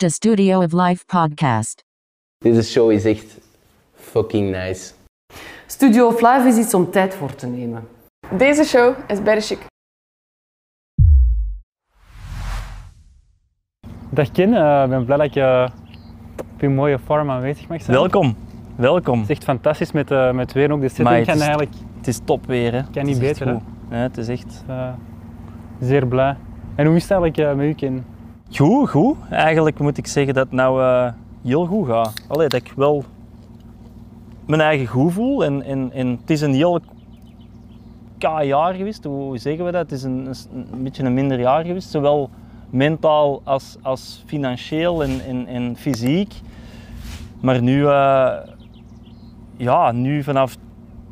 The 0.00 0.08
Studio 0.08 0.62
of 0.62 0.72
Life 0.72 1.04
podcast. 1.06 1.84
Deze 2.38 2.62
show 2.62 2.90
is 2.90 3.04
echt 3.04 3.38
fucking 3.94 4.50
nice. 4.50 4.92
Studio 5.66 6.06
of 6.06 6.20
Live 6.20 6.48
is 6.48 6.56
iets 6.56 6.74
om 6.74 6.90
tijd 6.90 7.14
voor 7.14 7.34
te 7.34 7.46
nemen. 7.46 7.88
Deze 8.38 8.64
show 8.64 8.94
is 9.06 9.22
bij 9.22 9.40
chic. 9.40 9.58
Dag 14.10 14.30
Ken, 14.30 14.54
eh, 14.54 14.82
ik 14.84 14.88
ben 14.88 15.04
blij 15.04 15.16
dat 15.16 15.26
ik 15.26 15.34
eh, 15.36 15.68
op 16.54 16.60
je 16.60 16.68
mooie 16.68 16.98
farm 16.98 17.30
aanwezig 17.30 17.68
mag 17.68 17.82
zijn. 17.82 17.96
Welkom, 17.96 18.36
welkom. 18.76 19.20
Het 19.20 19.30
is 19.30 19.36
echt 19.36 19.44
fantastisch 19.44 19.92
met, 19.92 20.10
eh 20.10 20.32
met 20.32 20.52
weer 20.52 20.72
ook. 20.72 20.80
De 20.80 20.88
setting 20.88 21.08
Maar 21.08 21.16
het 21.16 21.26
kan 21.26 21.34
is- 21.34 21.40
eigenlijk 21.40 21.72
Het 21.96 22.06
is 22.08 22.20
top 22.24 22.46
weer, 22.46 22.72
hè. 22.72 22.82
Kan 22.90 23.04
niet 23.04 23.14
Het 23.14 23.22
is 23.24 23.30
echt 23.30 23.38
beter, 23.38 23.46
hè? 23.54 23.60
Nee, 23.90 24.00
het 24.02 24.16
is 24.16 24.28
echt 24.28 24.64
eh, 24.68 24.92
zeer 25.80 26.06
blij. 26.06 26.36
En 26.74 26.86
hoe 26.86 26.96
is 26.96 27.02
het 27.02 27.10
eigenlijk 27.10 27.50
eh, 27.50 27.54
met 27.56 27.66
u 27.66 27.74
Ken? 27.74 28.04
Goed, 28.56 28.90
goed. 28.90 29.16
Eigenlijk 29.30 29.78
moet 29.78 29.98
ik 29.98 30.06
zeggen 30.06 30.34
dat 30.34 30.44
het 30.44 30.52
nou 30.54 30.82
eh, 30.82 31.12
heel 31.42 31.66
goed 31.66 31.86
gaat. 31.86 32.24
Allee, 32.28 32.48
dat 32.48 32.60
ik 32.60 32.72
wel 32.76 33.04
mijn 34.46 34.60
eigen 34.60 34.86
goed 34.86 35.12
voel. 35.12 35.44
En, 35.44 35.62
en, 35.62 35.92
en 35.92 36.18
het 36.20 36.30
is 36.30 36.40
een 36.40 36.54
heel 36.54 36.80
K-jaar 38.18 38.74
geweest, 38.74 39.04
hoe 39.04 39.38
zeggen 39.38 39.64
we 39.64 39.70
dat? 39.70 39.80
Het 39.80 39.92
is 39.92 40.02
een, 40.02 40.26
een, 40.26 40.66
een 40.72 40.82
beetje 40.82 41.02
een 41.02 41.14
minder 41.14 41.40
jaar 41.40 41.64
geweest, 41.64 41.90
zowel 41.90 42.30
mentaal 42.70 43.40
als, 43.44 43.76
als 43.82 44.22
financieel 44.26 45.02
en, 45.02 45.20
en, 45.26 45.46
en 45.46 45.76
fysiek. 45.76 46.34
Maar 47.40 47.62
nu, 47.62 47.86
eh, 47.86 48.32
ja, 49.56 49.92
nu 49.92 50.22
vanaf... 50.22 50.56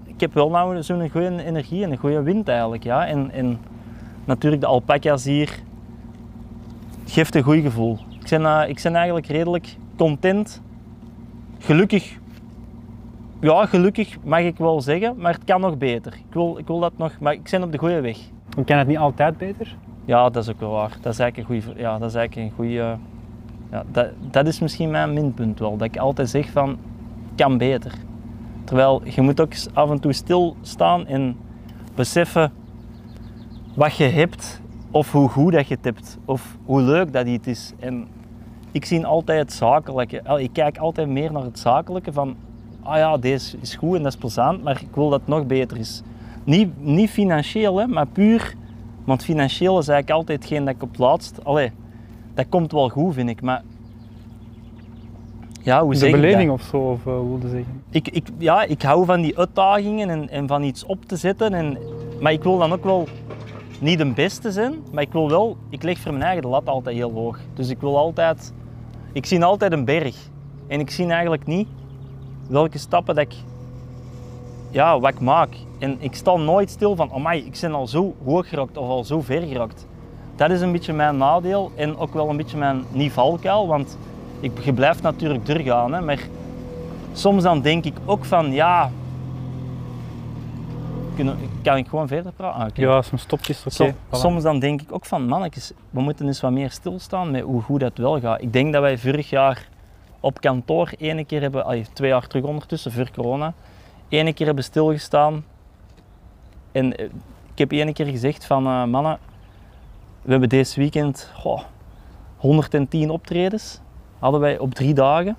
Ik 0.04 0.20
heb 0.20 0.34
wel 0.34 0.50
nou 0.50 0.82
zo'n 0.82 1.10
goede 1.10 1.44
energie 1.44 1.84
en 1.84 1.90
een 1.90 1.96
goede 1.96 2.22
wind 2.22 2.48
eigenlijk, 2.48 2.82
ja. 2.82 3.06
En, 3.06 3.30
en 3.30 3.58
natuurlijk 4.24 4.62
de 4.62 4.68
alpaca's 4.68 5.24
hier 5.24 5.62
geeft 7.08 7.34
een 7.34 7.42
goed 7.42 7.60
gevoel. 7.62 7.98
Ik 8.20 8.28
ben, 8.28 8.46
eh, 8.46 8.68
ik 8.68 8.80
ben 8.82 8.94
eigenlijk 8.94 9.26
redelijk 9.26 9.76
content, 9.96 10.62
gelukkig. 11.58 12.16
Ja, 13.40 13.66
gelukkig 13.66 14.16
mag 14.24 14.40
ik 14.40 14.56
wel 14.56 14.80
zeggen, 14.80 15.14
maar 15.16 15.32
het 15.32 15.44
kan 15.44 15.60
nog 15.60 15.78
beter. 15.78 16.12
Ik 16.12 16.32
wil, 16.34 16.58
ik 16.58 16.66
wil 16.66 16.80
dat 16.80 16.92
nog, 16.96 17.12
maar 17.20 17.32
ik 17.32 17.48
ben 17.50 17.62
op 17.62 17.72
de 17.72 17.78
goede 17.78 18.00
weg. 18.00 18.18
Dan 18.48 18.64
kan 18.64 18.78
het 18.78 18.86
niet 18.86 18.98
altijd 18.98 19.38
beter? 19.38 19.76
Ja, 20.04 20.30
dat 20.30 20.42
is 20.42 20.50
ook 20.50 20.60
wel 20.60 20.70
waar. 20.70 20.96
Dat 21.00 21.12
is 21.12 21.18
eigenlijk 21.18 21.50
een 21.50 21.62
goede, 21.62 21.80
ja, 21.80 21.98
dat 21.98 22.08
is 22.08 22.14
eigenlijk 22.14 22.50
een 22.50 22.56
goede, 22.56 22.96
ja, 23.70 23.84
dat, 23.92 24.08
dat 24.30 24.46
is 24.46 24.58
misschien 24.58 24.90
mijn 24.90 25.12
minpunt 25.12 25.58
wel. 25.58 25.76
Dat 25.76 25.86
ik 25.86 25.96
altijd 25.96 26.30
zeg 26.30 26.50
van, 26.50 26.78
kan 27.36 27.58
beter. 27.58 27.92
Terwijl 28.64 29.02
je 29.04 29.20
moet 29.20 29.40
ook 29.40 29.52
af 29.72 29.90
en 29.90 30.00
toe 30.00 30.12
stilstaan 30.12 31.06
en 31.06 31.36
beseffen 31.94 32.52
wat 33.74 33.96
je 33.96 34.04
hebt 34.04 34.60
of 34.90 35.12
hoe 35.12 35.28
goed 35.28 35.52
dat 35.52 35.68
je 35.68 35.78
hebt 35.80 36.18
of 36.24 36.56
hoe 36.64 36.80
leuk 36.80 37.12
dat 37.12 37.26
iets 37.26 37.46
is. 37.46 37.72
En 37.78 38.08
ik 38.72 38.84
zie 38.84 39.06
altijd 39.06 39.38
het 39.38 39.52
zakelijke. 39.52 40.22
Ik 40.38 40.52
kijk 40.52 40.78
altijd 40.78 41.08
meer 41.08 41.32
naar 41.32 41.42
het 41.42 41.58
zakelijke 41.58 42.12
van, 42.12 42.36
ah 42.82 42.96
ja, 42.96 43.16
deze 43.16 43.56
is 43.60 43.74
goed 43.74 43.96
en 43.96 44.02
dat 44.02 44.12
is 44.12 44.18
plezant, 44.18 44.62
maar 44.62 44.80
ik 44.80 44.94
wil 44.94 45.08
dat 45.08 45.20
het 45.20 45.28
nog 45.28 45.46
beter 45.46 45.76
is. 45.76 46.02
Niet, 46.44 46.68
niet 46.80 47.10
financieel, 47.10 47.76
hè, 47.76 47.86
maar 47.86 48.06
puur, 48.06 48.54
want 49.04 49.24
financieel 49.24 49.78
is 49.78 49.88
eigenlijk 49.88 50.18
altijd 50.18 50.38
hetgeen 50.38 50.64
dat 50.64 50.74
ik 50.74 50.82
op 50.82 50.90
het 50.90 50.98
laatst, 50.98 51.44
allee, 51.44 51.72
dat 52.34 52.46
komt 52.48 52.72
wel 52.72 52.88
goed 52.88 53.14
vind 53.14 53.28
ik, 53.28 53.42
maar 53.42 53.62
ja, 55.68 55.82
hoe 55.82 55.94
De 55.94 56.10
beleving 56.10 56.50
of 56.50 56.62
zo, 56.62 56.76
of 56.76 56.98
uh, 56.98 57.12
wilde 57.12 57.48
zeggen. 57.48 57.82
ik, 57.90 58.08
ik, 58.08 58.28
ja, 58.38 58.62
ik 58.62 58.82
hou 58.82 59.04
van 59.04 59.20
die 59.20 59.38
uitdagingen 59.38 60.10
en, 60.10 60.28
en 60.28 60.46
van 60.46 60.62
iets 60.62 60.84
op 60.84 61.04
te 61.04 61.16
zetten. 61.16 61.54
En, 61.54 61.78
maar 62.20 62.32
ik 62.32 62.42
wil 62.42 62.58
dan 62.58 62.72
ook 62.72 62.84
wel 62.84 63.08
niet 63.80 63.98
de 63.98 64.06
beste 64.06 64.52
zijn, 64.52 64.74
maar 64.92 65.02
ik 65.02 65.12
wil 65.12 65.28
wel, 65.28 65.56
ik 65.68 65.82
leg 65.82 65.98
voor 65.98 66.12
mijn 66.12 66.24
eigen 66.24 66.48
lat 66.48 66.66
altijd 66.66 66.96
heel 66.96 67.12
hoog. 67.12 67.38
Dus 67.54 67.68
ik 67.68 67.80
wil 67.80 67.98
altijd, 67.98 68.52
ik 69.12 69.26
zie 69.26 69.44
altijd 69.44 69.72
een 69.72 69.84
berg. 69.84 70.16
En 70.66 70.80
ik 70.80 70.90
zie 70.90 71.06
eigenlijk 71.06 71.46
niet 71.46 71.68
welke 72.48 72.78
stappen 72.78 73.14
dat 73.14 73.24
ik, 73.24 73.34
ja, 74.70 75.00
wat 75.00 75.20
maak. 75.20 75.54
En 75.78 75.96
ik 75.98 76.14
sta 76.14 76.36
nooit 76.36 76.70
stil 76.70 76.96
van, 76.96 77.12
amai, 77.12 77.44
ik 77.44 77.58
ben 77.60 77.74
al 77.74 77.86
zo 77.86 78.14
hoog 78.24 78.48
geraakt 78.48 78.76
of 78.76 78.88
al 78.88 79.04
zo 79.04 79.20
ver 79.20 79.42
geraakt. 79.42 79.86
Dat 80.36 80.50
is 80.50 80.60
een 80.60 80.72
beetje 80.72 80.92
mijn 80.92 81.16
nadeel 81.16 81.70
en 81.74 81.96
ook 81.96 82.14
wel 82.14 82.28
een 82.28 82.36
beetje 82.36 82.56
mijn 82.56 82.84
niet 82.92 83.14
want 83.44 83.98
ik, 84.40 84.52
je 84.64 84.72
blijft 84.72 85.02
natuurlijk 85.02 85.46
doorgaan, 85.46 85.92
hè, 85.92 86.00
maar 86.00 86.28
soms 87.12 87.42
dan 87.42 87.60
denk 87.60 87.84
ik 87.84 87.94
ook 88.04 88.24
van 88.24 88.52
ja. 88.52 88.90
Kunnen, 91.18 91.38
kan 91.62 91.76
ik 91.76 91.88
gewoon 91.88 92.08
verder 92.08 92.32
praten? 92.32 92.62
Ah. 92.62 92.68
Ja, 92.74 93.02
soms 93.02 93.22
stopjes, 93.22 93.60
oké. 93.60 93.70
Som- 93.70 93.92
voilà. 93.92 94.10
Soms 94.10 94.42
dan 94.42 94.58
denk 94.58 94.80
ik 94.80 94.92
ook 94.92 95.04
van 95.04 95.26
mannetjes, 95.26 95.72
we 95.90 96.00
moeten 96.00 96.26
eens 96.26 96.40
wat 96.40 96.50
meer 96.50 96.70
stilstaan 96.70 97.30
met 97.30 97.42
hoe 97.42 97.62
goed 97.62 97.80
dat 97.80 97.96
wel 97.96 98.20
gaat. 98.20 98.42
Ik 98.42 98.52
denk 98.52 98.72
dat 98.72 98.82
wij 98.82 98.98
vorig 98.98 99.30
jaar 99.30 99.68
op 100.20 100.40
kantoor 100.40 100.90
ene 100.98 101.24
keer 101.24 101.40
hebben, 101.40 101.64
allee, 101.64 101.86
twee 101.92 102.10
jaar 102.10 102.26
terug 102.26 102.44
ondertussen, 102.44 102.92
voor 102.92 103.10
corona, 103.14 103.54
ene 104.08 104.32
keer 104.32 104.46
hebben 104.46 104.64
stilgestaan. 104.64 105.44
En 106.72 106.96
eh, 106.96 107.04
ik 107.52 107.58
heb 107.58 107.70
ene 107.70 107.92
keer 107.92 108.06
gezegd 108.06 108.46
van 108.46 108.66
eh, 108.66 108.84
mannen, 108.84 109.18
we 110.22 110.30
hebben 110.30 110.48
deze 110.48 110.80
weekend 110.80 111.30
goh, 111.34 111.60
110 112.36 113.10
optredens, 113.10 113.80
hadden 114.18 114.40
wij 114.40 114.58
op 114.58 114.74
drie 114.74 114.94
dagen. 114.94 115.36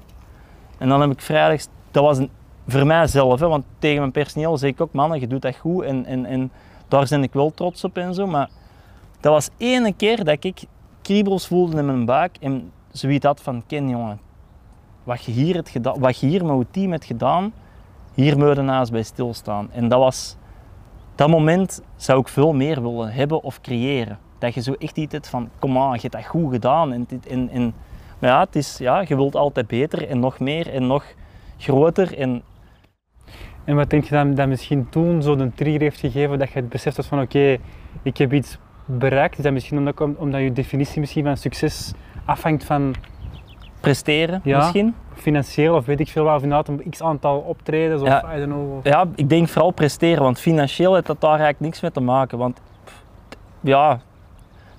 En 0.77 0.89
dan 0.89 1.01
heb 1.01 1.11
ik 1.11 1.21
vrijdag, 1.21 1.65
dat 1.91 2.03
was 2.03 2.17
een, 2.17 2.29
voor 2.71 2.85
mijzelf, 2.85 3.39
hè, 3.39 3.47
want 3.47 3.63
tegen 3.79 3.99
mijn 3.99 4.11
personeel 4.11 4.57
zeg 4.57 4.69
ik 4.69 4.81
ook, 4.81 4.93
mannen, 4.93 5.19
je 5.19 5.27
doet 5.27 5.41
dat 5.41 5.55
goed 5.55 5.83
en, 5.83 6.05
en, 6.05 6.25
en 6.25 6.51
daar 6.87 7.07
ben 7.09 7.23
ik 7.23 7.33
wel 7.33 7.51
trots 7.53 7.83
op 7.83 7.97
en 7.97 8.13
zo. 8.13 8.27
Maar 8.27 8.49
dat 9.19 9.33
was 9.33 9.49
ene 9.57 9.93
keer 9.93 10.23
dat 10.23 10.43
ik 10.43 10.63
kriebels 11.01 11.47
voelde 11.47 11.77
in 11.77 11.85
mijn 11.85 12.05
buik 12.05 12.37
en 12.39 12.71
zoiets 12.91 13.25
had 13.25 13.41
van, 13.41 13.63
Ken 13.67 13.89
jongen, 13.89 14.19
wat 15.03 15.23
je 15.23 15.31
hier, 15.31 15.63
wat 15.99 16.19
je 16.19 16.27
hier 16.27 16.45
met 16.45 16.57
je 16.57 16.65
team 16.71 16.91
hebt 16.91 17.05
gedaan, 17.05 17.53
hier 18.13 18.37
moet 18.37 18.55
je 18.55 18.61
naast 18.61 18.91
bij 18.91 19.03
stilstaan. 19.03 19.71
En 19.71 19.87
dat 19.87 19.99
was, 19.99 20.35
dat 21.15 21.29
moment 21.29 21.81
zou 21.95 22.19
ik 22.19 22.27
veel 22.27 22.53
meer 22.53 22.81
willen 22.81 23.11
hebben 23.11 23.43
of 23.43 23.61
creëren. 23.61 24.19
Dat 24.37 24.53
je 24.53 24.61
zo 24.61 24.73
echt 24.73 24.97
iets 24.97 25.13
hebt 25.13 25.27
van, 25.27 25.49
kom 25.59 25.77
aan, 25.77 25.93
je 25.93 25.99
hebt 26.01 26.13
dat 26.13 26.25
goed 26.25 26.51
gedaan. 26.51 26.93
En, 26.93 27.07
en, 27.27 27.49
en, 27.49 27.73
maar 28.19 28.29
ja, 28.29 28.39
het 28.39 28.55
is, 28.55 28.77
ja, 28.77 29.03
je 29.07 29.15
wilt 29.15 29.35
altijd 29.35 29.67
beter 29.67 30.07
en 30.07 30.19
nog 30.19 30.39
meer 30.39 30.73
en 30.73 30.87
nog 30.87 31.05
groter. 31.57 32.17
En 32.17 32.43
En 33.69 33.75
wat 33.75 33.89
denk 33.89 34.03
je 34.03 34.09
dan 34.15 34.33
dat 34.33 34.47
misschien 34.47 34.89
toen 34.89 35.21
zo 35.21 35.35
de 35.35 35.51
trigger 35.55 35.81
heeft 35.81 35.99
gegeven 35.99 36.39
dat 36.39 36.49
je 36.49 36.59
het 36.59 36.69
beseft 36.69 36.95
had 36.95 37.05
van 37.05 37.21
oké, 37.21 37.57
ik 38.03 38.17
heb 38.17 38.33
iets 38.33 38.57
bereikt? 38.85 39.37
Is 39.37 39.43
dat 39.43 39.53
misschien 39.53 39.77
omdat, 39.77 40.01
omdat 40.17 40.41
je 40.41 40.51
definitie 40.53 40.99
misschien 40.99 41.23
van 41.23 41.37
succes 41.37 41.93
afhangt 42.25 42.63
van 42.63 42.95
presteren 43.79 44.41
Ja. 44.43 44.57
misschien. 44.57 44.95
financieel 45.13 45.75
of 45.75 45.85
weet 45.85 45.99
ik 45.99 46.07
veel 46.07 46.23
wat, 46.23 46.35
of 46.35 46.43
inderdaad 46.43 46.67
een 46.67 46.83
x 46.89 47.01
aantal 47.01 47.37
optredens 47.39 48.01
of 48.01 48.07
Ja. 48.07 48.35
I 48.35 48.39
don't 48.39 48.51
know. 48.51 48.77
of- 48.77 48.83
Ja, 48.83 49.05
ik 49.15 49.29
denk 49.29 49.47
vooral 49.47 49.71
presteren, 49.71 50.23
want 50.23 50.39
financieel 50.39 50.93
heeft 50.93 51.07
dat 51.07 51.21
daar 51.21 51.29
eigenlijk 51.29 51.59
niks 51.59 51.81
mee 51.81 51.91
te 51.91 51.99
maken. 51.99 52.37
Want 52.37 52.61
pff, 52.83 53.03
ja, 53.59 53.99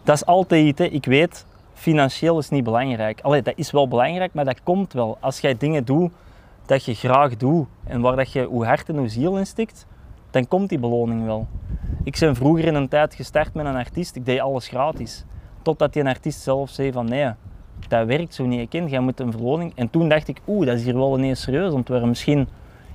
dat 0.02 0.14
is 0.14 0.26
altijd 0.26 0.66
iets. 0.66 0.78
hè. 0.78 0.84
Ik 0.84 1.04
weet, 1.04 1.46
financieel 1.74 2.38
is 2.38 2.48
niet 2.48 2.64
belangrijk. 2.64 3.20
Allee, 3.20 3.42
dat 3.42 3.54
is 3.56 3.70
wel 3.70 3.88
belangrijk, 3.88 4.32
maar 4.34 4.44
dat 4.44 4.62
komt 4.62 4.92
wel. 4.92 5.16
Als 5.20 5.40
jij 5.40 5.56
dingen 5.56 5.84
doet 5.84 6.10
dat 6.70 6.84
je 6.84 6.94
graag 6.94 7.36
doet 7.36 7.66
en 7.84 8.00
waar 8.00 8.16
dat 8.16 8.32
je 8.32 8.44
hoe 8.44 8.64
hart 8.64 8.88
en 8.88 8.96
hoe 8.96 9.08
ziel 9.08 9.38
in 9.38 9.46
stikt, 9.46 9.86
dan 10.30 10.48
komt 10.48 10.68
die 10.68 10.78
beloning 10.78 11.24
wel. 11.24 11.46
Ik 12.04 12.16
ben 12.20 12.36
vroeger 12.36 12.64
in 12.64 12.74
een 12.74 12.88
tijd 12.88 13.14
gestart 13.14 13.54
met 13.54 13.66
een 13.66 13.76
artiest, 13.76 14.16
ik 14.16 14.24
deed 14.24 14.40
alles 14.40 14.68
gratis. 14.68 15.24
Totdat 15.62 15.92
die 15.92 16.02
een 16.02 16.08
artiest 16.08 16.40
zelf 16.40 16.70
zei 16.70 16.92
van 16.92 17.08
nee, 17.08 17.32
dat 17.88 18.06
werkt 18.06 18.34
zo 18.34 18.46
niet, 18.46 18.68
kind. 18.68 18.90
jij 18.90 19.00
moet 19.00 19.20
een 19.20 19.32
verloning. 19.32 19.72
En 19.74 19.90
toen 19.90 20.08
dacht 20.08 20.28
ik, 20.28 20.40
oeh, 20.46 20.66
dat 20.66 20.76
is 20.76 20.84
hier 20.84 20.94
wel 20.94 21.18
ineens 21.18 21.40
serieus 21.40 21.72
worden. 21.72 22.08
Misschien 22.08 22.48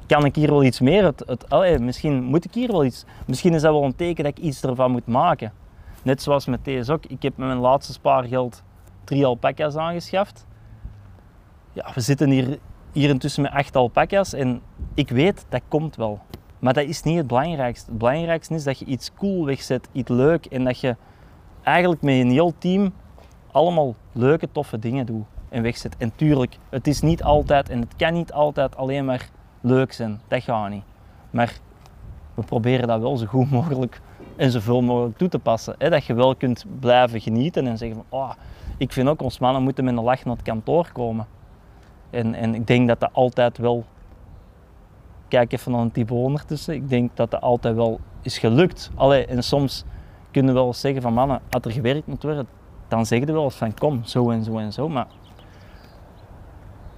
kan 0.06 0.26
ik 0.26 0.36
hier 0.36 0.50
wel 0.50 0.64
iets 0.64 0.80
meer, 0.80 1.04
het, 1.04 1.24
het, 1.26 1.50
allee, 1.50 1.80
misschien 1.80 2.24
moet 2.24 2.46
ik 2.46 2.54
hier 2.54 2.72
wel 2.72 2.86
iets, 2.86 3.06
misschien 3.26 3.54
is 3.54 3.62
dat 3.62 3.72
wel 3.72 3.84
een 3.84 3.96
teken 3.96 4.24
dat 4.24 4.38
ik 4.38 4.44
iets 4.44 4.64
ervan 4.64 4.92
moet 4.92 5.08
maken. 5.08 5.52
Net 6.04 6.22
zoals 6.22 6.46
met 6.46 6.66
deze 6.66 6.94
ook, 6.94 7.06
ik 7.06 7.22
heb 7.22 7.38
met 7.38 7.48
mijn 7.48 7.60
laatste 7.60 7.94
spaargeld 7.94 8.64
drie 9.04 9.26
alpaca's 9.26 9.76
aangeschaft. 9.76 10.46
Ja, 11.74 11.92
we 11.94 12.02
zitten 12.02 12.30
hier, 12.30 12.60
hier 12.96 13.10
intussen 13.10 13.42
met 13.42 13.52
acht 13.52 13.76
alpaca's 13.76 14.34
en 14.34 14.62
ik 14.94 15.10
weet, 15.10 15.46
dat 15.50 15.62
komt 15.68 15.96
wel. 15.96 16.20
Maar 16.60 16.74
dat 16.74 16.86
is 16.86 17.04
niet 17.04 17.18
het 17.18 17.28
belangrijkste. 17.28 17.90
Het 17.90 17.98
belangrijkste 17.98 18.54
is 18.54 18.64
dat 18.64 18.80
je 18.80 18.86
iets 18.86 19.12
cool 19.14 19.46
wegzet, 19.46 19.90
iets 19.92 20.10
leuk 20.10 20.46
en 20.46 20.64
dat 20.64 20.80
je 20.80 20.96
eigenlijk 21.64 22.02
met 22.02 22.16
een 22.16 22.32
heel 22.32 22.54
team 22.58 22.94
allemaal 23.52 23.96
leuke, 24.12 24.52
toffe 24.52 24.80
dingen 24.80 25.06
doet 25.06 25.26
en 25.50 25.62
wegzet. 25.62 25.98
En 25.98 26.16
tuurlijk, 26.16 26.58
het 26.70 26.88
is 26.88 27.02
niet 27.02 27.24
altijd 27.24 27.70
en 27.70 27.80
het 27.80 27.96
kan 27.96 28.14
niet 28.14 28.34
altijd 28.34 28.78
alleen 28.78 29.06
maar 29.06 29.30
leuk 29.62 29.94
zijn. 29.94 30.22
Dat 30.28 30.44
gaat 30.44 30.70
niet. 30.70 30.84
Maar 31.30 31.60
we 32.34 32.44
proberen 32.44 32.88
dat 32.88 33.02
wel 33.02 33.18
zo 33.18 33.26
goed 33.26 33.52
mogelijk 33.52 34.02
en 34.36 34.52
zoveel 34.52 34.82
mogelijk 34.82 35.18
toe 35.18 35.30
te 35.30 35.40
passen. 35.40 35.76
Hè? 35.78 35.90
Dat 35.90 36.06
je 36.06 36.14
wel 36.14 36.36
kunt 36.36 36.66
blijven 36.80 37.22
genieten 37.22 37.68
en 37.68 37.78
zeggen 37.78 37.98
van, 37.98 38.20
oh, 38.20 38.32
ik 38.78 38.92
vind 38.92 39.08
ook 39.08 39.22
ons 39.22 39.40
mannen 39.40 39.64
moeten 39.64 39.84
met 39.84 39.98
een 39.98 40.04
lach 40.04 40.26
naar 40.26 40.36
het 40.36 40.46
kantoor 40.46 40.90
komen. 40.94 41.28
En, 42.16 42.34
en 42.34 42.56
ik 42.56 42.68
denk 42.68 42.88
dat 42.88 43.00
dat 43.00 43.10
altijd 43.14 43.58
wel, 43.58 43.86
kijk 45.28 45.52
even 45.52 45.72
naar 45.72 45.82
een 45.82 45.92
type 45.92 46.14
ondertussen, 46.14 46.74
ik 46.74 46.90
denk 46.90 47.16
dat 47.16 47.32
dat 47.32 47.42
altijd 47.42 47.76
wel 47.76 48.00
is 48.22 48.38
gelukt. 48.38 48.92
Allee, 48.96 49.26
en 49.26 49.44
soms 49.44 49.84
kunnen 50.32 50.54
we 50.54 50.60
wel 50.60 50.74
zeggen 50.74 51.02
van 51.02 51.14
mannen, 51.14 51.42
als 51.50 51.66
er 51.66 51.72
gewerkt 51.72 52.08
moet 52.08 52.24
worden, 52.24 52.48
dan 52.88 53.06
zeggen 53.06 53.28
we 53.28 53.34
wel 53.34 53.44
eens 53.44 53.56
van 53.56 53.74
kom, 53.74 54.04
zo 54.04 54.30
en 54.30 54.44
zo 54.44 54.58
en 54.58 54.74
zo. 54.74 54.90
Maar 54.90 55.08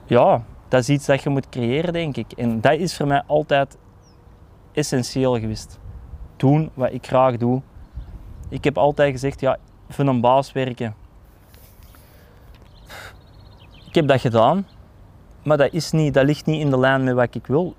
ja, 0.06 0.44
dat 0.68 0.80
is 0.80 0.90
iets 0.90 1.06
dat 1.06 1.24
je 1.24 1.30
moet 1.30 1.50
creëren, 1.50 1.94
denk 1.94 2.18
ik. 2.18 2.32
En 2.32 2.62
dat 2.62 2.74
is 2.74 2.96
voor 2.96 3.08
mij 3.08 3.24
altijd 3.28 3.78
essentieel 4.72 5.40
geweest. 5.40 5.80
Doen 6.36 6.70
wat 6.74 6.94
ik 6.94 7.08
graag 7.08 7.38
doe. 7.38 7.62
Ik 8.50 8.64
heb 8.64 8.78
altijd 8.78 9.12
gezegd, 9.12 9.40
ja, 9.40 9.58
voor 9.90 10.06
een 10.06 10.22
baas 10.22 10.52
werken. 10.52 10.96
Ik 13.88 13.96
heb 13.96 14.08
dat 14.08 14.22
gedaan, 14.22 14.66
maar 15.48 15.58
dat, 15.58 15.74
is 15.74 15.92
niet, 15.92 16.14
dat 16.14 16.26
ligt 16.26 16.46
niet 16.46 16.62
in 16.62 16.70
de 16.70 16.80
lijn 16.80 17.04
met 17.04 17.14
wat 17.14 17.36
ik 17.36 17.48
wil. 17.48 17.76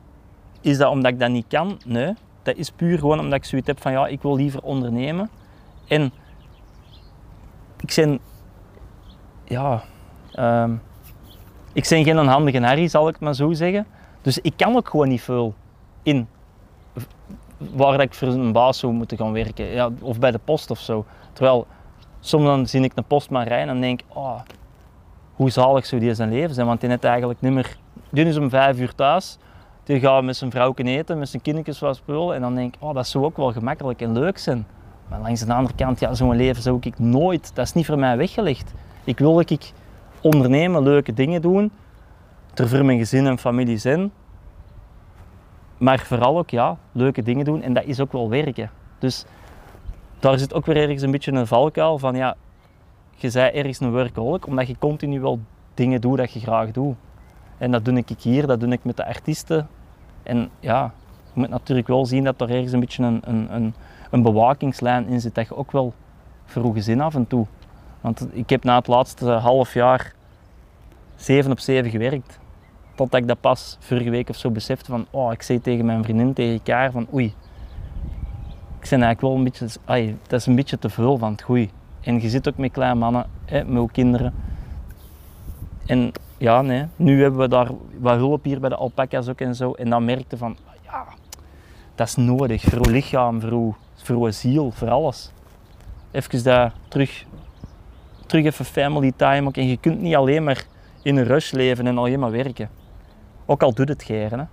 Is 0.61 0.79
dat 0.79 0.91
omdat 0.91 1.12
ik 1.12 1.20
dat 1.20 1.31
niet 1.31 1.47
kan? 1.49 1.81
Nee. 1.87 2.15
Dat 2.43 2.56
is 2.56 2.70
puur 2.70 2.99
gewoon 2.99 3.20
omdat 3.20 3.38
ik 3.38 3.44
zoiets 3.44 3.67
heb 3.67 3.81
van, 3.81 3.93
ja, 3.93 4.06
ik 4.06 4.23
wil 4.23 4.37
liever 4.37 4.62
ondernemen. 4.62 5.31
En 5.88 6.12
ik 7.81 7.93
ben, 7.97 8.19
ja, 9.44 9.82
ehm, 10.32 10.75
ik 11.73 11.87
ben 11.88 12.05
geen 12.05 12.17
handige 12.17 12.61
Harry, 12.61 12.88
zal 12.88 13.09
ik 13.09 13.20
maar 13.20 13.35
zo 13.35 13.53
zeggen. 13.53 13.87
Dus 14.23 14.38
ik 14.38 14.53
kan 14.56 14.76
ook 14.76 14.88
gewoon 14.88 15.09
niet 15.09 15.23
veel 15.23 15.55
in 16.03 16.29
waar 17.59 18.00
ik 18.00 18.14
voor 18.14 18.29
een 18.29 18.53
baas 18.53 18.79
zou 18.79 18.93
moeten 18.93 19.17
gaan 19.17 19.32
werken. 19.32 19.67
Ja, 19.67 19.91
of 20.00 20.19
bij 20.19 20.31
de 20.31 20.41
post 20.44 20.71
of 20.71 20.79
zo. 20.79 21.05
Terwijl 21.32 21.67
soms 22.21 22.44
dan 22.44 22.67
zie 22.67 22.82
ik 22.82 22.93
een 22.94 23.05
postman 23.05 23.43
rijden 23.43 23.75
en 23.75 23.81
denk 23.81 24.00
oh, 24.09 24.41
hoe 25.38 25.50
zalig 25.50 25.87
zou 25.87 26.00
die 26.00 26.14
zijn 26.14 26.31
leven 26.31 26.55
zijn. 26.55 26.67
Want 26.67 26.81
die 26.81 26.88
net 26.88 27.05
eigenlijk 27.05 27.40
niet 27.40 27.52
meer... 27.52 27.76
Is 28.11 28.37
om 28.37 28.50
vijf 28.50 28.79
uur 28.79 28.94
thuis. 28.94 29.38
Die 29.85 30.00
gaat 30.00 30.23
met 30.23 30.37
zijn 30.37 30.50
vrouw 30.50 30.73
eten, 30.75 31.19
met 31.19 31.29
zijn 31.29 31.43
kindertjes 31.43 31.79
wat 31.79 31.96
spullen. 31.96 32.35
En 32.35 32.40
dan 32.40 32.55
denk 32.55 32.75
ik, 32.75 32.82
oh, 32.82 32.94
dat 32.94 33.06
zou 33.06 33.25
ook 33.25 33.37
wel 33.37 33.52
gemakkelijk 33.52 34.00
en 34.00 34.12
leuk 34.12 34.38
zijn. 34.38 34.67
Maar 35.08 35.20
langs 35.20 35.44
de 35.44 35.55
andere 35.55 35.75
kant, 35.75 36.00
ja, 36.00 36.14
zo'n 36.14 36.37
leven 36.37 36.62
zou 36.62 36.76
ik 36.81 36.99
nooit... 36.99 37.50
Dat 37.55 37.64
is 37.64 37.73
niet 37.73 37.87
voor 37.87 37.99
mij 37.99 38.17
weggelegd. 38.17 38.73
Ik 39.05 39.19
wil 39.19 39.35
dat 39.35 39.50
ik 39.50 39.73
ondernemen, 40.20 40.82
leuke 40.82 41.12
dingen 41.12 41.43
doen. 41.43 41.70
Er 42.55 42.69
voor 42.69 42.85
mijn 42.85 42.99
gezin 42.99 43.26
en 43.26 43.38
familie 43.38 43.79
zijn. 43.79 44.11
Maar 45.76 45.99
vooral 45.99 46.38
ook, 46.38 46.50
ja, 46.50 46.76
leuke 46.93 47.23
dingen 47.23 47.44
doen. 47.44 47.62
En 47.62 47.73
dat 47.73 47.85
is 47.85 48.00
ook 48.00 48.12
wel 48.12 48.29
werken. 48.29 48.70
Dus 48.99 49.25
daar 50.19 50.38
zit 50.38 50.55
ook 50.55 50.67
weer 50.67 50.76
ergens 50.76 51.02
een 51.02 51.11
beetje 51.11 51.32
een 51.32 51.46
valkuil 51.46 51.99
van, 51.99 52.14
ja, 52.14 52.37
je 53.20 53.31
bent 53.32 53.55
ergens 53.55 53.81
een 53.81 53.91
workaholic, 53.91 54.47
omdat 54.47 54.67
je 54.67 54.79
continu 54.79 55.20
wel 55.20 55.41
dingen 55.75 56.00
doet 56.00 56.17
dat 56.17 56.32
je 56.32 56.41
graag 56.41 56.70
doet. 56.70 56.97
En 57.59 57.70
dat 57.70 57.85
doe 57.85 57.97
ik 57.97 58.20
hier, 58.20 58.47
dat 58.47 58.61
doe 58.61 58.73
ik 58.73 58.85
met 58.85 58.97
de 58.97 59.06
artiesten. 59.06 59.69
En 60.23 60.50
ja, 60.61 60.93
je 61.32 61.41
moet 61.41 61.49
natuurlijk 61.49 61.88
wel 61.88 62.06
zien 62.06 62.25
dat 62.25 62.41
er 62.41 62.50
ergens 62.50 62.73
een 62.73 62.81
beetje 62.81 63.05
een, 63.05 63.20
een, 63.25 63.55
een, 63.55 63.75
een 64.11 64.23
bewakingslijn 64.23 65.06
in 65.06 65.20
zit, 65.20 65.35
dat 65.35 65.49
je 65.49 65.56
ook 65.56 65.73
wel 65.73 65.94
voor 66.44 66.65
je 66.65 66.73
gezin 66.73 67.00
af 67.00 67.15
en 67.15 67.26
toe. 67.26 67.47
Want 68.00 68.26
ik 68.32 68.50
heb 68.50 68.65
na 68.65 68.76
het 68.76 68.87
laatste 68.87 69.31
half 69.31 69.75
jaar 69.75 70.14
7 71.17 71.50
op 71.50 71.61
7 71.61 71.91
gewerkt. 71.91 72.38
Totdat 72.94 73.21
ik 73.21 73.29
dat 73.29 73.41
pas 73.41 73.76
vorige 73.81 74.11
week 74.11 74.29
of 74.29 74.37
zo 74.37 74.50
besefte 74.50 74.91
van, 74.91 75.06
oh, 75.11 75.32
ik 75.32 75.43
zei 75.43 75.61
tegen 75.61 75.85
mijn 75.85 76.05
vriendin, 76.05 76.32
tegen 76.32 76.53
elkaar 76.53 76.91
van, 76.91 77.06
oei, 77.14 77.35
ik 78.81 78.88
ben 78.91 79.03
eigenlijk 79.03 79.21
wel 79.21 79.35
een 79.35 79.44
beetje, 79.44 80.14
dat 80.26 80.41
is 80.41 80.47
een 80.47 80.55
beetje 80.55 80.79
te 80.79 80.88
veel 80.88 81.19
van 81.19 81.32
het 81.32 81.43
goeie. 81.43 81.71
En 82.08 82.20
je 82.20 82.28
zit 82.28 82.49
ook 82.49 82.56
met 82.56 82.72
kleine 82.72 82.99
mannen, 82.99 83.26
hè, 83.44 83.64
met 83.64 83.90
kinderen. 83.93 84.34
En 85.87 86.12
ja, 86.38 86.62
nee, 86.62 86.87
nu 86.96 87.22
hebben 87.22 87.40
we 87.40 87.49
daar 87.49 87.69
wat 87.99 88.16
hulp 88.16 88.44
hier 88.44 88.60
bij 88.60 88.69
de 88.69 88.76
alpaca's 88.76 89.28
ook 89.28 89.40
en 89.40 89.55
zo. 89.55 89.72
En 89.72 89.90
dan 89.90 90.05
merkte 90.05 90.37
van, 90.37 90.56
ja, 90.84 91.05
dat 91.94 92.06
is 92.06 92.16
nodig 92.16 92.62
voor 92.62 92.87
uw 92.87 92.93
lichaam, 92.93 93.40
voor 93.40 93.50
uw, 93.50 93.75
voor 93.94 94.16
uw 94.16 94.31
ziel, 94.31 94.70
voor 94.70 94.90
alles. 94.90 95.32
Even 96.10 96.43
daar 96.43 96.72
terug, 96.88 97.25
terug 98.26 98.44
even 98.44 98.64
family 98.64 99.12
time 99.16 99.46
ook. 99.46 99.56
En 99.56 99.66
je 99.69 99.76
kunt 99.76 100.00
niet 100.00 100.16
alleen 100.16 100.44
maar 100.44 100.64
in 101.02 101.16
een 101.16 101.25
rush 101.25 101.52
leven 101.52 101.87
en 101.87 101.99
alleen 101.99 102.20
maar 102.20 102.31
werken. 102.31 102.70
Ook 103.46 103.62
al 103.62 103.75
doet 103.75 103.88
het 103.88 104.02
geren, 104.02 104.38
hè. 104.38 104.44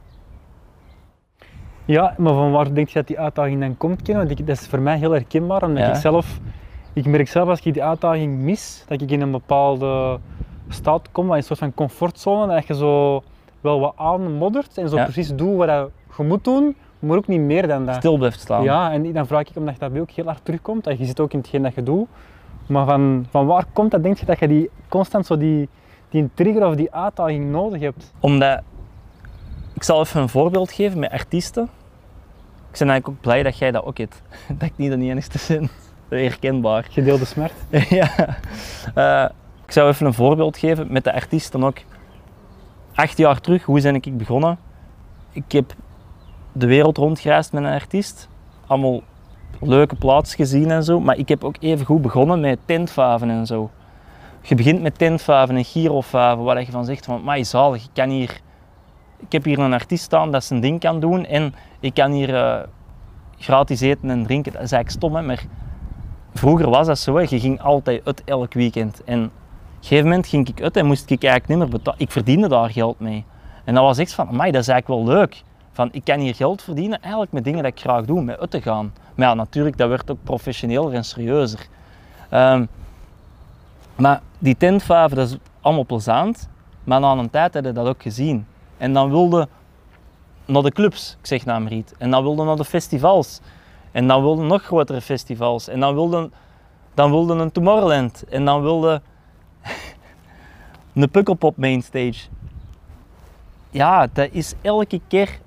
Ja, 1.85 2.15
maar 2.17 2.33
van 2.33 2.51
waar 2.51 2.73
denk 2.73 2.87
je 2.87 2.93
dat 2.93 3.07
die 3.07 3.19
uitdaging 3.19 3.59
dan 3.59 3.77
komt, 3.77 4.01
Ken? 4.01 4.15
Want 4.15 4.29
ik, 4.29 4.47
dat 4.47 4.59
is 4.61 4.67
voor 4.67 4.81
mij 4.81 4.97
heel 4.97 5.11
herkenbaar, 5.11 5.63
omdat 5.63 5.83
Ja. 5.83 5.89
ik 5.89 5.95
zelf... 5.95 6.39
Ik 6.95 7.05
merk 7.05 7.27
zelf 7.27 7.49
als 7.49 7.61
ik 7.61 7.73
die 7.73 7.83
uitdaging 7.83 8.39
mis, 8.39 8.83
dat 8.87 9.01
ik 9.01 9.11
in 9.11 9.21
een 9.21 9.31
bepaalde 9.31 10.19
staat 10.69 11.09
kom, 11.11 11.31
een 11.31 11.43
soort 11.43 11.59
van 11.59 11.73
comfortzone, 11.73 12.53
dat 12.53 12.67
je 12.67 12.75
zo 12.75 13.23
wel 13.61 13.79
wat 13.79 13.93
aanmoddert 13.95 14.77
en 14.77 14.89
zo 14.89 14.95
Ja. 14.95 15.03
precies 15.03 15.35
doet 15.35 15.55
wat 15.57 15.89
je 16.17 16.23
moet 16.23 16.43
doen, 16.43 16.75
maar 16.99 17.17
ook 17.17 17.27
niet 17.27 17.39
meer 17.39 17.67
dan 17.67 17.85
dat. 17.85 17.95
Stil 17.95 18.17
blijft 18.17 18.39
staan. 18.39 18.63
Ja, 18.63 18.91
en 18.91 19.13
dan 19.13 19.27
vraag 19.27 19.41
ik 19.41 19.55
omdat 19.55 19.79
dat 19.79 19.91
bij 19.91 20.01
ook 20.01 20.09
heel 20.11 20.25
hard 20.25 20.45
terugkomt, 20.45 20.87
en 20.87 20.97
je 20.97 21.05
zit 21.05 21.19
ook 21.19 21.33
in 21.33 21.39
hetgeen 21.39 21.61
dat 21.63 21.73
je 21.73 21.83
doet, 21.83 22.07
maar 22.67 22.85
van, 22.85 23.25
van 23.29 23.45
waar 23.45 23.65
komt 23.73 23.91
dat, 23.91 24.03
denk 24.03 24.17
je, 24.17 24.25
dat 24.25 24.39
je 24.39 24.47
die 24.47 24.69
constant 24.89 25.25
zo 25.25 25.37
die, 25.37 25.69
die 26.09 26.29
trigger 26.33 26.65
of 26.67 26.75
die 26.75 26.93
uitdaging 26.93 27.51
nodig 27.51 27.81
hebt? 27.81 28.13
Omdat, 28.19 28.61
ik 29.73 29.83
zal 29.83 29.99
even 29.99 30.21
een 30.21 30.29
voorbeeld 30.29 30.71
geven 30.71 30.99
met 30.99 31.11
artiesten. 31.11 31.63
Ik 32.71 32.81
ben 32.81 32.89
eigenlijk 32.89 33.07
ook 33.07 33.21
blij 33.21 33.43
dat 33.43 33.57
jij 33.57 33.71
dat 33.71 33.83
ook 33.85 33.97
hebt. 33.97 34.21
Dat 34.57 34.67
ik 34.67 34.73
niet 34.75 34.91
de 34.91 34.97
enigste 34.97 35.53
ben. 35.53 35.69
Herkenbaar. 36.09 36.85
Gedeelde 36.89 37.25
smert. 37.25 37.53
ja. 37.89 38.37
Eh, 38.95 39.29
ik 39.65 39.71
zou 39.71 39.89
even 39.89 40.05
een 40.05 40.13
voorbeeld 40.13 40.57
geven 40.57 40.87
met 40.89 41.03
de 41.03 41.13
artiesten 41.13 41.63
ook. 41.63 41.77
Acht 42.95 43.17
jaar 43.17 43.41
terug, 43.41 43.63
hoe 43.63 43.81
ben 43.81 43.95
ik 43.95 44.17
begonnen? 44.17 44.57
Ik 45.31 45.51
heb 45.51 45.73
de 46.51 46.65
wereld 46.65 46.97
rondgereisd 46.97 47.51
met 47.53 47.63
een 47.63 47.69
artiest. 47.69 48.29
Allemaal 48.67 49.01
leuke 49.59 49.95
plaatsen 49.95 50.37
gezien 50.37 50.71
en 50.71 50.83
zo. 50.83 50.99
Maar 50.99 51.17
ik 51.17 51.29
heb 51.29 51.43
ook 51.43 51.55
even 51.59 51.85
goed 51.85 52.01
begonnen 52.01 52.39
met 52.39 52.59
tentvaven 52.65 53.29
en 53.29 53.45
zo. 53.45 53.69
Je 54.41 54.55
begint 54.55 54.81
met 54.81 54.97
tentvaven 54.97 55.55
en 55.55 55.63
gyrovaven, 55.63 56.43
waar 56.43 56.59
je 56.59 56.71
van 56.71 56.85
zegt 56.85 57.05
van, 57.05 57.23
maar 57.23 57.45
zalig, 57.45 57.83
ik 57.83 57.89
kan 57.93 58.09
hier... 58.09 58.43
Ik 59.19 59.31
heb 59.31 59.43
hier 59.43 59.59
een 59.59 59.73
artiest 59.73 60.03
staan 60.03 60.31
dat 60.31 60.43
zijn 60.43 60.59
ding 60.59 60.79
kan 60.79 60.99
doen 60.99 61.25
en 61.25 61.53
ik 61.79 61.93
kan 61.93 62.11
hier 62.11 62.35
eh, 62.35 62.59
gratis 63.37 63.81
eten 63.81 64.09
en 64.09 64.23
drinken. 64.23 64.51
Dat 64.51 64.61
is 64.61 64.71
eigenlijk 64.71 65.03
stom, 65.03 65.15
hè, 65.15 65.21
maar 65.21 65.45
vroeger 66.39 66.69
was 66.69 66.87
dat 66.87 66.99
zo. 66.99 67.19
Je 67.19 67.39
ging 67.39 67.61
altijd 67.61 68.01
uit 68.05 68.23
elk 68.23 68.53
weekend. 68.53 69.03
En 69.03 69.23
op 69.23 69.31
een 69.79 69.81
gegeven 69.81 70.03
moment 70.03 70.27
ging 70.27 70.47
ik 70.47 70.61
uit 70.61 70.77
en 70.77 70.85
moest 70.85 71.09
ik 71.09 71.23
eigenlijk 71.23 71.47
niet 71.47 71.57
meer 71.57 71.77
betalen. 71.77 71.99
Ik 71.99 72.11
verdiende 72.11 72.47
daar 72.47 72.69
geld 72.69 72.99
mee. 72.99 73.25
En 73.63 73.73
dat 73.73 73.83
was 73.83 73.97
echt 73.97 74.13
van, 74.13 74.27
amai, 74.27 74.51
dat 74.51 74.61
is 74.61 74.67
eigenlijk 74.67 75.01
wel 75.01 75.15
leuk. 75.15 75.43
Van, 75.71 75.89
ik 75.91 76.03
kan 76.03 76.19
hier 76.19 76.35
geld 76.35 76.61
verdienen 76.61 77.01
eigenlijk 77.01 77.31
met 77.31 77.43
dingen 77.43 77.63
dat 77.63 77.71
ik 77.71 77.79
graag 77.79 78.05
doe, 78.05 78.21
met 78.21 78.39
uit 78.39 78.51
te 78.51 78.61
gaan. 78.61 78.93
Maar 79.15 79.27
ja, 79.27 79.33
natuurlijk, 79.33 79.77
dat 79.77 79.89
werd 79.89 80.11
ook 80.11 80.23
professioneler 80.23 80.93
en 80.93 81.05
serieuzer. 81.05 81.67
Ehm, 82.29 82.65
maar 83.95 84.21
die 84.39 84.57
tentvaven, 84.57 85.17
dat 85.17 85.29
is 85.29 85.37
allemaal 85.61 85.85
plezant. 85.85 86.49
Maar 86.83 86.99
na 86.99 87.11
een 87.11 87.29
tijd 87.29 87.53
je 87.53 87.71
dat 87.71 87.87
ook 87.87 88.01
gezien. 88.01 88.45
En 88.77 88.93
dan 88.93 89.09
wilde 89.09 89.47
naar 90.45 90.61
de 90.61 90.71
clubs, 90.71 91.17
ik 91.19 91.27
zeg 91.27 91.45
maar 91.45 91.71
iets. 91.71 91.93
En 91.97 92.11
dan 92.11 92.23
wilde 92.23 92.43
naar 92.43 92.55
de 92.55 92.65
festivals. 92.65 93.41
En 93.95 94.07
dan 94.07 94.21
wilde 94.21 94.43
nog 94.43 94.63
grotere 94.63 95.01
festivals. 95.01 95.67
En 95.67 95.79
dan 95.79 95.93
wilde, 95.93 96.29
dan 96.93 97.11
wilde 97.11 97.33
een 97.33 97.51
Tomorrowland. 97.51 98.23
En 98.29 98.45
dan 98.45 98.61
wilde 98.61 99.01
een 100.93 101.09
Pukkelpop 101.09 101.57
mainstage. 101.57 102.27
Ja, 103.69 104.07
dat 104.13 104.29
is 104.31 104.53
elke 104.61 105.01
keer 105.07 105.39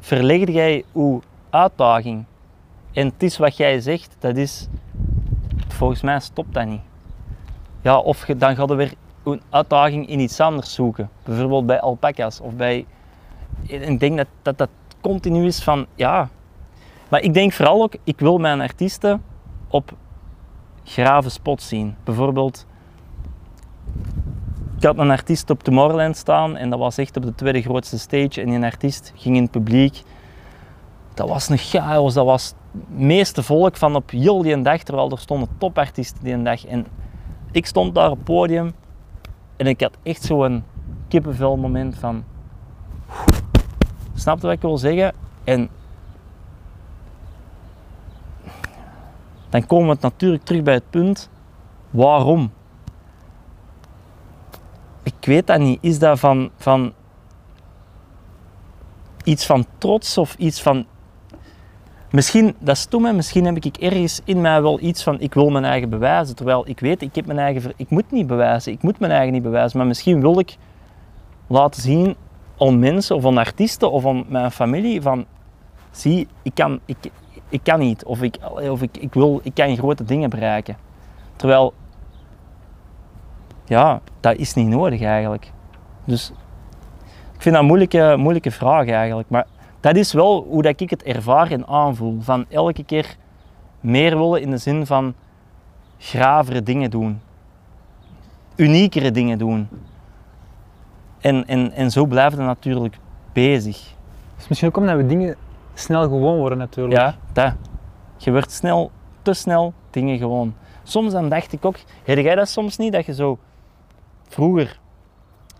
verlegde 0.00 0.52
jij 0.52 0.84
uw 0.94 1.20
uitdaging. 1.50 2.24
En 2.92 3.06
het 3.06 3.22
is 3.22 3.36
wat 3.38 3.56
jij 3.56 3.80
zegt, 3.80 4.16
dat 4.18 4.36
is... 4.36 4.68
Volgens 5.68 6.02
mij 6.02 6.20
stopt 6.20 6.54
dat 6.54 6.66
niet. 6.66 6.82
Ja, 7.80 7.98
of 7.98 8.24
dan 8.24 8.56
ga 8.56 8.64
je 8.66 8.74
weer 8.74 8.92
een 9.24 9.42
uitdaging 9.50 10.08
in 10.08 10.20
iets 10.20 10.40
anders 10.40 10.74
zoeken. 10.74 11.10
Bijvoorbeeld 11.24 11.66
bij 11.66 11.80
alpaca's 11.80 12.40
of 12.40 12.52
bij... 12.52 12.86
Ik 13.66 14.00
denk 14.00 14.16
dat 14.16 14.26
dat, 14.42 14.58
dat 14.58 14.70
continu 15.00 15.46
is 15.46 15.62
van, 15.62 15.86
ja... 15.94 16.28
Maar 17.08 17.20
ik 17.20 17.34
denk 17.34 17.52
vooral 17.52 17.82
ook, 17.82 17.94
ik 18.04 18.20
wil 18.20 18.38
mijn 18.38 18.60
artiesten 18.60 19.22
op 19.68 19.92
grave 20.84 21.28
spots 21.28 21.68
zien. 21.68 21.96
Bijvoorbeeld, 22.04 22.66
ik 24.76 24.82
had 24.82 24.98
een 24.98 25.10
artiest 25.10 25.50
op 25.50 25.62
Tomorrowland 25.62 26.16
staan 26.16 26.56
en 26.56 26.70
dat 26.70 26.78
was 26.78 26.98
echt 26.98 27.16
op 27.16 27.22
de 27.22 27.34
tweede 27.34 27.62
grootste 27.62 27.98
stage. 27.98 28.40
En 28.40 28.50
die 28.50 28.62
artiest 28.62 29.12
ging 29.16 29.36
in 29.36 29.42
het 29.42 29.50
publiek. 29.50 30.02
Dat 31.14 31.28
was 31.28 31.48
een 31.48 31.58
chaos, 31.58 32.14
dat 32.14 32.24
was 32.24 32.54
het 32.72 32.98
meeste 32.98 33.42
volk 33.42 33.76
van 33.76 33.94
op 33.94 34.10
heel 34.10 34.42
die 34.42 34.62
dag, 34.62 34.82
terwijl 34.82 35.10
er 35.10 35.18
stonden 35.18 35.48
topartiesten 35.58 36.24
die 36.24 36.42
dag. 36.42 36.66
En 36.66 36.86
ik 37.50 37.66
stond 37.66 37.94
daar 37.94 38.10
op 38.10 38.16
het 38.16 38.24
podium 38.24 38.74
en 39.56 39.66
ik 39.66 39.80
had 39.80 39.96
echt 40.02 40.22
zo'n 40.22 40.64
kippenvel 41.08 41.56
moment 41.56 41.98
van... 41.98 42.24
Snap 44.14 44.36
je 44.36 44.46
wat 44.46 44.56
ik 44.56 44.60
wil 44.60 44.78
zeggen? 44.78 45.12
En 45.44 45.68
dan 49.48 49.66
komen 49.66 49.88
we 49.88 49.96
natuurlijk 50.00 50.44
terug 50.44 50.62
bij 50.62 50.74
het 50.74 50.90
punt, 50.90 51.30
waarom? 51.90 52.52
Ik 55.02 55.14
weet 55.20 55.46
dat 55.46 55.58
niet. 55.58 55.78
Is 55.80 55.98
dat 55.98 56.18
van, 56.18 56.50
van 56.56 56.92
iets 59.24 59.46
van 59.46 59.66
trots 59.78 60.18
of 60.18 60.34
iets 60.38 60.62
van... 60.62 60.86
Misschien, 62.10 62.54
dat 62.58 62.76
is 62.76 62.80
stom, 62.80 63.16
misschien 63.16 63.44
heb 63.44 63.56
ik 63.56 63.76
ergens 63.76 64.20
in 64.24 64.40
mij 64.40 64.62
wel 64.62 64.80
iets 64.80 65.02
van 65.02 65.20
ik 65.20 65.34
wil 65.34 65.50
mijn 65.50 65.64
eigen 65.64 65.90
bewijzen. 65.90 66.36
Terwijl 66.36 66.68
ik 66.68 66.80
weet, 66.80 67.02
ik, 67.02 67.14
heb 67.14 67.26
mijn 67.26 67.38
eigen, 67.38 67.72
ik 67.76 67.90
moet 67.90 68.10
niet 68.10 68.26
bewijzen, 68.26 68.72
ik 68.72 68.82
moet 68.82 68.98
mijn 68.98 69.12
eigen 69.12 69.32
niet 69.32 69.42
bewijzen. 69.42 69.78
Maar 69.78 69.86
misschien 69.86 70.20
wil 70.20 70.38
ik 70.38 70.56
laten 71.46 71.82
zien 71.82 72.16
aan 72.58 72.78
mensen 72.78 73.16
of 73.16 73.26
aan 73.26 73.38
artiesten 73.38 73.90
of 73.90 74.06
aan 74.06 74.24
mijn 74.28 74.50
familie 74.50 75.02
van 75.02 75.26
zie, 75.90 76.28
ik 76.42 76.54
kan, 76.54 76.80
ik, 76.84 76.96
ik 77.48 77.60
kan 77.62 77.78
niet 77.78 78.04
of, 78.04 78.22
ik, 78.22 78.38
of 78.50 78.82
ik, 78.82 78.96
ik, 78.96 79.14
wil, 79.14 79.40
ik 79.42 79.54
kan 79.54 79.76
grote 79.76 80.04
dingen 80.04 80.30
bereiken. 80.30 80.76
Terwijl, 81.36 81.74
ja, 83.64 84.00
dat 84.20 84.36
is 84.36 84.54
niet 84.54 84.68
nodig 84.68 85.02
eigenlijk. 85.02 85.52
Dus 86.04 86.32
ik 87.34 87.42
vind 87.42 87.54
dat 87.54 87.62
een 87.62 87.68
moeilijke, 87.68 88.14
moeilijke 88.18 88.50
vraag 88.50 88.88
eigenlijk. 88.88 89.28
Maar 89.28 89.46
dat 89.80 89.96
is 89.96 90.12
wel 90.12 90.46
hoe 90.48 90.62
dat 90.62 90.80
ik 90.80 90.90
het 90.90 91.02
ervaar 91.02 91.50
en 91.50 91.66
aanvoel. 91.66 92.20
Van 92.20 92.44
elke 92.48 92.84
keer 92.84 93.16
meer 93.80 94.18
willen 94.18 94.40
in 94.40 94.50
de 94.50 94.58
zin 94.58 94.86
van 94.86 95.14
gravere 95.98 96.62
dingen 96.62 96.90
doen. 96.90 97.20
Uniekere 98.56 99.10
dingen 99.10 99.38
doen. 99.38 99.68
En, 101.20 101.46
en, 101.46 101.72
en 101.72 101.90
zo 101.90 102.06
blijven 102.06 102.38
we 102.38 102.44
natuurlijk 102.44 102.98
bezig. 103.32 103.94
Misschien 104.48 104.68
ook 104.68 104.76
omdat 104.76 104.96
we 104.96 105.06
dingen 105.06 105.36
snel 105.78 106.02
gewoon 106.02 106.36
worden 106.38 106.58
natuurlijk. 106.58 107.00
Ja, 107.00 107.14
dat. 107.32 107.54
Je 108.16 108.30
wordt 108.30 108.52
snel, 108.52 108.90
te 109.22 109.32
snel 109.32 109.72
dingen 109.90 110.18
gewoon. 110.18 110.54
Soms 110.82 111.12
dan 111.12 111.28
dacht 111.28 111.52
ik 111.52 111.64
ook, 111.64 111.76
heb 112.04 112.18
jij 112.18 112.34
dat 112.34 112.48
soms 112.48 112.76
niet, 112.76 112.92
dat 112.92 113.06
je 113.06 113.14
zo 113.14 113.38
vroeger, 114.28 114.78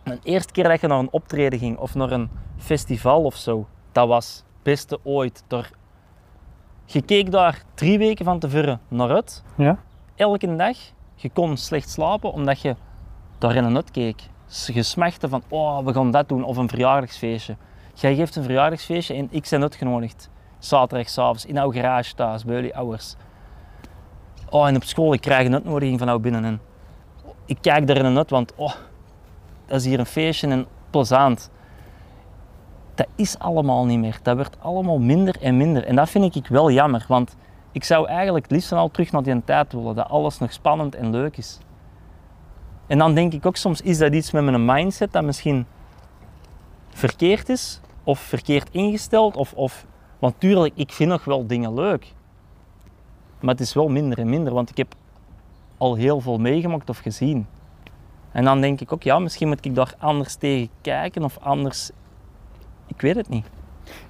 de 0.03 0.19
eerste 0.23 0.53
keer 0.53 0.69
dat 0.69 0.81
je 0.81 0.87
naar 0.87 0.99
een 0.99 1.13
optreden 1.13 1.59
ging 1.59 1.79
of 1.79 1.95
naar 1.95 2.11
een 2.11 2.31
festival 2.57 3.23
of 3.25 3.37
zo, 3.37 3.67
dat 3.93 4.09
was 4.09 4.37
het 4.37 4.63
beste 4.63 4.99
ooit. 5.03 5.45
Door, 5.47 5.71
je 6.85 7.03
keek 7.03 7.31
daar 7.31 7.63
drie 7.75 7.99
weken 7.99 8.25
van 8.25 8.39
tevoren 8.39 8.81
naar 8.89 9.11
uit, 9.11 9.45
Ja? 9.57 9.79
elke 10.15 10.57
dag. 10.57 10.77
Je 11.15 11.31
kon 11.31 11.57
slecht 11.57 11.91
slapen 11.91 12.33
omdat 12.33 12.61
je 12.61 12.77
daar 13.39 13.55
in 13.55 13.65
een 13.65 13.77
uit 13.77 13.91
keek. 13.91 14.23
Je 14.67 14.83
smachtte 14.83 15.29
van, 15.29 15.43
oh, 15.49 15.85
we 15.85 15.93
gaan 15.93 16.11
dat 16.11 16.29
doen, 16.29 16.45
of 16.45 16.57
een 16.57 16.69
verjaardagsfeestje. 16.69 17.57
Jij 18.01 18.15
geeft 18.15 18.37
een 18.37 18.43
verjaardagsfeestje 18.43 19.15
en 19.15 19.29
ik 19.31 19.47
ben 19.51 19.63
uitgenodigd. 19.63 20.31
Zaterdagavond 20.59 21.45
in 21.45 21.55
jouw 21.55 21.73
garage 21.73 22.15
thuis, 22.15 22.45
bij 22.45 22.55
jullie 22.55 22.77
ouders. 22.77 23.15
Oh, 24.51 24.69
en 24.69 24.77
op 24.77 24.85
school, 24.85 25.13
ik 25.13 25.21
krijg 25.21 25.47
een 25.47 25.55
uitnodiging 25.55 25.99
van 25.99 26.07
jou 26.07 26.21
binnen. 26.21 26.45
En 26.45 26.61
ik 27.45 27.59
kijk 27.61 27.87
daar 27.87 27.97
in 27.97 28.05
een 28.05 28.17
uit, 28.17 28.31
want 28.31 28.55
oh, 28.55 28.75
dat 29.67 29.81
is 29.81 29.85
hier 29.85 29.99
een 29.99 30.07
feestje 30.07 30.49
en 30.49 30.67
plezant. 30.91 31.51
Dat 32.95 33.07
is 33.15 33.39
allemaal 33.39 33.87
niet 33.87 33.99
meer. 33.99 34.19
Dat 34.23 34.37
wordt 34.37 34.57
allemaal 34.61 34.99
minder 34.99 35.37
en 35.41 35.57
minder. 35.57 35.85
En 35.85 35.97
dat 35.97 36.11
vind 36.11 36.37
ik 36.37 36.47
wel 36.47 36.71
jammer, 36.71 37.05
want 37.09 37.37
ik 37.73 37.85
zou 37.85 38.09
eigenlijk 38.09 38.45
het 38.45 38.55
liefst 38.55 38.73
al 38.73 38.91
terug 38.91 39.13
naar 39.13 39.23
die 39.23 39.45
tijd 39.45 39.73
willen, 39.73 39.95
dat 39.95 40.09
alles 40.09 40.39
nog 40.39 40.53
spannend 40.53 40.95
en 40.95 41.11
leuk 41.11 41.37
is. 41.37 41.59
En 42.87 42.99
dan 42.99 43.15
denk 43.15 43.33
ik 43.33 43.47
ook 43.47 43.57
soms, 43.57 43.81
is 43.81 43.99
dat 43.99 44.13
iets 44.13 44.31
met 44.31 44.45
mijn 44.45 44.65
mindset 44.65 45.13
dat 45.13 45.25
misschien 45.25 45.67
verkeerd 46.89 47.49
is, 47.49 47.81
of 48.09 48.19
verkeerd 48.19 48.69
ingesteld, 48.71 49.37
of, 49.37 49.53
of 49.53 49.87
want 50.19 50.35
tuurlijk, 50.39 50.75
ik 50.77 50.93
vind 50.93 51.11
nog 51.11 51.25
wel 51.25 51.47
dingen 51.47 51.75
leuk. 51.75 52.15
Maar 53.41 53.51
het 53.51 53.61
is 53.61 53.75
wel 53.75 53.89
minder 53.89 54.19
en 54.19 54.29
minder, 54.29 54.53
want 54.53 54.71
ik 54.71 54.77
heb 54.77 54.95
al 55.79 55.95
heel 55.95 56.21
veel 56.21 56.39
meegemaakt 56.39 56.89
of 56.89 56.99
gezien. 56.99 57.47
En 58.33 58.45
dan 58.45 58.61
denk 58.61 58.81
ik 58.81 58.93
ook, 58.93 59.03
ja, 59.03 59.19
misschien 59.19 59.49
moet 59.49 59.65
ik 59.65 59.75
daar 59.75 59.95
anders 59.99 60.35
tegen 60.35 60.69
kijken 60.81 61.23
of 61.23 61.39
anders. 61.41 61.91
Ik 62.87 63.01
weet 63.01 63.17
het 63.17 63.29
niet. 63.29 63.51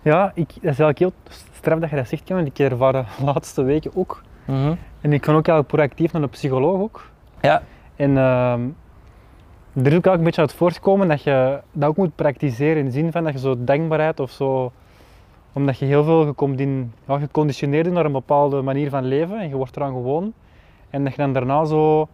Ja, 0.03 0.33
ik, 0.35 0.49
dat 0.49 0.57
is 0.57 0.63
eigenlijk 0.63 0.99
heel 0.99 1.13
straf 1.53 1.79
dat 1.79 1.91
je 1.91 1.97
dat 1.97 2.09
zegt, 2.09 2.29
Jan, 2.29 2.37
want 2.37 2.59
ik 2.59 2.71
ervaar 2.71 2.93
de 2.93 3.05
laatste 3.25 3.63
weken 3.63 3.91
ook. 3.95 4.23
En 5.01 5.13
ik 5.13 5.21
kan 5.21 5.35
ook 5.37 5.49
eigenlijk 5.49 5.69
proactief 5.69 6.13
naar 6.13 6.23
de 6.23 6.29
psycholoog 6.29 6.81
ook. 6.81 7.11
Ja, 7.41 7.63
En 7.97 8.19
ehm, 8.19 8.69
er 9.73 9.87
is 9.87 9.97
ook 9.97 10.07
een 10.07 10.23
beetje 10.23 10.41
uit 10.41 10.53
voortkomen 10.53 11.09
dat 11.09 11.23
je 11.23 11.61
dat 11.73 11.89
ook 11.89 11.97
moet 11.97 12.15
praktiseren 12.15 12.77
in 12.77 12.85
de 12.85 12.91
zin 12.91 13.13
van 13.13 13.25
dat 13.25 13.33
je 13.33 13.39
zo 13.39 13.55
dankbaarheid 13.59 14.21
of 14.21 14.31
zo, 14.31 14.73
omdat 15.53 15.79
je 15.79 15.85
heel 15.85 16.05
veel 16.05 16.25
gecondin- 16.25 16.93
ja, 17.07 17.19
geconditioneerd 17.19 17.83
bent 17.83 17.95
naar 17.95 18.05
een 18.05 18.13
bepaalde 18.13 18.63
manier 18.63 18.91
van 18.91 19.05
leven 19.05 19.39
en 19.39 19.49
je 19.49 19.57
wordt 19.57 19.77
eraan 19.77 19.93
gewoon. 19.93 20.33
En 20.91 21.05
dat 21.05 21.13
je 21.15 21.19
dan 21.19 21.33
daarna 21.33 21.65
zo, 21.65 22.09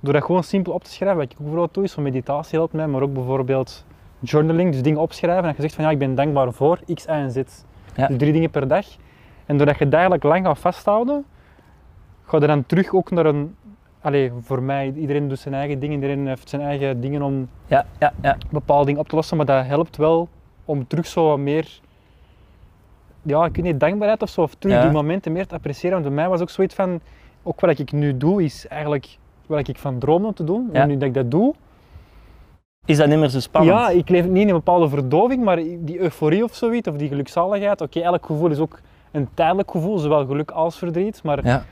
door 0.00 0.12
dat 0.12 0.24
gewoon 0.24 0.44
simpel 0.44 0.72
op 0.72 0.84
te 0.84 0.90
schrijven, 0.90 1.18
wat 1.18 1.26
ik 1.26 1.32
ook 1.32 1.38
bijvoorbeeld 1.38 1.74
doe, 1.74 1.84
is 1.84 1.92
zo 1.92 2.02
meditatie 2.02 2.58
helpt 2.58 2.72
mij, 2.72 2.86
maar 2.86 3.02
ook 3.02 3.14
bijvoorbeeld 3.14 3.84
journaling, 4.18 4.72
dus 4.72 4.82
dingen 4.82 5.00
opschrijven 5.00 5.42
en 5.42 5.48
dat 5.48 5.56
je 5.56 5.62
zegt 5.62 5.74
van 5.74 5.84
ja, 5.84 5.90
ik 5.90 5.98
ben 5.98 6.14
dankbaar 6.14 6.52
voor 6.52 6.78
X, 6.94 7.04
Y 7.04 7.08
en 7.08 7.30
Z. 7.30 7.36
Ja. 7.96 8.06
Dus 8.06 8.16
drie 8.16 8.32
dingen 8.32 8.50
per 8.50 8.68
dag. 8.68 8.86
En 9.46 9.56
doordat 9.56 9.78
je 9.78 9.88
eigenlijk 9.88 10.22
lang 10.22 10.46
gaat 10.46 10.58
vasthouden, 10.58 11.24
ga 12.24 12.38
je 12.38 12.46
dan 12.46 12.66
terug 12.66 12.94
ook 12.94 13.10
naar 13.10 13.26
een, 13.26 13.56
allee, 14.00 14.32
voor 14.40 14.62
mij, 14.62 14.92
iedereen 14.96 15.28
doet 15.28 15.38
zijn 15.38 15.54
eigen 15.54 15.78
dingen, 15.80 15.94
iedereen 15.94 16.26
heeft 16.26 16.48
zijn 16.48 16.62
eigen 16.62 17.00
dingen 17.00 17.22
om 17.22 17.48
ja, 17.66 17.86
ja, 17.98 18.12
ja. 18.22 18.36
bepaalde 18.50 18.84
dingen 18.86 19.00
op 19.00 19.08
te 19.08 19.14
lossen, 19.14 19.36
maar 19.36 19.46
dat 19.46 19.66
helpt 19.66 19.96
wel 19.96 20.28
om 20.64 20.86
terug 20.86 21.06
zo 21.06 21.26
wat 21.26 21.38
meer, 21.38 21.80
ja, 23.22 23.44
ik 23.44 23.56
weet 23.56 23.64
niet, 23.64 23.80
dankbaarheid 23.80 24.22
of 24.22 24.28
zo, 24.28 24.42
of 24.42 24.54
terug 24.54 24.76
Ja. 24.76 24.82
die 24.82 24.90
momenten 24.90 25.32
meer 25.32 25.46
te 25.46 25.54
appreciëren. 25.54 25.90
Want 25.92 26.04
bij 26.04 26.14
mij 26.14 26.28
was 26.28 26.40
ook 26.40 26.50
zoiets 26.50 26.74
van, 26.74 27.00
ook 27.42 27.60
wat 27.60 27.78
ik 27.78 27.92
nu 27.92 28.16
doe, 28.16 28.42
is 28.44 28.66
eigenlijk 28.68 29.18
wat 29.46 29.68
ik 29.68 29.78
van 29.78 29.98
droomde 29.98 30.26
om 30.26 30.34
te 30.34 30.44
doen. 30.44 30.68
Ja. 30.72 30.80
En 30.80 30.88
nu 30.88 30.94
dat 30.96 31.08
ik 31.08 31.14
dat 31.14 31.30
doe, 31.30 31.54
Is 32.84 32.96
dat 32.96 33.08
niet 33.08 33.18
meer 33.18 33.28
zo 33.28 33.40
spannend? 33.40 33.78
ja, 33.78 33.88
ik 33.90 34.08
leef 34.08 34.26
niet 34.26 34.42
in 34.42 34.48
een 34.48 34.54
bepaalde 34.54 34.88
verdoving, 34.88 35.44
maar 35.44 35.56
die 35.56 35.98
euforie 35.98 36.44
of 36.44 36.54
zoiets, 36.54 36.88
of 36.88 36.96
die 36.96 37.08
gelukzaligheid, 37.08 37.80
oké, 37.80 38.00
elk 38.00 38.26
gevoel 38.26 38.50
is 38.50 38.58
ook 38.58 38.80
een 39.10 39.28
tijdelijk 39.34 39.70
gevoel, 39.70 39.98
zowel 39.98 40.26
geluk 40.26 40.50
als 40.50 40.78
verdriet, 40.78 41.22
maar 41.22 41.46
Ja. 41.46 41.64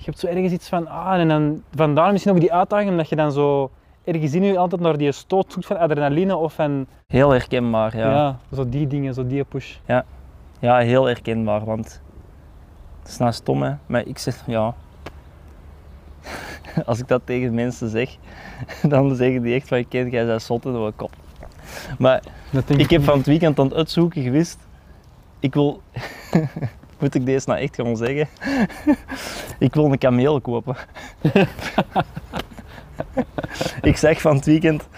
Je 0.00 0.06
hebt 0.06 0.18
zo 0.18 0.26
ergens 0.26 0.52
iets 0.52 0.68
van, 0.68 0.88
ah, 0.88 1.20
en 1.20 1.28
dan 1.28 1.62
vandaar 1.74 2.12
misschien 2.12 2.32
ook 2.32 2.40
die 2.40 2.52
uitdaging, 2.52 2.90
omdat 2.90 3.08
je 3.08 3.16
dan 3.16 3.32
zo 3.32 3.70
ergens 4.04 4.34
in 4.34 4.42
je 4.42 4.58
altijd 4.58 4.80
naar 4.80 4.96
die 4.96 5.12
stoot 5.12 5.52
zoekt 5.52 5.66
van 5.66 5.78
adrenaline 5.78 6.36
of 6.36 6.52
van, 6.52 6.86
Heel 7.06 7.30
herkenbaar, 7.30 7.96
ja. 7.96 8.10
ja. 8.10 8.38
zo 8.52 8.68
die 8.68 8.86
dingen, 8.86 9.14
zo 9.14 9.26
die 9.26 9.44
push. 9.44 9.76
Ja, 10.60 10.78
heel 10.78 11.04
herkenbaar, 11.04 11.64
want 11.64 12.00
het 12.98 13.08
is 13.08 13.16
nou 13.18 13.32
stom 13.32 13.62
hè, 13.62 13.74
maar 13.86 14.06
ik 14.06 14.18
zeg 14.18 14.42
ja. 14.46 14.74
Als 16.86 16.98
ik 16.98 17.08
dat 17.08 17.22
tegen 17.24 17.54
mensen 17.54 17.88
zeg, 17.88 18.16
dan 18.92 19.14
zeggen 19.14 19.42
die 19.42 19.54
echt 19.54 19.68
van, 19.68 19.88
ken 19.88 20.10
jij 20.10 20.24
zijn 20.24 20.40
zot 20.40 20.64
in 20.64 20.72
de 20.72 20.92
kop. 20.96 21.12
Maar 21.98 22.22
ik 22.66 22.90
heb 22.90 23.02
van 23.02 23.16
het 23.16 23.26
weekend 23.26 23.58
aan 23.58 23.64
het 23.66 23.74
uitzoeken 23.74 24.22
geweest, 24.22 24.58
ik 25.38 25.54
wil, 25.54 25.82
moet 27.00 27.14
ik 27.14 27.26
deze 27.26 27.48
nou 27.48 27.60
echt 27.60 27.74
gaan 27.74 27.96
zeggen? 27.96 28.28
ik 29.66 29.74
wil 29.74 29.84
een 29.84 29.98
kameel 29.98 30.40
kopen. 30.40 30.76
ik 33.90 33.96
zeg 33.96 34.20
van 34.20 34.36
het 34.36 34.44
weekend 34.44 34.88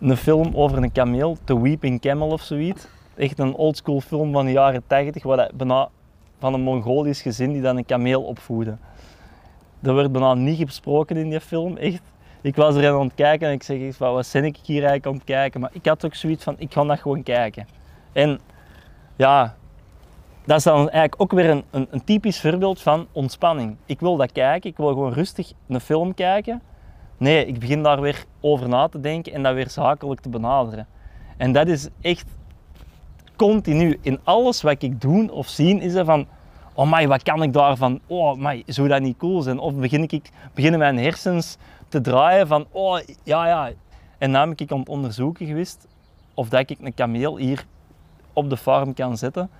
een 0.00 0.16
film 0.16 0.50
over 0.54 0.82
een 0.82 0.92
kameel, 0.92 1.36
The 1.44 1.60
Weeping 1.60 2.00
Camel 2.00 2.28
of 2.28 2.42
zoiets. 2.42 2.86
Echt 3.14 3.38
een 3.38 3.54
oldschool 3.54 4.00
film 4.00 4.32
van 4.32 4.44
de 4.44 4.52
jaren 4.52 4.82
80, 4.86 5.22
waar 5.22 5.36
dat 5.36 5.52
bijna 5.56 5.88
van 6.38 6.54
een 6.54 6.60
Mongolisch 6.60 7.22
gezin 7.22 7.52
die 7.52 7.62
dan 7.62 7.76
een 7.76 7.86
kameel 7.86 8.22
opvoeden. 8.22 8.80
Er 9.82 9.94
werd 9.94 10.12
bijna 10.12 10.34
niet 10.34 10.58
gesproken 10.58 11.16
in 11.16 11.30
die 11.30 11.40
film, 11.40 11.76
echt. 11.76 12.02
Ik 12.40 12.56
was 12.56 12.74
er 12.74 12.92
aan 12.92 13.04
het 13.04 13.14
kijken 13.14 13.48
en 13.48 13.52
ik 13.52 13.62
zeg 13.62 13.96
van, 13.96 14.12
wat 14.12 14.30
ben 14.32 14.44
ik 14.44 14.56
hier 14.62 14.76
eigenlijk 14.76 15.06
aan 15.06 15.14
het 15.14 15.24
kijken? 15.24 15.60
Maar 15.60 15.70
ik 15.72 15.86
had 15.86 16.04
ook 16.04 16.14
zoiets 16.14 16.44
van, 16.44 16.54
ik 16.58 16.72
ga 16.72 16.84
dat 16.84 17.00
gewoon 17.00 17.22
kijken. 17.22 17.66
En 18.12 18.38
ja, 19.16 19.56
dat 20.46 20.56
is 20.56 20.62
dan 20.62 20.76
eigenlijk 20.76 21.22
ook 21.22 21.32
weer 21.32 21.50
een, 21.50 21.64
een, 21.70 21.86
een 21.90 22.04
typisch 22.04 22.40
voorbeeld 22.40 22.82
van 22.82 23.06
ontspanning. 23.12 23.76
Ik 23.86 24.00
wil 24.00 24.16
dat 24.16 24.32
kijken, 24.32 24.70
ik 24.70 24.76
wil 24.76 24.88
gewoon 24.88 25.12
rustig 25.12 25.52
een 25.68 25.80
film 25.80 26.14
kijken. 26.14 26.62
Nee, 27.16 27.46
ik 27.46 27.58
begin 27.58 27.82
daar 27.82 28.00
weer 28.00 28.24
over 28.40 28.68
na 28.68 28.88
te 28.88 29.00
denken 29.00 29.32
en 29.32 29.42
dat 29.42 29.54
weer 29.54 29.70
zakelijk 29.70 30.20
te 30.20 30.28
benaderen. 30.28 30.86
En 31.36 31.52
dat 31.52 31.68
is 31.68 31.88
echt 32.00 32.26
continu. 33.36 33.98
In 34.00 34.18
alles 34.24 34.62
wat 34.62 34.82
ik 34.82 35.00
doe 35.00 35.32
of 35.32 35.48
zie, 35.48 35.80
is 35.80 35.94
er 35.94 36.04
van... 36.04 36.26
Oh 36.74 36.92
my, 36.92 37.08
wat 37.08 37.22
kan 37.22 37.42
ik 37.42 37.52
daarvan? 37.52 38.00
Oh 38.06 38.36
my, 38.36 38.62
zou 38.66 38.88
dat 38.88 39.00
niet 39.00 39.16
cool 39.16 39.42
zijn? 39.42 39.58
Of 39.58 39.74
begin 39.74 40.02
ik, 40.02 40.30
beginnen 40.54 40.78
mijn 40.78 40.98
hersens 40.98 41.56
te 41.88 42.00
draaien 42.00 42.46
van... 42.46 42.66
Oh, 42.70 42.98
ja, 43.22 43.46
ja. 43.46 43.70
En 44.18 44.32
ben 44.32 44.52
ik 44.56 44.72
aan 44.72 44.78
het 44.78 44.88
onderzoeken 44.88 45.46
geweest 45.46 45.86
of 46.34 46.48
dat 46.48 46.70
ik 46.70 46.78
een 46.80 46.94
kameel 46.94 47.36
hier 47.36 47.66
op 48.32 48.50
de 48.50 48.56
farm 48.56 48.94
kan 48.94 49.16
zetten. 49.16 49.50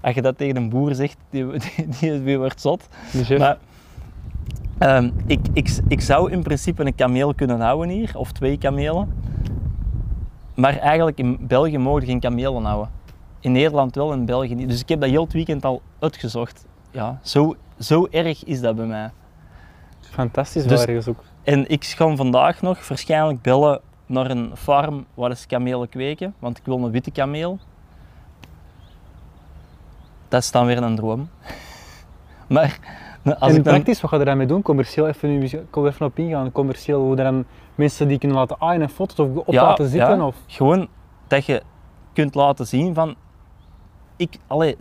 Als 0.00 0.14
je 0.14 0.22
dat 0.22 0.38
tegen 0.38 0.56
een 0.56 0.68
boer 0.68 0.94
zegt, 0.94 1.16
die, 1.30 1.46
die, 2.00 2.24
die, 2.24 2.38
wordt 2.38 2.60
zot. 2.60 2.88
Maar 3.38 3.58
ehm, 4.78 5.10
ik, 5.26 5.40
ik, 5.52 5.78
ik 5.88 6.00
zou 6.00 6.30
in 6.30 6.42
principe 6.42 6.84
een 6.84 6.94
kameel 6.94 7.34
kunnen 7.34 7.60
houden 7.60 7.88
hier, 7.88 8.12
of 8.14 8.32
twee 8.32 8.58
kamelen. 8.58 9.12
Maar 10.54 10.76
eigenlijk 10.76 11.18
in 11.18 11.38
België 11.40 11.78
mogen 11.78 12.04
geen 12.04 12.20
kamelen 12.20 12.64
houden. 12.64 12.90
In 13.40 13.52
Nederland 13.52 13.94
wel, 13.94 14.12
in 14.12 14.24
België 14.24 14.54
niet. 14.54 14.68
Dus 14.68 14.80
ik 14.80 14.88
heb 14.88 15.00
dat 15.00 15.10
heel 15.10 15.24
het 15.24 15.32
weekend 15.32 15.64
al 15.64 15.82
uitgezocht. 15.98 16.66
Ja, 16.90 17.18
zo, 17.22 17.56
zo 17.78 18.06
erg 18.10 18.44
is 18.44 18.60
dat 18.60 18.76
bij 18.76 18.86
mij. 18.86 19.10
Fantastisch 20.00 20.62
Dus- 20.62 20.72
wel 20.72 20.86
ergens 20.86 21.08
ook. 21.08 21.24
En 21.42 21.68
ik 21.68 21.84
ga 21.84 22.16
vandaag 22.16 22.62
nog 22.62 22.88
waarschijnlijk 22.88 23.42
bellen 23.42 23.80
naar 24.06 24.30
een 24.30 24.50
farm 24.56 25.06
waar 25.14 25.36
ze 25.36 25.46
kamelen 25.46 25.88
kweken, 25.88 26.34
want 26.38 26.58
ik 26.58 26.64
wil 26.64 26.84
een 26.84 26.90
witte 26.90 27.10
kameel. 27.10 27.58
Dat 30.30 30.42
is 30.42 30.50
dan 30.50 30.66
weer 30.66 30.82
een 30.82 30.96
droom. 30.96 31.28
Maar 32.48 32.78
Als 33.24 33.50
en 33.52 33.56
ik 33.56 33.64
dan- 33.64 33.74
praktisch, 33.74 34.00
wat 34.00 34.10
ga 34.10 34.16
je 34.16 34.24
daarmee 34.24 34.46
doen? 34.46 34.62
Commercieel, 34.62 35.08
even, 35.08 35.42
er 35.42 35.86
even 35.86 36.06
op 36.06 36.18
ingaan. 36.18 36.52
Commercieel, 36.52 37.00
hoe 37.00 37.16
dan 37.16 37.44
mensen 37.74 38.08
die 38.08 38.18
kunnen 38.18 38.36
laten 38.36 38.56
aaien 38.60 38.82
en 38.82 38.88
foto's 38.88 39.18
of 39.18 39.36
op 39.36 39.52
Ja, 39.54 39.62
laten 39.62 39.88
zitten? 39.88 40.16
ja. 40.16 40.26
Of... 40.26 40.36
Gewoon 40.46 40.88
dat 41.26 41.44
je 41.46 41.62
kunt 42.12 42.34
laten 42.34 42.66
zien 42.66 42.94
van, 42.94 43.14
ik, 44.16 44.38
allee, 44.46 44.76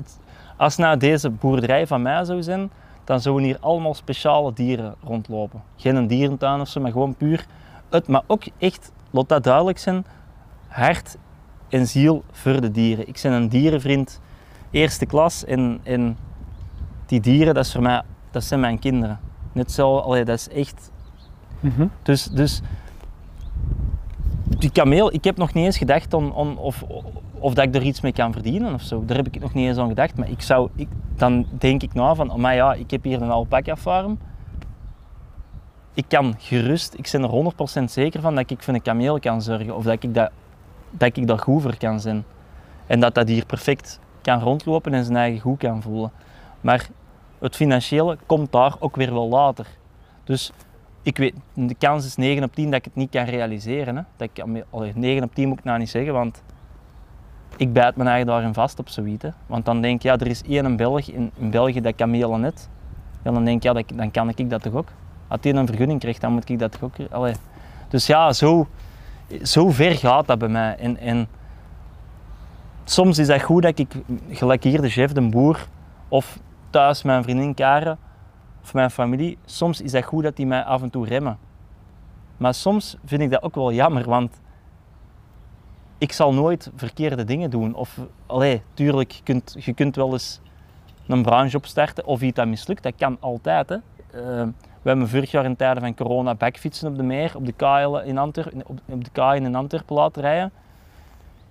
als 0.57 0.75
nou 0.77 0.97
deze 0.97 1.29
boerderij 1.29 1.87
van 1.87 2.01
mij 2.01 2.23
zou 2.25 2.43
zijn, 2.43 2.71
dan 3.03 3.19
zouden 3.21 3.45
hier 3.45 3.57
allemaal 3.59 3.93
speciale 3.93 4.53
dieren 4.53 4.95
rondlopen. 5.03 5.61
Geen 5.75 5.95
een 5.95 6.07
dierentuin 6.07 6.59
of 6.61 6.67
zo, 6.67 6.81
maar 6.81 6.91
gewoon 6.91 7.15
puur 7.15 7.45
het, 7.89 8.07
maar 8.07 8.21
ook 8.27 8.43
echt, 8.57 8.91
laat 9.09 9.29
dat 9.29 9.43
duidelijk 9.43 9.77
zijn, 9.77 10.05
hart 10.67 11.17
en 11.69 11.87
ziel 11.87 12.23
voor 12.31 12.61
de 12.61 12.71
dieren. 12.71 13.07
Ik 13.07 13.19
ben 13.23 13.31
een 13.31 13.49
dierenvriend 13.49 14.19
eerste 14.71 15.05
klas 15.05 15.45
en, 15.45 15.79
en 15.83 16.17
die 17.05 17.19
dieren, 17.19 17.53
dat, 17.53 17.65
is 17.65 17.71
voor 17.71 17.81
mij, 17.81 18.01
dat 18.31 18.43
zijn 18.43 18.59
mijn 18.59 18.79
kinderen. 18.79 19.19
Net 19.51 19.71
zo, 19.71 19.97
allee, 19.97 20.25
dat 20.25 20.37
is 20.37 20.49
echt 20.49 20.91
Mhm. 21.59 21.87
dus, 22.03 22.23
dus 22.23 22.61
die 24.57 24.71
kameel, 24.71 25.13
ik 25.13 25.23
heb 25.23 25.37
nog 25.37 25.53
niet 25.53 25.65
eens 25.65 25.77
gedacht 25.77 26.13
om, 26.13 26.29
om, 26.31 26.57
of, 26.57 26.83
of 27.39 27.53
dat 27.53 27.65
ik 27.65 27.75
er 27.75 27.81
iets 27.81 28.01
mee 28.01 28.11
kan 28.11 28.33
verdienen 28.33 28.73
of 28.73 28.81
zo. 28.81 29.05
Daar 29.05 29.17
heb 29.17 29.27
ik 29.27 29.41
nog 29.41 29.53
niet 29.53 29.67
eens 29.67 29.77
aan 29.77 29.87
gedacht. 29.87 30.17
Maar 30.17 30.29
ik 30.29 30.41
zou, 30.41 30.69
ik, 30.75 30.87
dan 31.15 31.45
denk 31.51 31.83
ik 31.83 31.93
na 31.93 32.15
van, 32.15 32.31
maar 32.35 32.55
ja, 32.55 32.73
ik 32.73 32.91
heb 32.91 33.03
hier 33.03 33.21
een 33.21 33.29
alpaca 33.29 33.77
farm. 33.77 34.19
Ik 35.93 36.05
kan 36.07 36.35
gerust, 36.37 36.93
ik 36.97 37.09
ben 37.11 37.23
er 37.23 37.53
100% 37.81 37.83
zeker 37.83 38.21
van 38.21 38.35
dat 38.35 38.49
ik 38.49 38.63
voor 38.63 38.73
een 38.73 38.81
kameel 38.81 39.19
kan 39.19 39.41
zorgen. 39.41 39.75
Of 39.75 39.83
dat 39.83 40.03
ik, 40.03 40.13
dat, 40.13 40.31
dat 40.89 41.17
ik 41.17 41.27
daar 41.27 41.39
goed 41.39 41.61
voor 41.61 41.77
kan 41.77 41.99
zijn. 41.99 42.23
En 42.87 42.99
dat 42.99 43.15
dat 43.15 43.27
hier 43.27 43.45
perfect 43.45 43.99
kan 44.21 44.39
rondlopen 44.39 44.93
en 44.93 45.03
zijn 45.03 45.17
eigen 45.17 45.39
goed 45.39 45.57
kan 45.57 45.81
voelen. 45.81 46.11
Maar 46.61 46.87
het 47.39 47.55
financiële 47.55 48.17
komt 48.25 48.51
daar 48.51 48.75
ook 48.79 48.95
weer 48.95 49.13
wel 49.13 49.27
later. 49.27 49.67
Dus 50.23 50.51
ik 51.01 51.17
weet, 51.17 51.33
de 51.53 51.75
kans 51.75 52.05
is 52.05 52.15
9 52.15 52.43
op 52.43 52.55
10 52.55 52.65
dat 52.65 52.79
ik 52.79 52.85
het 52.85 52.95
niet 52.95 53.09
kan 53.09 53.23
realiseren. 53.23 53.95
Hè. 53.95 54.01
Dat 54.17 54.29
ik, 54.33 54.63
allee, 54.69 54.91
9 54.95 55.23
op 55.23 55.35
10 55.35 55.47
moet 55.47 55.57
ik 55.57 55.63
nou 55.63 55.79
niet 55.79 55.89
zeggen, 55.89 56.13
want 56.13 56.43
ik 57.57 57.73
bijt 57.73 57.95
mijn 57.95 58.09
eigen 58.09 58.27
daarin 58.27 58.53
vast 58.53 58.79
op 58.79 58.89
zoiets. 58.89 59.25
Want 59.45 59.65
dan 59.65 59.81
denk 59.81 59.95
ik, 59.95 60.01
ja, 60.01 60.17
er 60.17 60.27
is 60.27 60.43
één 60.43 60.65
in 60.65 60.75
België, 60.75 61.13
in, 61.13 61.49
België 61.49 61.81
dat 61.81 61.95
kamelen 61.95 62.41
net. 62.41 62.69
Ja, 63.23 63.31
dan 63.31 63.45
denk 63.45 63.63
ik, 63.63 63.63
ja, 63.63 63.83
dan 63.95 64.11
kan 64.11 64.29
ik 64.35 64.49
dat 64.49 64.61
toch 64.61 64.73
ook. 64.73 64.87
Als 65.27 65.41
die 65.41 65.53
een 65.53 65.67
vergunning 65.67 65.99
krijgt, 65.99 66.21
dan 66.21 66.33
moet 66.33 66.49
ik 66.49 66.59
dat 66.59 66.71
toch 66.71 66.83
ook. 66.83 66.95
Allee. 67.11 67.33
Dus 67.87 68.07
ja, 68.07 68.33
zo, 68.33 68.67
zo 69.43 69.69
ver 69.69 69.95
gaat 69.95 70.27
dat 70.27 70.37
bij 70.37 70.47
mij. 70.47 70.75
En, 70.75 70.97
en 70.97 71.27
soms 72.91 73.17
is 73.17 73.27
dat 73.27 73.41
goed 73.41 73.61
dat 73.61 73.79
ik, 73.79 73.93
gelijk 74.29 74.63
hier 74.63 74.81
de 74.81 74.89
chef, 74.89 75.11
de 75.11 75.29
boer, 75.29 75.67
of 76.07 76.39
thuis 76.69 77.03
mijn 77.03 77.23
vriendin 77.23 77.53
Karen, 77.53 77.97
of 78.61 78.73
mijn 78.73 78.91
familie, 78.91 79.37
soms 79.45 79.81
is 79.81 79.91
dat 79.91 80.03
goed 80.03 80.23
dat 80.23 80.35
die 80.35 80.45
mij 80.45 80.63
af 80.63 80.81
en 80.81 80.89
toe 80.89 81.05
remmen. 81.05 81.37
Maar 82.37 82.53
soms 82.53 82.97
vind 83.05 83.21
ik 83.21 83.31
dat 83.31 83.43
ook 83.43 83.55
wel 83.55 83.73
jammer, 83.73 84.09
want 84.09 84.41
ik 85.97 86.11
zal 86.11 86.33
nooit 86.33 86.71
verkeerde 86.75 87.23
dingen 87.23 87.49
doen. 87.49 87.73
Of, 87.75 87.99
allee, 88.25 88.61
tuurlijk, 88.73 89.11
je 89.11 89.23
kunt, 89.23 89.55
je 89.59 89.73
kunt 89.73 89.95
wel 89.95 90.11
eens 90.11 90.41
een 91.07 91.21
branche 91.21 91.57
opstarten 91.57 92.05
of 92.05 92.21
iets 92.21 92.35
dat 92.35 92.47
mislukt, 92.47 92.83
dat 92.83 92.93
kan 92.97 93.17
altijd. 93.19 93.69
Hè. 93.69 93.75
Eh, 93.75 94.47
we 94.81 94.89
hebben 94.89 95.09
vorig 95.09 95.31
jaar 95.31 95.45
in 95.45 95.55
tijden 95.55 95.83
van 95.83 95.95
corona 95.95 96.35
backfietsen 96.35 96.87
op 96.89 96.95
de 96.95 97.03
meer, 97.03 97.31
op 97.35 97.45
de 97.45 97.51
kaaien 97.51 98.05
in, 98.05 98.17
Antwer 98.17 98.51
op, 98.65 98.79
op 98.85 99.03
de 99.03 99.09
kaaien 99.11 99.45
in 99.45 99.55
Antwerpen 99.55 99.95
laten 99.95 100.21
rijden. 100.21 100.51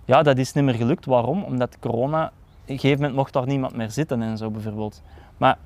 Ja, 0.09 0.23
dat 0.23 0.39
is 0.39 0.53
niet 0.53 0.65
meer 0.65 0.75
gelukt. 0.75 1.05
Waarom? 1.05 1.43
Omdat 1.43 1.79
corona, 1.81 2.25
op 2.25 2.33
een 2.67 2.79
gegeven 2.79 2.97
moment 3.01 3.17
mocht 3.17 3.33
daar 3.33 3.47
niemand 3.47 3.77
meer 3.77 3.91
zitten 3.91 4.23
en 4.23 4.37
zo 4.37 4.51
bijvoorbeeld. 4.51 5.03
Maar 5.37 5.59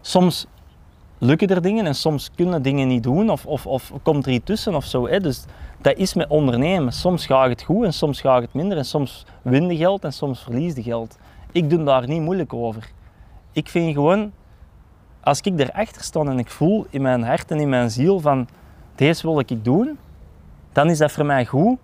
soms 0.00 0.46
lukken 1.18 1.48
er 1.48 1.62
dingen 1.62 1.86
en 1.86 1.94
soms 1.94 2.30
kunnen 2.34 2.62
dingen 2.62 2.88
niet 2.88 3.02
doen 3.02 3.30
of, 3.30 3.46
of, 3.46 3.66
of 3.66 3.92
komt 4.02 4.26
er 4.26 4.32
iets 4.32 4.44
tussen 4.44 4.74
of 4.74 4.84
zo. 4.84 5.08
Hè. 5.08 5.20
Dus 5.20 5.44
dat 5.80 5.96
is 5.96 6.14
met 6.14 6.28
ondernemen. 6.28 6.92
Soms 6.92 7.26
gaat 7.26 7.48
het 7.48 7.62
goed 7.62 7.84
en 7.84 7.92
soms 7.92 8.20
gaat 8.20 8.42
het 8.42 8.54
minder 8.54 8.78
en 8.78 8.84
soms 8.84 9.26
win 9.42 9.68
je 9.68 9.76
geld 9.76 10.04
en 10.04 10.12
soms 10.12 10.42
verlies 10.42 10.74
je 10.74 10.82
geld. 10.82 11.18
Ik 11.52 11.70
doe 11.70 11.84
daar 11.84 12.08
niet 12.08 12.22
moeilijk 12.22 12.52
over. 12.52 12.90
Ik 13.52 13.68
vind 13.68 13.94
gewoon, 13.94 14.32
als 15.20 15.40
ik 15.40 15.60
erachter 15.60 16.02
sta 16.02 16.20
en 16.20 16.38
ik 16.38 16.50
voel 16.50 16.86
in 16.90 17.02
mijn 17.02 17.22
hart 17.22 17.50
en 17.50 17.60
in 17.60 17.68
mijn 17.68 17.90
ziel 17.90 18.20
van 18.20 18.48
deze 18.94 19.26
wil 19.26 19.38
ik 19.38 19.64
doen, 19.64 19.98
dan 20.72 20.90
is 20.90 20.98
dat 20.98 21.12
voor 21.12 21.26
mij 21.26 21.46
goed 21.46 21.78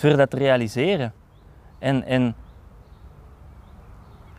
voor 0.00 0.16
dat 0.16 0.30
te 0.30 0.36
realiseren. 0.36 1.12
En, 1.78 2.04
en 2.04 2.34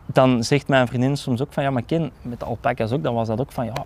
dan 0.05 0.43
zegt 0.43 0.67
mijn 0.67 0.87
vriendin 0.87 1.17
soms 1.17 1.41
ook 1.41 1.53
van 1.53 1.63
ja, 1.63 1.71
maar 1.71 1.81
Ken, 1.81 2.11
met 2.21 2.39
de 2.39 2.45
alpaca's 2.45 2.91
ook, 2.91 3.03
dan 3.03 3.13
was 3.13 3.27
dat 3.27 3.39
ook 3.39 3.51
van 3.51 3.65
ja, 3.65 3.85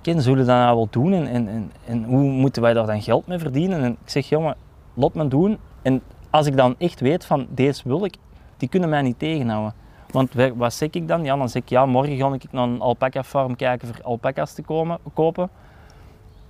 Ken, 0.00 0.22
zullen 0.22 0.38
we 0.38 0.44
dat 0.44 0.56
nou 0.56 0.76
wel 0.76 0.88
doen 0.90 1.12
en, 1.12 1.48
en, 1.48 1.72
en, 1.86 2.04
hoe 2.04 2.30
moeten 2.30 2.62
wij 2.62 2.72
daar 2.72 2.86
dan 2.86 3.02
geld 3.02 3.26
mee 3.26 3.38
verdienen? 3.38 3.82
En 3.82 3.90
ik 3.90 4.10
zeg, 4.10 4.28
jongen, 4.28 4.56
laat 4.94 5.14
me 5.14 5.28
doen. 5.28 5.58
En 5.82 6.02
als 6.30 6.46
ik 6.46 6.56
dan 6.56 6.74
echt 6.78 7.00
weet 7.00 7.24
van 7.24 7.46
deze 7.50 7.82
wil 7.84 8.04
ik, 8.04 8.16
die 8.56 8.68
kunnen 8.68 8.88
mij 8.88 9.02
niet 9.02 9.18
tegenhouden. 9.18 9.74
Want 10.10 10.32
wa- 10.34 10.54
wat 10.54 10.74
zeg 10.74 10.90
ik 10.90 11.08
dan? 11.08 11.24
Ja, 11.24 11.36
dan 11.36 11.48
zeg 11.48 11.62
ik 11.62 11.68
ja, 11.68 11.86
morgen 11.86 12.16
ga 12.16 12.32
ik 12.32 12.52
naar 12.52 12.64
een 12.64 12.80
alpaca 12.80 13.22
farm 13.22 13.56
kijken 13.56 13.88
voor 13.88 14.02
alpaca's 14.02 14.52
te 14.54 14.62
komen, 14.62 14.98
kopen. 15.14 15.50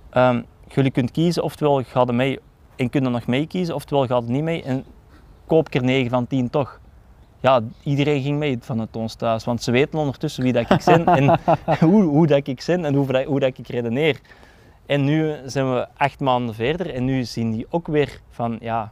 Ehm, 0.09 0.41
jullie 0.67 0.91
kunt 0.91 1.11
kiezen, 1.11 1.43
oftewel 1.43 1.83
ga 1.83 2.05
er 2.05 2.15
mee 2.15 2.39
en 2.75 2.89
kunnen 2.89 3.11
nog 3.11 3.27
mee 3.27 3.47
kiezen, 3.47 3.75
oftewel 3.75 4.05
ga 4.07 4.15
er 4.15 4.23
niet 4.31 4.43
mee 4.43 4.63
en 4.63 4.83
koop 5.47 5.67
ik 5.67 5.75
er 5.75 5.83
9 5.83 6.09
van 6.09 6.27
10 6.27 6.49
toch. 6.49 6.79
Ja, 7.39 7.61
iedereen 7.83 8.21
ging 8.21 8.37
mee 8.37 8.57
van 8.61 8.79
het 8.79 8.95
ons 8.95 9.15
thuis, 9.15 9.43
want 9.43 9.63
ze 9.63 9.71
weten 9.71 9.99
ondertussen 9.99 10.43
wie 10.43 10.53
dat 10.53 10.69
ik 10.71 10.83
ben 10.85 11.05
en 11.05 11.39
hoe, 11.89 12.03
hoe 12.03 12.27
dat 12.27 12.47
ik 12.47 12.63
ben 12.65 12.85
en 12.85 12.93
hoe, 12.93 13.07
dat- 13.07 13.25
hoe 13.25 13.39
dat 13.39 13.57
ik 13.57 13.67
redeneer. 13.67 14.19
En 14.85 15.03
nu 15.03 15.35
zijn 15.45 15.73
we 15.73 15.87
acht 15.97 16.19
maanden 16.19 16.55
verder 16.55 16.93
en 16.93 17.05
nu 17.05 17.23
zien 17.23 17.51
die 17.51 17.65
ook 17.69 17.87
weer 17.87 18.21
van, 18.29 18.57
ja, 18.61 18.91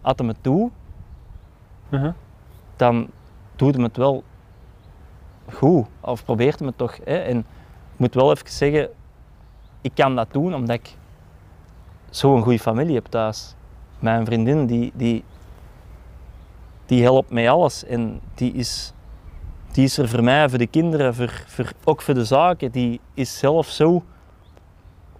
had 0.00 0.18
hem 0.18 0.28
het 0.28 0.42
toe, 0.42 0.70
Mhm. 1.88 2.10
dan 2.76 3.08
doet 3.56 3.74
hem 3.74 3.82
het 3.82 3.96
wel 3.96 4.22
goed. 5.52 5.86
Of 6.00 6.24
probeert 6.24 6.58
hem 6.58 6.68
het 6.68 6.78
toch. 6.78 6.96
Hè? 7.04 7.16
En 7.16 7.38
ik 7.38 7.44
moet 7.96 8.14
wel 8.14 8.30
even 8.30 8.50
zeggen, 8.50 8.88
ik 9.80 9.90
kan 9.94 10.16
dat 10.16 10.32
doen 10.32 10.54
omdat 10.54 10.76
ik 10.76 10.96
zo'n 12.16 12.42
goede 12.42 12.58
familie 12.58 12.94
heb 12.94 13.06
thuis. 13.06 13.54
Mijn 13.98 14.24
vriendin, 14.24 14.66
die, 14.66 14.92
die, 14.94 15.24
die 16.86 17.02
helpt 17.02 17.30
mij 17.30 17.50
alles. 17.50 17.84
En 17.84 18.20
die 18.34 18.52
is, 18.52 18.92
die 19.72 19.84
is 19.84 19.98
er 19.98 20.08
voor 20.08 20.24
mij, 20.24 20.48
voor 20.48 20.58
de 20.58 20.66
kinderen, 20.66 21.14
voor, 21.14 21.44
voor, 21.46 21.72
ook 21.84 22.02
voor 22.02 22.14
de 22.14 22.24
zaken. 22.24 22.70
Die 22.70 23.00
is 23.14 23.38
zelf 23.38 23.66
zo 23.66 24.02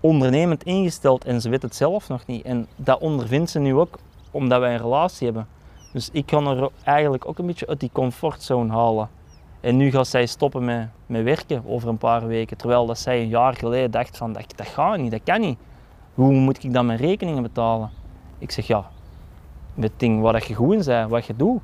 ondernemend 0.01 0.63
ingesteld 0.63 1.25
en 1.25 1.41
ze 1.41 1.49
weet 1.49 1.63
het 1.63 1.75
zelf 1.75 2.09
nog 2.09 2.27
niet. 2.27 2.45
En 2.45 2.67
dat 2.77 3.01
ondervindt 3.01 3.51
ze 3.51 3.59
nu 3.59 3.75
ook 3.75 3.99
omdat 4.31 4.61
wij 4.61 4.73
een 4.73 4.81
relatie 4.83 5.27
hebben. 5.27 5.47
Dus 5.93 6.09
ik 6.13 6.27
kan 6.27 6.47
er 6.47 6.69
eigenlijk 6.85 7.29
ook 7.29 7.39
een 7.39 7.47
beetje 7.47 7.67
uit 7.67 7.81
die 7.81 7.91
comfortzone 7.93 8.73
halen. 8.73 9.09
En 9.61 9.77
nu 9.77 9.91
gaat 9.91 10.07
zij 10.07 10.27
stoppen 10.27 10.65
met, 10.65 10.89
met 11.07 11.23
werken 11.23 11.63
over 11.67 11.89
een 11.89 11.99
paar 11.99 12.27
weken. 12.27 12.57
Terwijl 12.57 12.87
dat 12.87 12.99
zij 12.99 13.21
een 13.21 13.29
jaar 13.29 13.55
geleden 13.55 13.91
dacht 13.91 14.17
van 14.17 14.33
dat, 14.33 14.45
dat 14.57 14.67
gaat 14.67 14.99
niet, 14.99 15.11
dat 15.11 15.21
kan 15.25 15.41
niet. 15.41 15.59
Hoe 16.15 16.33
moet 16.33 16.65
ik 16.65 16.73
dan 16.73 16.87
mijn 16.87 16.99
rekeningen 16.99 17.43
betalen? 17.43 17.91
Ik 18.39 18.51
zeg 18.51 18.67
ja, 18.67 18.91
met 19.75 19.93
ding 19.97 20.21
waar 20.21 20.45
je 20.49 20.55
in 20.55 20.83
bent, 20.85 21.11
wat 21.11 21.27
je 21.27 21.37
doet. 21.37 21.61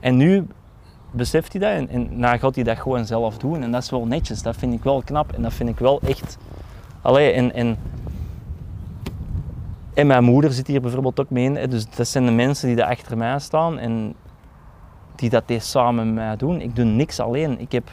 En 0.00 0.16
nu 0.16 0.46
beseft 1.10 1.52
hij 1.52 1.60
dat 1.60 1.88
en, 1.88 2.10
en 2.22 2.38
gaat 2.38 2.54
hij 2.54 2.64
dat 2.64 2.78
gewoon 2.78 3.06
zelf 3.06 3.38
doen. 3.38 3.62
En 3.62 3.72
dat 3.72 3.82
is 3.82 3.90
wel 3.90 4.06
netjes, 4.06 4.42
dat 4.42 4.56
vind 4.56 4.74
ik 4.74 4.82
wel 4.82 5.02
knap 5.02 5.32
en 5.32 5.42
dat 5.42 5.52
vind 5.52 5.68
ik 5.68 5.78
wel 5.78 6.00
echt... 6.00 6.38
Allee, 7.02 7.30
en, 7.30 7.54
en 7.54 7.76
en 9.96 10.06
mijn 10.06 10.24
moeder 10.24 10.52
zit 10.52 10.66
hier 10.66 10.80
bijvoorbeeld 10.80 11.20
ook 11.20 11.30
mee. 11.30 11.68
Dus 11.68 11.90
dat 11.90 12.08
zijn 12.08 12.26
de 12.26 12.32
mensen 12.32 12.66
die 12.66 12.76
daar 12.76 12.88
achter 12.88 13.16
mij 13.16 13.38
staan 13.38 13.78
en 13.78 14.14
die 15.14 15.30
dat 15.30 15.44
samen 15.58 16.06
met 16.06 16.14
mij 16.14 16.36
doen. 16.36 16.60
Ik 16.60 16.76
doe 16.76 16.84
niks 16.84 17.20
alleen. 17.20 17.60
Ik 17.60 17.72
heb 17.72 17.90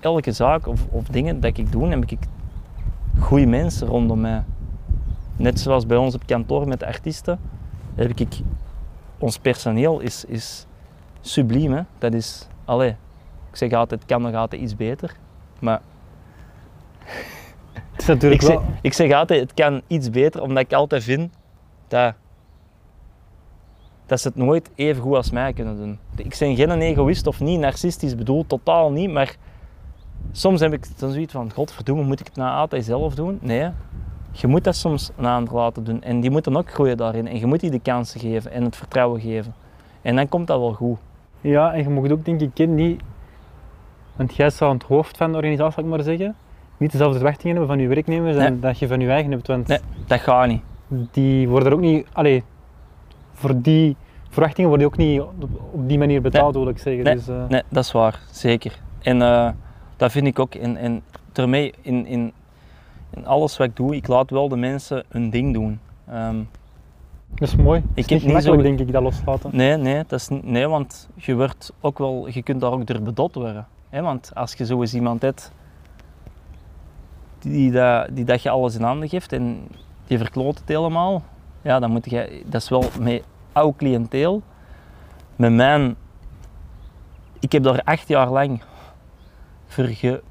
elke 0.00 0.32
zaak 0.32 0.66
of, 0.66 0.86
of 0.90 1.04
dingen 1.04 1.40
dat 1.40 1.58
ik 1.58 1.72
doe, 1.72 1.88
heb 1.88 2.10
ik 2.10 2.18
goede 3.18 3.46
mensen 3.46 3.86
rondom 3.86 4.20
mij. 4.20 4.44
Net 5.36 5.60
zoals 5.60 5.86
bij 5.86 5.96
ons 5.96 6.14
op 6.14 6.26
kantoor 6.26 6.68
met 6.68 6.80
de 6.80 6.86
artiesten, 6.86 7.38
heb 7.94 8.18
ik, 8.18 8.28
ons 9.18 9.38
personeel 9.38 10.00
is, 10.00 10.24
is 10.24 10.66
subliem. 11.20 11.72
Hè? 11.72 11.82
Dat 11.98 12.14
is, 12.14 12.48
allee, 12.64 12.96
ik 13.50 13.56
zeg 13.56 13.72
altijd, 13.72 14.00
het 14.00 14.08
kan 14.08 14.22
nog 14.22 14.34
altijd 14.34 14.62
iets 14.62 14.76
beter. 14.76 15.16
Maar 15.58 15.80
Het 17.92 18.00
is 18.00 18.06
natuurlijk 18.06 18.42
ik 18.42 18.48
zeg, 18.48 18.60
ik 18.80 18.92
zeg 18.92 19.12
altijd, 19.12 19.40
het 19.40 19.54
kan 19.54 19.82
iets 19.86 20.10
beter, 20.10 20.42
omdat 20.42 20.62
ik 20.62 20.72
altijd 20.72 21.02
vind 21.02 21.32
dat, 21.88 22.14
dat 24.06 24.20
ze 24.20 24.28
het 24.28 24.36
nooit 24.36 24.70
even 24.74 25.02
goed 25.02 25.16
als 25.16 25.30
mij 25.30 25.52
kunnen 25.52 25.76
doen. 25.76 25.98
Ik 26.16 26.36
ben 26.38 26.56
geen 26.56 26.80
egoïst 26.80 27.26
of 27.26 27.40
niet 27.40 27.60
narcistisch 27.60 28.14
bedoeld, 28.14 28.48
totaal 28.48 28.90
niet, 28.90 29.10
maar 29.10 29.36
soms 30.32 30.60
heb 30.60 30.72
ik 30.72 30.86
dan 30.98 31.10
zoiets 31.10 31.32
van, 31.32 31.52
godverdomme, 31.52 32.02
moet 32.02 32.20
ik 32.20 32.26
het 32.26 32.36
nou 32.36 32.56
altijd 32.56 32.84
zelf 32.84 33.14
doen? 33.14 33.38
Nee, 33.42 33.70
je 34.32 34.46
moet 34.46 34.64
dat 34.64 34.76
soms 34.76 35.10
een 35.16 35.26
ander 35.26 35.54
laten 35.54 35.84
doen 35.84 36.02
en 36.02 36.20
die 36.20 36.30
moeten 36.30 36.56
ook 36.56 36.70
groeien 36.70 36.96
daarin 36.96 37.28
en 37.28 37.38
je 37.38 37.46
moet 37.46 37.60
die 37.60 37.70
de 37.70 37.80
kansen 37.80 38.20
geven 38.20 38.52
en 38.52 38.62
het 38.64 38.76
vertrouwen 38.76 39.20
geven. 39.20 39.54
En 40.02 40.16
dan 40.16 40.28
komt 40.28 40.46
dat 40.46 40.58
wel 40.58 40.72
goed. 40.72 40.98
Ja, 41.40 41.72
en 41.72 41.82
je 41.82 41.88
mag 41.88 42.10
ook 42.10 42.24
denk 42.24 42.40
ik 42.40 42.50
Ken, 42.54 42.74
niet 42.74 43.02
Want 44.16 44.34
jij 44.36 44.50
staat 44.50 44.68
aan 44.68 44.74
het 44.74 44.86
hoofd 44.86 45.16
van 45.16 45.30
de 45.30 45.36
organisatie, 45.36 45.74
zal 45.74 45.82
ik 45.84 45.90
maar 45.90 46.02
zeggen. 46.02 46.34
Niet 46.76 46.92
dezelfde 46.92 47.18
verwachtingen 47.18 47.56
hebben 47.56 47.74
van 47.76 47.84
je 47.84 47.94
werknemers 47.94 48.36
en 48.36 48.60
dat 48.60 48.78
je 48.78 48.88
van 48.88 49.00
je 49.00 49.08
eigen 49.08 49.30
hebt. 49.30 49.46
Want 49.46 49.66
Nee, 49.66 49.78
dat 50.06 50.20
gaat 50.20 50.46
niet. 50.46 50.62
die 51.12 51.48
worden 51.48 51.68
er 51.68 51.74
ook 51.74 51.80
niet, 51.80 52.06
allee, 52.12 52.42
voor 53.32 53.60
die 53.60 53.96
verwachtingen 54.28 54.70
worden 54.70 54.88
die 54.88 55.00
ook 55.00 55.08
niet 55.08 55.20
op, 55.20 55.60
op 55.72 55.88
die 55.88 55.98
manier 55.98 56.20
betaald, 56.22 56.54
wil 56.54 56.68
ik 56.68 56.78
zeggen. 56.78 57.04
Nee. 57.04 57.14
Dus, 57.14 57.28
eh, 57.28 57.48
Nee, 57.48 57.62
dat 57.68 57.84
is 57.84 57.92
waar, 57.92 58.20
zeker. 58.30 58.80
En 59.02 59.22
eh, 59.22 59.48
dat 59.96 60.12
vind 60.12 60.26
ik 60.26 60.38
ook. 60.38 60.54
En, 60.54 60.76
en 60.76 61.02
daarmee, 61.32 61.74
in, 61.80 62.06
in, 62.06 62.32
in 63.10 63.26
alles 63.26 63.56
wat 63.56 63.66
ik 63.66 63.76
doe, 63.76 63.94
ik 63.96 64.06
laat 64.06 64.30
wel 64.30 64.48
de 64.48 64.56
mensen 64.56 65.04
hun 65.08 65.30
ding 65.30 65.52
doen. 65.54 65.80
Ehm, 66.08 66.36
Dat 67.34 67.48
is 67.48 67.56
mooi. 67.56 67.82
Ik 67.94 68.08
heb 68.08 68.22
niet 68.22 68.42
zo- 68.42 68.56
denk 68.56 68.78
ik, 68.80 68.92
dat 68.92 69.02
loslaten. 69.02 69.50
nee, 69.52 69.76
nee, 69.76 70.04
dat 70.06 70.20
is, 70.20 70.28
nee, 70.42 70.66
want 70.66 71.08
je, 71.14 71.34
wordt 71.34 71.72
ook 71.80 71.98
wel, 71.98 72.28
je 72.30 72.42
kunt 72.42 72.60
daar 72.60 72.72
ook 72.72 72.86
door 72.86 73.00
bedot 73.02 73.34
worden. 73.34 73.66
Hè? 73.88 74.02
Want 74.02 74.30
als 74.34 74.52
je 74.54 74.66
zo 74.66 74.80
eens 74.80 74.94
iemand 74.94 75.22
hebt 75.22 75.52
die, 77.38 77.70
dat, 77.72 78.08
die 78.12 78.24
dat 78.24 78.42
je 78.42 78.50
alles 78.50 78.74
in 78.74 78.82
handen 78.82 79.08
geeft 79.08 79.32
en 79.32 79.68
die 80.06 80.18
verkloot 80.18 80.58
het 80.58 80.68
helemaal, 80.68 81.22
ja, 81.62 81.78
dan 81.78 81.90
moet 81.90 82.10
je, 82.10 82.42
dat 82.46 82.62
is 82.62 82.68
wel 82.68 82.84
met 83.00 83.22
oud 83.52 83.76
cliënteel. 83.76 84.42
Met 85.36 85.52
mijn, 85.52 85.96
ik 87.40 87.52
heb 87.52 87.62
daar 87.62 87.82
acht 87.84 88.08
jaar 88.08 88.30
lang 88.30 88.60
voor 89.76 89.84
ge, 89.84 90.22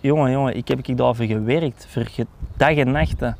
jongen, 0.00 0.30
jongen, 0.30 0.56
ik 0.56 0.68
heb 0.68 0.78
ik 0.78 0.96
daarvoor 0.96 1.26
gewerkt, 1.26 1.86
voor 1.86 2.04
ge, 2.04 2.26
dag 2.56 2.76
en 2.76 2.90
nachten. 2.90 3.36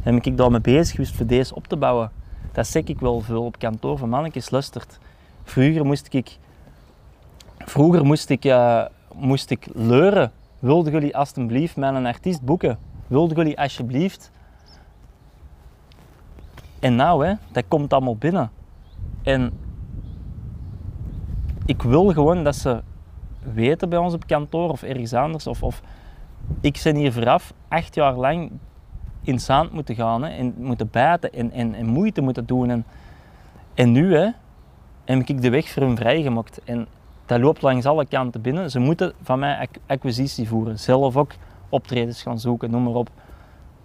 heb 0.00 0.24
ik 0.24 0.36
daar 0.36 0.50
mee 0.50 0.60
bezig 0.60 0.94
geweest 0.94 1.14
voor 1.14 1.26
deze 1.26 1.54
op 1.54 1.66
te 1.66 1.76
bouwen. 1.76 2.10
Dat 2.52 2.66
zeg 2.66 2.84
ik 2.84 3.00
wel 3.00 3.20
veel 3.20 3.44
op 3.44 3.58
kantoor 3.58 3.98
van 3.98 4.08
mannetjes, 4.08 4.50
luistert. 4.50 4.98
Vroeger 5.44 5.84
moest 5.84 6.14
ik, 6.14 6.38
vroeger 7.58 8.04
moest 8.04 8.30
ik, 8.30 8.44
eh, 8.44 8.84
moest 9.14 9.50
ik 9.50 9.66
leuren. 9.74 10.32
Wilden 10.58 10.92
jullie 10.92 11.16
alstublieft 11.16 11.76
met 11.76 11.94
een 11.94 12.06
artiest 12.06 12.42
boeken? 12.42 12.78
Wilden 13.06 13.36
jullie 13.36 13.58
alsjeblieft? 13.58 14.30
En 16.78 16.96
nou, 16.96 17.26
hè, 17.26 17.34
dat 17.52 17.64
komt 17.68 17.92
allemaal 17.92 18.16
binnen. 18.16 18.50
En 19.22 19.52
ik 21.66 21.82
wil 21.82 22.12
gewoon 22.12 22.44
dat 22.44 22.56
ze 22.56 22.82
weten 23.52 23.88
bij 23.88 23.98
ons 23.98 24.14
op 24.14 24.26
kantoor 24.26 24.70
of 24.70 24.82
ergens 24.82 25.14
anders. 25.14 25.46
Of, 25.46 25.62
of 25.62 25.82
ik 26.60 26.80
ben 26.84 26.96
hier 26.96 27.12
vooraf 27.12 27.52
acht 27.68 27.94
jaar 27.94 28.14
lang 28.14 28.50
in 29.22 29.40
zand 29.40 29.72
moeten 29.72 29.94
gaan 29.94 30.22
hè, 30.22 30.30
en 30.30 30.54
moeten 30.58 30.88
bijten 30.90 31.32
en, 31.32 31.50
en, 31.50 31.74
en 31.74 31.86
moeite 31.86 32.20
moeten 32.20 32.46
doen. 32.46 32.70
En, 32.70 32.84
en 33.74 33.92
nu 33.92 34.16
hè, 34.16 34.28
heb 35.04 35.28
ik 35.28 35.42
de 35.42 35.50
weg 35.50 35.68
voor 35.68 35.82
hun 35.82 35.96
vrijgemaakt. 35.96 36.60
En 36.64 36.86
dat 37.26 37.40
loopt 37.40 37.62
langs 37.62 37.86
alle 37.86 38.06
kanten 38.06 38.40
binnen. 38.40 38.70
Ze 38.70 38.78
moeten 38.78 39.12
van 39.22 39.38
mij 39.38 39.58
ac- 39.58 39.78
acquisitie 39.86 40.48
voeren. 40.48 40.78
Zelf 40.78 41.16
ook 41.16 41.32
optredens 41.68 42.22
gaan 42.22 42.38
zoeken, 42.38 42.70
noem 42.70 42.82
maar 42.82 42.94
op. 42.94 43.10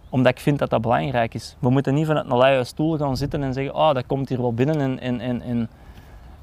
Omdat 0.10 0.32
ik 0.32 0.40
vind 0.40 0.60
dat 0.60 0.70
dat 0.70 0.82
belangrijk 0.82 1.34
is. 1.34 1.56
We 1.60 1.70
moeten 1.70 1.94
niet 1.94 2.06
vanuit 2.06 2.30
een 2.30 2.38
luie 2.38 2.64
stoel 2.64 2.98
gaan 2.98 3.18
zitten 3.18 3.44
en 3.44 3.54
zeggen, 3.54 3.76
oh, 3.76 3.94
dat 3.94 4.06
komt 4.06 4.30
hier 4.30 4.42
wel 4.42 4.54
binnen 4.54 4.82
en, 4.82 5.00
en, 5.00 5.20
en, 5.20 5.42
en, 5.42 5.70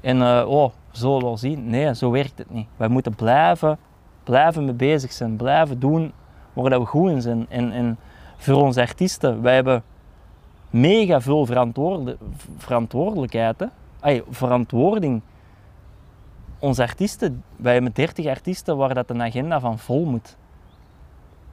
en 0.07 0.21
eh, 0.21 0.49
oh, 0.49 0.65
we 0.91 0.97
zullen 0.97 1.21
wel 1.21 1.37
zien. 1.37 1.69
Nee, 1.69 1.95
zo 1.95 2.11
werkt 2.11 2.37
het 2.37 2.49
niet. 2.49 2.67
Wij 2.77 2.87
moeten 2.87 3.15
blijven, 3.15 3.77
blijven 4.23 4.65
mee 4.65 4.73
bezig 4.73 5.11
zijn, 5.11 5.35
blijven 5.35 5.79
doen 5.79 6.11
waar 6.53 6.69
dat 6.69 6.79
we 6.79 6.85
goed 6.85 7.09
in 7.09 7.21
zijn. 7.21 7.45
En, 7.49 7.71
en 7.71 7.97
voor 8.37 8.63
onze 8.63 8.81
artiesten, 8.81 9.41
wij 9.41 9.55
hebben 9.55 9.83
mega 10.69 11.21
veel 11.21 11.45
verantwoorde, 11.45 12.17
verantwoordelijkheid. 12.57 13.67
Ay, 13.99 14.23
verantwoording. 14.29 15.21
Onze 16.59 16.81
artiesten, 16.81 17.43
wij 17.55 17.73
hebben 17.73 17.93
30 17.93 18.25
artiesten 18.25 18.77
waar 18.77 18.93
dat 18.93 19.09
een 19.09 19.21
agenda 19.21 19.59
van 19.59 19.79
vol 19.79 20.05
moet. 20.05 20.35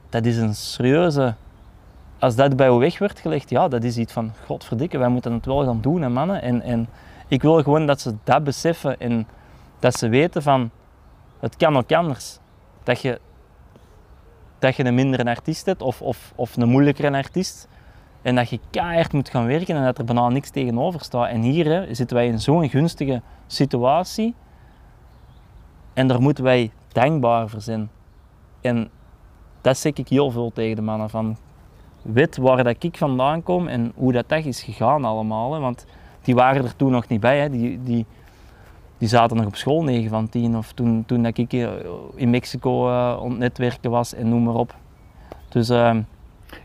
Dat 0.09 0.25
is 0.25 0.37
een 0.37 0.55
serieuze. 0.55 1.33
Als 2.19 2.35
dat 2.35 2.55
bij 2.55 2.65
jou 2.65 2.79
weg 2.79 2.99
wordt 2.99 3.19
gelegd, 3.19 3.49
ja, 3.49 3.67
dat 3.67 3.83
is 3.83 3.97
iets 3.97 4.13
van 4.13 4.31
godverdikke, 4.45 4.97
wij 4.97 5.09
moeten 5.09 5.33
het 5.33 5.45
wel 5.45 5.65
gaan 5.65 5.81
doen, 5.81 6.01
hè, 6.01 6.09
mannen. 6.09 6.41
En, 6.41 6.61
en 6.61 6.87
ik 7.27 7.41
wil 7.41 7.63
gewoon 7.63 7.85
dat 7.85 8.01
ze 8.01 8.15
dat 8.23 8.43
beseffen 8.43 8.99
en 8.99 9.27
dat 9.79 9.97
ze 9.97 10.09
weten 10.09 10.41
van 10.41 10.71
het 11.39 11.55
kan 11.55 11.77
ook 11.77 11.91
anders. 11.91 12.39
Dat 12.83 13.01
je, 13.01 13.19
dat 14.59 14.75
je 14.75 14.85
een 14.85 14.95
mindere 14.95 15.25
artiest 15.25 15.65
hebt 15.65 15.81
of, 15.81 16.01
of, 16.01 16.33
of 16.35 16.57
een 16.57 16.69
moeilijkere 16.69 17.11
artiest. 17.11 17.67
En 18.21 18.35
dat 18.35 18.49
je 18.49 18.59
keihard 18.69 19.13
moet 19.13 19.29
gaan 19.29 19.45
werken 19.45 19.75
en 19.75 19.83
dat 19.83 19.97
er 19.97 20.05
bijna 20.05 20.29
niks 20.29 20.49
tegenover 20.49 21.01
staat. 21.01 21.29
En 21.29 21.41
hier 21.41 21.65
hè, 21.65 21.93
zitten 21.93 22.17
wij 22.17 22.27
in 22.27 22.39
zo'n 22.39 22.69
gunstige 22.69 23.21
situatie. 23.47 24.35
En 25.93 26.07
daar 26.07 26.21
moeten 26.21 26.43
wij 26.43 26.71
dankbaar 26.91 27.49
voor 27.49 27.61
zijn. 27.61 27.89
En 28.61 28.89
dat 29.61 29.77
zeg 29.77 29.93
ik 29.93 30.07
heel 30.07 30.31
veel 30.31 30.51
tegen 30.51 30.75
de 30.75 30.81
mannen. 30.81 31.09
Van, 31.09 31.37
weet 32.01 32.37
waar 32.37 32.63
dat 32.63 32.83
ik 32.83 32.97
vandaan 32.97 33.43
kom 33.43 33.67
en 33.67 33.91
hoe 33.95 34.11
dat, 34.11 34.29
dat 34.29 34.45
is 34.45 34.63
gegaan 34.63 35.05
allemaal. 35.05 35.53
Hè. 35.53 35.59
Want 35.59 35.85
die 36.25 36.35
waren 36.35 36.63
er 36.63 36.75
toen 36.75 36.91
nog 36.91 37.07
niet 37.07 37.19
bij. 37.19 37.39
Hè. 37.39 37.49
Die, 37.49 37.79
die, 37.83 38.05
die 38.97 39.07
zaten 39.07 39.37
nog 39.37 39.45
op 39.45 39.55
school 39.55 39.83
9 39.83 40.09
van 40.09 40.29
10. 40.29 40.57
Of 40.57 40.71
toen, 40.71 41.03
toen 41.05 41.23
dat 41.23 41.37
ik 41.37 41.53
eh, 41.53 41.69
in 42.15 42.29
Mexico 42.29 42.87
eh, 42.87 42.93
aan 43.11 43.29
het 43.29 43.37
netwerken 43.37 43.91
was 43.91 44.13
en 44.13 44.29
noem 44.29 44.43
maar 44.43 44.55
op. 44.55 44.75
Dus 45.49 45.69
ehm, 45.69 46.01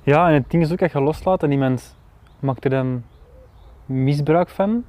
Ja, 0.03 0.29
en 0.29 0.35
het 0.35 0.51
ding 0.51 0.63
is 0.63 0.73
ook 0.73 0.79
dat 0.79 0.93
je 0.93 1.01
loslaat 1.01 1.43
en 1.43 1.51
iemand 1.51 1.97
maakt 2.39 2.65
er 2.65 2.71
dan 2.71 3.03
misbruik 3.87 4.49
van. 4.49 4.85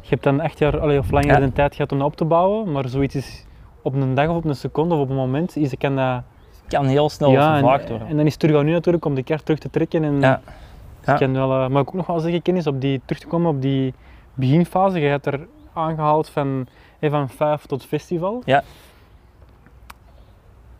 Je 0.00 0.08
hebt 0.08 0.22
dan 0.22 0.40
echt 0.40 0.58
jaar 0.58 0.80
allee, 0.80 0.98
of 0.98 1.10
langer 1.10 1.28
Ja. 1.28 1.38
de 1.40 1.52
tijd 1.52 1.74
gehad 1.74 1.92
om 1.92 1.98
dat 1.98 2.06
op 2.06 2.16
te 2.16 2.24
bouwen, 2.24 2.72
maar 2.72 2.88
zoiets 2.88 3.14
is 3.14 3.46
op 3.82 3.94
een 3.94 4.14
dag 4.14 4.28
of 4.28 4.36
op 4.36 4.44
een 4.44 4.54
seconde 4.54 4.94
of 4.94 5.00
op 5.00 5.10
een 5.10 5.16
moment, 5.16 5.56
is, 5.56 5.74
kan 5.78 5.96
dat... 5.96 6.22
kan 6.68 6.86
heel 6.86 7.08
snel 7.08 7.30
ja, 7.30 7.58
vervaagd 7.58 7.88
worden. 7.88 8.08
en 8.08 8.16
dan 8.16 8.26
is 8.26 8.30
het 8.32 8.40
terug 8.40 8.56
aan 8.56 8.64
nu 8.64 8.72
natuurlijk 8.72 9.04
om 9.04 9.14
de 9.14 9.22
kaart 9.22 9.44
terug 9.44 9.60
te 9.60 9.70
trekken. 9.70 10.04
En 10.04 10.20
Ja. 10.20 10.40
Dus 11.12 11.20
ik 11.20 11.26
kan 11.26 11.48
wel, 11.48 11.62
eh, 11.64 11.68
maar 11.68 11.82
ik 11.82 11.88
ook 11.88 11.94
nog 11.94 12.06
wel 12.06 12.18
zeggen, 12.20 12.42
kennis 12.42 12.66
op 12.66 12.80
die, 12.80 13.00
terug 13.04 13.20
te 13.22 13.26
komen 13.26 13.50
op 13.50 13.62
die 13.62 13.94
beginfase. 14.34 15.00
Je 15.00 15.06
hebt 15.08 15.26
er 15.26 15.46
aangehaald 15.72 16.28
van, 16.28 16.66
eh, 16.98 17.10
van 17.10 17.28
vijf 17.28 17.66
tot 17.66 17.84
festival. 17.84 18.42
Ja. 18.44 18.62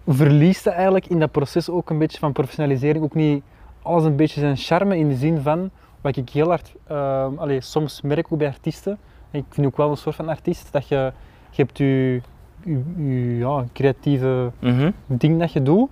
Verliest 0.07 0.65
je 0.65 0.71
eigenlijk 0.71 1.07
in 1.07 1.19
dat 1.19 1.31
proces 1.31 1.71
ook 1.71 1.91
een 1.91 1.99
beetje 1.99 2.19
van 2.19 2.33
professionalisering 2.33 3.05
ook 3.05 3.15
niet 3.15 3.43
alles 3.83 4.05
een 4.05 4.17
beetje 4.17 4.41
zijn 4.41 4.57
charme 4.57 4.99
in 4.99 5.09
de 5.09 5.15
zin 5.15 5.41
van, 5.41 5.71
wat 6.01 6.17
ik 6.17 6.31
heel 6.31 6.49
hard, 6.49 6.75
eh, 6.87 7.27
allee, 7.37 7.61
soms 7.61 8.01
merk 8.03 8.27
ook 8.33 8.39
bij 8.39 8.49
artiesten, 8.49 8.99
en 9.31 9.39
ik 9.39 9.45
vind 9.51 9.67
ook 9.67 9.77
wel 9.77 9.91
een 9.91 9.97
soort 9.97 10.17
van 10.17 10.29
artiest, 10.29 10.73
dat 10.73 10.89
je, 10.89 11.13
je 11.51 11.63
hebt 11.63 11.79
je, 11.79 12.21
je, 12.65 12.83
je, 12.97 13.37
ja, 13.39 13.65
creatieve 13.73 14.51
Mhm. 14.59 14.91
ding 15.07 15.39
dat 15.39 15.53
je 15.53 15.63
doet. 15.63 15.89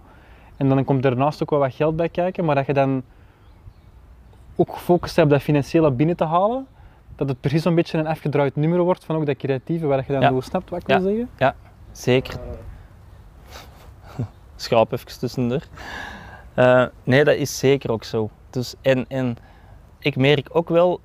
En 0.57 0.68
dan 0.68 0.85
komt 0.85 1.05
er 1.05 1.11
daarnaast 1.11 1.42
ook 1.42 1.51
wel 1.51 1.59
wat 1.59 1.75
geld 1.75 1.96
bij 1.96 2.09
kijken, 2.09 2.44
maar 2.44 2.55
dat 2.55 2.66
je 2.66 2.72
dan 2.72 3.03
ook 4.57 4.73
gefocust 4.73 5.14
bent 5.14 5.27
op 5.27 5.33
dat 5.33 5.42
financiële 5.42 5.90
binnen 5.90 6.16
te 6.16 6.25
halen. 6.25 6.66
Dat 7.16 7.29
het 7.29 7.40
precies 7.40 7.62
zo'n 7.62 7.75
beetje 7.75 7.99
een 7.99 8.07
afgedraaid 8.07 8.57
nummer 8.57 8.81
wordt 8.81 9.05
van 9.05 9.16
ook 9.16 9.27
dat 9.27 9.37
creatieve, 9.37 9.87
waar 9.87 10.05
je 10.07 10.12
dan 10.12 10.21
Ja. 10.21 10.29
doet. 10.29 10.45
Snapt 10.45 10.71
wat 10.71 10.81
ik 10.81 10.88
Ja. 10.88 11.01
wil 11.01 11.09
zeggen? 11.11 11.55
Zeker. 11.92 12.35
Schaap 14.57 14.92
even 14.92 15.19
tussendoor. 15.19 15.62
Eh, 16.55 16.85
nee, 17.05 17.25
dat 17.25 17.37
is 17.37 17.59
zeker 17.59 17.90
ook 17.92 18.05
zo. 18.05 18.31
Dus, 18.51 18.75
en, 18.81 19.05
en 19.09 19.37
ik 19.99 20.16
merk 20.16 20.49
ook 20.53 20.69
wel, 20.69 21.01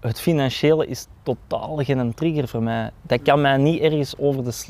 het 0.00 0.20
financiële 0.20 0.86
is 0.86 1.06
totaal 1.22 1.76
geen 1.76 2.14
trigger 2.14 2.48
voor 2.48 2.62
mij. 2.62 2.90
Dat 3.02 3.22
kan 3.22 3.40
mij 3.40 3.56
niet 3.56 3.80
ergens 3.80 4.18
over 4.18 4.44
de 4.44 4.64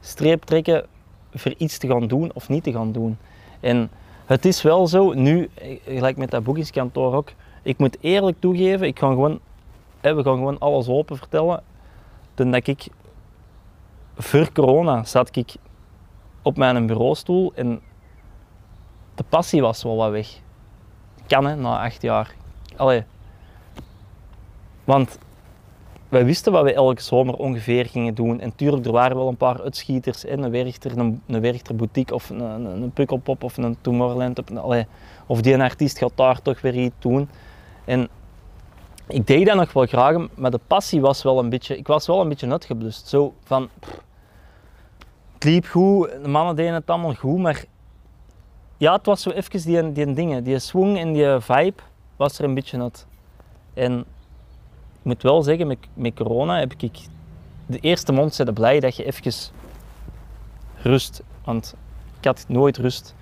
streep 0.00 0.42
trekken 0.42 0.86
voor 1.34 1.54
iets 1.56 1.78
te 1.78 1.86
gaan 1.86 2.06
doen 2.06 2.30
of 2.34 2.48
niet 2.48 2.64
te 2.64 2.72
gaan 2.72 2.92
doen. 2.92 3.18
En 3.60 3.90
het 4.28 4.44
is 4.44 4.62
wel 4.62 4.86
zo, 4.86 5.12
nu, 5.12 5.50
eh, 5.54 5.78
gelijk 5.84 6.16
met 6.16 6.30
dat 6.30 6.44
boekingskantoor 6.44 7.14
ook, 7.14 7.32
ik 7.62 7.78
moet 7.78 7.96
eerlijk 8.00 8.40
toegeven, 8.40 8.86
ik 8.86 8.98
ga 8.98 9.08
gewoon, 9.08 9.40
hè, 10.00 10.14
we 10.14 10.22
gaan 10.22 10.36
gewoon 10.36 10.58
alles 10.58 10.88
open 10.88 11.16
vertellen. 11.16 11.62
Toen 12.34 12.50
dat 12.50 12.66
ik 12.66 12.88
voor 14.16 14.52
corona 14.52 15.04
zat 15.04 15.36
ik 15.36 15.54
op 16.42 16.56
mijn 16.56 16.86
bureaustoel 16.86 17.52
en 17.54 17.80
de 19.14 19.24
passie 19.28 19.60
was 19.60 19.82
wel 19.82 19.96
wat 19.96 20.10
weg. 20.10 20.40
Kan 21.26 21.46
hè, 21.46 21.56
na 21.56 21.84
acht 21.84 22.02
jaar. 22.02 22.34
Allee. 22.76 23.04
Want 24.84 25.18
wij 26.08 26.24
wisten 26.24 26.52
wat 26.52 26.64
we 26.64 26.72
elke 26.72 27.02
zomer 27.02 27.34
ongeveer 27.34 27.86
gingen 27.86 28.14
doen. 28.14 28.40
En 28.40 28.54
tuurlijk, 28.54 28.86
er 28.86 28.92
waren 28.92 29.16
wel 29.16 29.28
een 29.28 29.36
paar 29.36 29.62
uitschieters. 29.62 30.22
Hè, 30.22 30.30
een 30.30 30.50
Werchter, 30.50 30.98
een, 30.98 31.22
een 31.26 31.60
boutique 31.76 32.14
of 32.14 32.30
een, 32.30 32.40
een, 32.40 32.64
een 32.82 32.90
Pukkelpop 32.90 33.44
of 33.44 33.56
een 33.56 33.76
Tomorrowland. 33.80 34.38
Of, 34.38 34.84
of 35.26 35.40
die 35.40 35.54
een 35.54 35.60
artiest 35.60 35.98
gaat 35.98 36.12
daar 36.14 36.42
toch 36.42 36.60
weer 36.60 36.74
iets 36.74 36.94
doen. 36.98 37.28
En 37.84 38.08
ik 39.08 39.26
deed 39.26 39.46
dat 39.46 39.56
nog 39.56 39.72
wel 39.72 39.86
graag, 39.86 40.16
maar 40.34 40.50
de 40.50 40.60
passie 40.66 41.00
was 41.00 41.22
wel 41.22 41.38
een 41.38 41.48
beetje, 41.48 41.76
ik 41.76 41.86
was 41.86 42.06
wel 42.06 42.20
een 42.20 42.28
beetje 42.28 42.50
uitgeblust. 42.50 43.08
Zo 43.08 43.34
van, 43.44 43.68
het 45.34 45.44
liep 45.44 45.66
goed, 45.66 46.10
de 46.22 46.28
mannen 46.28 46.56
deden 46.56 46.74
het 46.74 46.90
allemaal 46.90 47.14
goed, 47.14 47.38
maar 47.38 47.64
ja, 48.76 48.92
het 48.92 49.06
was 49.06 49.22
zo 49.22 49.30
even 49.30 49.62
die, 49.62 49.92
die 49.92 50.12
dingen, 50.12 50.44
die 50.44 50.58
swing 50.58 50.98
en 50.98 51.12
die 51.12 51.40
vibe 51.40 51.82
was 52.16 52.38
er 52.38 52.44
een 52.44 52.54
beetje 52.54 52.82
uit. 52.82 53.06
En 53.74 54.04
ik 54.98 55.04
moet 55.04 55.22
wel 55.22 55.42
zeggen, 55.42 55.66
met, 55.66 55.78
met 55.94 56.14
corona 56.14 56.58
heb 56.58 56.74
ik 56.78 56.98
de 57.66 57.78
eerste 57.78 58.12
maand 58.12 58.34
zijn 58.34 58.54
blij 58.54 58.80
dat 58.80 58.96
je 58.96 59.04
even 59.04 59.52
rust. 60.82 61.22
Want 61.44 61.74
ik 62.18 62.24
had 62.24 62.44
nooit 62.48 62.76
rust. 62.76 63.14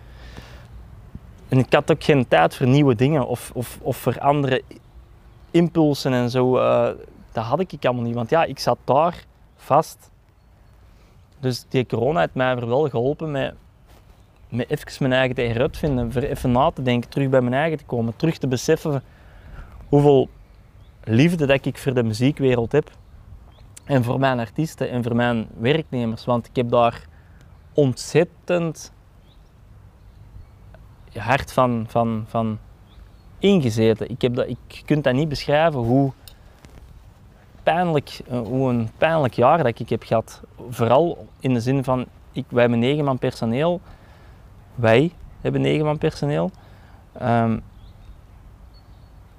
En 1.49 1.59
ik 1.59 1.73
had 1.73 1.91
ook 1.91 2.05
geen 2.05 2.29
tijd 2.29 2.55
voor 2.55 2.67
nieuwe 2.67 2.95
dingen 2.95 3.27
of, 3.27 3.51
of, 3.55 3.79
of 3.83 3.97
voor 3.97 4.21
andere 4.21 4.63
impulsen 5.51 6.13
en 6.13 6.31
zo. 6.31 6.57
eh, 6.57 6.91
dat 7.33 7.45
had 7.45 7.61
ik 7.61 7.85
allemaal 7.85 8.05
niet. 8.05 8.15
Want 8.15 8.31
ja, 8.31 8.45
ik 8.45 8.59
zat 8.59 8.79
daar 8.85 9.25
vast. 9.57 10.11
Dus 11.41 11.65
die 11.69 11.87
corona 11.87 12.21
heeft 12.21 12.35
mij 12.35 12.57
wel 12.57 12.89
geholpen 12.89 13.31
met, 13.31 13.55
met 14.49 14.71
even 14.71 14.97
mijn 14.99 15.13
eigen 15.13 15.35
tegen 15.35 15.75
vinden. 15.77 16.13
Voor 16.13 16.23
even 16.23 16.53
na 16.53 16.71
te 16.71 16.83
denken, 16.83 17.11
terug 17.11 17.29
bij 17.29 17.41
mijn 17.41 17.55
eigen 17.55 17.79
te 17.79 17.85
komen. 17.85 18.17
Terug 18.17 18.39
te 18.39 18.47
beseffen 18.47 19.03
hoeveel 19.89 20.29
liefde 21.07 21.47
dat 21.47 21.65
ik 21.65 21.79
voor 21.79 21.95
de 21.95 22.03
muziekwereld 22.03 22.73
heb. 22.73 22.91
En 23.85 24.05
voor 24.05 24.19
mijn 24.19 24.39
artiesten 24.39 24.91
en 24.91 25.03
voor 25.03 25.17
mijn 25.17 25.49
werknemers. 25.59 26.25
Want 26.25 26.47
ik 26.47 26.57
heb 26.57 26.71
daar 26.71 27.07
ontzettend 27.73 28.93
hard 31.13 31.53
van, 31.53 31.85
van, 31.89 32.25
van 32.29 32.59
ingezeten. 33.39 34.11
Ik 34.11 34.23
heb 34.23 34.35
dat, 34.35 34.49
ik, 34.49 34.83
kunt 34.85 35.05
dat 35.05 35.15
niet 35.15 35.29
beschrijven 35.29 35.81
hoe 35.81 36.13
pijnlijk, 37.63 38.21
eh, 38.29 38.41
hoe 38.41 38.71
een 38.71 38.91
pijnlijk 38.99 39.35
jaar 39.35 39.57
dat 39.63 39.79
ik 39.79 39.89
heb 39.89 40.03
gehad. 40.03 40.43
Vooral 40.69 41.27
in 41.41 41.55
de 41.55 41.61
zin 41.61 41.85
van, 41.85 42.07
ik, 42.33 42.45
wij 42.49 42.61
hebben 42.61 42.79
negen 42.79 43.05
man 43.05 43.19
personeel. 43.19 43.81
Wij 44.75 45.13
hebben 45.41 45.61
negen 45.61 45.85
man 45.85 45.99
personeel. 45.99 46.51
Ehm, 47.13 47.59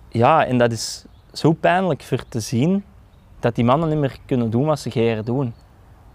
ja, 0.10 0.46
en 0.46 0.58
dat 0.58 0.72
is 0.72 1.06
zo 1.38 1.54
pijnlijk 1.54 2.04
voor 2.04 2.24
te 2.30 2.40
zien 2.40 2.84
dat 3.40 3.56
die 3.56 3.66
mannen 3.66 3.90
niet 3.90 3.98
meer 3.98 4.18
kunnen 4.26 4.50
doen 4.50 4.66
wat 4.66 4.80
ze 4.80 4.92
geren 4.92 5.26
doen. 5.26 5.54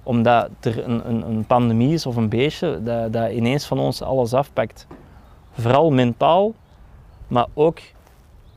Omdat 0.03 0.49
er 0.61 0.85
een, 0.85 1.09
een, 1.09 1.27
een 1.29 1.45
pandemie 1.45 1.93
is 1.93 2.07
of 2.07 2.17
een 2.17 2.29
beestje 2.29 2.83
dat, 2.83 3.13
dat 3.13 3.31
ineens 3.31 3.67
van 3.67 3.79
ons 3.79 4.03
alles 4.03 4.35
afpakt. 4.35 4.87
Vooral 5.53 5.91
mentaal, 5.91 6.55
maar 7.27 7.47
ook 7.55 7.79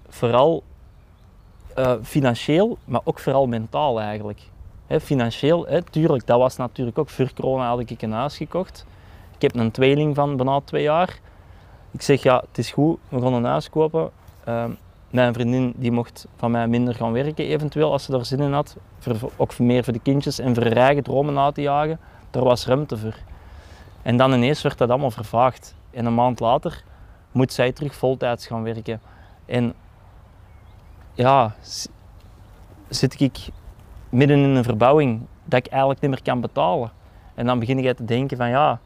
vooral 0.08 0.64
eh, 1.74 1.94
financieel, 2.02 2.78
maar 2.86 3.02
ook 3.04 3.20
vooral 3.20 3.48
mentaal 3.48 4.00
eigenlijk. 4.00 4.40
Financieel, 5.02 5.66
hè, 5.66 5.82
tuurlijk, 5.82 6.28
dat 6.28 6.40
was 6.40 6.56
natuurlijk 6.56 6.98
ook 6.98 7.10
voor 7.10 7.34
corona 7.34 7.68
had 7.68 7.80
ik 7.80 8.02
een 8.02 8.12
huis 8.12 8.38
gekocht. 8.38 8.86
Ik 9.36 9.42
heb 9.42 9.56
een 9.56 9.72
tweeling 9.72 10.16
van 10.16 10.38
bijna 10.38 10.62
twee 10.64 10.84
jaar. 10.84 11.20
Ik 11.92 12.02
zeg 12.02 12.24
ja, 12.24 12.44
het 12.48 12.58
is 12.58 12.72
goed, 12.72 12.98
we 13.10 13.22
gaan 13.22 13.34
een 13.34 13.44
huis 13.44 13.70
kopen. 13.70 14.12
Ehm, 14.44 14.72
mijn 15.16 15.34
vriendin 15.34 15.74
die 15.76 15.92
mocht 15.92 16.28
van 16.36 16.52
mij 16.52 16.68
minder 16.68 16.96
gaan 16.96 17.12
werken 17.12 17.46
eventueel 17.46 17.92
als 17.92 18.04
ze 18.04 18.18
er 18.18 18.26
zin 18.26 18.40
in 18.40 18.54
had. 18.54 18.78
Ook 19.36 19.60
meer 19.60 19.84
voor 19.84 19.94
de 19.94 20.00
kindjes 20.00 20.40
en 20.40 20.56
voor 20.56 20.64
haar 20.64 20.78
eigen 20.78 21.04
dromen 21.04 21.34
na 21.34 21.52
te 21.52 21.62
jagen. 21.62 22.00
Daar 22.32 22.44
was 22.44 22.66
ruimte 22.66 22.98
voor. 22.98 23.16
En 24.02 24.18
dan 24.18 24.34
ineens 24.34 24.62
werd 24.62 24.78
dat 24.78 24.90
allemaal 24.90 25.12
vervaagd. 25.12 25.76
En 25.92 26.06
een 26.06 26.14
maand 26.14 26.40
later 26.40 26.84
moet 27.32 27.54
zij 27.54 27.72
terug 27.72 27.96
voltijds 27.96 28.48
gaan 28.48 28.64
werken. 28.64 29.02
En 29.46 29.74
ja, 31.14 31.56
zit 32.90 33.20
ik 33.20 33.38
midden 34.10 34.38
in 34.38 34.50
een 34.50 34.64
verbouwing 34.64 35.22
dat 35.44 35.66
ik 35.66 35.72
eigenlijk 35.72 36.02
niet 36.02 36.10
meer 36.10 36.22
kan 36.22 36.42
betalen. 36.42 36.92
En 37.34 37.46
dan 37.46 37.60
begin 37.60 37.80
ik 37.80 37.96
te 37.96 38.06
denken 38.06 38.38
van 38.38 38.50
ja, 38.50 38.80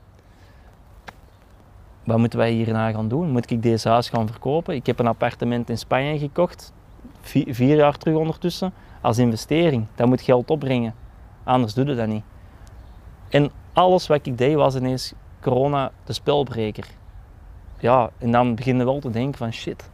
wat 2.09 2.17
moeten 2.17 2.39
wij 2.39 2.51
hierna 2.51 2.91
gaan 2.91 3.07
doen? 3.07 3.29
Moet 3.29 3.51
ik 3.51 3.61
deze 3.63 3.89
huis 3.89 4.09
gaan 4.09 4.27
verkopen? 4.27 4.75
Ik 4.75 4.85
heb 4.85 4.99
een 4.99 5.07
appartement 5.07 5.69
in 5.69 5.77
Spanje 5.77 6.19
gekocht, 6.19 6.73
vier, 7.21 7.75
jaar 7.75 7.97
terug 7.97 8.15
ondertussen, 8.15 8.73
als 9.01 9.17
investering. 9.17 9.85
Dat 9.95 10.07
moet 10.07 10.21
geld 10.21 10.49
opbrengen, 10.49 10.95
anders 11.43 11.73
doe 11.73 11.85
je 11.85 11.95
dat 11.95 12.07
niet. 12.07 12.23
En 13.29 13.51
alles 13.73 14.07
wat 14.07 14.25
ik 14.25 14.37
deed 14.37 14.55
was 14.55 14.75
ineens 14.75 15.13
corona 15.41 15.91
de 16.03 16.13
spelbreker. 16.13 16.85
Ja, 17.79 18.09
en 18.17 18.31
dan 18.31 18.55
beginnen 18.55 18.85
we 18.85 18.91
wel 18.91 19.01
te 19.01 19.09
denken 19.09 19.37
van 19.37 19.53
shit, 19.53 19.89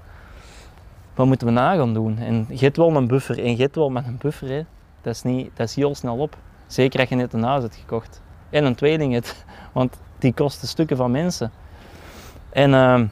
wat 1.15 1.25
moeten 1.25 1.47
we 1.47 1.53
na 1.53 1.75
gaan 1.75 1.93
doen? 1.93 2.17
En 2.17 2.45
je 2.49 2.63
hebt 2.65 2.77
wel 2.77 2.95
een 2.95 3.07
buffer 3.07 3.43
en 3.43 3.57
je 3.57 3.69
wel 3.73 3.89
met 3.89 4.07
een 4.07 4.17
buffer, 4.17 4.49
hè. 4.49 4.61
Dat, 5.01 5.15
is 5.15 5.23
niet, 5.23 5.51
dat 5.53 5.67
is 5.67 5.75
heel 5.75 5.95
snel 5.95 6.17
op. 6.17 6.37
Zeker 6.67 6.99
als 6.99 7.09
je 7.09 7.15
net 7.15 7.33
een 7.33 7.43
huis 7.43 7.63
hebt 7.63 7.75
gekocht. 7.75 8.21
En 8.49 8.65
een 8.65 8.75
tweeling 8.75 9.13
hebt, 9.13 9.45
want 9.73 9.99
die 10.19 10.33
kosten 10.33 10.67
stukken 10.67 10.97
van 10.97 11.11
mensen. 11.11 11.51
En 12.55 12.73
ehm, 12.73 13.05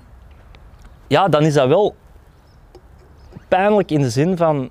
ja, 1.07 1.27
dan 1.27 1.41
is 1.41 1.53
dat 1.53 1.67
wel 1.67 1.95
pijnlijk 3.47 3.91
in 3.91 4.01
de 4.01 4.09
zin 4.09 4.37
van, 4.37 4.69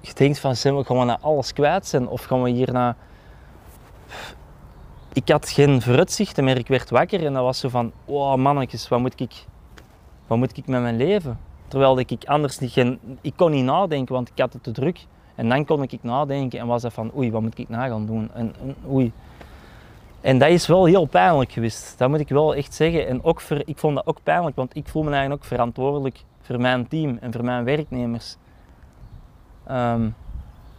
je 0.00 0.14
denkt 0.14 0.38
van, 0.38 0.56
zijn 0.56 0.76
we, 0.76 0.82
we 0.86 0.94
nou 0.94 1.18
alles 1.20 1.52
kwijt 1.52 1.86
zijn 1.86 2.08
of 2.08 2.24
gaan 2.24 2.42
we 2.42 2.50
hier 2.50 2.72
naar... 2.72 2.96
Ik 5.12 5.28
had 5.28 5.50
geen 5.50 5.82
vooruitzichten 5.82 6.44
meer, 6.44 6.58
ik 6.58 6.68
werd 6.68 6.90
wakker 6.90 7.26
en 7.26 7.32
dat 7.32 7.42
was 7.42 7.58
zo 7.58 7.68
van, 7.68 7.92
oh 8.04 8.34
mannetjes, 8.34 8.88
wat 8.88 9.00
moet 9.00 9.20
ik, 9.20 9.44
wat 10.26 10.38
moet 10.38 10.56
ik 10.56 10.66
met 10.66 10.80
mijn 10.80 10.96
leven? 10.96 11.38
Terwijl 11.68 11.98
ik 11.98 12.24
anders 12.24 12.58
niet, 12.58 12.72
geen, 12.72 13.00
ik 13.20 13.32
kon 13.36 13.50
niet 13.50 13.64
nadenken, 13.64 14.14
want 14.14 14.28
ik 14.28 14.38
had 14.38 14.52
het 14.52 14.62
te 14.62 14.70
druk. 14.70 15.06
En 15.34 15.48
dan 15.48 15.64
kon 15.64 15.82
ik 15.82 16.02
nadenken 16.02 16.58
en 16.58 16.66
was 16.66 16.82
dat 16.82 16.92
van, 16.92 17.10
oei, 17.16 17.30
wat 17.30 17.42
moet 17.42 17.58
ik 17.58 17.68
na 17.68 17.86
gaan 17.86 18.06
doen? 18.06 18.30
En, 18.34 18.54
en 18.60 18.76
oei. 18.90 19.12
En 20.22 20.38
dat 20.38 20.48
is 20.48 20.66
wel 20.66 20.84
heel 20.84 21.04
pijnlijk 21.04 21.52
geweest, 21.52 21.94
dat 21.98 22.08
moet 22.08 22.20
ik 22.20 22.28
wel 22.28 22.54
echt 22.54 22.74
zeggen. 22.74 23.06
En 23.06 23.24
ook 23.24 23.40
voor, 23.40 23.62
ik 23.64 23.78
vond 23.78 23.94
dat 23.94 24.06
ook 24.06 24.18
pijnlijk, 24.22 24.56
want 24.56 24.76
ik 24.76 24.88
voel 24.88 25.02
me 25.02 25.10
eigenlijk 25.10 25.42
ook 25.42 25.48
verantwoordelijk 25.48 26.24
voor 26.40 26.60
mijn 26.60 26.88
team 26.88 27.18
en 27.20 27.32
voor 27.32 27.44
mijn 27.44 27.64
werknemers. 27.64 28.36
Ehm, 29.66 30.08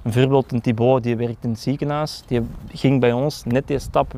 bijvoorbeeld 0.02 0.52
een 0.52 0.62
Thibaut, 0.62 1.04
die 1.04 1.16
werkt 1.16 1.44
in 1.44 1.50
het 1.50 1.60
ziekenhuis, 1.60 2.24
die 2.28 2.42
ging 2.68 3.00
bij 3.00 3.12
ons 3.12 3.44
net 3.44 3.68
die 3.68 3.80
stap, 3.80 4.14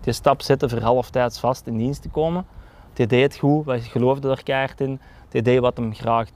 die 0.00 0.12
stap 0.12 0.42
zetten 0.42 0.70
voor 0.70 0.80
halftijds 0.80 1.40
vast 1.40 1.66
in 1.66 1.76
dienst 1.76 2.02
te 2.02 2.08
komen. 2.08 2.46
Die 2.92 3.06
deed 3.06 3.22
het 3.22 3.36
goed, 3.36 3.64
wij 3.64 3.80
geloofden 3.80 4.30
er 4.30 4.42
keihard 4.42 4.80
in. 4.80 5.00
Die 5.28 5.42
deed 5.42 5.60
wat 5.60 5.76
hem 5.76 5.94
graag 5.94 6.28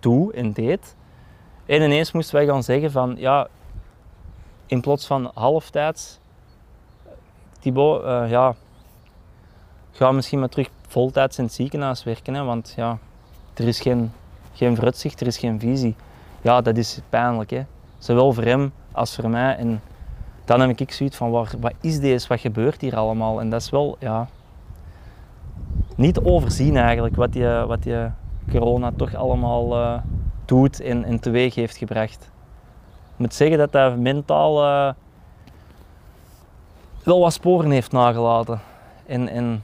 doet 0.00 0.32
en 0.34 0.52
deed. 0.52 0.96
En 1.66 1.82
ineens 1.82 2.12
moesten 2.12 2.34
wij 2.34 2.46
gaan 2.46 2.62
zeggen 2.62 2.90
van, 2.90 3.14
ja, 3.18 3.48
in 4.66 4.80
plaats 4.80 5.06
van 5.06 5.30
halftijds, 5.34 6.20
Thibaut, 7.62 8.04
eh, 8.04 8.30
ja, 8.30 8.54
ga 9.90 10.12
misschien 10.12 10.38
maar 10.38 10.48
terug 10.48 10.70
voltijds 10.88 11.38
in 11.38 11.44
het 11.44 11.52
ziekenhuis 11.52 12.04
werken, 12.04 12.34
hè, 12.34 12.42
want 12.44 12.72
ja, 12.76 12.98
er 13.54 13.68
is 13.68 13.80
geen, 13.80 14.12
geen 14.52 14.74
vooruitzicht, 14.74 15.20
er 15.20 15.26
is 15.26 15.38
geen 15.38 15.60
visie. 15.60 15.96
Ja, 16.40 16.60
dat 16.60 16.76
is 16.76 17.00
pijnlijk, 17.08 17.50
hè. 17.50 17.62
zowel 17.98 18.32
voor 18.32 18.44
hem 18.44 18.72
als 18.92 19.14
voor 19.14 19.30
mij. 19.30 19.56
En 19.56 19.80
dan 20.44 20.60
heb 20.60 20.80
ik 20.80 20.92
zoiets 20.92 21.16
van, 21.16 21.30
waar, 21.30 21.52
wat 21.60 21.74
is 21.80 22.00
deze, 22.00 22.28
wat 22.28 22.40
gebeurt 22.40 22.80
hier 22.80 22.96
allemaal? 22.96 23.40
En 23.40 23.50
dat 23.50 23.60
is 23.60 23.70
wel, 23.70 23.96
ja, 23.98 24.28
niet 25.96 26.20
overzien 26.20 26.76
eigenlijk, 26.76 27.16
wat 27.16 27.32
die, 27.32 27.46
wat 27.46 27.82
die 27.82 27.96
corona 28.50 28.92
toch 28.96 29.14
allemaal 29.14 29.74
eh, 29.74 30.00
doet 30.44 30.80
en, 30.80 31.04
en 31.04 31.20
teweeg 31.20 31.54
heeft 31.54 31.76
gebracht. 31.76 32.30
Ik 33.12 33.18
moet 33.18 33.34
zeggen 33.34 33.58
dat 33.58 33.72
dat 33.72 33.96
mentaal 33.96 34.64
eh, 34.64 34.94
wel 37.04 37.20
wat 37.20 37.32
sporen 37.32 37.70
heeft 37.70 37.92
nagelaten. 37.92 38.60
En, 39.06 39.62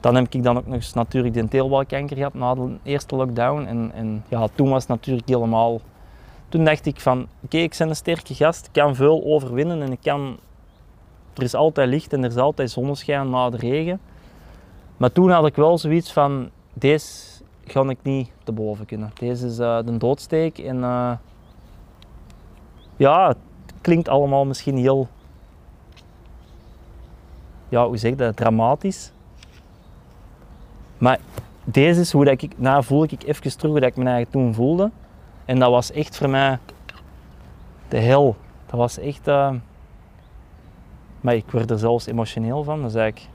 dan 0.00 0.14
heb 0.14 0.26
ik 0.34 0.42
dan 0.42 0.56
ook 0.56 0.66
nog 0.66 0.74
eens 0.74 0.92
natuurlijk 0.92 1.34
de 1.34 1.48
teelbalkanker 1.48 2.16
gehad 2.16 2.34
na 2.34 2.54
de 2.54 2.76
eerste 2.82 3.16
lockdown. 3.16 3.66
En, 3.66 3.90
en 3.94 4.24
ja, 4.28 4.48
toen 4.54 4.70
was 4.70 4.80
het 4.80 4.88
natuurlijk 4.88 5.28
helemaal... 5.28 5.80
Toen 6.48 6.64
dacht 6.64 6.86
ik 6.86 7.00
van, 7.00 7.26
oké, 7.44 7.56
ik 7.56 7.74
ben 7.78 7.88
een 7.88 7.96
sterke 7.96 8.34
gast, 8.34 8.66
ik 8.66 8.72
kan 8.72 8.94
veel 8.94 9.24
overwinnen 9.24 9.82
en 9.82 9.92
ik 9.92 10.00
kan... 10.02 10.38
Er 11.34 11.42
is 11.42 11.54
altijd 11.54 11.88
licht 11.88 12.12
en 12.12 12.24
er 12.24 12.30
is 12.30 12.36
altijd 12.36 12.70
zonneschijn 12.70 13.30
na 13.30 13.50
de 13.50 13.56
regen. 13.56 14.00
Maar 14.96 15.12
toen 15.12 15.30
had 15.30 15.46
ik 15.46 15.56
wel 15.56 15.78
zoiets 15.78 16.12
van, 16.12 16.50
deze 16.72 17.36
ga 17.64 17.88
ik 17.88 17.98
niet 18.02 18.30
te 18.44 18.52
boven 18.52 18.86
kunnen. 18.86 19.10
Deze 19.14 19.46
is 19.46 19.58
eh, 19.58 19.78
de 19.84 19.96
doodsteek 19.96 20.58
en 20.58 20.84
eh, 20.84 21.12
ja, 22.96 23.28
het 23.28 23.38
klinkt 23.80 24.08
allemaal 24.08 24.44
misschien 24.44 24.76
heel, 24.76 25.08
ja, 27.68 27.86
hoe 27.86 27.96
zeg 27.96 28.10
je 28.10 28.16
dat, 28.16 28.36
dramatisch. 28.36 29.12
Maar 30.98 31.18
deze 31.64 32.00
is 32.00 32.12
hoe 32.12 32.24
dat 32.24 32.42
ik, 32.42 32.52
nou 32.56 32.84
voel 32.84 33.02
ik 33.02 33.22
even 33.22 33.42
terug 33.42 33.70
hoe 33.70 33.80
dat 33.80 33.88
ik 33.88 33.96
me 33.96 34.04
eigenlijk 34.04 34.32
toen 34.32 34.54
voelde. 34.54 34.90
En 35.44 35.58
dat 35.58 35.70
was 35.70 35.92
echt 35.92 36.16
voor 36.16 36.28
mij 36.28 36.58
de 37.88 37.98
hel. 37.98 38.36
Dat 38.66 38.78
was 38.78 38.98
echt, 38.98 39.28
eh, 39.28 39.50
maar 41.20 41.34
ik 41.34 41.50
word 41.50 41.70
er 41.70 41.78
zelfs 41.78 42.06
emotioneel 42.06 42.64
van, 42.64 42.80
dat 42.80 42.90
is 42.90 42.96
eigenlijk 42.96 43.34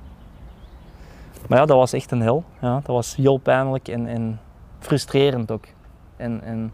maar 1.52 1.60
ja, 1.60 1.65
dat 1.65 1.78
was 1.78 1.94
echt 1.94 2.12
een 2.12 2.22
hel. 2.22 2.44
Ja, 2.62 2.74
dat 2.74 2.96
was 2.96 3.15
heel 3.15 3.38
pijnlijk 3.38 3.88
en, 3.88 4.08
en 4.08 4.39
frustrerend 4.80 5.52
ook. 5.52 5.65
En, 6.15 6.41
en 6.44 6.74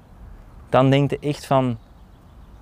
dan 0.69 0.89
denk 0.89 1.09
je 1.09 1.19
echt 1.19 1.45
van, 1.45 1.77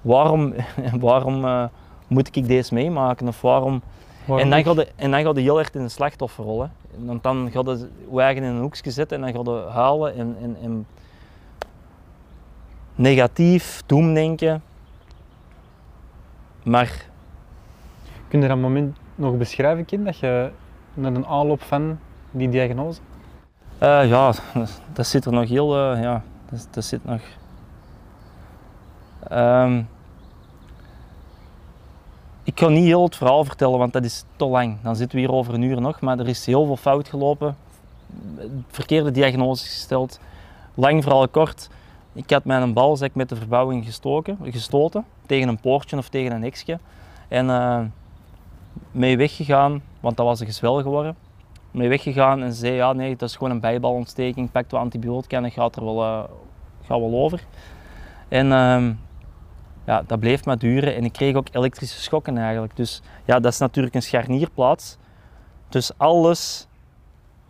waarom, 0.01 0.53
waarom 0.99 1.45
eh, 1.45 1.63
moet 2.07 2.35
ik 2.35 2.47
deze 2.47 2.73
meemaken? 2.73 3.27
Of 3.27 3.41
waarom... 3.41 3.81
Waarom 4.25 4.45
En 4.45 4.49
dan, 4.49 4.63
gaat 4.63 4.75
je, 4.75 4.91
en 4.95 5.11
dan 5.11 5.21
gaat 5.21 5.35
heel 5.35 5.59
erg 5.59 5.73
in 5.73 5.81
een 5.81 5.89
slachtofferrol. 5.89 6.61
Hè. 6.61 6.67
Want 7.05 7.23
dan 7.23 7.49
gaat 7.51 7.65
je 7.65 7.89
je 8.11 8.21
eigen 8.21 8.43
in 8.43 8.49
een 8.49 8.61
hoekje 8.61 8.91
zetten 8.91 9.17
en 9.17 9.23
dan 9.23 9.45
gaat 9.45 9.55
je 9.55 9.71
huilen 9.71 10.15
en, 10.15 10.37
en, 10.41 10.57
en 10.61 10.87
negatief, 12.95 13.83
doemdenken. 13.85 14.63
Maar 16.63 17.13
Kun 18.27 18.41
je 18.41 18.47
dat 18.47 18.57
moment 18.57 18.97
nog 19.15 19.37
beschrijven, 19.37 19.85
kind, 19.85 20.05
dat 20.05 20.17
je 20.17 20.51
naar 20.93 21.13
een 21.13 21.25
aanloop 21.25 21.61
van 21.61 21.99
die 22.31 22.49
diagnose? 22.49 22.99
Eh, 23.77 24.09
ja, 24.09 24.33
dat, 24.53 24.81
dat 24.93 25.07
zit 25.07 25.25
er 25.25 25.31
nog 25.31 25.49
heel, 25.49 25.75
eh, 25.75 26.01
ja, 26.01 26.23
dat, 26.49 26.67
dat 26.71 26.83
zit 26.83 27.05
nog. 27.05 27.21
Ehm, 29.27 29.83
ik 32.45 32.59
ga 32.59 32.67
niet 32.67 32.85
heel 32.85 33.03
het 33.03 33.15
verhaal 33.15 33.45
vertellen, 33.45 33.79
want 33.79 33.93
dat 33.93 34.03
is 34.03 34.23
te 34.35 34.45
lang. 34.45 34.77
Dan 34.81 34.95
zitten 34.95 35.17
we 35.17 35.25
hier 35.25 35.33
over 35.33 35.53
een 35.53 35.61
uur 35.61 35.81
nog, 35.81 35.99
maar 35.99 36.19
er 36.19 36.27
is 36.27 36.45
heel 36.45 36.65
veel 36.65 36.77
fout 36.77 37.07
gelopen. 37.07 37.57
Verkeerde 38.67 39.11
diagnoses 39.11 39.67
gesteld. 39.67 40.19
Lang 40.73 41.03
verhaal 41.03 41.27
kort. 41.27 41.69
Ik 42.13 42.29
had 42.29 42.45
mijn 42.45 42.73
balzak 42.73 43.15
met 43.15 43.29
de 43.29 43.35
verbouwing 43.35 43.85
gestoken, 43.85 44.37
gestoten 44.43 45.05
tegen 45.25 45.47
een 45.47 45.59
poortje 45.59 45.97
of 45.97 46.09
tegen 46.09 46.31
een 46.31 46.43
hekje. 46.43 46.79
En 47.27 47.49
eh, 47.49 47.79
mee 48.91 49.17
weggegaan, 49.17 49.81
want 49.99 50.17
dat 50.17 50.25
was 50.25 50.39
een 50.39 50.45
gezwel 50.45 50.81
geworden. 50.81 51.15
Mee 51.71 51.89
weggegaan 51.89 52.43
en 52.43 52.53
zei: 52.53 52.73
Ja, 52.73 52.93
nee, 52.93 53.15
dat 53.15 53.29
is 53.29 53.35
gewoon 53.35 53.51
een 53.51 53.59
bijbalontsteking. 53.59 54.51
Pak 54.51 54.71
wat 54.71 54.79
antibiotica 54.79 55.37
en 55.37 55.43
dat 55.43 55.53
gaat 55.53 55.75
er 55.75 55.83
wel, 55.83 56.03
eh, 56.03 56.23
gaat 56.81 56.99
wel 56.99 57.13
over. 57.13 57.43
En 58.27 58.51
ehm, 58.51 58.93
ja, 59.85 60.03
dat 60.07 60.19
bleef 60.19 60.45
maar 60.45 60.57
duren 60.57 60.95
en 60.95 61.03
ik 61.03 61.13
kreeg 61.13 61.35
ook 61.35 61.47
elektrische 61.51 62.01
schokken 62.01 62.37
eigenlijk. 62.37 62.75
Dus 62.75 63.01
ja, 63.25 63.39
dat 63.39 63.51
is 63.51 63.59
natuurlijk 63.59 63.95
een 63.95 64.01
scharnierplaats. 64.01 64.97
Dus 65.69 65.97
alles 65.97 66.67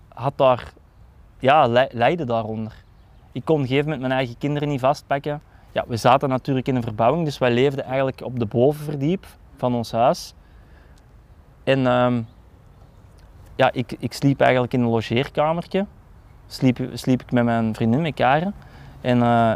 had 0.08 0.38
daar, 0.38 0.74
ja, 1.40 1.68
le- 1.68 1.90
leidde 1.92 2.26
daaronder. 2.26 2.84
Ik 3.32 3.46
kon 3.46 3.56
op 3.56 3.62
een 3.62 3.68
gegeven 3.68 3.90
moment 3.90 4.08
mijn 4.08 4.20
eigen 4.20 4.38
kinderen 4.38 4.70
niet 4.70 4.80
vastpakken. 4.80 5.42
Ja, 5.72 5.84
we 5.88 5.98
zaten 5.98 6.30
natuurlijk 6.30 6.68
in 6.68 6.76
een 6.76 6.84
verbouwing, 6.84 7.26
dus 7.26 7.38
wij 7.38 7.52
leefden 7.52 7.86
eigenlijk 7.86 8.22
op 8.22 8.40
de 8.40 8.46
bovenverdiep 8.46 9.26
van 9.58 9.76
ons 9.76 9.92
huis. 9.92 10.34
En 11.64 11.88
ehm, 11.88 12.22
ja, 13.56 13.72
ik, 13.72 13.96
ik 14.00 14.14
sliep 14.14 14.42
eigenlijk 14.42 14.74
in 14.74 14.82
een 14.82 14.90
logeerkamertje. 14.90 15.86
Sliep, 16.48 16.90
sliep 16.94 17.22
ik 17.22 17.32
met 17.32 17.44
mijn 17.44 17.76
vriendin, 17.76 18.06
met. 18.06 18.54
En 19.02 19.22
eh, 19.22 19.52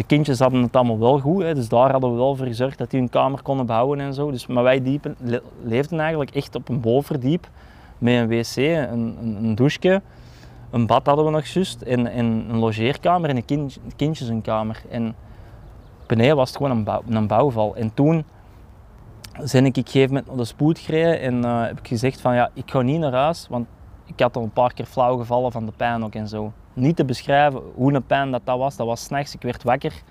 de 0.00 0.06
kindjes 0.06 0.38
hadden 0.38 0.62
het 0.62 0.76
allemaal 0.76 0.98
wel 0.98 1.18
goed, 1.18 1.42
hè, 1.42 1.54
dus 1.54 1.68
daar 1.68 1.90
hadden 1.90 2.10
we 2.10 2.16
wel 2.16 2.36
voor 2.36 2.46
gezorgd 2.46 2.78
dat 2.78 2.90
die 2.90 3.00
hun 3.00 3.08
kamer 3.08 3.42
konden 3.42 3.66
behouden 3.66 4.04
en 4.04 4.14
zo. 4.14 4.30
Dus, 4.30 4.46
maar 4.46 4.62
wij 4.62 4.82
diepen, 4.82 5.16
le- 5.18 5.42
leefden 5.62 6.00
eigenlijk 6.00 6.30
echt 6.30 6.54
op 6.54 6.68
een 6.68 6.80
bovenverdiep 6.80 7.48
met 7.98 8.14
een 8.14 8.28
wc, 8.28 8.56
een, 8.56 9.16
een, 9.20 9.56
een 9.58 10.02
een 10.70 10.86
bad 10.86 11.06
hadden 11.06 11.24
we 11.24 11.30
nog 11.30 11.46
juist 11.46 11.82
en, 11.82 12.06
en 12.06 12.24
een 12.48 12.58
logeerkamer 12.58 13.30
en 13.30 13.36
een 13.36 13.44
kind, 13.44 13.78
kindjes 13.96 14.28
een 14.28 14.42
kamer. 14.42 14.82
En 14.90 15.14
beneden 16.06 16.36
was 16.36 16.48
het 16.48 16.56
gewoon 16.56 16.86
een, 16.86 17.16
een 17.16 17.26
bouwval. 17.26 17.76
En 17.76 17.94
toen 17.94 18.24
ben 19.52 19.64
ik 19.64 19.76
op 19.76 19.76
een 19.76 19.90
gegeven 19.90 20.08
moment 20.08 20.26
naar 20.26 20.36
de 20.36 20.44
spoed 20.44 20.78
gereden 20.78 21.20
en 21.20 21.44
eh, 21.44 21.66
heb 21.66 21.78
ik 21.78 21.88
gezegd 21.88 22.20
van 22.20 22.34
ja, 22.34 22.50
ik 22.54 22.70
ga 22.70 22.80
niet 22.80 23.00
naar 23.00 23.12
huis, 23.12 23.46
want 23.50 23.66
ik 24.04 24.20
had 24.20 24.36
al 24.36 24.42
een 24.42 24.52
paar 24.52 24.72
keer 24.72 24.86
flauw 24.86 25.16
gevallen 25.16 25.52
van 25.52 25.66
de 25.66 25.72
pijn 25.76 26.04
ook 26.04 26.14
en 26.14 26.28
zo. 26.28 26.52
Niet 26.72 26.96
te 26.96 27.04
beschrijven 27.04 27.62
hoe 27.74 27.92
een 27.92 28.06
pijn 28.06 28.30
dat, 28.30 28.40
dat 28.44 28.58
was, 28.58 28.76
dat 28.76 28.86
was 28.86 29.02
s'nachts, 29.02 29.34
ik 29.34 29.42
werd 29.42 29.62
wakker. 29.62 30.02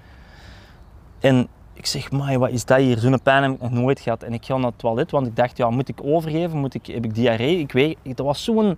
En 1.20 1.48
ik 1.74 1.86
zeg, 1.86 2.12
maar 2.12 2.40
wat 2.40 2.50
is 2.50 2.66
dat 2.66 2.78
hier? 2.78 2.98
Zo'n 2.98 3.22
pijn 3.22 3.44
heb 3.44 3.52
ik 3.52 3.62
nog 3.62 3.72
nooit 3.72 4.00
gehad. 4.00 4.24
En 4.24 4.34
ik 4.34 4.46
ga 4.46 4.58
naar 4.58 4.66
het 4.66 4.80
toilet, 4.80 5.12
want 5.12 5.28
ik 5.28 5.36
dacht, 5.36 5.58
ja, 5.58 5.70
moet 5.70 5.90
ik 5.90 6.00
overgeven? 6.04 6.58
Moet 6.58 6.74
ik, 6.74 6.86
heb 6.86 7.06
ik 7.06 7.16
diarree? 7.16 7.60
Ik 7.60 7.72
weet, 7.72 7.98
dat 8.04 8.26
was 8.26 8.44
zo'n 8.44 8.78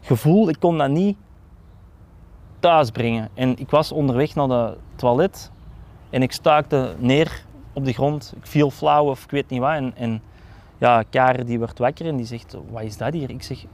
gevoel, 0.00 0.48
ik 0.48 0.56
kon 0.58 0.78
dat 0.78 0.90
niet 0.90 1.16
thuis 2.60 2.90
brengen. 2.90 3.28
En 3.34 3.58
ik 3.58 3.70
was 3.70 3.92
onderweg 3.92 4.34
naar 4.34 4.48
het 4.48 4.78
toilet 4.96 5.50
en 6.10 6.22
ik 6.22 6.32
staakte 6.32 6.94
neer 6.98 7.44
op 7.72 7.84
de 7.84 7.92
grond. 7.92 8.32
Ik 8.36 8.46
viel 8.46 8.70
flauw 8.70 9.04
of 9.04 9.24
ik 9.24 9.30
weet 9.30 9.48
niet 9.48 9.60
wat. 9.60 9.74
En, 9.74 9.96
en 9.96 10.22
ja, 10.78 11.02
Karen 11.10 11.46
die 11.46 11.58
werd 11.58 11.78
wakker 11.78 12.06
en 12.06 12.16
die 12.16 12.26
zegt, 12.26 12.56
wat 12.70 12.82
is 12.82 12.96
dat 12.96 13.12
hier? 13.12 13.30
Ik 13.30 13.42
zeg, 13.42 13.64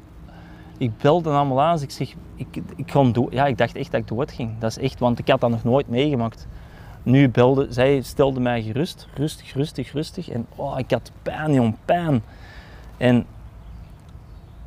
ik 0.79 0.97
belde 0.97 1.31
een 1.31 1.37
ambulance. 1.37 1.85
Ik 1.85 1.91
zeg, 1.91 2.15
ik, 2.35 2.63
ik 2.77 2.91
ga 2.91 3.05
dood. 3.05 3.33
Ja, 3.33 3.47
ik 3.47 3.59
dacht 3.59 3.77
echt 3.77 3.91
dat 3.91 4.01
ik 4.01 4.09
dood 4.09 4.33
ging. 4.33 4.51
Dat 4.59 4.71
is 4.71 4.79
echt, 4.79 4.99
want 4.99 5.19
ik 5.19 5.29
had 5.29 5.41
dat 5.41 5.51
nog 5.51 5.65
nooit 5.65 5.89
meegemaakt. 5.89 6.47
Nu 7.03 7.29
belde, 7.29 7.67
zij 7.71 8.01
stelde 8.03 8.41
mij 8.41 8.63
gerust, 8.63 9.09
rustig, 9.15 9.55
rustig, 9.55 9.93
rustig. 9.93 10.29
En 10.29 10.47
oh, 10.57 10.79
ik 10.79 10.91
had 10.91 11.11
pijn, 11.23 11.53
jong, 11.53 11.75
pijn. 11.85 12.23
En 12.97 13.27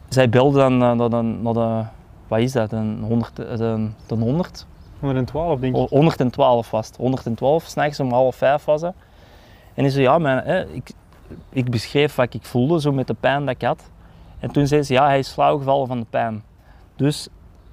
zij 0.10 0.30
belde 0.30 0.58
dan 0.58 0.78
naar 0.78 1.10
de, 1.10 1.22
naar 1.22 1.54
de 1.54 1.84
wat 2.28 2.40
is 2.40 2.52
dat, 2.52 2.72
een 2.72 3.04
100, 3.04 3.36
de, 3.36 3.90
de 4.08 4.16
100? 4.16 4.66
112 5.00 5.60
denk 5.60 5.76
ik. 5.76 5.90
112 5.90 6.72
was 6.72 6.88
het. 6.88 6.98
112, 6.98 7.64
s'nachts 7.64 8.00
om 8.00 8.12
half 8.12 8.36
vijf 8.36 8.66
was 8.66 8.82
dat. 8.82 8.94
En 9.74 9.84
hij 9.84 9.90
zei, 9.90 10.04
ja, 10.04 10.18
mijn, 10.18 10.44
hè, 10.44 10.66
ik, 10.66 10.92
ik 11.50 11.70
beschreef 11.70 12.16
wat 12.16 12.34
ik 12.34 12.44
voelde, 12.44 12.82
zo 12.82 12.92
met 12.92 13.08
de 13.08 13.14
pijn 13.14 13.46
dat 13.46 13.56
ik 13.56 13.62
had. 13.62 13.90
En 14.40 14.52
toen 14.52 14.68
zei 14.68 14.84
ze, 14.84 14.94
ja, 14.94 15.06
hij 15.06 15.20
is 15.20 15.32
flauw 15.32 15.58
gevallen 15.58 15.88
van 15.88 16.00
de 16.00 16.06
pijn. 16.10 16.44
Dus 16.96 17.28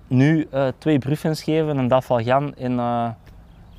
nu 0.07 0.47
eh, 0.51 0.69
twee 0.79 0.99
bruffens 0.99 1.43
geven, 1.43 1.79
een 1.79 1.89
dafalgan 1.89 2.55
en 2.55 2.79
eh, 2.79 3.09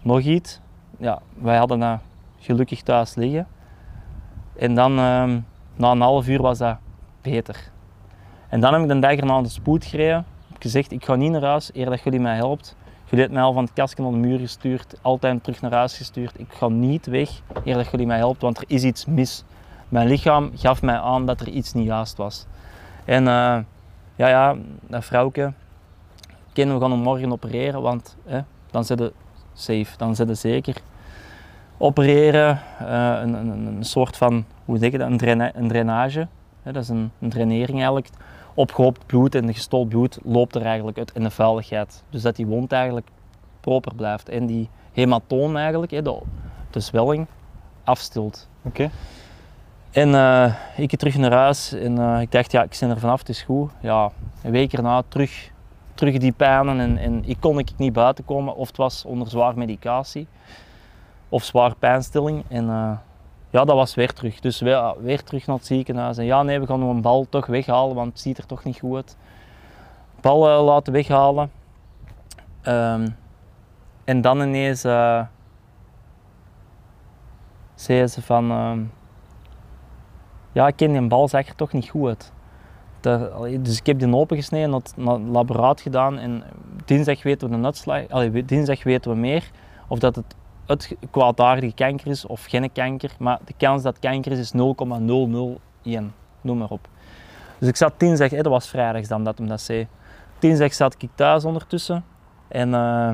nog 0.02 0.20
iets. 0.20 0.60
Ja, 0.98 1.20
wij 1.34 1.58
hadden 1.58 1.80
dat 1.80 2.00
gelukkig 2.40 2.82
thuis 2.82 3.16
liggen. 3.16 3.48
En 4.56 4.76
dan, 4.76 4.98
ehm, 4.98 5.40
na 5.76 5.92
een 5.92 6.02
half 6.02 6.28
uur 6.28 6.42
was 6.42 6.58
dat 6.58 6.78
beter. 7.22 7.72
En 8.50 8.60
dan 8.60 8.74
heb 8.74 8.82
ik 8.82 8.88
de 8.88 9.00
dag 9.00 9.16
erna 9.16 9.42
de 9.42 9.50
spoed 9.50 9.86
gereden. 9.86 10.26
Heb 10.48 10.62
gezegd, 10.62 10.92
ik 10.92 11.06
ga 11.06 11.16
niet 11.16 11.32
naar 11.32 11.44
huis, 11.44 11.70
eer 11.74 11.90
dat 11.90 12.02
jullie 12.02 12.20
mij 12.20 12.36
helpt. 12.36 12.76
Jullie 13.04 13.20
hebben 13.20 13.34
mij 13.38 13.44
al 13.44 13.54
van 13.54 13.64
het 13.64 13.74
kastje 13.74 14.04
naar 14.04 14.12
de 14.12 14.18
muur 14.18 14.40
gestuurd, 14.40 14.96
altijd 15.02 15.44
terug 15.44 15.62
naar 15.62 15.74
huis 15.74 15.98
gestuurd. 15.98 16.40
Ik 16.40 16.54
ga 16.54 16.68
niet 16.68 17.06
weg, 17.06 17.30
eer 17.64 17.76
dat 17.76 17.92
jullie 17.92 18.06
mij 18.06 18.18
helpt, 18.18 18.42
want 18.42 18.58
er 18.58 18.64
is 18.68 18.84
iets 18.84 19.06
mis. 19.06 19.44
Mijn 19.90 20.08
lichaam 20.08 20.52
gaf 20.56 20.82
mij 20.82 21.00
aan 21.00 21.26
dat 21.26 21.42
er 21.42 21.50
iets 21.50 21.74
niet 21.74 21.86
juist 21.86 22.18
was. 22.18 22.46
En 23.08 23.28
eh, 23.28 23.58
ja, 24.16 24.28
ja, 24.28 24.56
dat 24.88 25.06
vrouwke, 25.06 25.54
Ken, 26.54 26.74
we 26.74 26.80
gaan 26.80 26.92
hem 26.92 27.00
morgen 27.00 27.32
opereren, 27.32 27.82
want 27.82 28.18
dan 28.72 28.86
zit 28.86 29.00
je 29.00 29.14
safe, 29.54 29.98
dan 29.98 30.16
zit 30.16 30.28
je 30.28 30.34
zeker. 30.34 30.76
Opereren, 31.78 32.62
eh, 32.80 33.20
een, 33.22 33.34
een, 33.34 33.66
een 33.66 33.84
soort 33.84 34.18
van, 34.18 34.46
hoe 34.66 34.78
zeg 34.78 34.92
je 34.92 34.98
dat, 34.98 35.10
een, 35.10 35.18
draina- 35.18 35.56
een 35.56 35.68
drainage. 35.68 36.28
Dat 36.64 36.76
is 36.76 36.90
een, 36.90 37.12
een 37.20 37.30
drainering 37.30 37.78
eigenlijk. 37.78 38.10
Opgehoopt 38.54 39.06
bloed 39.06 39.36
en 39.36 39.54
gestold 39.54 39.90
bloed 39.90 40.20
loopt 40.24 40.56
er 40.56 40.66
eigenlijk 40.66 40.98
uit 40.98 41.12
in 41.14 41.24
de 41.24 41.30
vuiligheid. 41.30 42.04
Dus 42.10 42.22
dat 42.22 42.36
die 42.36 42.46
wond 42.46 42.72
eigenlijk 42.72 43.08
proper 43.60 43.96
blijft. 43.96 44.30
En 44.30 44.46
die 44.46 44.70
hematoom 44.92 45.56
eigenlijk, 45.56 45.92
hè, 45.92 46.02
de, 46.02 46.22
de 46.70 46.80
zwelling, 46.80 47.28
afstilt. 47.84 48.50
Oké. 48.64 48.90
En 49.92 50.16
eh, 50.16 50.46
ik 50.46 50.54
ging 50.76 50.92
terug 50.92 51.18
naar 51.18 51.34
huis 51.34 51.74
en 51.74 51.98
eh, 51.98 52.22
ik 52.22 52.32
dacht, 52.32 52.52
ja, 52.52 52.64
ik 52.64 52.78
ben 52.80 52.90
er 52.90 53.00
vanaf, 53.00 53.20
het 53.20 53.30
is 53.30 53.42
goed. 53.42 53.72
Ja, 53.80 54.12
een 54.44 54.52
week 54.52 54.74
erna 54.74 55.04
terug, 55.08 55.52
terug 55.94 56.18
die 56.18 56.32
pijnen 56.32 56.80
en, 56.80 56.98
en 56.98 57.24
ik 57.26 57.38
kon 57.40 57.60
ik 57.60 57.72
niet 57.78 57.94
buiten 57.94 58.26
komen. 58.26 58.56
Of 58.56 58.68
het 58.68 58.78
was 58.78 59.06
onder 59.06 59.30
zwaar 59.30 59.58
medicatie 59.58 60.28
of 61.30 61.44
zwaar 61.44 61.76
pijnstilling. 61.76 62.44
En 62.48 62.70
eh, 62.70 62.92
ja, 63.50 63.66
dat 63.66 63.76
was 63.76 63.96
weer 63.96 64.14
terug. 64.14 64.40
Dus 64.40 64.60
weer, 64.60 64.94
weer 65.00 65.24
terug 65.24 65.48
naar 65.48 65.56
het 65.56 65.66
ziekenhuis. 65.66 66.18
En 66.18 66.26
ja, 66.26 66.44
nee, 66.44 66.60
we 66.60 66.68
gaan 66.68 66.82
een 66.82 67.02
bal 67.02 67.26
toch 67.30 67.46
weghalen, 67.46 67.96
want 67.96 68.12
het 68.12 68.20
ziet 68.20 68.38
er 68.38 68.46
toch 68.46 68.64
niet 68.64 68.80
goed 68.80 68.96
uit. 68.96 69.18
Bal 70.22 70.50
eh, 70.50 70.64
laten 70.66 70.94
weghalen. 70.94 71.52
Ehm, 72.62 73.08
en 74.04 74.22
dan 74.22 74.42
ineens 74.42 74.84
eh 74.84 75.22
zei 77.76 78.08
ze 78.08 78.22
van... 78.22 78.52
ja, 80.58 80.68
ik 80.68 80.76
ken 80.76 80.92
die 80.92 81.08
bal 81.08 81.28
zag 81.28 81.48
er 81.48 81.56
toch 81.56 81.74
niet 81.74 81.90
goed 81.90 82.08
uit. 82.08 82.32
Dus 83.64 83.78
ik 83.78 83.86
heb 83.86 84.00
die 84.00 84.16
opengesneden, 84.16 84.70
naar 84.70 85.14
het, 85.14 85.28
laboraat 85.28 85.82
gedaan 85.82 86.18
en 86.18 86.44
dinsdag 86.86 87.24
weten 87.24 87.50
we 87.50 87.58
de 87.58 87.66
uitslag, 87.66 88.10
allee, 88.10 88.46
dinsdag 88.46 88.84
weten 88.84 89.12
we 89.12 89.18
meer 89.18 89.52
of 89.88 90.00
dat 90.00 90.16
het 90.16 90.36
het 90.66 90.96
kwaadaardige 91.12 91.74
kanker 91.74 92.08
is 92.08 92.26
of 92.26 92.46
geen 92.46 92.72
kanker, 92.72 93.12
maar 93.20 93.40
de 93.46 93.54
kans 93.58 93.84
dat 93.84 94.00
kanker 94.00 94.32
is 94.32 94.40
is 94.40 94.52
0,001, 94.52 96.14
noem 96.42 96.58
maar 96.58 96.70
op. 96.70 96.88
Dus 97.58 97.70
ik 97.70 97.76
zat 97.76 97.94
dinsdag, 97.98 98.30
hè, 98.30 98.42
dat 98.42 98.52
was 98.52 98.68
vrijdags 98.68 99.08
dan 99.08 99.24
dat 99.24 99.38
hem 99.38 99.48
dat 99.48 99.62
zei. 99.62 99.88
Dinsdag 100.40 100.74
zat 100.74 100.96
ik 100.98 101.10
thuis 101.16 101.46
ondertussen 101.46 102.04
en 102.48 102.74
eh, 102.74 103.14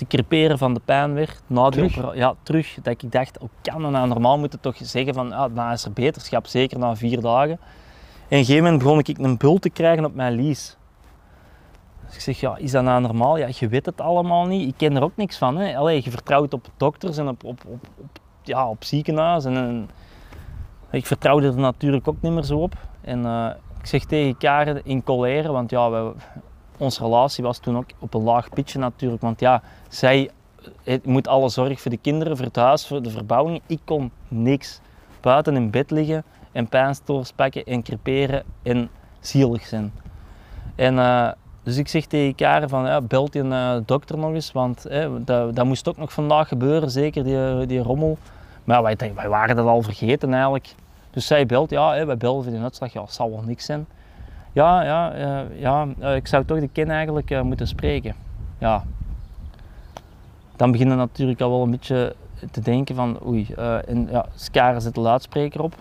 te 0.00 0.06
creperen 0.06 0.58
van 0.58 0.74
de 0.74 0.80
pijn 0.84 1.14
weer. 1.14 1.36
Na 1.46 1.68
Terug? 1.68 2.14
ja, 2.14 2.34
terug. 2.42 2.78
Dat 2.82 3.02
ik 3.02 3.12
dacht, 3.12 3.36
hoe 3.38 3.48
kan 3.62 3.82
dat 3.82 3.90
nou? 3.90 4.08
Normaal 4.08 4.38
moet 4.38 4.52
het 4.52 4.62
toch 4.62 4.76
zeggen 4.76 5.14
van, 5.14 5.28
ja, 5.28 5.48
nou 5.48 5.72
is 5.72 5.84
er 5.84 5.92
beterschap, 5.92 6.46
zeker 6.46 6.78
na 6.78 6.96
vier 6.96 7.20
dagen. 7.20 7.50
En 7.50 7.58
op 7.58 8.30
een 8.30 8.38
gegeven 8.38 8.62
moment 8.62 8.82
begon 8.82 8.98
ik 8.98 9.18
een 9.18 9.36
bult 9.36 9.62
te 9.62 9.70
krijgen 9.70 10.04
op 10.04 10.14
mijn 10.14 10.32
lies. 10.32 10.76
Dus 12.06 12.14
ik 12.14 12.20
zeg, 12.20 12.40
ja, 12.40 12.56
is 12.56 12.70
dat 12.70 12.84
nou 12.84 13.00
normaal? 13.00 13.36
Ja, 13.36 13.48
je 13.58 13.68
weet 13.68 13.86
het 13.86 14.00
allemaal 14.00 14.46
niet. 14.46 14.68
Ik 14.68 14.74
ken 14.76 14.96
er 14.96 15.02
ook 15.02 15.16
niks 15.16 15.38
van. 15.38 15.56
Hè. 15.56 15.76
Allee, 15.76 16.00
je 16.04 16.10
vertrouwt 16.10 16.54
op 16.54 16.68
dokters 16.76 17.16
en 17.16 17.28
op, 17.28 17.44
op, 17.44 17.60
op, 17.66 17.88
op, 17.98 18.18
ja, 18.42 18.68
op 18.68 18.84
ziekenhuizen. 18.84 19.56
En, 19.56 19.90
ik 20.90 21.06
vertrouwde 21.06 21.46
er 21.46 21.56
natuurlijk 21.56 22.08
ook 22.08 22.20
niet 22.20 22.32
meer 22.32 22.42
zo 22.42 22.58
op. 22.58 22.74
En 23.00 23.26
eh, 23.26 23.50
ik 23.78 23.86
zeg 23.86 24.04
tegen 24.04 24.36
Karen 24.36 24.84
in 24.84 25.04
coleren, 25.04 25.52
want 25.52 25.70
ja, 25.70 25.90
we, 25.90 26.12
onze 26.80 27.02
relatie 27.02 27.44
was 27.44 27.58
toen 27.58 27.76
ook 27.76 27.86
op 27.98 28.14
een 28.14 28.22
laag 28.22 28.48
pitje 28.48 28.78
natuurlijk. 28.78 29.22
Want 29.22 29.40
ja, 29.40 29.62
zij 29.88 30.30
eh, 30.84 30.98
moet 31.04 31.28
alle 31.28 31.48
zorg 31.48 31.80
voor 31.80 31.90
de 31.90 31.96
kinderen, 31.96 32.36
voor 32.36 32.46
het 32.46 32.56
huis, 32.56 32.86
voor 32.86 33.02
de 33.02 33.10
verbouwing. 33.10 33.60
Ik 33.66 33.80
kon 33.84 34.10
niks. 34.28 34.80
Buiten 35.20 35.56
in 35.56 35.70
bed 35.70 35.90
liggen 35.90 36.24
en 36.52 36.68
pijnstillers 36.68 37.32
pakken 37.32 37.64
en 37.64 37.82
creperen 37.82 38.42
en 38.62 38.90
zielig 39.20 39.66
zijn. 39.66 39.92
En 40.74 40.98
eh, 40.98 41.28
dus 41.62 41.76
ik 41.76 41.88
zeg 41.88 42.06
tegen 42.06 42.34
Karen 42.34 42.68
van, 42.68 42.86
ja, 42.86 43.00
belt 43.00 43.32
die 43.32 43.42
uh, 43.42 43.76
dokter 43.86 44.18
nog 44.18 44.32
eens, 44.32 44.52
want 44.52 44.86
dat, 45.24 45.56
dat 45.56 45.64
moest 45.64 45.88
ook 45.88 45.96
nog 45.96 46.12
vandaag 46.12 46.48
gebeuren, 46.48 46.90
zeker 46.90 47.24
die, 47.24 47.66
die 47.66 47.82
rommel. 47.82 48.18
Maar 48.64 48.82
wij, 48.82 48.96
wij 49.14 49.28
waren 49.28 49.56
dat 49.56 49.66
al 49.66 49.82
vergeten 49.82 50.32
eigenlijk. 50.32 50.74
Dus 51.10 51.26
zij 51.26 51.46
belt, 51.46 51.70
ja, 51.70 51.94
hè, 51.94 52.04
wij 52.04 52.16
belden 52.16 52.42
voor 52.42 52.52
die 52.52 52.62
uitslag, 52.62 52.92
ja, 52.92 53.04
zal 53.08 53.30
wel 53.30 53.42
niks 53.42 53.64
zijn. 53.64 53.86
Ja, 54.52 54.82
ja, 54.82 55.16
uh, 55.16 55.60
ja 55.60 55.86
ik 56.14 56.26
zou 56.26 56.44
toch 56.44 56.60
de 56.60 56.68
kin 56.68 56.90
eigenlijk 56.90 57.42
moeten 57.42 57.66
spreken. 57.66 58.14
Ja. 58.58 58.84
Dan 60.56 60.70
beginnen 60.70 60.96
natuurlijk 60.96 61.40
al 61.40 61.50
wel 61.50 61.62
een 61.62 61.70
beetje 61.70 62.14
te 62.50 62.60
denken 62.60 62.94
van, 62.94 63.18
oei, 63.26 63.46
en 63.86 64.08
ja, 64.10 64.26
Karen 64.52 64.80
zet 64.80 64.94
de 64.94 65.00
luidspreker 65.00 65.62
op. 65.62 65.74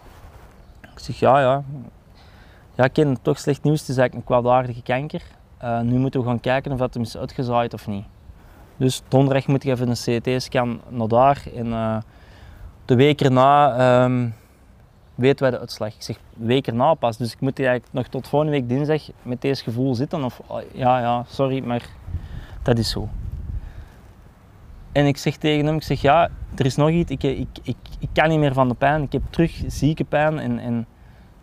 Ik 0.82 0.99
zeg, 0.99 1.20
ja, 1.20 1.39
ja. 1.39 1.63
Ja, 2.76 2.88
ken 2.88 3.22
toch 3.22 3.39
slecht 3.39 3.63
nieuws, 3.63 3.80
het 3.80 3.89
is 3.89 3.97
eigenlijk 3.97 4.30
een 4.30 4.36
kwaadaardige 4.36 4.82
kanker. 4.82 5.22
Nu 5.84 5.97
moeten 5.97 6.20
we 6.20 6.26
gaan 6.26 6.39
kijken 6.39 6.72
of 6.72 6.78
dat 6.78 6.93
hem 6.93 7.03
is 7.03 7.17
uitgezaaid 7.17 7.74
of 7.74 7.88
niet. 7.88 8.05
Dus 8.78 9.01
donderdag 9.07 9.47
moet 9.47 9.63
ik 9.63 9.72
even 9.72 9.89
een 9.89 10.22
CT-scan 10.22 10.82
naar 10.89 11.07
daar. 11.07 11.43
En 11.55 12.03
de 12.86 12.95
week 12.95 13.22
erna 13.22 14.03
um, 14.03 14.34
weten 15.20 15.41
wij 15.41 15.51
de 15.51 15.59
uitslag. 15.59 15.95
Ik 15.95 16.01
zeg 16.01 16.17
week 16.34 16.67
erna 16.67 16.93
pas, 16.93 17.17
dus 17.17 17.34
ik 17.34 17.39
moet 17.39 17.59
eigenlijk 17.59 17.93
nog 17.93 18.07
tot 18.07 18.28
volgende 18.28 18.53
week 18.53 18.70
dinsdag 18.70 19.01
met 19.22 19.41
deze 19.41 19.63
gevoel 19.63 19.95
zitten. 19.95 20.24
Of 20.24 20.41
oh, 20.47 20.61
ja, 20.74 20.99
ja, 20.99 21.24
sorry, 21.28 21.63
maar 21.63 21.89
dat 22.63 22.78
is 22.78 22.89
zo. 22.89 23.09
En 24.91 25.05
ik 25.05 25.17
zeg 25.17 25.38
tegen 25.38 25.65
hem, 25.65 25.76
ik 25.76 25.84
zeg 25.84 26.01
ja, 26.01 26.30
er 26.55 26.65
is 26.65 26.76
nog 26.76 26.89
iets, 26.89 27.11
ik, 27.11 27.24
ik, 27.24 27.47
ik, 27.63 27.78
ik 27.99 28.09
kan 28.13 28.30
niet 28.30 28.39
meer 28.39 28.53
van 28.53 28.67
de 28.67 28.74
pijn. 28.74 29.03
Ik 29.03 29.11
heb 29.11 29.22
terug 29.30 29.63
zieke 29.67 30.03
pijn 30.03 30.39
en, 30.39 30.59
en 30.59 30.86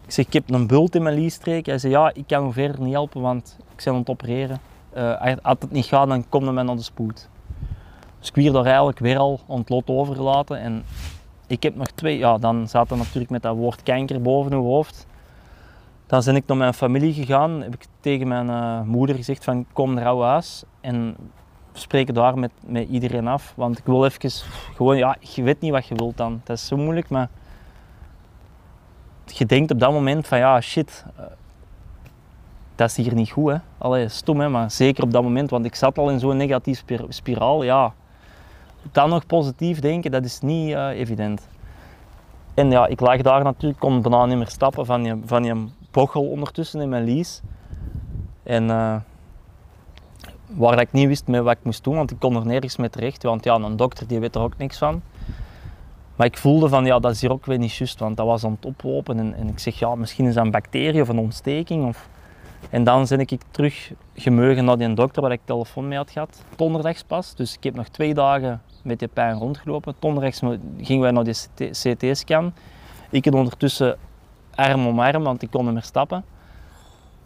ik 0.05 0.13
zeg, 0.13 0.27
ik 0.27 0.33
heb 0.33 0.51
een 0.51 0.67
bult 0.67 0.95
in 0.95 1.03
mijn 1.03 1.19
liestreek. 1.19 1.67
Hij 1.67 1.79
zei, 1.79 1.93
ja, 1.93 2.11
ik 2.15 2.27
kan 2.27 2.43
hem 2.43 2.53
verder 2.53 2.81
niet 2.81 2.93
helpen, 2.93 3.21
want 3.21 3.57
ik 3.77 3.85
ben 3.85 3.93
aan 3.93 3.99
het 3.99 4.09
opereren. 4.09 4.61
Uh, 4.97 5.37
als 5.43 5.57
het 5.59 5.71
niet 5.71 5.85
gaat, 5.85 6.09
dan 6.09 6.29
komt 6.29 6.53
mij 6.53 6.63
naar 6.63 6.77
de 6.77 6.83
spoed. 6.83 7.29
Dus 8.19 8.29
ik 8.29 8.35
werd 8.35 8.53
daar 8.53 8.65
eigenlijk 8.65 8.99
weer 8.99 9.19
al 9.19 9.41
aan 9.49 9.59
het 9.59 9.69
lot 9.69 9.89
overgelaten. 9.89 10.61
En 10.61 10.85
ik 11.47 11.63
heb 11.63 11.77
nog 11.77 11.87
twee, 11.87 12.19
ja, 12.19 12.39
dan 12.39 12.69
zat 12.69 12.91
er 12.91 12.97
natuurlijk 12.97 13.31
met 13.31 13.43
dat 13.43 13.57
woord 13.57 13.83
kanker 13.83 14.23
boven 14.23 14.53
uw 14.53 14.63
hoofd. 14.63 15.07
Dan 16.07 16.23
ben 16.25 16.37
ik 16.37 16.47
naar 16.47 16.57
mijn 16.57 16.75
familie 16.75 17.13
gegaan, 17.13 17.63
heb 17.63 17.75
ik 17.75 17.87
tegen 18.01 18.29
mijn 18.29 18.49
uh, 18.49 18.81
moeder 18.81 19.17
gezegd 19.17 19.45
van 19.45 19.67
kom 19.73 19.95
naar 19.95 20.17
huis 20.17 20.65
en 20.81 21.17
spreken 21.73 22.15
daar 22.15 22.39
met, 22.39 22.51
met 22.67 22.89
iedereen 22.89 23.27
af. 23.27 23.53
Want 23.57 23.79
ik 23.79 23.85
wil 23.85 24.05
even 24.05 24.31
gewoon, 24.75 24.97
ja, 24.97 25.17
je 25.21 25.43
weet 25.43 25.61
niet 25.61 25.73
wat 25.73 25.87
je 25.87 25.95
wilt 25.95 26.17
dan. 26.17 26.41
Dat 26.45 26.57
is 26.57 26.67
zo 26.67 26.77
moeilijk, 26.77 27.09
maar 27.09 27.29
je 29.27 29.47
denkt 29.47 29.71
op 29.71 29.81
dat 29.81 29.93
moment 29.93 30.27
van 30.27 30.39
ja, 30.39 30.61
shit, 30.61 31.05
uh, 31.19 31.25
dat 32.75 32.91
is 32.91 32.97
hier 32.97 33.15
niet 33.15 33.31
goed. 33.31 33.51
Hè. 33.51 33.59
Allee, 33.79 34.09
stom 34.09 34.41
hè, 34.41 34.49
maar 34.49 34.71
zeker 34.71 35.03
op 35.03 35.13
dat 35.13 35.23
moment, 35.23 35.51
want 35.51 35.65
ik 35.65 35.75
zat 35.75 35.99
al 35.99 36.11
in 36.11 36.19
zo'n 36.19 36.37
negatief 36.37 36.85
spiraal. 37.09 37.63
Ja, 37.63 37.95
dan 38.93 39.09
nog 39.09 39.27
positief 39.27 39.81
denken, 39.81 40.11
dat 40.11 40.25
is 40.25 40.41
niet 40.41 40.71
uh, 40.71 40.89
evident. 40.89 41.49
En 42.55 42.71
ja, 42.71 42.87
ik 42.87 43.01
lag 43.01 43.21
daar 43.21 43.45
natuurlijk, 43.45 43.81
kon 43.81 44.03
bijna 44.03 44.27
niet 44.27 44.37
meer 44.37 44.49
stappen 44.49 44.87
van 44.87 45.05
je, 45.05 45.19
van 45.25 45.45
je 45.45 45.67
bochel 45.91 46.23
ondertussen 46.23 46.81
in 46.81 46.89
mijn 46.89 47.05
lies. 47.05 47.41
En 48.43 48.65
uh, 48.65 48.97
waar 50.47 50.81
ik 50.81 50.93
niet 50.93 51.07
wist 51.07 51.27
met 51.27 51.43
wat 51.43 51.53
ik 51.53 51.65
moest 51.65 51.85
doen, 51.85 51.97
want 51.97 52.11
ik 52.11 52.19
kon 52.19 52.37
er 52.37 52.47
nergens 52.47 52.77
mee 52.77 52.91
terecht. 52.91 53.23
Want 53.23 53.45
ja, 53.45 53.55
een 53.55 53.77
dokter 53.77 54.07
die 54.07 54.19
weet 54.19 54.35
er 54.35 54.41
ook 54.41 54.57
niks 54.57 54.79
van. 54.79 55.03
Maar 56.17 56.27
ik 56.27 56.39
voelde 56.39 56.69
van, 56.69 56.85
ja, 56.85 56.99
dat 56.99 57.13
is 57.13 57.21
hier 57.21 57.33
ook 57.33 57.47
weer 57.47 57.59
niet 57.59 57.75
juist, 57.75 57.99
want 57.99 58.17
dat 58.17 58.27
was 58.27 58.45
aan 58.45 58.53
het 58.53 58.65
oplopen. 58.65 59.19
En, 59.19 59.35
en 59.35 59.49
ik 59.49 59.59
zeg, 59.59 59.79
ja, 59.79 59.95
misschien 59.95 60.27
is 60.27 60.35
dat 60.35 60.45
een 60.45 60.51
bacterie 60.51 61.01
of 61.01 61.09
een 61.09 61.19
ontsteking. 61.19 61.87
Of... 61.87 62.09
En 62.71 62.85
dan 62.85 63.07
ben 63.09 63.21
ik 63.21 63.41
terug 63.51 63.93
gemeugen 64.15 64.65
naar 64.65 64.79
die 64.79 64.95
dokter 64.95 65.23
waar 65.23 65.33
ik 65.33 65.41
telefoon 65.45 65.89
mee 65.89 65.99
had 65.99 66.11
gehad. 66.11 66.43
Donderdags 66.57 67.03
pas, 67.03 67.35
dus 67.35 67.55
ik 67.55 67.65
heb 67.65 67.75
nog 67.75 67.89
twee 67.89 68.15
dagen 68.15 68.63
met 68.87 68.99
die 68.99 69.09
pijn 69.09 69.39
rondgelopen. 69.39 69.95
Donderdags 69.99 70.41
gingen 70.81 71.03
wij 71.03 71.11
naar 71.11 71.25
die 71.25 71.71
CT-scan. 71.71 72.53
Ik 73.11 73.25
had 73.25 73.35
ondertussen 73.35 73.99
arm 74.55 74.87
om 74.87 75.01
arm, 75.01 75.23
want 75.23 75.43
ik 75.43 75.51
kon 75.51 75.65
niet 75.65 75.73
meer 75.73 75.83
stappen. 75.83 76.25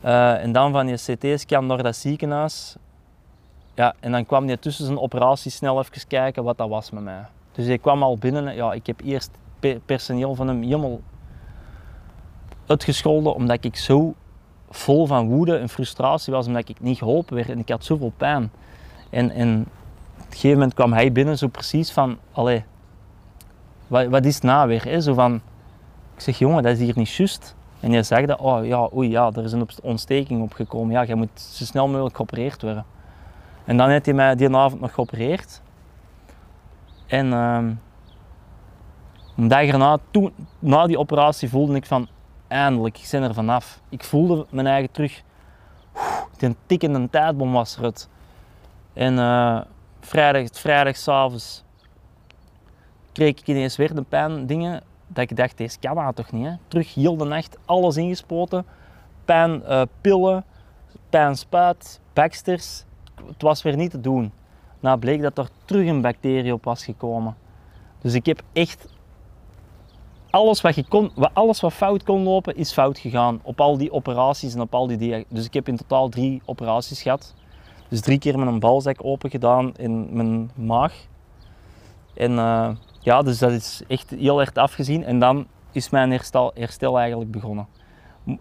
Uh, 0.04 0.42
en 0.42 0.52
dan 0.52 0.72
van 0.72 0.86
die 0.86 0.96
CT-scan 0.96 1.66
naar 1.66 1.82
dat 1.82 1.96
ziekenhuis. 1.96 2.76
Ja, 3.74 3.94
en 4.00 4.12
dan 4.12 4.26
kwam 4.26 4.46
hij 4.46 4.56
tussen 4.56 4.84
zijn 4.84 4.98
operatie 4.98 5.50
snel 5.50 5.78
even 5.78 6.06
kijken 6.08 6.44
wat 6.44 6.58
dat 6.58 6.68
was 6.68 6.90
met 6.90 7.02
mij. 7.02 7.26
Dus 7.52 7.66
ik 7.66 7.80
kwam 7.82 8.02
al 8.02 8.18
binnen. 8.18 8.54
Ja, 8.54 8.72
ik 8.72 8.86
heb 8.86 9.00
eerst 9.04 9.30
personeel 9.86 10.34
van 10.34 10.48
hem 10.48 10.62
helemaal 10.62 11.00
uitgescholden 12.66 13.34
omdat 13.34 13.64
ik 13.64 13.76
zo 13.76 14.14
vol 14.70 15.06
van 15.06 15.28
woede 15.28 15.56
en 15.56 15.68
frustratie 15.68 16.32
was 16.32 16.46
omdat 16.46 16.68
ik 16.68 16.80
niet 16.80 16.98
geholpen 16.98 17.34
werd 17.34 17.48
en 17.48 17.58
ik 17.58 17.68
had 17.68 17.84
zoveel 17.84 18.12
pijn. 18.16 18.50
En, 19.10 19.30
en 19.30 19.66
een 20.30 20.38
gegeven 20.38 20.58
moment 20.58 20.74
kwam 20.74 20.92
hij 20.92 21.12
binnen 21.12 21.38
zo 21.38 21.48
precies 21.48 21.90
van, 21.90 22.18
allee, 22.32 22.64
wat, 23.86 24.06
wat 24.06 24.24
is 24.24 24.34
het 24.34 24.42
nou 24.42 24.68
weer? 24.68 25.00
Zo 25.00 25.14
van, 25.14 25.34
ik 26.14 26.20
zeg, 26.20 26.38
jongen, 26.38 26.62
dat 26.62 26.72
is 26.72 26.78
hier 26.78 26.96
niet 26.96 27.10
juist. 27.10 27.56
En 27.80 27.92
hij 27.92 28.02
zegt 28.02 28.28
dat, 28.28 28.38
oh 28.38 28.66
ja, 28.66 28.88
oei, 28.94 29.10
ja, 29.10 29.30
er 29.34 29.44
is 29.44 29.52
een 29.52 29.68
ontsteking 29.82 30.42
opgekomen. 30.42 30.92
Ja, 30.92 31.04
jij 31.04 31.14
moet 31.14 31.40
zo 31.40 31.64
snel 31.64 31.88
mogelijk 31.88 32.16
geopereerd 32.16 32.62
worden. 32.62 32.84
En 33.64 33.76
dan 33.76 33.88
heeft 33.88 34.04
hij 34.04 34.14
mij 34.14 34.34
die 34.34 34.56
avond 34.56 34.80
nog 34.80 34.94
geopereerd. 34.94 35.62
En 37.06 37.32
um, 37.32 37.80
een 39.36 39.48
dag 39.48 39.62
erna, 39.62 39.98
toen, 40.10 40.32
na 40.58 40.86
die 40.86 40.98
operatie, 40.98 41.48
voelde 41.48 41.74
ik 41.74 41.86
van 41.86 42.08
eindelijk, 42.48 42.98
ik 42.98 43.08
ben 43.10 43.22
er 43.22 43.34
vanaf. 43.34 43.80
Ik 43.88 44.04
voelde 44.04 44.46
mijn 44.50 44.66
eigen 44.66 44.90
terug. 44.90 45.22
De 46.38 46.54
tikkende 46.66 47.10
tijdbom 47.10 47.52
was 47.52 47.76
eruit. 47.78 48.08
En 48.92 49.14
uh, 49.14 49.60
vrijdag, 50.00 50.48
vrijdag 50.52 50.96
s'avonds 50.96 51.64
kreeg 53.12 53.30
ik 53.30 53.46
ineens 53.46 53.76
weer 53.76 53.94
de 53.94 54.02
pijn 54.02 54.46
dingen 54.46 54.82
dat 55.06 55.30
ik 55.30 55.36
dacht, 55.36 55.58
deze 55.58 55.78
kan 55.78 55.94
dat 55.94 56.16
toch 56.16 56.32
niet. 56.32 56.46
Hè? 56.46 56.52
Terug 56.68 56.94
heel 56.94 57.16
de 57.16 57.24
nacht, 57.24 57.58
alles 57.64 57.96
ingespoten. 57.96 58.66
Pijn, 59.24 59.62
uh, 59.68 59.82
pillen, 60.00 60.44
pijnspuit, 61.08 62.00
Baxters. 62.12 62.84
Het 63.26 63.42
was 63.42 63.62
weer 63.62 63.76
niet 63.76 63.90
te 63.90 64.00
doen. 64.00 64.32
Nou 64.80 64.98
bleek 64.98 65.22
dat 65.22 65.38
er 65.38 65.48
terug 65.64 65.88
een 65.88 66.00
bacterie 66.00 66.52
op 66.52 66.64
was 66.64 66.84
gekomen. 66.84 67.36
Dus 68.00 68.14
ik 68.14 68.26
heb 68.26 68.42
echt 68.52 68.86
alles 70.30 70.60
wat, 70.60 70.74
je 70.74 70.84
kon, 70.88 71.12
alles 71.32 71.60
wat 71.60 71.72
fout 71.72 72.02
kon 72.02 72.22
lopen, 72.22 72.56
is 72.56 72.72
fout 72.72 72.98
gegaan. 72.98 73.40
Op 73.42 73.60
al 73.60 73.76
die 73.76 73.92
operaties 73.92 74.54
en 74.54 74.60
op 74.60 74.74
al 74.74 74.86
die 74.86 75.26
Dus 75.28 75.44
ik 75.44 75.54
heb 75.54 75.68
in 75.68 75.76
totaal 75.76 76.08
drie 76.08 76.42
operaties 76.44 77.02
gehad. 77.02 77.34
Dus 77.90 78.00
drie 78.00 78.18
keer 78.18 78.38
met 78.38 78.48
een 78.48 78.58
balzak 78.58 79.04
open 79.04 79.30
gedaan 79.30 79.72
in 79.76 80.08
mijn 80.16 80.50
maag. 80.54 80.94
En 82.14 82.32
uh, 82.32 82.70
ja, 83.00 83.22
dus 83.22 83.38
dat 83.38 83.50
is 83.50 83.82
echt 83.88 84.10
heel 84.10 84.40
erg 84.40 84.54
afgezien. 84.54 85.04
En 85.04 85.18
dan 85.18 85.46
is 85.72 85.90
mijn 85.90 86.10
herstel, 86.10 86.50
herstel 86.54 86.98
eigenlijk 86.98 87.30
begonnen. 87.30 87.66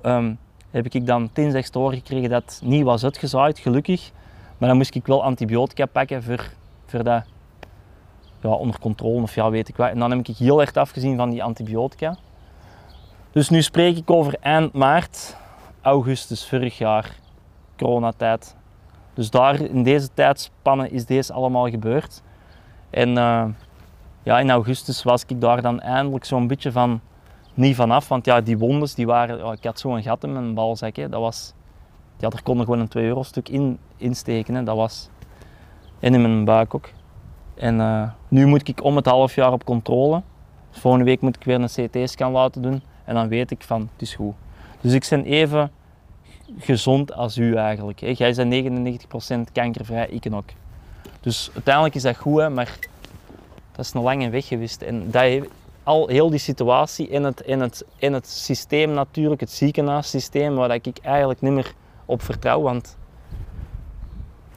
Um, 0.01 0.37
heb 0.71 0.85
ik 0.85 1.05
dan 1.05 1.29
dinsdag 1.33 1.69
te 1.69 1.79
horen 1.79 1.97
gekregen 1.97 2.29
dat 2.29 2.43
het 2.43 2.61
niet 2.63 2.83
was 2.83 3.03
uitgezaaid, 3.03 3.59
gelukkig. 3.59 4.11
Maar 4.57 4.69
dan 4.69 4.77
moest 4.77 4.95
ik 4.95 5.07
wel 5.07 5.23
antibiotica 5.23 5.85
pakken 5.85 6.23
voor, 6.23 6.49
voor 6.85 7.03
dat 7.03 7.23
ja, 8.41 8.49
onder 8.49 8.79
controle 8.79 9.21
of 9.21 9.35
ja, 9.35 9.49
weet 9.49 9.69
ik 9.69 9.75
wat. 9.75 9.89
En 9.89 9.99
dan 9.99 10.11
heb 10.11 10.27
ik 10.27 10.37
heel 10.37 10.61
erg 10.61 10.73
afgezien 10.73 11.17
van 11.17 11.29
die 11.29 11.43
antibiotica. 11.43 12.17
Dus 13.31 13.49
nu 13.49 13.61
spreek 13.61 13.97
ik 13.97 14.11
over 14.11 14.37
eind 14.39 14.73
maart, 14.73 15.35
augustus 15.81 16.47
vorig 16.47 16.77
jaar, 16.77 17.15
coronatijd. 17.77 18.57
Dus 19.19 19.29
daar 19.29 19.61
in 19.61 19.83
deze 19.83 20.13
tijdspanne 20.13 20.89
is 20.89 21.05
deze 21.05 21.33
allemaal 21.33 21.69
gebeurd. 21.69 22.21
En 22.89 23.09
uh, 23.09 23.45
ja, 24.23 24.39
in 24.39 24.49
augustus 24.49 25.03
was 25.03 25.25
ik 25.27 25.41
daar 25.41 25.61
dan 25.61 25.79
eindelijk 25.79 26.25
zo'n 26.25 26.47
beetje 26.47 26.71
van 26.71 27.01
niet 27.53 27.75
vanaf. 27.75 28.07
Want 28.07 28.25
ja, 28.25 28.41
die 28.41 28.57
wondes, 28.57 28.93
die 28.93 29.05
waren, 29.05 29.51
ik 29.51 29.63
had 29.63 29.79
zo'n 29.79 30.01
gat 30.01 30.23
in 30.23 30.33
mijn 30.33 30.53
balzak. 30.53 30.95
Hè. 30.95 31.09
Dat 31.09 31.19
was, 31.21 31.53
ja, 32.17 32.29
er 32.29 32.43
kon 32.43 32.57
er 32.57 32.63
gewoon 32.63 32.79
een 32.79 32.87
2 32.87 33.05
euro 33.05 33.23
stuk 33.23 33.49
in, 33.49 33.79
insteken. 33.97 34.65
Dat 34.65 34.75
was, 34.75 35.09
en 35.99 36.13
in 36.13 36.21
mijn 36.21 36.45
buik 36.45 36.75
ook. 36.75 36.89
En 37.55 37.75
uh, 37.75 38.09
nu 38.27 38.45
moet 38.45 38.67
ik 38.67 38.83
om 38.83 38.95
het 38.95 39.05
half 39.05 39.35
jaar 39.35 39.51
op 39.51 39.63
controle. 39.63 40.21
Volgende 40.71 41.05
week 41.05 41.21
moet 41.21 41.35
ik 41.35 41.43
weer 41.43 41.61
een 41.61 41.89
CT-scan 41.89 42.31
laten 42.31 42.61
doen. 42.61 42.81
En 43.05 43.15
dan 43.15 43.27
weet 43.27 43.51
ik 43.51 43.63
van, 43.63 43.81
het 43.91 44.01
is 44.01 44.15
goed. 44.15 44.33
Dus 44.81 44.93
ik 44.93 45.07
ben 45.09 45.23
even 45.23 45.71
gezond 46.57 47.13
als 47.13 47.37
u 47.37 47.55
eigenlijk. 47.55 47.99
Hè. 47.99 48.13
Jij 48.17 48.33
bent 48.33 49.47
99% 49.49 49.51
kankervrij, 49.51 50.07
ik 50.09 50.25
ook. 50.33 50.49
Dus 51.21 51.49
uiteindelijk 51.53 51.95
is 51.95 52.01
dat 52.01 52.17
goed, 52.17 52.39
hè, 52.39 52.49
maar 52.49 52.77
dat 53.71 53.85
is 53.85 53.93
een 53.93 54.01
lange 54.01 54.29
weg 54.29 54.47
geweest. 54.47 54.81
En 54.81 55.11
dat 55.11 55.47
al 55.83 56.07
heel 56.07 56.29
die 56.29 56.39
situatie 56.39 57.07
in 57.07 57.23
het, 57.23 57.41
in, 57.41 57.59
het, 57.59 57.85
in 57.97 58.13
het 58.13 58.27
systeem 58.27 58.91
natuurlijk, 58.91 59.41
het 59.41 59.51
ziekenhuissysteem, 59.51 60.55
waar 60.55 60.71
ik 60.71 60.97
eigenlijk 61.01 61.41
niet 61.41 61.51
meer 61.51 61.73
op 62.05 62.21
vertrouw. 62.21 62.61
Want 62.61 62.97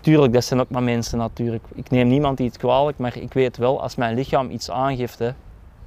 tuurlijk, 0.01 0.32
dat 0.32 0.45
zijn 0.45 0.61
ook 0.61 0.70
maar 0.70 0.82
mensen 0.82 1.18
natuurlijk. 1.18 1.64
Ik 1.74 1.90
neem 1.90 2.09
niemand 2.09 2.40
iets 2.40 2.59
kwalijk, 2.59 2.99
maar 2.99 3.16
ik 3.16 3.32
weet 3.32 3.57
wel, 3.57 3.82
als 3.82 3.95
mijn 3.95 4.14
lichaam 4.14 4.51
iets 4.51 4.70
aangeeft, 4.70 5.18
hè, 5.18 5.30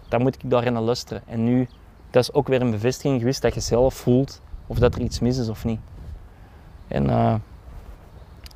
dan 0.08 0.22
moet 0.22 0.36
ik 0.36 0.50
daarin 0.50 0.80
luisteren. 0.80 1.22
En 1.28 1.44
nu 1.44 1.68
dat 2.10 2.24
is 2.24 2.34
ook 2.34 2.48
weer 2.48 2.62
een 2.62 2.72
bevestiging 2.72 3.20
geweest 3.20 3.42
dat 3.42 3.54
je 3.54 3.60
zelf 3.60 3.94
voelt 3.94 4.42
of 4.68 4.80
dat 4.80 4.96
er 4.96 5.02
iets 5.02 5.20
mis 5.20 5.38
is 5.38 5.50
of 5.50 5.66
niet. 5.66 5.80
En 6.88 7.10
eh, 7.10 7.36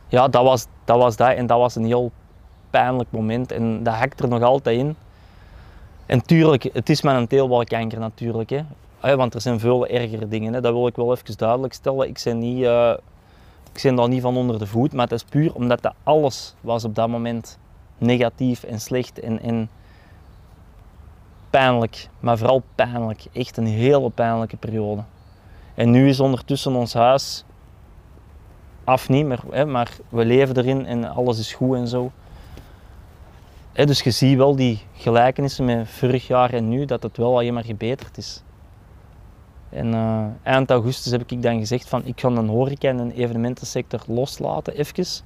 ja, 0.07 0.27
dat 0.27 0.43
was, 0.43 0.65
dat 0.85 0.97
was 0.97 1.15
dat. 1.15 1.35
En 1.35 1.47
dat 1.47 1.57
was 1.57 1.75
een 1.75 1.85
heel 1.85 2.11
pijnlijk 2.69 3.11
moment. 3.11 3.51
En 3.51 3.83
dat 3.83 3.93
hakt 3.93 4.19
er 4.19 4.27
nog 4.27 4.41
altijd 4.41 4.77
in. 4.77 4.95
En 6.05 6.21
tuurlijk, 6.21 6.69
het 6.73 6.89
is 6.89 7.01
maar 7.01 7.15
een 7.15 7.27
teelbalkanker 7.27 7.99
natuurlijk. 7.99 8.49
Hè. 8.49 8.61
Eh, 8.99 9.15
Want 9.15 9.33
er 9.33 9.41
zijn 9.41 9.59
veel 9.59 9.87
ergere 9.87 10.27
dingen. 10.27 10.53
Hè. 10.53 10.61
Dat 10.61 10.73
wil 10.73 10.87
ik 10.87 10.95
wel 10.95 11.11
even 11.11 11.37
duidelijk 11.37 11.73
stellen. 11.73 12.07
Ik 12.07 12.21
ben, 12.23 12.39
niet, 12.39 12.63
eh, 12.63 12.93
ik 13.73 13.95
daar 13.95 14.07
niet 14.07 14.21
van 14.21 14.37
onder 14.37 14.59
de 14.59 14.67
voet. 14.67 14.93
Maar 14.93 15.03
het 15.03 15.13
is 15.13 15.23
puur 15.23 15.53
omdat 15.53 15.81
dat 15.81 15.93
alles 16.03 16.55
was 16.61 16.83
op 16.83 16.95
dat 16.95 17.09
moment 17.09 17.57
negatief 17.97 18.63
en 18.63 18.79
slecht. 18.81 19.19
En, 19.19 19.41
en 19.41 19.69
pijnlijk. 21.49 22.09
Maar 22.19 22.37
vooral 22.37 22.63
pijnlijk. 22.75 23.25
Echt 23.33 23.57
een 23.57 23.67
hele 23.67 24.09
pijnlijke 24.09 24.57
periode. 24.57 25.03
En 25.75 25.91
nu 25.91 26.09
is 26.09 26.19
ondertussen 26.19 26.75
ons 26.75 26.93
huis 26.93 27.43
af 28.89 29.09
niet, 29.09 29.25
maar, 29.25 29.39
hè, 29.51 29.65
maar 29.65 29.97
we 30.09 30.25
leven 30.25 30.57
erin 30.57 30.85
en 30.85 31.05
alles 31.05 31.39
is 31.39 31.53
goed 31.53 31.75
en 31.75 31.87
zo. 31.87 32.11
Hè, 33.73 33.85
dus 33.85 34.01
je 34.01 34.11
ziet 34.11 34.37
wel 34.37 34.55
die 34.55 34.79
gelijkenissen 34.93 35.65
met 35.65 35.89
vorig 35.89 36.27
jaar 36.27 36.53
en 36.53 36.69
nu, 36.69 36.85
dat 36.85 37.03
het 37.03 37.17
wel 37.17 37.37
alleen 37.37 37.53
maar 37.53 37.63
gebeterd 37.63 38.17
is. 38.17 38.43
En 39.69 39.93
eh, 39.93 40.25
eind 40.43 40.69
augustus 40.69 41.11
heb 41.11 41.31
ik 41.31 41.41
dan 41.41 41.59
gezegd 41.59 41.89
van 41.89 42.05
ik 42.05 42.19
ga 42.19 42.27
een 42.27 42.47
horeca 42.47 42.89
en 42.89 42.97
een 42.97 43.11
evenementensector 43.11 43.99
loslaten 44.07 44.73
even. 44.73 45.23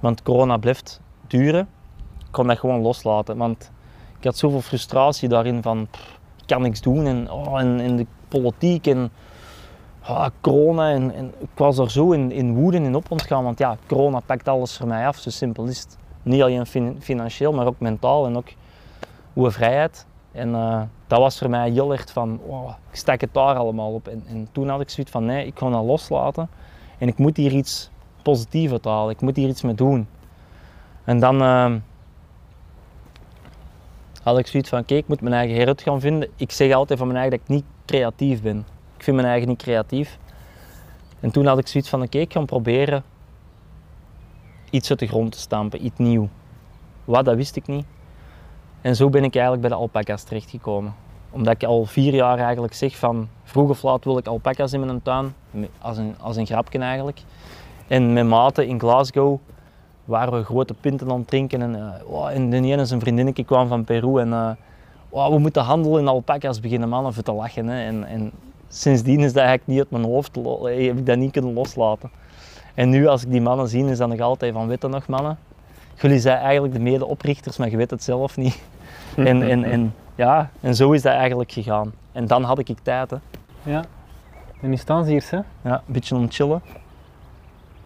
Want 0.00 0.22
corona 0.22 0.56
blijft 0.56 1.00
duren. 1.26 1.68
Ik 2.18 2.26
kon 2.30 2.46
dat 2.46 2.58
gewoon 2.58 2.80
loslaten. 2.80 3.36
Want 3.36 3.70
ik 4.18 4.24
had 4.24 4.36
zoveel 4.36 4.60
frustratie 4.60 5.28
daarin 5.28 5.62
van 5.62 5.88
ik 6.40 6.46
kan 6.46 6.62
niks 6.62 6.80
doen 6.80 7.06
en, 7.06 7.30
oh, 7.30 7.58
de 7.96 8.06
politiek 8.28 8.86
en 8.86 9.10
ah, 10.06 10.26
corona. 10.40 10.90
En, 10.90 11.32
ik 11.38 11.48
was 11.54 11.78
er 11.78 11.90
zo 11.90 12.12
in, 12.12 12.32
in 12.32 12.54
woede 12.54 12.76
en 12.76 12.94
op 12.94 13.10
ontgaan. 13.10 13.44
Want 13.44 13.58
ja, 13.58 13.76
corona 13.86 14.20
pakt 14.20 14.48
alles 14.48 14.76
voor 14.76 14.86
mij 14.86 15.06
af. 15.06 15.16
Zo 15.16 15.30
simpel 15.30 15.64
is 15.64 15.80
het. 15.80 15.96
Niet 16.22 16.42
alleen 16.42 16.66
fin- 16.66 16.96
financieel, 17.00 17.52
maar 17.52 17.66
ook 17.66 17.80
mentaal 17.80 18.26
en 18.26 18.36
ook 18.36 18.48
hoe 19.32 19.50
vrijheid. 19.50 20.06
En 20.32 20.54
eh, 20.54 20.82
dat 21.06 21.18
was 21.18 21.38
voor 21.38 21.50
mij 21.50 21.70
heel 21.70 21.92
erg 21.92 22.12
van, 22.12 22.40
wow, 22.46 22.68
ik 22.90 22.96
stak 22.96 23.20
het 23.20 23.34
daar 23.34 23.54
allemaal 23.54 23.92
op. 23.92 24.08
En, 24.08 24.24
en 24.28 24.48
toen 24.52 24.68
had 24.68 24.80
ik 24.80 24.90
zoiets 24.90 25.12
van, 25.12 25.24
nee, 25.24 25.46
ik 25.46 25.58
ga 25.58 25.70
dat 25.70 25.84
loslaten. 25.84 26.48
En 26.98 27.08
ik 27.08 27.18
moet 27.18 27.36
hier 27.36 27.52
iets 27.52 27.90
positiefs 28.22 28.72
uit 28.72 28.84
halen. 28.84 29.10
Ik 29.10 29.20
moet 29.20 29.36
hier 29.36 29.48
iets 29.48 29.62
mee 29.62 29.74
doen. 29.74 30.06
En 31.04 31.20
dan 31.20 31.42
eh, 31.42 31.72
had 34.22 34.38
ik 34.38 34.46
zoiets 34.46 34.68
van, 34.68 34.78
oké, 34.78 34.94
ik 34.94 35.08
moet 35.08 35.20
mijn 35.20 35.34
eigen 35.34 35.52
herinnering 35.52 35.88
gaan 35.88 36.00
vinden. 36.00 36.28
Ik 36.36 36.52
zeg 36.52 36.72
altijd 36.72 36.98
van 36.98 37.08
mijn 37.08 37.20
eigen 37.20 37.38
dat 37.38 37.48
ik 37.48 37.54
niet 37.54 37.64
creatief 37.84 38.42
ben. 38.42 38.73
Vind 39.04 39.16
mijn 39.16 39.28
eigen 39.28 39.48
niet 39.48 39.62
creatief. 39.62 40.18
En 41.20 41.30
toen 41.30 41.46
had 41.46 41.58
ik 41.58 41.66
zoiets 41.66 41.90
van, 41.90 42.02
oké, 42.02 42.18
ik 42.18 42.32
ga 42.32 42.44
proberen 42.44 43.02
iets 44.70 44.90
uit 44.90 44.98
de 44.98 45.06
grond 45.06 45.32
te 45.32 45.38
stampen, 45.38 45.84
iets 45.84 45.98
nieuw. 45.98 46.28
Wat, 47.04 47.24
dat 47.24 47.36
wist 47.36 47.56
ik 47.56 47.66
niet. 47.66 47.84
En 48.80 48.96
zo 48.96 49.08
ben 49.08 49.24
ik 49.24 49.32
eigenlijk 49.34 49.60
bij 49.60 49.70
de 49.70 49.76
alpaca's 49.76 50.22
terechtgekomen. 50.22 50.94
Omdat 51.30 51.54
ik 51.54 51.64
al 51.64 51.84
vier 51.84 52.14
jaar 52.14 52.38
eigenlijk 52.38 52.74
zeg 52.74 52.96
van 52.96 53.28
vroeg 53.42 53.68
of 53.68 53.82
laat 53.82 54.04
wil 54.04 54.18
ik 54.18 54.26
alpaca's 54.26 54.72
in 54.72 54.86
mijn 54.86 55.02
tuin. 55.02 55.34
Als 55.78 55.96
een, 55.96 56.14
als 56.20 56.36
een 56.36 56.46
grapje 56.46 56.78
eigenlijk. 56.78 57.20
En 57.86 58.12
met 58.12 58.26
maten 58.26 58.66
in 58.66 58.80
Glasgow 58.80 59.38
waren 60.04 60.32
we 60.32 60.44
grote 60.44 60.74
pinten 60.74 61.10
aan 61.10 61.18
het 61.18 61.28
drinken. 61.28 61.62
En, 61.62 61.74
eh, 61.74 62.02
wow, 62.06 62.26
en 62.26 62.50
de 62.50 62.56
ene 62.56 62.84
zijn 62.84 63.00
vriendinnetje 63.00 63.44
kwam 63.44 63.68
van 63.68 63.84
Peru. 63.84 64.20
En 64.20 64.32
eh, 64.32 64.50
wow, 65.08 65.32
we 65.32 65.38
moeten 65.38 65.62
handelen 65.62 66.00
in 66.00 66.08
alpaca's 66.08 66.60
beginnen 66.60 66.88
mannen 66.88 67.14
voor 67.14 67.22
te 67.22 67.32
lachen. 67.32 67.66
Hè. 67.66 67.84
En, 67.84 68.04
en 68.04 68.32
sindsdien 68.68 69.20
is 69.20 69.32
dat 69.32 69.42
eigenlijk 69.42 69.66
niet 69.66 69.78
uit 69.78 69.90
mijn 69.90 70.04
hoofd, 70.04 70.36
eh, 70.36 70.86
heb 70.86 70.98
ik 70.98 71.06
dat 71.06 71.16
niet 71.18 71.32
kunnen 71.32 71.52
loslaten. 71.52 72.10
En 72.74 72.88
nu 72.90 73.06
als 73.06 73.22
ik 73.22 73.30
die 73.30 73.40
mannen 73.40 73.68
zie, 73.68 73.84
is 73.84 73.98
dat 73.98 74.08
nog 74.08 74.20
altijd 74.20 74.52
van, 74.52 74.66
weet 74.66 74.82
je 74.82 74.88
nog 74.88 75.06
mannen? 75.06 75.38
Jullie 76.00 76.18
zijn 76.18 76.38
eigenlijk 76.38 76.74
de 76.74 76.80
medeoprichters, 76.80 77.56
maar 77.56 77.70
je 77.70 77.76
weet 77.76 77.90
het 77.90 78.02
zelf 78.02 78.36
niet. 78.36 78.62
En, 79.16 79.42
en, 79.42 79.64
en, 79.64 79.94
ja, 80.14 80.50
en 80.60 80.74
zo 80.74 80.92
is 80.92 81.02
dat 81.02 81.12
eigenlijk 81.12 81.52
gegaan. 81.52 81.92
En 82.12 82.26
dan 82.26 82.42
had 82.42 82.58
ik 82.58 82.68
tijd, 82.82 83.10
hè. 83.10 83.16
Ja. 83.62 83.84
En 84.60 84.70
nu 84.70 84.76
staan 84.76 85.04
ze 85.04 85.10
hier, 85.10 85.24
hè? 85.30 85.36
Ja, 85.70 85.74
een 85.86 85.92
beetje 85.92 86.14
om 86.14 86.28
te 86.28 86.34
chillen. 86.34 86.62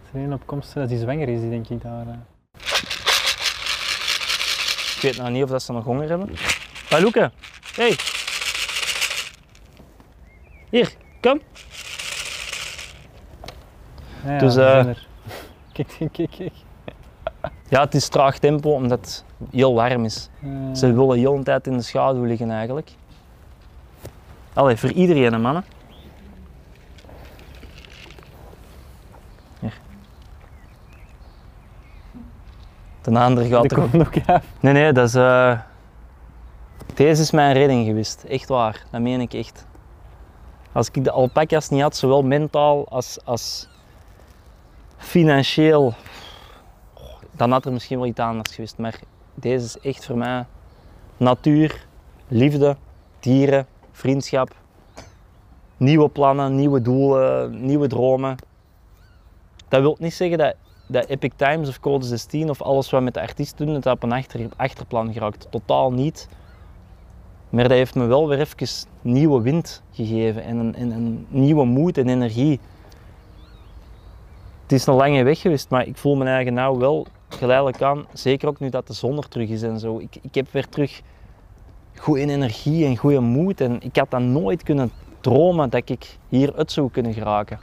Is 0.03 0.09
er 0.13 0.19
een 0.25 0.33
op 0.33 0.41
komst 0.45 0.73
dat 0.73 0.89
die 0.89 0.99
zwanger 0.99 1.29
is, 1.29 1.39
die 1.39 1.49
denk 1.49 1.69
ik 1.69 1.81
daar. 1.81 2.07
eh. 2.07 2.13
Ik 4.95 4.99
weet 5.01 5.17
nou 5.17 5.31
niet 5.31 5.43
of 5.43 5.49
dat 5.49 5.63
ze 5.63 5.71
nog 5.71 5.83
honger 5.83 6.09
hebben. 6.09 6.29
Hé, 6.89 6.99
Loeke. 6.99 7.31
Hey. 7.75 7.95
Hier, 10.69 10.93
kom. 11.21 11.41
Ja, 14.25 14.31
ja, 14.31 14.37
Dus, 14.39 14.55
er. 14.55 15.07
Kijk, 15.73 15.95
kijk, 16.11 16.29
kijk. 16.37 16.51
Ja, 17.69 17.81
het 17.81 17.95
is 17.95 18.07
traag 18.07 18.37
tempo 18.39 18.71
omdat 18.73 18.99
het 18.99 19.25
heel 19.51 19.73
warm 19.73 20.05
is. 20.05 20.29
Eh, 20.43 20.49
Ze 20.73 20.93
willen 20.93 21.17
heel 21.17 21.35
de 21.37 21.43
tijd 21.43 21.67
in 21.67 21.77
de 21.77 21.81
schaduw 21.83 22.23
liggen 22.23 22.51
eigenlijk. 22.51 22.89
Allee, 24.53 24.75
voor 24.75 24.91
iedereen, 24.91 25.33
hè, 25.33 25.39
mannen. 25.39 25.63
Hier. 29.59 29.73
De 33.01 33.19
andere 33.19 33.47
gaat 33.47 33.71
er 33.71 33.81
ook 33.81 34.15
af. 34.25 34.43
Nee, 34.59 34.73
nee, 34.73 34.91
dat 34.93 35.07
is. 35.07 35.15
eh, 35.15 35.59
Deze 36.93 37.21
is 37.21 37.31
mijn 37.31 37.53
redding 37.53 37.85
geweest. 37.85 38.23
Echt 38.23 38.47
waar, 38.49 38.83
dat 38.91 39.01
meen 39.01 39.21
ik 39.21 39.33
echt. 39.33 39.67
Als 40.79 40.89
ik 40.91 41.03
de 41.03 41.11
alpaca's 41.11 41.69
niet 41.69 41.81
had, 41.81 41.95
zowel 41.95 42.23
mentaal 42.23 42.87
als, 42.87 43.19
als 43.25 43.67
financieel, 44.97 45.93
dan 47.31 47.51
had 47.51 47.65
er 47.65 47.71
misschien 47.71 47.97
wel 47.97 48.07
iets 48.07 48.19
anders 48.19 48.55
geweest. 48.55 48.77
Maar 48.77 48.99
deze 49.33 49.65
is 49.65 49.77
echt 49.79 50.05
voor 50.05 50.17
mij 50.17 50.45
natuur, 51.17 51.85
liefde, 52.27 52.77
dieren, 53.19 53.67
vriendschap, 53.91 54.55
nieuwe 55.77 56.09
plannen, 56.09 56.55
nieuwe 56.55 56.81
doelen, 56.81 57.65
nieuwe 57.65 57.87
dromen. 57.87 58.37
Dat 59.67 59.81
wil 59.81 59.95
niet 59.99 60.13
zeggen 60.13 60.37
dat, 60.37 60.55
dat 60.87 61.05
Epic 61.05 61.31
Times 61.35 61.69
of 61.69 61.79
Code 61.79 62.05
16 62.05 62.49
of 62.49 62.61
alles 62.61 62.89
wat 62.89 63.01
met 63.01 63.13
de 63.13 63.21
artiest 63.21 63.57
doen, 63.57 63.73
dat 63.73 63.85
op 63.85 64.03
een 64.03 64.11
achter, 64.11 64.49
achterplan 64.55 65.13
geraakt. 65.13 65.47
Totaal 65.49 65.91
niet. 65.91 66.27
Maar 67.49 67.63
dat 67.63 67.77
heeft 67.77 67.95
me 67.95 68.05
wel 68.05 68.27
weer 68.27 68.39
even 68.39 68.67
nieuwe 69.01 69.41
wind 69.41 69.83
gegeven 69.91 70.43
en 70.43 70.57
een, 70.57 70.75
en 70.75 70.91
een 70.91 71.25
nieuwe 71.29 71.65
moed 71.65 71.97
en 71.97 72.09
energie. 72.09 72.59
Het 74.63 74.71
is 74.71 74.85
een 74.85 74.93
lange 74.93 75.23
weg 75.23 75.41
geweest, 75.41 75.69
maar 75.69 75.87
ik 75.87 75.97
voel 75.97 76.15
me 76.15 76.25
eigen 76.25 76.53
nou 76.53 76.77
wel 76.77 77.07
geleidelijk 77.29 77.81
aan, 77.81 78.05
zeker 78.13 78.47
ook 78.47 78.59
nu 78.59 78.69
dat 78.69 78.87
de 78.87 78.93
zon 78.93 79.17
er 79.17 79.27
terug 79.27 79.49
is 79.49 79.61
en 79.61 79.79
zo. 79.79 79.99
Ik, 79.99 80.17
ik 80.21 80.35
heb 80.35 80.51
weer 80.51 80.67
terug 80.67 81.01
goede 81.95 82.21
energie 82.21 82.85
en 82.85 82.97
goede 82.97 83.19
moed 83.19 83.61
en 83.61 83.81
ik 83.81 83.95
had 83.95 84.11
dat 84.11 84.21
nooit 84.21 84.63
kunnen 84.63 84.91
dromen 85.21 85.69
dat 85.69 85.89
ik 85.89 86.17
hier 86.27 86.55
uit 86.55 86.71
zou 86.71 86.91
kunnen 86.91 87.13
geraken. 87.13 87.59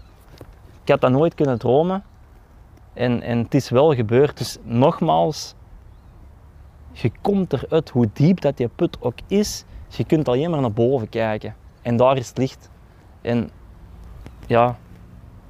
Ik 0.83 0.89
had 0.89 1.01
dat 1.01 1.11
nooit 1.11 1.35
kunnen 1.35 1.59
dromen 1.59 2.05
en, 2.93 3.23
en 3.23 3.39
het 3.39 3.55
is 3.55 3.69
wel 3.69 3.95
gebeurd. 3.95 4.39
Dus 4.39 4.57
nogmaals, 4.63 5.55
je 6.93 7.11
komt 7.21 7.53
eruit, 7.53 7.91
hoe 7.91 8.09
diep 8.13 8.41
dat 8.41 8.59
je 8.59 8.69
put 8.69 8.97
ook 9.01 9.19
is, 9.27 9.65
je 9.97 10.05
kunt 10.05 10.29
alleen 10.29 10.51
maar 10.51 10.61
naar 10.61 10.73
boven 10.73 11.09
kijken. 11.09 11.55
En 11.83 11.97
daar 11.97 12.17
is 12.17 12.29
het 12.29 12.39
licht. 12.39 12.71
En 13.23 13.51
ja, 14.47 14.77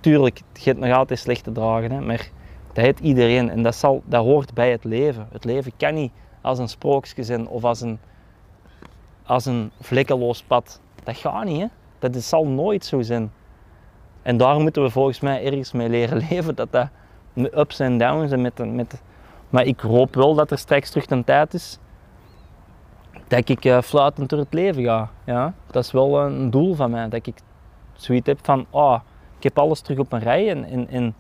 tuurlijk, 0.01 0.41
je 0.53 0.63
hebt 0.71 0.79
nog 0.79 0.97
altijd 0.97 1.19
slechte 1.19 1.53
dagen, 1.53 1.91
hè, 1.91 2.01
maar 2.01 2.29
dat 2.73 2.85
heeft 2.85 3.01
iedereen 3.01 3.51
en 3.51 3.63
dat, 3.63 3.75
zal, 3.75 4.03
dat 4.05 4.25
hoort 4.25 4.55
bij 4.55 4.71
het 4.71 4.85
leven. 4.85 5.29
Het 5.33 5.45
leven 5.45 5.73
kan 5.77 5.95
niet 5.95 6.13
als 6.41 6.59
een 6.59 6.69
sprookje 6.69 7.23
zijn 7.23 7.49
of 7.49 7.65
als 7.65 7.81
een, 7.81 7.99
als 9.27 9.45
een 9.47 9.71
vlekkeloos 9.81 10.43
pad. 10.43 10.81
Dat 11.05 11.17
gaat 11.17 11.45
niet, 11.45 11.61
hè. 11.61 11.67
Dat 11.99 12.15
is- 12.15 12.29
zal 12.29 12.47
nooit 12.47 12.85
zo 12.85 13.03
zijn. 13.03 13.33
En 14.23 14.37
daar 14.37 14.61
moeten 14.61 14.83
we 14.83 14.91
volgens 14.91 15.21
mij 15.21 15.45
ergens 15.45 15.73
mee 15.73 15.89
leren 15.89 16.19
leven, 16.31 16.55
dat 16.55 16.73
dat 16.73 16.89
ups 17.35 17.81
en 17.81 17.99
downs 17.99 18.33
en 18.33 18.41
met, 18.41 18.75
met... 18.75 19.03
Maar 19.51 19.65
ik 19.65 19.81
hoop 19.81 20.15
wel 20.15 20.35
dat 20.35 20.51
er 20.51 20.59
straks 20.59 20.91
terug 20.91 21.11
een 21.11 21.25
tijd 21.25 21.55
is 21.55 21.79
dat 23.29 23.49
ik 23.49 23.65
eh, 23.65 23.83
fluitend 23.83 24.29
door 24.29 24.39
het 24.39 24.53
leven 24.53 24.83
ga. 24.83 25.11
Ja? 25.25 25.55
Dat 25.71 25.85
is 25.85 25.93
wel 25.93 26.21
een 26.21 26.51
doel 26.51 26.75
van 26.75 26.91
mij, 26.91 27.09
dat 27.09 27.27
ik 27.27 27.43
zoiets 27.93 28.27
heb 28.27 28.39
van, 28.43 28.67
ah, 28.71 29.01
ik 29.37 29.43
heb 29.43 29.59
alles 29.59 29.81
terug 29.81 29.99
op 29.99 30.13
een 30.13 30.21
rij 30.21 30.51
en, 30.89 31.15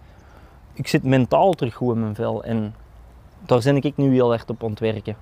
ik 0.72 0.88
zit 0.88 1.02
mentaal 1.02 1.52
terug 1.52 1.80
in 1.80 2.00
mijn 2.00 2.14
vel. 2.14 2.44
En 2.44 2.74
daar 3.46 3.60
ben 3.62 3.82
ik 3.82 3.96
nu 3.96 4.12
heel 4.12 4.32
erg 4.32 4.46
op 4.46 4.64
aan 4.64 4.70
het 4.70 4.80
werken. 4.80 5.16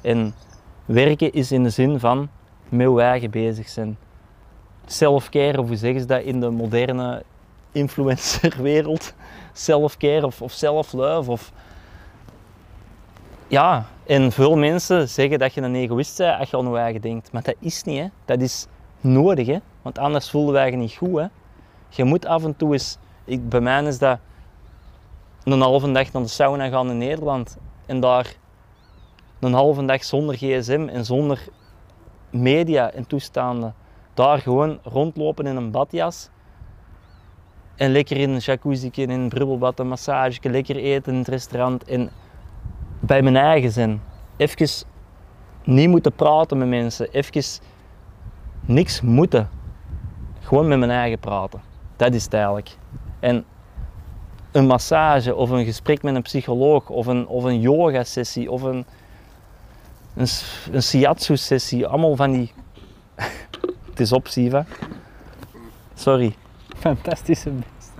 En 0.00 0.34
werken 0.84 1.32
is 1.32 1.52
in 1.52 1.62
de 1.62 1.70
zin 1.70 2.00
van 2.00 2.28
met 2.68 2.90
je 2.90 3.00
eigen 3.00 3.30
bezig 3.30 3.68
zijn. 3.68 3.98
Self-care, 4.86 5.58
of 5.60 5.66
hoe 5.66 5.76
zeggen 5.76 6.00
ze 6.00 6.06
dat 6.06 6.22
in 6.22 6.40
de 6.40 6.50
moderne 6.50 7.22
influencerwereld? 7.72 9.14
Self-care 9.52 10.26
of, 10.26 10.42
of. 10.42 11.28
Of... 11.28 11.52
Ja, 13.50 13.86
en 14.06 14.32
veel 14.32 14.56
mensen 14.56 15.08
zeggen 15.08 15.38
dat 15.38 15.54
je 15.54 15.60
een 15.60 15.74
egoïst 15.74 16.18
bent 16.18 16.38
als 16.38 16.50
je 16.50 16.56
aan 16.56 16.70
je 16.70 16.76
eigen 16.76 17.00
denkt. 17.00 17.32
Maar 17.32 17.42
dat 17.42 17.54
is 17.58 17.82
niet, 17.82 17.98
hè. 17.98 18.06
Dat 18.24 18.40
is 18.40 18.66
nodig, 19.00 19.46
hè. 19.46 19.58
Want 19.82 19.98
anders 19.98 20.30
voelden 20.30 20.52
wij 20.52 20.70
je 20.70 20.76
niet 20.76 20.92
goed. 20.92 21.18
Hè. 21.18 21.26
Je 21.88 22.04
moet 22.04 22.26
af 22.26 22.44
en 22.44 22.56
toe 22.56 22.72
eens... 22.72 22.98
Ik, 23.24 23.48
bij 23.48 23.60
mij 23.60 23.82
is 23.82 23.98
dat 23.98 24.18
een 25.44 25.60
halve 25.60 25.92
dag 25.92 26.12
naar 26.12 26.22
de 26.22 26.28
sauna 26.28 26.68
gaan 26.68 26.90
in 26.90 26.98
Nederland. 26.98 27.56
En 27.86 28.00
daar 28.00 28.34
een 29.40 29.52
halve 29.52 29.84
dag 29.84 30.04
zonder 30.04 30.34
gsm 30.34 30.88
en 30.88 31.04
zonder 31.04 31.48
media 32.30 32.92
en 32.92 33.06
toestanden. 33.06 33.74
Daar 34.14 34.38
gewoon 34.38 34.78
rondlopen 34.82 35.46
in 35.46 35.56
een 35.56 35.70
badjas. 35.70 36.28
En 37.76 37.90
lekker 37.90 38.16
in 38.16 38.30
een 38.30 38.38
jacuzzi, 38.38 38.90
in 38.92 39.10
een 39.10 39.28
brubbelbad, 39.28 39.78
een 39.78 39.88
massage, 39.88 40.50
lekker 40.50 40.76
eten 40.76 41.12
in 41.12 41.18
het 41.18 41.28
restaurant. 41.28 41.84
En 41.84 42.10
bij 43.00 43.22
mijn 43.22 43.36
eigen 43.36 43.70
zijn. 43.70 44.02
Even 44.36 44.68
niet 45.64 45.88
moeten 45.88 46.12
praten 46.12 46.58
met 46.58 46.68
mensen. 46.68 47.10
Even 47.10 47.42
niks 48.60 49.00
moeten. 49.00 49.48
Gewoon 50.40 50.68
met 50.68 50.78
mijn 50.78 50.90
eigen 50.90 51.18
praten. 51.18 51.60
Dat 51.96 52.14
is 52.14 52.24
het 52.24 52.34
eigenlijk. 52.34 52.76
En 53.20 53.44
een 54.52 54.66
massage 54.66 55.34
of 55.34 55.50
een 55.50 55.64
gesprek 55.64 56.02
met 56.02 56.14
een 56.14 56.22
psycholoog 56.22 56.88
of 56.88 57.06
een, 57.06 57.26
of 57.26 57.44
een 57.44 57.60
yoga 57.60 58.04
sessie 58.04 58.50
of 58.50 58.62
een, 58.62 58.84
een, 60.14 60.28
een 60.70 60.82
shiatsu 60.82 61.36
sessie. 61.36 61.86
Allemaal 61.86 62.16
van 62.16 62.32
die... 62.32 62.52
het 63.90 64.00
is 64.00 64.12
op, 64.12 64.26
Siva. 64.26 64.66
Sorry. 65.94 66.34
Fantastische 66.78 67.50
beest. 67.60 67.92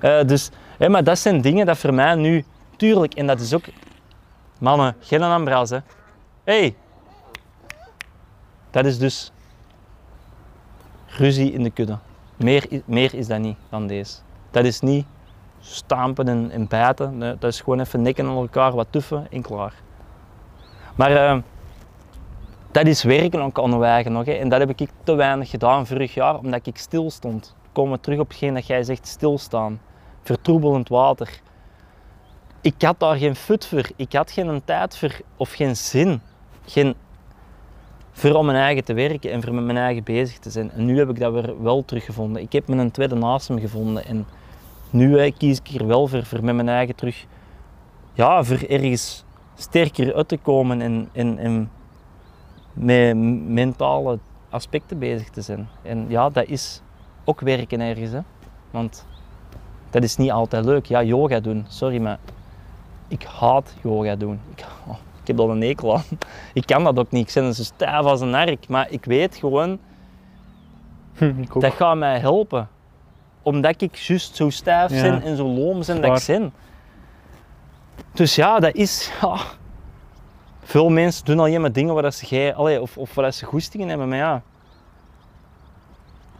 Eh, 0.00 0.24
dus, 0.24 0.50
maar 0.88 1.04
dat 1.04 1.18
zijn 1.18 1.40
dingen 1.40 1.66
dat 1.66 1.78
voor 1.78 1.94
mij 1.94 2.14
nu, 2.14 2.44
tuurlijk, 2.76 3.14
en 3.14 3.26
dat 3.26 3.40
is 3.40 3.54
ook, 3.54 3.64
mannen, 4.58 4.96
geen 5.00 5.22
ambras, 5.22 5.70
hey. 6.44 6.76
dat 8.70 8.84
is 8.84 8.98
dus 8.98 9.32
ruzie 11.06 11.52
in 11.52 11.62
de 11.62 11.70
kudde. 11.70 11.98
Meer, 12.36 12.82
meer 12.84 13.14
is 13.14 13.26
dat 13.26 13.38
niet 13.38 13.56
dan 13.68 13.86
deze. 13.86 14.16
Dat 14.50 14.64
is 14.64 14.80
niet 14.80 15.06
stampen 15.60 16.28
en, 16.28 16.50
en 16.50 16.68
bijten, 16.68 17.18
dat 17.18 17.44
is 17.44 17.60
gewoon 17.60 17.80
even 17.80 18.02
nikken 18.02 18.26
aan 18.26 18.36
elkaar, 18.36 18.72
wat 18.72 18.86
tuffen 18.90 19.26
en 19.30 19.42
klaar. 19.42 19.74
Maar 20.94 21.10
eh, 21.10 21.38
dat 22.70 22.86
is 22.86 23.02
werken 23.02 23.42
ook 23.42 23.58
aan 23.58 23.70
de 23.70 23.84
eigen 23.84 24.12
nog, 24.12 24.24
hè. 24.24 24.32
en 24.32 24.48
dat 24.48 24.60
heb 24.60 24.80
ik 24.80 24.90
te 25.02 25.14
weinig 25.14 25.50
gedaan 25.50 25.86
vorig 25.86 26.14
jaar, 26.14 26.38
omdat 26.38 26.66
ik 26.66 26.76
stil 26.76 27.10
stond. 27.10 27.54
Komen 27.72 28.00
terug 28.00 28.18
op 28.18 28.28
hetgeen 28.28 28.54
dat 28.54 28.66
jij 28.66 28.82
zegt, 28.82 29.06
stilstaan. 29.06 29.80
Vertroebelend 30.22 30.88
water. 30.88 31.40
Ik 32.60 32.82
had 32.82 33.00
daar 33.00 33.16
geen 33.16 33.36
fut 33.36 33.66
voor. 33.66 33.88
Ik 33.96 34.12
had 34.12 34.30
geen 34.30 34.62
tijd 34.64 34.98
voor 34.98 35.20
of 35.36 35.52
geen 35.52 35.76
zin. 35.76 36.20
Geen 36.66 36.94
voor 38.18 38.34
om 38.34 38.46
mijn 38.46 38.58
eigen 38.58 38.84
te 38.84 38.94
werken 38.94 39.30
en 39.30 39.42
voor 39.42 39.54
met 39.54 39.64
mijn 39.64 39.78
eigen 39.78 40.04
bezig 40.04 40.38
te 40.38 40.50
zijn. 40.50 40.70
En 40.70 40.84
nu 40.84 40.98
heb 40.98 41.08
ik 41.08 41.18
dat 41.18 41.32
weer 41.32 41.62
wel 41.62 41.84
teruggevonden. 41.84 42.42
Ik 42.42 42.52
heb 42.52 42.68
mijn 42.68 42.90
tweede 42.90 43.14
naast 43.14 43.50
gevonden 43.56 44.04
en 44.04 44.26
nu 44.90 45.30
kies 45.30 45.60
ik 45.64 45.80
er 45.80 45.86
wel 45.86 46.06
voor, 46.06 46.24
voor 46.24 46.44
met 46.44 46.54
mijn 46.54 46.68
eigen 46.68 46.94
terug, 46.94 47.26
ja, 48.12 48.44
voor 48.44 48.58
ergens 48.68 49.24
sterker 49.54 50.14
uit 50.14 50.28
te 50.28 50.36
komen 50.36 50.80
en, 50.80 51.08
en, 51.12 51.38
en 51.38 51.70
met 52.72 53.16
mentale 53.46 54.18
aspecten 54.50 54.98
bezig 54.98 55.28
te 55.30 55.42
zijn. 55.42 55.68
En 55.82 56.04
ja, 56.08 56.30
dat 56.30 56.46
is 56.46 56.82
ook 57.24 57.40
werken 57.40 57.80
ergens. 57.80 58.10
Hè? 58.10 58.20
Want 58.70 59.06
dat 59.90 60.02
is 60.02 60.16
niet 60.16 60.30
altijd 60.30 60.64
leuk. 60.64 60.86
Ja, 60.86 61.02
yoga 61.02 61.40
doen, 61.40 61.64
sorry, 61.68 62.00
maar 62.00 62.18
ik 63.08 63.22
haat 63.24 63.74
yoga 63.82 64.16
doen. 64.16 64.40
Ik, 64.54 64.64
oh, 64.86 64.94
ik 65.20 65.26
heb 65.26 65.36
daar 65.36 65.48
een 65.48 65.62
ekel 65.62 65.94
aan. 65.96 66.04
Ik 66.52 66.66
kan 66.66 66.84
dat 66.84 66.98
ook 66.98 67.10
niet. 67.10 67.28
Ik 67.28 67.34
ben 67.42 67.54
zo 67.54 67.62
stijf 67.62 68.04
als 68.04 68.20
een 68.20 68.34
ark. 68.34 68.68
Maar 68.68 68.90
ik 68.90 69.04
weet 69.04 69.36
gewoon, 69.36 69.78
dat 71.58 71.72
gaat 71.74 71.96
mij 71.96 72.18
helpen. 72.18 72.68
Omdat 73.42 73.80
ik 73.82 73.96
juist 73.96 74.36
zo 74.36 74.50
stijf 74.50 74.90
Ja. 74.90 75.02
ben 75.02 75.22
en 75.22 75.36
zo 75.36 75.46
loom 75.46 75.80
ben 75.86 76.00
dat 76.00 76.20
ik 76.20 76.26
ben. 76.26 76.52
Dus 78.12 78.34
ja, 78.34 78.58
dat 78.60 78.74
is... 78.74 79.12
Ja. 79.20 79.36
Veel 80.62 80.88
mensen 80.88 81.24
doen 81.24 81.38
alleen 81.40 81.60
maar 81.60 81.72
dingen 81.72 81.94
waar 81.94 82.02
dat 82.02 82.14
ze, 82.14 82.26
gij- 82.26 82.54
allee, 82.54 82.80
of, 82.80 82.98
of 82.98 83.14
waar 83.14 83.24
dat 83.24 83.34
ze 83.34 83.44
goestingen 83.44 83.88
hebben. 83.88 84.08
Maar 84.08 84.18
ja, 84.18 84.42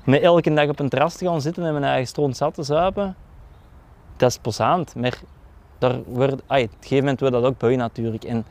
met 0.04 0.22
elke 0.22 0.54
dag 0.54 0.68
op 0.68 0.78
een 0.78 0.88
terras 0.88 1.14
te 1.16 1.24
gaan 1.26 1.40
zitten 1.40 1.64
en 1.64 1.72
mijn 1.72 1.84
eigen 1.84 2.06
stroom 2.06 2.32
zat 2.32 2.54
te 2.54 2.62
zuipen, 2.62 3.16
dat 4.16 4.30
is 4.30 4.38
plezant. 4.38 4.94
Maar 4.94 5.18
daar 5.78 6.02
wordt, 6.02 6.42
ai, 6.46 6.64
op 6.64 6.70
een 6.70 6.76
gegeven 6.80 6.98
moment 6.98 7.20
wordt 7.20 7.34
dat 7.34 7.44
ook 7.44 7.58
bui 7.58 7.76
natuurlijk. 7.76 8.24
En 8.24 8.44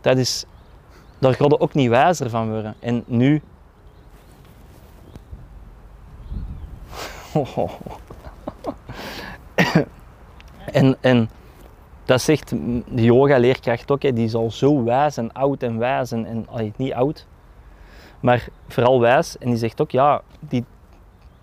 dat 0.00 0.16
is, 0.16 0.44
daar 1.18 1.36
ook 1.40 1.74
niet 1.74 1.88
wijzer 1.88 2.30
van 2.30 2.50
worden. 2.50 2.74
En 2.78 3.04
nu... 3.06 3.42
en, 10.72 10.96
en 11.00 11.28
dat 12.04 12.20
zegt 12.20 12.50
de 12.88 13.02
yoga-leerkracht 13.02 13.90
ook, 13.90 14.02
hè, 14.02 14.12
die 14.12 14.24
is 14.24 14.34
al 14.34 14.50
zo 14.50 14.84
wijs 14.84 15.16
en 15.16 15.32
oud 15.32 15.62
en 15.62 15.78
wijs 15.78 16.12
en, 16.12 16.26
en 16.26 16.46
niet 16.76 16.92
oud, 16.92 17.26
maar 18.20 18.48
vooral 18.68 19.00
wijs. 19.00 19.38
En 19.38 19.48
die 19.48 19.58
zegt 19.58 19.80
ook, 19.80 19.90
ja, 19.90 20.22
die, 20.40 20.64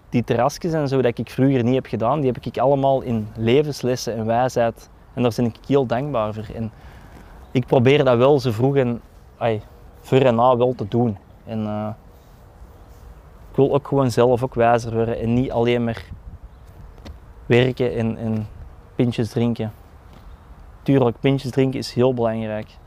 die 0.09 0.23
terrasjes 0.23 0.73
en 0.73 0.87
zo 0.87 1.01
dat 1.01 1.17
ik 1.17 1.29
vroeger 1.29 1.63
niet 1.63 1.75
heb 1.75 1.85
gedaan, 1.85 2.21
die 2.21 2.31
heb 2.31 2.45
ik 2.45 2.57
allemaal 2.57 3.01
in 3.01 3.27
levenslessen 3.35 4.15
en 4.15 4.25
wijsheid. 4.25 4.89
En 5.13 5.21
daar 5.21 5.33
ben 5.35 5.45
ik 5.45 5.57
heel 5.67 5.85
dankbaar 5.85 6.33
voor. 6.33 6.55
En 6.55 6.71
ik 7.51 7.65
probeer 7.65 8.03
dat 8.03 8.17
wel 8.17 8.39
zo 8.39 8.51
vroeg 8.51 8.75
en 8.75 9.01
ai, 9.37 9.61
voor 10.01 10.17
en 10.17 10.35
na 10.35 10.57
wel 10.57 10.73
te 10.75 10.87
doen. 10.87 11.17
En 11.45 11.65
eh, 11.65 11.89
ik 13.49 13.55
wil 13.55 13.73
ook 13.73 13.87
gewoon 13.87 14.11
zelf 14.11 14.43
ook 14.43 14.53
wijzer 14.53 14.93
worden 14.93 15.19
en 15.19 15.33
niet 15.33 15.51
alleen 15.51 15.83
maar 15.83 16.05
werken 17.45 17.95
en, 17.95 18.17
en 18.17 18.47
pintjes 18.95 19.29
drinken. 19.29 19.73
Tuurlijk, 20.81 21.19
pintjes 21.19 21.51
drinken 21.51 21.79
is 21.79 21.93
heel 21.93 22.13
belangrijk. 22.13 22.77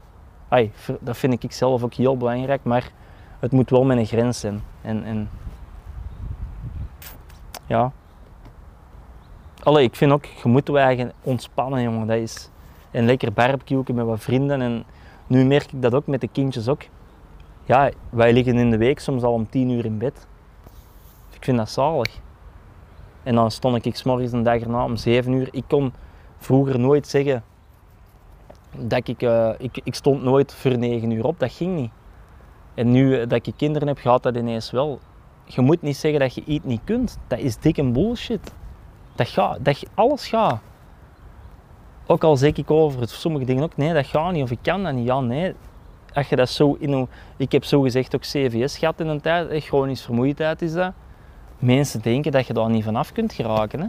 V- 0.73 0.91
dat 1.01 1.17
vind 1.17 1.43
ik 1.43 1.53
zelf 1.53 1.83
ook 1.83 1.95
heel 1.95 2.17
belangrijk, 2.17 2.65
maar 2.65 2.91
het 3.39 3.53
moet 3.53 3.71
wel 3.71 3.85
met 3.85 3.97
een 3.99 4.07
grens 4.07 4.41
zijn. 4.41 4.63
En, 4.83 5.05
en 5.05 5.31
ja. 7.67 7.93
Allee, 9.67 9.85
ik 9.85 9.97
vind 9.97 10.13
ook, 10.13 10.25
je 10.25 10.49
moet 10.49 10.75
eigen 10.75 11.13
ontspannen, 11.23 11.83
jongen. 11.83 12.07
Dat 12.07 12.17
is, 12.17 12.51
en 12.91 13.05
lekker 13.05 13.33
barbecuen 13.33 13.95
met 13.95 14.07
wat 14.07 14.21
vrienden. 14.21 14.61
En 14.61 14.85
nu 15.27 15.45
merk 15.45 15.73
ik 15.73 15.83
dat 15.83 15.95
ook 15.95 16.07
met 16.07 16.21
de 16.21 16.29
kindjes 16.29 16.69
ook. 16.69 16.83
Ja, 17.65 17.91
wij 18.11 18.33
liggen 18.33 18.59
in 18.59 18.71
de 18.71 18.77
week 18.77 18.99
soms 18.99 19.23
al 19.23 19.33
om 19.33 19.49
tien 19.49 19.71
uur 19.71 19.85
in 19.85 19.99
bed. 19.99 20.27
Ik 21.33 21.45
vind 21.45 21.57
dat 21.57 21.71
zalig. 21.71 22.21
En 23.23 23.35
dan 23.35 23.51
stond 23.51 23.85
ik 23.85 23.97
's 23.97 24.03
morgens 24.03 24.33
een 24.33 24.43
dag 24.43 24.61
erna 24.61 24.85
om 24.85 24.97
7 24.97 25.33
uur. 25.33 25.49
Ik 25.53 25.65
kon 25.69 25.93
vroeger 26.39 26.79
nooit 26.79 27.07
zeggen 27.07 27.45
dat 28.77 29.09
ik, 29.09 29.23
eh, 29.23 29.51
ik, 29.59 29.81
ik 29.85 29.95
stond 29.95 30.23
nooit 30.23 30.55
voor 30.55 30.79
9 30.79 31.11
uur 31.11 31.25
op. 31.25 31.39
Dat 31.39 31.53
ging 31.53 31.77
niet. 31.77 31.91
En 32.75 32.91
nu 32.91 33.21
eh, 33.21 33.29
dat 33.29 33.47
ik 33.47 33.55
kinderen 33.57 33.89
heb, 33.89 33.99
gaat 33.99 34.23
dat 34.23 34.37
ineens 34.37 34.71
wel. 34.71 35.01
Je 35.45 35.61
moet 35.61 35.83
niet 35.83 35.97
zeggen 35.97 36.21
dat 36.21 36.35
je 36.35 36.45
iets 36.45 36.65
niet 36.65 36.85
kunt. 36.85 37.19
Dat 37.27 37.39
is 37.39 37.57
dikke 37.57 37.91
bullshit. 37.91 38.53
Dat 39.17 39.29
gaat, 39.29 39.65
dat, 39.65 39.83
alles 39.95 40.29
gaat. 40.29 40.61
Ook 42.07 42.25
al 42.25 42.37
zeg 42.37 42.53
ik 42.53 42.71
over 42.71 43.09
sommige 43.09 43.45
dingen 43.45 43.63
ook, 43.63 43.77
nee, 43.77 43.93
dat 43.93 44.07
gaat 44.07 44.33
niet 44.33 44.43
of 44.43 44.51
ik 44.51 44.59
kan 44.63 44.83
dat 44.83 44.93
niet. 44.93 45.07
Ja, 45.07 45.21
nee. 45.21 45.55
Als 46.15 46.29
je 46.29 46.37
dat 46.37 46.49
zo 46.49 46.77
in 46.79 47.09
ik 47.37 47.53
heb 47.53 47.65
zo 47.65 47.81
gezegd 47.81 48.15
ook 48.15 48.21
CVS 48.21 48.79
gehad 48.79 49.01
in 49.01 49.07
een 49.07 49.21
tijd, 49.21 49.49
eh, 49.49 49.61
chronisch 49.61 50.03
vermoeidheid 50.03 50.63
is 50.63 50.73
dat. 50.73 50.93
Mensen 51.59 52.03
denken 52.03 52.33
dat 52.33 52.47
je 52.47 52.53
daar 52.53 52.71
niet 52.71 52.85
vanaf 52.85 53.13
kunt 53.13 53.33
geraken. 53.33 53.81
Hè. 53.81 53.87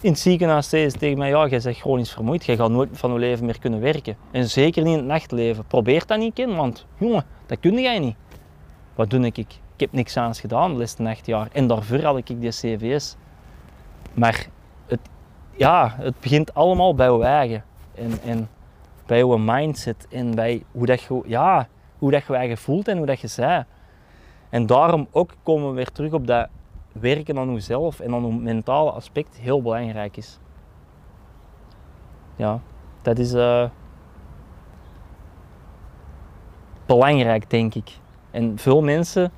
In 0.00 0.10
het 0.10 0.18
ziekenhuis 0.18 0.68
zeggen 0.68 0.90
ze 0.90 0.98
tegen 0.98 1.18
mij, 1.18 1.28
ja, 1.28 1.46
jij 1.46 1.60
bent 1.62 1.76
chronisch 1.76 2.12
vermoeid, 2.12 2.44
jij 2.44 2.56
gaat 2.56 2.70
nooit 2.70 2.88
van 2.92 3.12
je 3.12 3.18
leven 3.18 3.44
meer 3.46 3.58
kunnen 3.58 3.80
werken. 3.80 4.16
En 4.30 4.48
zeker 4.48 4.82
niet 4.82 4.92
in 4.92 4.98
het 4.98 5.06
nachtleven. 5.06 5.64
Probeer 5.64 6.06
dat 6.06 6.18
niet, 6.18 6.34
kind, 6.34 6.54
want 6.54 6.86
jongen, 6.98 7.24
dat 7.46 7.60
kun 7.60 7.80
jij 7.80 7.98
niet. 7.98 8.16
Wat 8.94 9.10
doe 9.10 9.26
ik? 9.26 9.36
Ik 9.36 9.46
heb 9.76 9.92
niks 9.92 10.16
aan 10.16 10.34
gedaan 10.34 10.72
de 10.72 10.78
laatste 10.78 11.08
acht 11.08 11.26
jaar. 11.26 11.48
En 11.52 11.66
daarvoor 11.66 12.02
had 12.02 12.16
ik 12.16 12.40
die 12.40 12.50
CVS. 12.50 13.16
Maar 14.14 14.46
het, 14.86 15.00
ja, 15.50 15.94
het 15.96 16.20
begint 16.20 16.54
allemaal 16.54 16.94
bij 16.94 17.10
je 17.10 17.22
eigen. 17.22 17.64
En, 17.94 18.20
en 18.24 18.48
bij 19.06 19.18
je 19.18 19.38
mindset 19.38 20.06
en 20.10 20.34
bij 20.34 20.64
hoe 20.72 20.86
dat 20.86 21.02
je, 21.02 21.22
ja, 21.26 21.68
hoe 21.98 22.10
dat 22.10 22.26
je 22.26 22.34
eigen 22.34 22.58
voelt 22.58 22.88
en 22.88 22.96
hoe 22.96 23.06
dat 23.06 23.20
je 23.20 23.26
zei. 23.26 23.64
En 24.50 24.66
daarom 24.66 25.08
ook 25.10 25.34
komen 25.42 25.68
we 25.68 25.74
weer 25.74 25.90
terug 25.90 26.12
op 26.12 26.26
dat 26.26 26.48
werken 26.92 27.38
aan 27.38 27.52
jezelf 27.52 28.00
en 28.00 28.14
aan 28.14 28.26
je 28.26 28.32
mentale 28.32 28.90
aspect 28.90 29.36
heel 29.36 29.62
belangrijk 29.62 30.16
is. 30.16 30.38
Ja, 32.36 32.60
dat 33.02 33.18
is 33.18 33.32
eh, 33.32 33.64
belangrijk, 36.86 37.50
denk 37.50 37.74
ik. 37.74 37.98
En 38.30 38.58
veel 38.58 38.82
mensen 38.82 39.32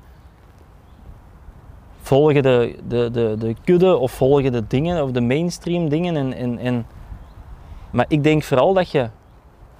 volgen 2.07 2.43
de, 2.43 2.75
de, 2.87 3.09
de, 3.11 3.35
de 3.39 3.55
kudde 3.63 3.97
of 3.97 4.11
volgen 4.11 4.51
de 4.51 4.67
dingen 4.67 5.03
of 5.03 5.11
de 5.11 5.21
mainstream 5.21 5.89
dingen. 5.89 6.15
En, 6.15 6.33
en, 6.33 6.57
en, 6.57 6.85
maar 7.91 8.05
ik 8.07 8.23
denk 8.23 8.43
vooral 8.43 8.73
dat 8.73 8.91
je 8.91 9.09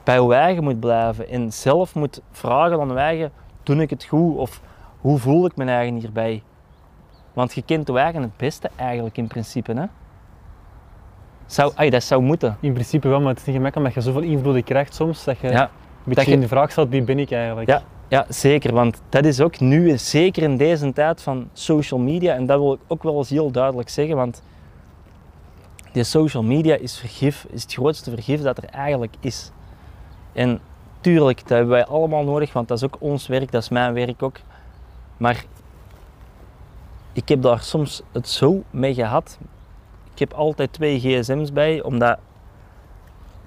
bij 0.04 0.22
je 0.22 0.34
eigen 0.34 0.64
moet 0.64 0.80
blijven 0.80 1.30
en 1.30 1.54
zelf 1.54 1.96
moet 1.96 2.22
vragen 2.32 2.80
aan 2.80 2.88
je 2.88 2.94
eigen, 2.96 3.32
doe 3.64 3.76
ik 3.82 3.90
het 3.90 4.04
goed 4.04 4.38
of 4.38 4.62
hoe 5.02 5.18
voel 5.18 5.46
ik 5.46 5.56
mijn 5.56 5.70
eigen 5.70 5.96
hierbij? 5.96 6.44
Want 7.34 7.54
je 7.54 7.62
kent 7.62 7.88
je 7.88 8.00
eigen 8.00 8.22
het 8.22 8.38
beste 8.38 8.70
eigenlijk 8.76 9.18
in 9.18 9.28
principe. 9.28 9.74
Hè? 9.74 9.86
Zou, 11.46 11.90
dat 11.90 12.04
zou 12.04 12.22
moeten. 12.22 12.58
In 12.60 12.74
principe 12.74 13.08
wel, 13.08 13.20
maar 13.20 13.30
het 13.30 13.40
is 13.40 13.46
niet 13.46 13.56
gemakkelijk 13.56 13.88
omdat 13.96 14.04
je 14.06 14.12
zoveel 14.12 14.30
invloeden 14.30 14.64
krijgt 14.64 14.94
soms 14.96 15.24
dat 15.24 15.40
je 15.40 15.48
Ja, 15.50 15.64
een 15.64 15.70
beetje 16.04 16.26
je- 16.30 16.32
in 16.36 16.40
de 16.40 16.48
vraag 16.48 16.72
stelt 16.72 16.90
wie 16.90 17.04
ben 17.04 17.20
ik 17.20 17.32
eigenlijk. 17.32 17.70
Ja, 17.70 17.82
ja, 18.08 18.26
zeker. 18.30 18.74
Want 18.74 19.02
dat 19.10 19.26
is 19.26 19.42
ook 19.42 19.60
nu, 19.60 19.98
zeker 19.98 20.44
in 20.44 20.58
deze 20.58 20.94
tijd 20.94 21.22
van 21.22 21.50
social 21.54 22.00
media, 22.00 22.34
en 22.34 22.46
dat 22.46 22.60
wil 22.60 22.74
ik 22.74 22.80
ook 22.88 23.04
wel 23.04 23.18
eens 23.18 23.30
heel 23.30 23.52
duidelijk 23.52 23.90
zeggen, 23.90 24.16
want 24.16 24.42
die 25.92 26.04
social 26.04 26.44
media 26.44 26.76
is 26.76 26.98
vergif, 26.98 27.46
is 27.50 27.62
het 27.62 27.74
grootste 27.74 28.10
vergif 28.10 28.42
dat 28.42 28.58
er 28.58 28.66
eigenlijk 28.66 29.14
is. 29.20 29.52
En 30.34 30.60
tuurlijk, 31.02 31.40
dat 31.40 31.50
hebben 31.50 31.70
wij 31.70 31.86
allemaal 31.86 32.24
nodig, 32.24 32.54
want 32.54 32.68
dat 32.68 32.78
is 32.78 32.84
ook 32.84 32.98
ons 33.00 33.28
werk, 33.28 33.52
dat 33.52 33.62
is 33.62 33.70
mijn 33.70 33.94
werk 33.94 34.24
ook. 34.24 34.40
Maar 35.18 35.46
ik 37.14 37.30
heb 37.30 37.42
daar 37.42 37.62
soms 37.62 38.02
het 38.12 38.30
zo 38.30 38.64
mee 38.70 38.94
gehad. 38.94 39.38
Ik 40.14 40.20
heb 40.20 40.34
altijd 40.34 40.74
twee 40.74 41.00
gsm's 41.00 41.54
bij, 41.54 41.84
omdat 41.84 42.20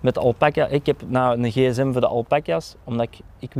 met 0.01 0.19
alpaca, 0.19 0.67
ik 0.67 0.87
heb 0.87 1.03
nou 1.07 1.39
een 1.39 1.51
gsm 1.51 1.93
voor 1.93 2.01
de 2.01 2.07
alpaca's, 2.07 2.75
omdat 2.85 3.07
ik, 3.11 3.19
ik 3.39 3.55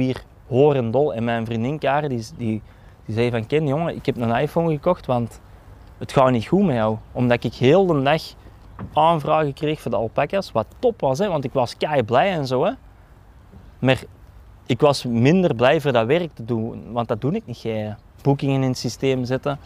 hoor 0.51 0.75
en 1.15 1.25
mijn 1.25 1.47
vriendin 1.47 1.79
Karen, 1.79 2.09
die, 2.09 2.25
die, 2.37 2.63
zei 3.07 3.31
van 3.31 3.47
Ken, 3.47 3.67
jongen, 3.67 3.97
ik 3.97 4.07
heb 4.07 4.17
een 4.17 4.37
iPhone 4.37 4.71
gekocht, 4.71 5.07
want 5.07 5.41
het 5.99 6.13
gaat 6.13 6.31
niet 6.31 6.47
goed 6.47 6.65
met 6.65 6.75
jou. 6.75 6.97
Omdat 7.13 7.45
ik 7.45 7.55
heel 7.55 7.87
de 7.87 8.03
dag 8.03 8.23
aanvragen 8.93 9.53
kreeg 9.53 9.81
voor 9.81 9.91
de 9.91 9.97
alpaca's, 9.97 10.53
wat 10.53 10.67
top 10.79 11.01
was, 11.01 11.19
hè, 11.19 11.29
want 11.29 11.45
ik 11.45 11.53
was 11.53 11.77
kei 11.77 12.03
blij 12.03 12.33
en 12.33 12.47
zo. 12.47 12.65
Hè. 12.65 12.73
Maar 13.79 14.03
ik 14.67 14.81
was 14.81 15.05
minder 15.05 15.55
blij 15.55 15.81
voor 15.81 15.93
dat 15.93 16.07
werk 16.07 16.35
te 16.35 16.45
doen, 16.45 16.93
want 16.93 17.09
dat 17.09 17.21
doe 17.21 17.33
ik 17.33 17.47
niet. 17.47 17.61
Jij. 17.61 17.97
Boekingen 18.23 18.63
in 18.63 18.69
het 18.69 18.79
systeem 18.79 19.25
zetten, 19.25 19.59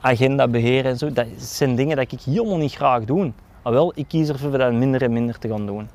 agenda 0.00 0.48
beheren 0.48 0.90
en 0.90 0.98
zo, 0.98 1.12
dat 1.12 1.26
zijn 1.36 1.74
dingen 1.74 1.96
dat 1.96 2.12
ik 2.12 2.20
helemaal 2.20 2.56
niet 2.56 2.74
graag 2.74 3.04
doe. 3.04 3.32
Maar 3.62 3.72
wel, 3.72 3.92
ik 3.94 4.08
kies 4.08 4.28
ervoor 4.28 4.58
dat 4.58 4.72
minder 4.72 5.02
en 5.02 5.12
minder 5.12 5.38
te 5.38 5.48
gaan 5.48 5.66
doen. 5.66 5.88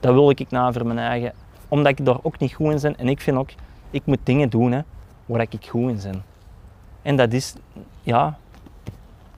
Dat 0.00 0.14
wil 0.14 0.30
ik 0.30 0.50
na 0.50 0.72
voor 0.72 0.86
mijn 0.86 0.98
eigen, 0.98 1.32
omdat 1.68 1.98
ik 1.98 2.04
daar 2.04 2.18
ook 2.22 2.38
niet 2.38 2.54
goed 2.54 2.70
in 2.72 2.78
ben. 2.80 2.96
En 2.98 3.08
ik 3.08 3.20
vind 3.20 3.36
ook, 3.36 3.50
ik 3.90 4.02
moet 4.06 4.18
dingen 4.22 4.48
doen 4.50 4.72
hè, 4.72 4.80
waar 5.26 5.40
ik 5.40 5.66
goed 5.68 5.90
in 5.90 6.00
ben. 6.02 6.24
En 7.02 7.16
dat 7.16 7.32
is, 7.32 7.54
ja, 8.02 8.38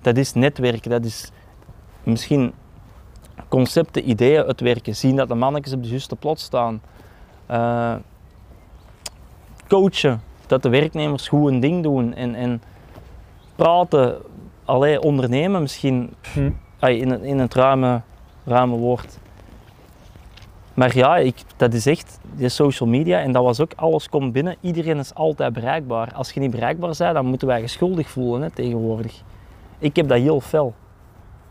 dat 0.00 0.16
is 0.16 0.32
netwerken, 0.34 0.90
dat 0.90 1.04
is 1.04 1.30
misschien 2.02 2.52
concepten, 3.48 4.08
ideeën 4.10 4.44
uitwerken, 4.44 4.96
zien 4.96 5.16
dat 5.16 5.28
de 5.28 5.34
mannetjes 5.34 5.74
op 5.74 5.82
de 5.82 5.88
juiste 5.88 6.16
plot 6.16 6.40
staan. 6.40 6.80
Eh, 7.46 7.94
coachen, 9.68 10.20
dat 10.46 10.62
de 10.62 10.68
werknemers 10.68 11.28
goed 11.28 11.50
een 11.50 11.60
ding 11.60 11.82
doen 11.82 12.14
en, 12.14 12.34
en 12.34 12.62
praten, 13.56 14.16
allerlei 14.64 14.98
ondernemen 14.98 15.60
misschien, 15.60 16.14
Hm. 16.32 16.50
in, 16.80 17.10
het- 17.10 17.22
in 17.22 17.38
het 17.38 17.54
ruime, 17.54 18.00
ruime 18.44 18.76
woord. 18.76 19.18
Maar 20.78 20.96
ja, 20.96 21.16
ik, 21.16 21.34
dat 21.56 21.74
is 21.74 21.86
echt 21.86 22.18
de 22.36 22.48
social 22.48 22.88
media 22.88 23.20
en 23.20 23.32
dat 23.32 23.42
was 23.42 23.60
ook, 23.60 23.72
alles 23.76 24.08
komt 24.08 24.32
binnen, 24.32 24.56
iedereen 24.60 24.98
is 24.98 25.14
altijd 25.14 25.52
bereikbaar. 25.52 26.14
Als 26.14 26.30
je 26.32 26.40
niet 26.40 26.50
bereikbaar 26.50 26.94
bent, 26.98 27.14
dan 27.14 27.26
moeten 27.26 27.48
wij 27.48 27.60
je 27.60 27.66
schuldig 27.66 28.08
voelen 28.08 28.42
hè, 28.42 28.50
tegenwoordig. 28.50 29.22
Ik 29.78 29.96
heb 29.96 30.08
dat 30.08 30.18
heel 30.18 30.40
fel. 30.40 30.74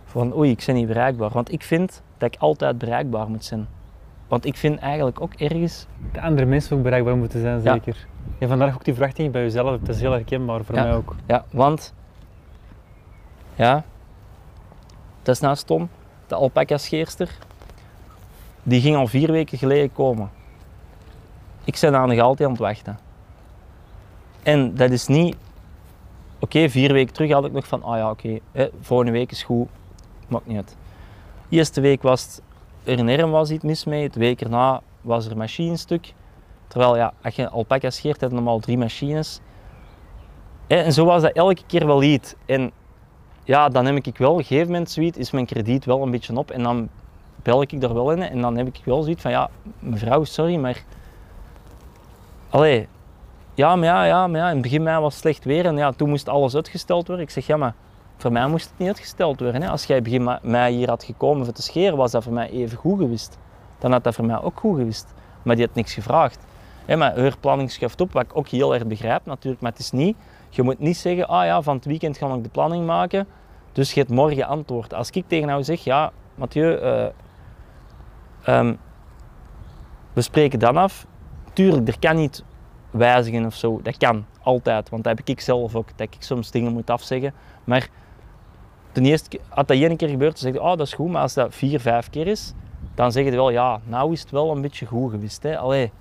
Van 0.06 0.36
oei, 0.38 0.50
ik 0.52 0.64
ben 0.66 0.76
niet 0.76 0.88
bereikbaar. 0.88 1.30
Want 1.30 1.52
ik 1.52 1.64
vind 1.64 2.02
dat 2.18 2.34
ik 2.34 2.40
altijd 2.40 2.78
bereikbaar 2.78 3.30
moet 3.30 3.46
zijn. 3.46 3.68
Want 4.28 4.46
ik 4.46 4.56
vind 4.58 4.80
eigenlijk 4.80 5.22
ook 5.22 5.34
ergens 5.34 5.86
De 6.12 6.22
andere 6.22 6.46
mensen 6.46 6.78
ook 6.78 6.84
bereikbaar 6.84 7.18
moeten 7.18 7.42
zijn, 7.42 7.62
Ja. 7.64 7.74
zeker. 7.74 8.08
En 8.40 8.48
vandaar 8.48 8.74
ook 8.74 8.84
die 8.84 8.94
verwachting 8.94 9.32
bij 9.32 9.42
jezelf, 9.42 9.80
dat 9.80 9.96
is 9.96 10.02
heel 10.02 10.12
herkenbaar 10.12 10.64
voor 10.64 10.76
Ja. 10.76 10.84
mij 10.84 10.94
ook. 10.96 11.16
Ja, 11.28 11.46
want 11.52 11.94
ja, 13.56 13.84
dat 15.24 15.36
is 15.36 15.42
nou 15.42 15.56
stom. 15.56 15.90
De 16.28 16.36
alpaca-scheerster, 16.36 17.38
die 18.68 18.82
ging 18.82 18.96
al 18.96 19.08
vier 19.08 19.32
weken 19.32 19.58
geleden 19.58 19.94
komen. 19.94 20.30
Ik 21.64 21.78
ben 21.82 21.92
daar 21.92 22.08
nog 22.08 22.20
altijd 22.20 22.48
aan 22.48 22.54
het 22.54 22.64
wachten. 22.64 23.00
En 24.44 24.76
dat 24.76 24.92
is 24.92 25.08
niet, 25.08 25.36
oké, 26.40 26.70
vier 26.70 26.94
weken 26.94 27.14
terug 27.14 27.32
had 27.32 27.46
ik 27.46 27.52
nog 27.52 27.68
van, 27.68 27.84
ah 27.84 27.98
ja, 27.98 28.10
oké, 28.10 28.40
volgende 28.82 29.12
week 29.12 29.32
is 29.32 29.44
goed, 29.44 29.68
maakt 30.28 30.48
niet 30.48 30.58
uit. 30.58 30.76
De 31.50 31.56
eerste 31.56 31.82
week 31.82 32.02
was 32.02 32.40
er 32.84 33.00
een 33.00 33.10
erm 33.10 33.32
was 33.32 33.52
iets 33.52 33.64
mis 33.64 33.86
mee, 33.86 34.10
de 34.10 34.20
week 34.20 34.42
erna 34.42 34.82
was 35.02 35.26
er 35.26 35.32
een 35.32 35.38
machinenstuk. 35.38 36.14
Terwijl 36.68 36.96
ja, 36.96 37.14
als 37.24 37.36
je 37.36 37.50
alpaca 37.50 37.90
scheert, 37.90 38.22
heb 38.22 38.30
je 38.30 38.36
normaal 38.36 38.60
drie 38.60 38.78
machines. 38.78 39.40
En 40.68 40.94
zo 40.94 41.06
was 41.06 41.22
dat 41.22 41.32
elke 41.32 41.62
keer 41.68 41.86
wel 41.86 42.04
iets. 42.04 42.34
En 42.46 42.72
ja, 43.44 43.70
dan 43.70 43.86
heb 43.86 43.96
ik 44.06 44.18
wel, 44.18 44.32
op 44.32 44.38
een 44.38 44.44
gegeven 44.44 44.72
moment 44.72 44.90
zoiets, 44.90 45.18
is 45.18 45.32
mijn 45.32 45.46
krediet 45.46 45.86
wel 45.86 46.02
een 46.02 46.12
beetje 46.12 46.38
op 46.38 46.52
en 46.52 46.64
dan 46.64 46.90
bel 47.44 47.62
ik 47.62 47.72
er 47.72 47.94
wel 47.94 48.12
in 48.12 48.22
en 48.22 48.42
dan 48.42 48.58
heb 48.58 48.68
ik 48.68 48.82
wel 48.84 49.02
zoiets 49.02 49.22
van, 49.22 49.32
ja, 49.32 49.50
mevrouw, 49.80 50.24
sorry, 50.24 50.56
maar... 50.56 50.84
Allee, 52.50 52.88
ja, 53.54 53.76
maar 53.76 53.86
ja, 53.86 54.04
ja, 54.04 54.28
maar 54.28 54.40
ja, 54.40 54.48
in 54.48 54.54
het 54.54 54.62
begin 54.62 54.84
mei 54.84 55.00
was 55.00 55.14
het 55.14 55.22
slecht 55.22 55.44
weer 55.44 55.66
en 55.66 55.78
ja, 55.78 55.92
toen 55.92 56.10
moest 56.10 56.30
alles 56.30 56.56
uitgesteld 56.56 57.08
worden. 57.08 57.26
Ik 57.26 57.32
zeg, 57.32 57.48
ja, 57.48 57.58
maar 57.58 57.74
voor 58.18 58.32
mij 58.32 58.48
moest 58.48 58.70
het 58.70 58.80
niet 58.80 58.88
uitgesteld 58.88 59.40
worden. 59.40 59.62
Hè. 59.62 59.70
Als 59.70 59.84
jij 59.84 60.02
begin 60.02 60.38
mei 60.42 60.76
hier 60.76 60.90
had 60.90 61.04
gekomen 61.04 61.46
voor 61.46 61.54
te 61.54 61.62
scheren, 61.62 61.98
was 61.98 62.12
dat 62.12 62.24
voor 62.24 62.34
mij 62.34 62.50
even 62.50 62.78
goed 62.78 63.00
geweest. 63.00 63.38
Dan 63.80 63.92
had 63.92 64.04
dat 64.04 64.16
voor 64.16 64.26
mij 64.26 64.42
ook 64.42 64.60
goed 64.60 64.78
geweest. 64.78 65.14
Maar 65.44 65.56
die 65.56 65.66
had 65.66 65.76
niks 65.76 65.94
gevraagd. 65.94 66.40
Hè, 66.86 66.96
maar 66.96 67.20
haar 67.20 67.38
planning 67.40 67.72
schuift 67.72 68.02
op, 68.02 68.12
wat 68.12 68.24
ik 68.24 68.38
ook 68.38 68.48
heel 68.48 68.74
erg 68.74 68.86
begrijp 68.86 69.26
natuurlijk, 69.26 69.62
maar 69.62 69.72
het 69.72 69.80
is 69.80 69.92
niet 69.92 70.16
je 70.50 70.64
moet 70.64 70.80
niet 70.80 70.98
zeggen, 70.98 71.28
ah 71.28 71.46
ja, 71.46 71.62
van 71.62 71.76
het 71.76 71.86
weekend 71.86 72.18
ga 72.18 72.34
ik 72.34 72.44
de 72.44 72.50
planning 72.50 72.86
maken, 72.86 73.28
dus 73.72 73.94
je 73.94 74.00
hebt 74.00 74.12
morgen 74.12 74.48
antwoord. 74.48 74.94
Als 74.94 75.10
ik 75.10 75.24
tegen 75.28 75.48
jou 75.48 75.64
zeg, 75.64 75.84
ja, 75.84 76.12
Mathieu, 76.36 76.76
eh, 76.76 77.06
ehm, 78.48 78.74
we 80.14 80.22
spreken 80.22 80.60
dan 80.60 80.78
af. 80.78 81.06
Tuurlijk, 81.54 81.88
er 81.88 82.00
kan 82.00 82.16
niet 82.16 82.44
wijzigen 82.92 83.46
of 83.46 83.56
zo. 83.56 83.80
Dat 83.84 83.98
kan, 83.98 84.26
altijd. 84.42 84.90
Want 84.90 85.04
dat 85.04 85.18
heb 85.18 85.28
ik 85.28 85.42
zelf 85.42 85.76
ook, 85.76 85.88
dat 85.96 86.08
ik 86.14 86.16
soms 86.20 86.52
dingen 86.52 86.74
moet 86.74 86.90
afzeggen. 86.90 87.34
Maar 87.64 87.90
ten 88.92 89.06
eerste, 89.06 89.40
als 89.50 89.66
dat 89.66 89.78
één 89.78 89.98
keer 89.98 90.10
gebeurt, 90.10 90.32
dan 90.32 90.42
zeg 90.42 90.54
je, 90.54 90.62
oh, 90.62 90.78
dat 90.78 90.88
is 90.88 90.94
goed. 90.94 91.10
Maar 91.10 91.22
als 91.22 91.34
dat 91.34 91.56
vier, 91.56 91.80
vijf 91.80 92.10
keer 92.10 92.28
is, 92.28 92.54
dan 92.96 93.12
zeg 93.12 93.24
je 93.24 93.32
wel, 93.32 93.50
ja, 93.50 93.80
nou 93.84 94.14
is 94.14 94.22
het 94.22 94.32
wel 94.32 94.52
een 94.52 94.62
beetje 94.62 94.86
goed 94.86 95.12
geweest. 95.12 95.44
Hè? 95.44 95.58
Allee, 95.58 95.92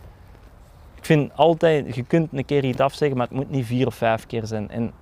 ik 0.94 1.04
vind 1.04 1.36
altijd, 1.36 1.94
je 1.94 2.02
kunt 2.02 2.28
een 2.32 2.44
keer 2.44 2.64
iets 2.64 2.80
afzeggen, 2.80 3.16
maar 3.16 3.26
het 3.26 3.36
moet 3.36 3.50
niet 3.50 3.66
vier 3.66 3.86
of 3.86 3.94
vijf 3.94 4.26
keer 4.26 4.46
zijn. 4.46 4.70
En 4.70 4.92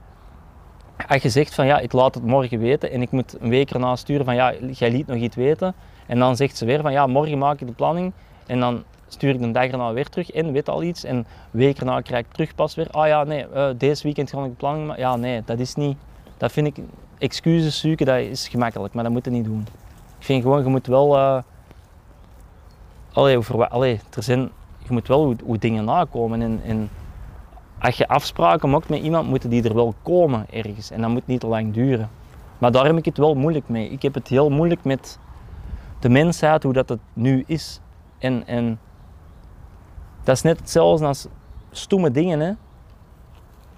als 1.09 1.23
je 1.23 1.29
zegt 1.29 1.55
van 1.55 1.67
ja, 1.67 1.79
ik 1.79 1.93
laat 1.93 2.15
het 2.15 2.25
morgen 2.25 2.59
weten 2.59 2.91
en 2.91 3.03
ik 3.03 3.11
moet 3.11 3.37
een 3.41 3.49
week 3.49 3.71
erna 3.71 3.97
sturen 3.97 4.25
van 4.25 4.35
ja, 4.35 4.55
jij 4.71 4.91
liet 4.91 5.07
nog 5.07 5.17
iets 5.17 5.37
weten. 5.37 5.75
En 6.07 6.19
dan 6.19 6.37
zegt 6.37 6.57
ze 6.57 6.65
weer 6.65 6.81
van 6.81 6.93
ja, 6.93 7.07
morgen 7.07 7.39
maak 7.39 7.61
ik 7.61 7.67
de 7.67 7.73
planning 7.73 8.13
en 8.47 8.61
dan 8.61 8.83
stuur 9.09 9.35
ik 9.35 9.41
de 9.41 9.51
dag 9.51 9.67
erna 9.67 9.93
weer 9.93 10.09
terug 10.09 10.31
en 10.31 10.53
weet 10.53 10.69
al 10.69 10.83
iets. 10.83 11.05
En 11.05 11.17
een 11.17 11.27
week 11.51 11.79
erna 11.79 12.01
krijg 12.01 12.25
ik 12.25 12.33
terug 12.33 12.55
pas 12.55 12.75
weer, 12.75 12.91
ah 12.91 13.07
ja, 13.07 13.25
nee, 13.25 13.47
eh, 13.49 13.69
deze 13.79 14.03
weekend 14.03 14.31
ga 14.31 14.45
ik 14.45 14.51
de 14.51 14.57
planning 14.57 14.87
maken. 14.87 15.03
Ja, 15.03 15.17
nee, 15.17 15.43
dat 15.45 15.59
is 15.59 15.75
niet, 15.75 15.97
dat 16.37 16.53
vind 16.53 16.67
ik, 16.67 16.85
excuses 17.19 17.81
zoeken, 17.81 18.07
dat 18.07 18.19
is 18.19 18.49
gemakkelijk, 18.49 18.95
maar 18.95 19.05
dat 19.05 19.13
moet 19.13 19.25
je 19.25 19.31
niet 19.31 19.45
doen. 19.45 19.67
Ik 20.19 20.25
vind 20.25 20.43
gewoon, 20.43 20.63
je 20.63 20.69
moet 20.69 20.87
wel, 20.87 21.17
eh 21.17 21.43
allee, 23.13 23.37
over, 23.37 23.69
allee, 23.69 24.01
er 24.17 24.23
zijn, 24.23 24.51
je 24.79 24.93
moet 24.93 25.09
wel 25.09 25.25
hoe, 25.25 25.37
hoe 25.45 25.59
dingen 25.59 25.85
nakomen. 25.85 26.43
En, 26.43 26.61
en 26.65 26.91
als 27.79 27.97
je 27.97 28.09
afspraken 28.09 28.71
maakt 28.71 28.89
met 28.89 29.01
iemand, 29.01 29.29
moeten 29.29 29.51
die 29.51 29.63
er 29.63 29.75
wel 29.75 29.95
komen 30.03 30.47
ergens. 30.51 30.91
En 30.91 31.01
dat 31.01 31.11
moet 31.11 31.27
niet 31.27 31.41
te 31.41 31.47
lang 31.47 31.73
duren. 31.73 32.11
Maar 32.59 32.73
daar 32.73 32.85
heb 32.85 32.97
ik 32.97 33.05
het 33.05 33.19
wel 33.19 33.35
moeilijk 33.35 33.69
mee. 33.69 33.89
Ik 33.89 34.03
heb 34.03 34.15
het 34.15 34.29
heel 34.29 34.51
moeilijk 34.51 34.85
met 34.85 35.19
de 36.05 36.11
mensheid, 36.11 36.63
hoe 36.63 36.73
dat 36.73 36.89
het 36.89 37.01
nu 37.13 37.45
is. 37.47 37.81
En, 38.19 38.47
en 38.47 38.81
dat 40.25 40.37
is 40.37 40.43
net 40.43 40.59
hetzelfde 40.59 41.07
als 41.07 41.27
stomme 41.71 42.11
dingen. 42.11 42.41
Hè? 42.41 42.53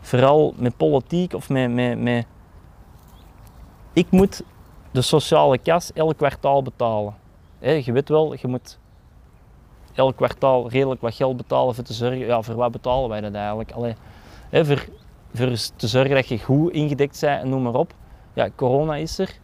Vooral 0.01 0.55
met 0.57 0.77
politiek 0.77 1.33
of 1.35 1.49
met, 1.49 1.99
met. 1.99 2.27
Ik 3.93 4.11
moet 4.11 4.43
de 4.91 5.03
sociale 5.03 5.59
kas 5.59 5.93
elk 5.93 6.17
kwartaal 6.17 6.63
betalen. 6.63 7.15
Je 7.59 7.93
weet 7.93 8.09
wel, 8.09 8.35
je 8.35 8.47
moet 8.47 8.79
elk 9.95 10.17
kwartaal 10.17 10.71
redelijk 10.71 11.01
wat 11.01 11.15
geld 11.15 11.37
betalen 11.37 11.75
voor 11.75 11.85
te 11.85 11.93
zorgen. 11.93 12.19
Ja, 12.19 12.43
voor 12.43 12.55
wat 12.55 12.73
betalen 12.73 13.09
wij 13.09 13.21
dat 13.21 13.35
eigenlijk? 13.35 13.73
Allee, 13.73 13.95
voor, 14.51 14.87
voor 15.35 15.57
te 15.77 15.87
zorgen 15.87 16.15
dat 16.15 16.29
je 16.29 16.39
goed 16.39 16.73
ingedekt 16.73 17.21
bent 17.21 17.43
en 17.43 17.49
noem 17.49 17.63
maar 17.63 17.75
op. 17.75 17.95
Ja, 18.33 18.49
corona 18.55 18.97
is 18.97 19.19
er. 19.19 19.39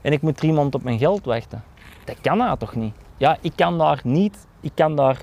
En 0.00 0.12
ik 0.12 0.22
moet 0.22 0.36
drie 0.36 0.58
op 0.58 0.82
mijn 0.82 0.98
geld 0.98 1.24
wachten. 1.24 1.64
Dat 2.06 2.20
kan 2.20 2.36
nou 2.38 2.58
toch 2.58 2.74
niet? 2.74 2.94
Ja, 3.16 3.36
ik 3.40 3.52
kan 3.54 3.78
daar 3.78 4.00
niet, 4.04 4.46
ik 4.60 4.70
kan 4.74 4.96
daar 4.96 5.22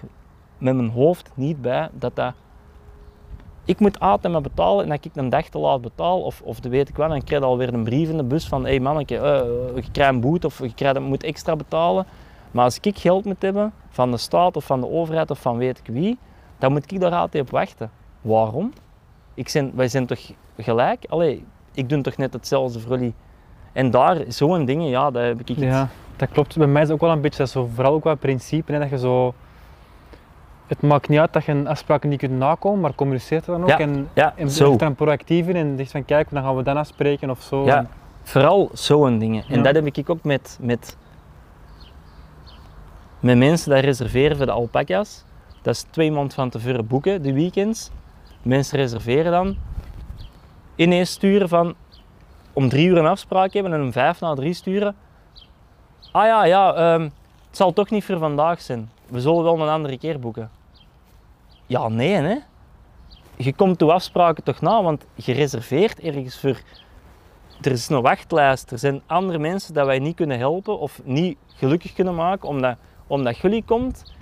met 0.58 0.76
mijn 0.76 0.90
hoofd 0.90 1.32
niet 1.34 1.62
bij 1.62 1.90
dat 1.94 2.16
dat... 2.16 2.34
Ik 3.66 3.80
moet 3.80 4.00
altijd 4.00 4.34
maar 4.34 4.42
betalen 4.42 4.84
en 4.84 4.90
dat 4.90 5.06
ik 5.06 5.12
een 5.16 5.30
dag 5.30 5.48
te 5.48 5.58
laat 5.58 5.82
betaal 5.82 6.22
of, 6.22 6.42
of 6.42 6.60
de 6.60 6.70
weet 6.70 6.90
ik 6.90 6.96
wat, 6.96 7.10
dan 7.10 7.24
krijg 7.24 7.42
je 7.42 7.48
alweer 7.48 7.74
een 7.74 7.84
brief 7.84 8.10
in 8.10 8.18
de 8.18 8.24
bus 8.24 8.48
van 8.48 8.64
hé 8.64 8.70
hey 8.70 8.80
manneke, 8.80 9.18
eh, 9.18 9.32
je 9.76 9.92
krijgt 9.92 10.14
een 10.14 10.20
boete 10.22 10.48
of 10.48 10.60
je 10.60 10.74
krijgt, 10.74 11.00
moet 11.00 11.24
extra 11.24 11.56
betalen. 11.56 12.06
Maar 12.52 12.64
als 12.64 12.80
ik 12.82 12.98
geld 12.98 13.26
moet 13.26 13.42
hebben 13.42 13.74
van 13.90 14.12
de 14.12 14.18
staat 14.18 14.56
of 14.56 14.66
van 14.66 14.80
de 14.82 14.90
overheid 14.90 15.32
of 15.32 15.40
van 15.40 15.58
weet 15.58 15.80
ik 15.84 15.94
wie, 15.94 16.18
dan 16.58 16.72
moet 16.72 16.92
ik 16.92 17.00
daar 17.00 17.12
altijd 17.12 17.44
op 17.44 17.50
wachten. 17.50 17.92
Waarom? 18.22 18.74
Ik 19.34 19.50
zijn, 19.50 19.72
wij 19.76 19.88
zijn 19.88 20.06
toch 20.06 20.32
gelijk? 20.58 21.06
Allee, 21.10 21.46
ik 21.74 21.90
doe 21.90 22.02
toch 22.02 22.18
net 22.18 22.34
hetzelfde 22.34 22.80
voor 22.80 22.92
jullie. 22.98 23.14
En 23.74 23.92
daar, 23.92 24.18
zo'n 24.28 24.66
dingen, 24.66 24.88
ja, 24.90 25.12
dat 25.12 25.24
heb 25.24 25.40
ik 25.40 25.48
het- 25.48 25.60
Ja, 25.60 25.90
dat 26.16 26.30
klopt. 26.32 26.58
Bij 26.58 26.68
mij 26.68 26.82
is 26.82 26.88
het 26.88 26.96
ook 26.98 27.02
wel 27.04 27.12
een 27.12 27.22
beetje 27.22 27.38
dat 27.38 27.50
zo, 27.50 27.70
vooral 27.74 27.94
ook 27.94 28.04
wel 28.04 28.16
principe. 28.16 28.72
Hè, 28.72 28.80
dat 28.80 28.90
je 28.90 28.98
zo, 28.98 29.34
het 30.68 30.82
maakt 30.82 31.10
niet 31.10 31.20
uit 31.20 31.34
dat 31.34 31.44
je 31.46 31.52
een 31.52 31.68
afspraak 31.68 32.04
niet 32.04 32.20
kunt 32.20 32.38
nakomen, 32.38 32.80
maar 32.80 32.96
communiceert 32.96 33.46
er 33.48 33.52
dan 33.52 33.62
ook. 33.64 33.70
Ja, 33.70 33.80
en 33.80 34.10
ja, 34.14 34.34
en 34.38 34.50
zo. 34.52 34.74
er 34.76 34.82
een 34.82 34.96
proactief 34.96 35.48
in 35.48 35.56
en 35.56 35.74
zegt 35.78 35.92
van 35.92 36.06
kijk, 36.06 36.28
dan 36.32 36.44
gaan 36.44 36.56
we 36.56 36.64
dan 36.64 36.78
afspreken 36.78 37.30
of 37.30 37.42
zo. 37.42 37.66
Ja, 37.66 37.78
En- 37.78 37.88
vooral 38.24 38.70
zo'n 38.74 39.20
dingen. 39.20 39.44
En 39.50 39.56
Ja. 39.58 39.62
dat 39.64 39.76
heb 39.76 39.86
ik 39.98 40.10
ook 40.10 40.24
met, 40.24 40.58
met, 40.62 40.98
met 43.20 43.38
mensen 43.38 43.72
die 43.74 43.82
reserveren 43.82 44.38
voor 44.38 44.46
de 44.46 44.52
alpaca's. 44.52 45.24
Dat 45.62 45.74
is 45.76 45.82
twee 45.82 46.12
maanden 46.12 46.34
van 46.34 46.50
tevoren 46.50 46.88
boeken, 46.88 47.22
de 47.22 47.34
weekends. 47.34 47.92
Mensen 48.42 48.78
reserveren 48.78 49.32
dan. 49.32 49.56
Ineens 50.76 51.12
sturen 51.12 51.50
van 51.50 51.74
om 52.54 52.70
drie 52.70 52.88
uur 52.88 52.98
een 52.98 53.06
afspraak 53.06 53.54
hebben 53.54 53.74
en 53.74 53.82
om 53.82 53.92
vijf 53.92 54.20
na 54.20 54.34
drie 54.34 54.54
sturen. 54.54 54.96
Ah 56.14 56.26
ja, 56.26 56.44
ja, 56.44 56.74
ehm, 56.74 57.02
het 57.48 57.58
zal 57.58 57.74
toch 57.74 57.90
niet 57.90 58.06
voor 58.06 58.18
vandaag 58.18 58.62
zijn. 58.62 58.92
We 59.08 59.22
zullen 59.22 59.44
wel 59.44 59.62
een 59.62 59.70
andere 59.70 59.98
keer 59.98 60.20
boeken. 60.20 60.52
Ja, 61.66 61.88
nee 61.88 62.14
hè. 62.14 62.38
Je 63.36 63.54
komt 63.54 63.80
de 63.80 63.94
afspraken 63.94 64.44
toch 64.44 64.62
na, 64.62 64.84
want 64.84 65.06
je 65.16 65.34
reserveert 65.34 66.00
ergens 66.00 66.40
voor 66.40 66.62
er 67.62 67.72
is 67.72 67.90
een 67.90 68.02
wachtlijst. 68.02 68.72
Er 68.72 68.80
zijn 68.80 69.02
andere 69.06 69.40
mensen 69.40 69.74
dat 69.74 69.86
wij 69.86 70.00
niet 70.00 70.16
kunnen 70.16 70.38
helpen 70.38 70.80
of 70.80 71.02
niet 71.04 71.38
gelukkig 71.56 71.94
kunnen 71.94 72.16
maken 72.16 72.50
omdat, 72.50 72.78
omdat 73.08 73.38
jullie 73.38 73.64
komt. 73.66 74.14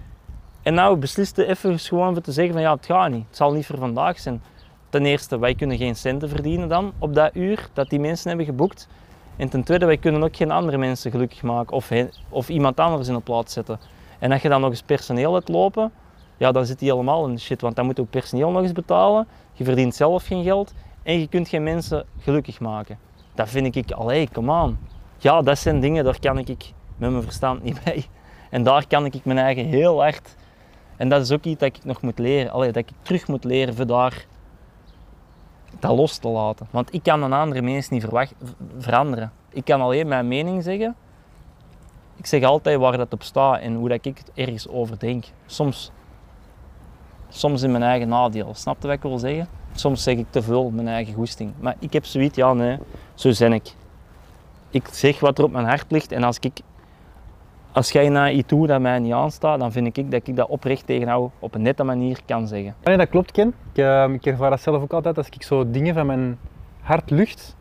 En 0.62 0.74
nou 0.74 0.98
besliste 0.98 1.46
even 1.46 1.80
gewoon 1.80 2.14
voor 2.14 2.24
te 2.24 2.32
zeggen 2.32 2.54
van 2.54 2.62
ja, 2.62 2.76
het 2.76 2.86
gaat 2.86 3.12
niet. 3.12 3.26
Het 3.28 3.36
zal 3.38 3.54
niet 3.54 3.66
voor 3.66 3.78
vandaag 3.78 4.20
zijn. 4.20 4.42
Ten 4.90 5.06
eerste, 5.06 5.40
wij 5.40 5.56
kunnen 5.56 5.78
geen 5.78 5.96
centen 5.96 6.30
verdienen 6.30 6.70
dan 6.70 6.94
op 6.98 7.14
dat 7.14 7.36
uur 7.36 7.70
dat 7.74 7.90
die 7.90 8.00
mensen 8.00 8.28
hebben 8.28 8.46
geboekt. 8.46 8.88
En 9.38 9.50
ten 9.50 9.64
tweede, 9.64 9.86
wij 9.86 9.98
kunnen 9.98 10.24
ook 10.24 10.36
geen 10.36 10.52
andere 10.52 10.78
mensen 10.78 11.12
gelukkig 11.12 11.42
maken 11.42 11.76
of, 11.76 11.92
of 12.30 12.50
iemand 12.50 12.80
anders 12.80 13.08
in 13.08 13.14
de 13.14 13.20
plaats 13.20 13.54
zetten. 13.54 13.80
En 14.20 14.32
als 14.32 14.42
je 14.42 14.50
dan 14.50 14.62
nog 14.62 14.70
eens 14.70 14.82
personeel 14.82 15.34
hebt 15.34 15.50
lopen, 15.50 15.92
ja, 16.38 16.52
dan 16.52 16.66
zit 16.66 16.80
die 16.80 16.92
helemaal 16.92 17.28
in 17.28 17.34
de 17.34 17.40
shit. 17.40 17.62
Want 17.62 17.76
dan 17.76 17.86
moet 17.86 17.96
je 17.96 18.02
ook 18.02 18.10
personeel 18.10 18.52
nog 18.52 18.62
eens 18.62 18.72
betalen. 18.72 19.28
Je 19.54 19.64
verdient 19.64 19.96
zelf 19.96 20.26
geen 20.26 20.44
geld 20.44 20.74
en 21.04 21.20
je 21.20 21.28
kunt 21.28 21.48
geen 21.48 21.64
mensen 21.64 22.06
gelukkig 22.20 22.60
maken. 22.60 22.98
Dat 23.36 23.50
vind 23.50 23.76
ik, 23.76 23.92
allee, 23.92 24.30
come 24.34 24.64
on. 24.64 24.78
Ja, 25.18 25.42
dat 25.42 25.58
zijn 25.60 25.80
dingen, 25.80 26.04
daar 26.04 26.20
kan 26.20 26.38
ik 26.38 26.72
met 26.98 27.12
mijn 27.12 27.24
verstand 27.24 27.64
niet 27.64 27.82
bij. 27.84 28.06
En 28.50 28.64
daar 28.64 28.88
kan 28.88 29.06
ik 29.06 29.26
mijn 29.26 29.38
eigen 29.38 29.66
heel 29.66 30.02
hard. 30.02 30.36
En 30.98 31.10
dat 31.10 31.22
is 31.22 31.32
ook 31.32 31.44
iets 31.44 31.60
dat 31.60 31.76
ik 31.76 31.84
nog 31.84 32.02
moet 32.02 32.20
leren. 32.20 32.52
Allee, 32.52 32.72
dat 32.72 32.84
ik 32.90 32.96
terug 33.02 33.28
moet 33.28 33.44
leren 33.44 33.76
voor 33.76 33.88
daar 33.88 34.26
dat 35.82 35.98
los 35.98 36.18
te 36.18 36.28
laten. 36.28 36.68
Want 36.72 36.94
ik 36.94 37.04
kan 37.04 37.24
een 37.24 37.34
andere 37.34 37.62
mens 37.62 37.90
niet 37.90 38.02
verwacht, 38.02 38.34
veranderen. 38.78 39.32
Ik 39.50 39.66
kan 39.66 39.82
alleen 39.82 40.08
mijn 40.08 40.28
mening 40.28 40.64
zeggen. 40.64 40.96
Ik 42.16 42.26
zeg 42.26 42.44
altijd 42.44 42.80
waar 42.80 42.98
dat 42.98 43.14
op 43.14 43.24
staat 43.24 43.60
en 43.60 43.76
hoe 43.76 43.90
dat 43.90 44.06
ik 44.06 44.18
het 44.18 44.32
ergens 44.34 44.68
over 44.68 45.00
denk. 45.00 45.26
Soms, 45.46 45.92
soms 47.30 47.62
in 47.62 47.72
mijn 47.72 47.84
eigen 47.84 48.08
nadeel. 48.08 48.54
Snap 48.54 48.82
je 48.82 48.88
wat 48.88 48.96
ik 48.96 49.02
wil 49.02 49.18
zeggen? 49.18 49.48
Soms 49.74 50.04
zeg 50.04 50.18
ik 50.18 50.26
te 50.30 50.42
veel 50.42 50.70
mijn 50.70 50.88
eigen 50.88 51.14
goesting. 51.14 51.54
Maar 51.60 51.76
ik 51.80 51.94
heb 51.94 52.06
zoiets, 52.06 52.36
ja 52.36 52.54
nee, 52.54 52.78
zo 53.14 53.32
ben 53.40 53.54
ik. 53.54 53.74
Ik 54.70 54.88
zeg 54.92 55.20
wat 55.20 55.38
er 55.38 55.44
op 55.44 55.52
mijn 55.52 55.66
hart 55.66 55.92
ligt 55.92 56.12
en 56.12 56.24
als 56.24 56.38
ik 56.40 56.60
als 57.72 57.92
jij 57.92 58.10
naar 58.10 58.32
iets 58.32 58.48
doet 58.48 58.68
dat 58.68 58.82
mij 58.82 59.00
niet 59.00 59.14
aanstaat, 59.14 59.60
dan 59.60 59.72
vind 59.72 59.98
ik 59.98 60.12
dat 60.12 60.28
ik 60.28 60.36
dat 60.36 60.48
oprecht 60.48 60.86
tegen 60.86 61.08
jou 61.08 61.30
op 61.40 61.56
een 61.56 61.62
nette 61.62 61.84
manier 61.84 62.20
kan 62.26 62.48
zeggen. 62.48 62.76
Nee, 62.84 62.98
dat 62.98 63.10
klopt, 63.10 63.32
Ken. 63.32 63.54
Ik, 63.74 63.78
eh, 63.84 64.08
ik 64.14 64.26
ervaar 64.26 64.50
dat 64.50 64.62
zelf 64.62 64.82
ook 64.82 64.94
altijd. 64.94 65.18
Als 65.18 65.28
ik 65.30 65.44
zo 65.44 65.72
dingen 65.72 65.94
van 65.94 66.06
mijn 66.06 66.38
hart 66.82 67.10
lucht, 67.10 67.56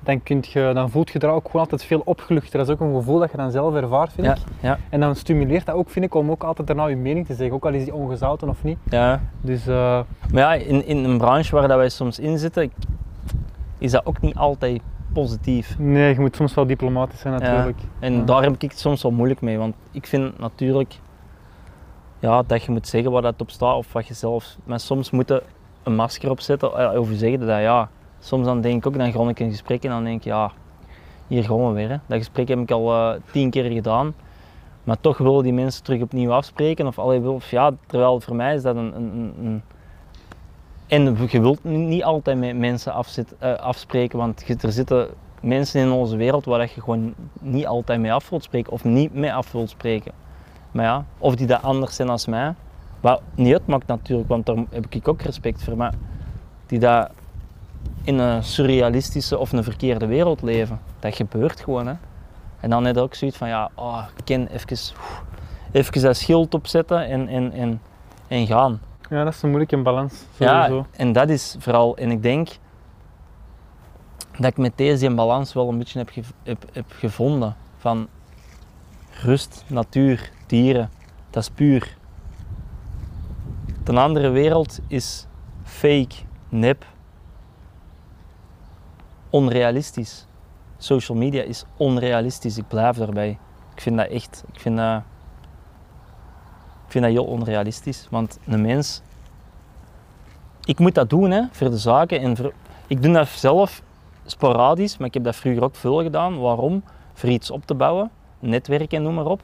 dan, 0.00 0.22
kunt 0.22 0.46
je, 0.46 0.70
dan 0.74 0.90
voelt 0.90 1.10
je 1.10 1.18
er 1.18 1.28
ook 1.28 1.44
gewoon 1.46 1.62
altijd 1.62 1.84
veel 1.84 2.02
opgeluchter. 2.04 2.58
Dat 2.58 2.68
is 2.68 2.74
ook 2.74 2.80
een 2.80 2.94
gevoel 2.94 3.18
dat 3.18 3.30
je 3.30 3.36
dan 3.36 3.50
zelf 3.50 3.74
ervaart, 3.74 4.12
vind 4.12 4.26
Ja, 4.26 4.32
ik. 4.32 4.38
ja, 4.60 4.78
En 4.90 5.00
dan 5.00 5.16
stimuleert 5.16 5.66
dat 5.66 5.74
ook, 5.74 5.90
vind 5.90 6.04
ik, 6.04 6.14
om 6.14 6.30
ook 6.30 6.44
altijd 6.44 6.66
daarna 6.66 6.86
je 6.86 6.96
mening 6.96 7.26
te 7.26 7.34
zeggen. 7.34 7.54
Ook 7.56 7.64
al 7.64 7.72
is 7.72 7.84
die 7.84 7.94
ongezouten 7.94 8.48
of 8.48 8.62
niet. 8.62 8.78
ja. 8.90 9.20
Dus 9.40 9.66
eh, 9.66 10.00
Maar 10.32 10.42
ja, 10.42 10.54
in, 10.54 10.86
in 10.86 11.04
een 11.04 11.18
branche 11.18 11.54
waar 11.56 11.68
dat 11.68 11.76
wij 11.76 11.88
soms 11.88 12.18
in 12.18 12.38
zitten, 12.38 12.72
is 13.78 13.90
dat 13.90 14.06
ook 14.06 14.20
niet 14.20 14.36
altijd 14.36 14.80
positief. 15.22 15.78
nee, 15.78 16.14
je 16.14 16.20
moet 16.20 16.36
soms 16.36 16.54
wel 16.54 16.66
diplomatisch 16.66 17.20
zijn 17.20 17.34
natuurlijk. 17.40 17.78
En 17.98 18.12
Ja. 18.14 18.22
daar 18.24 18.42
heb 18.42 18.54
ik 18.54 18.62
het 18.70 18.78
soms 18.78 19.02
wel 19.02 19.12
moeilijk 19.12 19.40
mee, 19.40 19.58
want 19.58 19.74
ik 19.90 20.06
vind 20.06 20.38
natuurlijk 20.38 20.98
ja, 22.18 22.42
dat 22.46 22.62
je 22.62 22.70
moet 22.72 22.88
zeggen 22.88 23.10
waar 23.10 23.22
dat 23.22 23.40
op 23.40 23.50
staat 23.50 23.76
of 23.76 23.92
wat 23.92 24.06
je 24.06 24.14
zelf. 24.14 24.56
Maar 24.64 24.80
soms 24.80 25.10
moet 25.10 25.28
je 25.28 25.42
een 25.82 25.94
masker 25.94 26.30
opzetten 26.30 26.72
eh, 26.92 27.00
of 27.00 27.08
je 27.08 27.16
zeggen 27.16 27.38
dat 27.40 27.48
ja. 27.48 27.88
Soms 28.18 28.44
dan 28.44 28.60
denk 28.60 28.76
ik 28.76 28.86
ook, 28.86 28.98
dan 28.98 29.12
ga 29.12 29.28
ik 29.28 29.40
een 29.40 29.50
gesprek 29.50 29.84
en 29.84 29.90
dan 29.90 30.04
denk 30.04 30.16
ik 30.18 30.24
ja, 30.24 30.50
hier 31.26 31.44
gaan 31.44 31.66
we 31.66 31.72
weer. 31.72 31.88
Hè. 31.88 31.96
Dat 32.06 32.18
gesprek 32.18 32.48
heb 32.48 32.58
ik 32.58 32.70
al 32.70 32.92
eh, 32.94 33.20
tien 33.32 33.50
keer 33.50 33.70
gedaan. 33.70 34.14
Maar 34.84 35.00
toch 35.00 35.18
willen 35.18 35.42
die 35.42 35.52
mensen 35.52 35.84
terug 35.84 36.02
opnieuw 36.02 36.32
afspreken. 36.32 36.86
Of, 36.86 36.98
allee, 36.98 37.20
wil- 37.20 37.32
of 37.34 37.50
ja, 37.50 37.70
terwijl 37.86 38.20
voor 38.20 38.36
mij 38.36 38.54
is 38.54 38.62
dat 38.62 38.76
een, 38.76 38.96
een, 38.96 39.34
een 39.42 39.62
en 40.86 41.16
je 41.28 41.40
wilt 41.40 41.64
niet 41.64 42.04
altijd 42.04 42.38
met 42.38 42.56
mensen 42.56 42.92
afzit, 42.92 43.34
eh, 43.38 43.54
afspreken, 43.54 44.18
want 44.18 44.62
er 44.62 44.72
zitten 44.72 45.08
mensen 45.40 45.80
in 45.80 45.90
onze 45.90 46.16
wereld 46.16 46.44
waar 46.44 46.60
je 46.60 46.80
gewoon 46.80 47.14
niet 47.40 47.66
altijd 47.66 48.00
mee 48.00 48.12
af 48.12 48.28
wilt 48.28 48.42
spreken 48.42 48.72
of 48.72 48.84
niet 48.84 49.14
mee 49.14 49.32
af 49.32 49.52
wilt 49.52 49.70
spreken. 49.70 50.12
Maar 50.70 50.84
ja, 50.84 51.04
of 51.18 51.34
die 51.34 51.46
dat 51.46 51.62
anders 51.62 51.96
zijn 51.96 52.08
als 52.08 52.26
mij, 52.26 52.54
wat 53.00 53.20
niet 53.34 53.52
uitmaakt 53.52 53.86
natuurlijk, 53.86 54.28
want 54.28 54.46
daar 54.46 54.56
heb 54.70 54.86
ik 54.88 55.08
ook 55.08 55.22
respect 55.22 55.64
voor, 55.64 55.76
maar 55.76 55.94
die 56.66 56.78
dat 56.78 57.10
in 58.02 58.18
een 58.18 58.42
surrealistische 58.42 59.38
of 59.38 59.52
een 59.52 59.64
verkeerde 59.64 60.06
wereld 60.06 60.42
leven, 60.42 60.80
dat 60.98 61.14
gebeurt 61.14 61.60
gewoon. 61.60 61.86
Hè. 61.86 61.94
En 62.60 62.70
dan 62.70 62.84
heb 62.84 62.96
ook 62.96 63.14
zoiets 63.14 63.36
van, 63.36 63.48
ja, 63.48 63.70
oh, 63.74 64.04
ken 64.24 64.48
even, 64.48 64.76
even 65.72 66.02
dat 66.02 66.16
schild 66.16 66.54
opzetten 66.54 67.06
en, 67.06 67.28
en, 67.28 67.52
en, 67.52 67.80
en 68.28 68.46
gaan. 68.46 68.80
Ja, 69.10 69.24
dat 69.24 69.32
is 69.34 69.42
een 69.42 69.48
moeilijke 69.48 69.82
balans. 69.82 70.24
Ja, 70.36 70.66
Sowieso. 70.66 70.86
en 70.96 71.12
dat 71.12 71.28
is 71.28 71.56
vooral, 71.58 71.96
en 71.96 72.10
ik 72.10 72.22
denk 72.22 72.48
dat 74.32 74.44
ik 74.50 74.56
met 74.56 74.72
deze 74.76 75.14
balans 75.14 75.52
wel 75.52 75.68
een 75.68 75.78
beetje 75.78 75.98
heb, 75.98 76.08
gev- 76.08 76.30
heb, 76.42 76.64
heb 76.72 76.84
gevonden 76.88 77.56
van 77.76 78.08
rust, 79.22 79.64
natuur, 79.66 80.30
dieren, 80.46 80.90
dat 81.30 81.42
is 81.42 81.50
puur. 81.50 81.96
De 83.84 83.92
andere 84.00 84.28
wereld 84.28 84.78
is 84.86 85.26
fake, 85.64 86.14
nep, 86.48 86.84
onrealistisch. 89.30 90.26
Social 90.78 91.18
media 91.18 91.42
is 91.42 91.64
onrealistisch, 91.76 92.58
ik 92.58 92.68
blijf 92.68 92.96
daarbij. 92.96 93.38
Ik 93.74 93.80
vind 93.80 93.96
dat 93.96 94.08
echt, 94.08 94.44
ik 94.52 94.60
vind 94.60 94.76
dat, 94.76 95.02
ik 96.86 96.92
vind 96.92 97.04
dat 97.04 97.12
heel 97.12 97.24
onrealistisch, 97.24 98.06
want 98.10 98.38
een 98.46 98.60
mens 98.60 99.02
ik 100.66 100.78
moet 100.78 100.94
dat 100.94 101.10
doen 101.10 101.30
hè, 101.30 101.42
voor 101.50 101.70
de 101.70 101.78
zaken. 101.78 102.20
En 102.20 102.52
ik 102.86 103.02
doe 103.02 103.12
dat 103.12 103.28
zelf 103.28 103.82
sporadisch, 104.24 104.96
maar 104.96 105.06
ik 105.06 105.14
heb 105.14 105.24
dat 105.24 105.36
vroeger 105.36 105.62
ook 105.62 105.74
veel 105.74 106.02
gedaan. 106.02 106.40
Waarom? 106.40 106.82
Voor 107.14 107.28
iets 107.28 107.50
op 107.50 107.66
te 107.66 107.74
bouwen, 107.74 108.10
netwerk 108.38 108.92
en 108.92 109.02
noem 109.02 109.14
maar 109.14 109.26
op. 109.26 109.40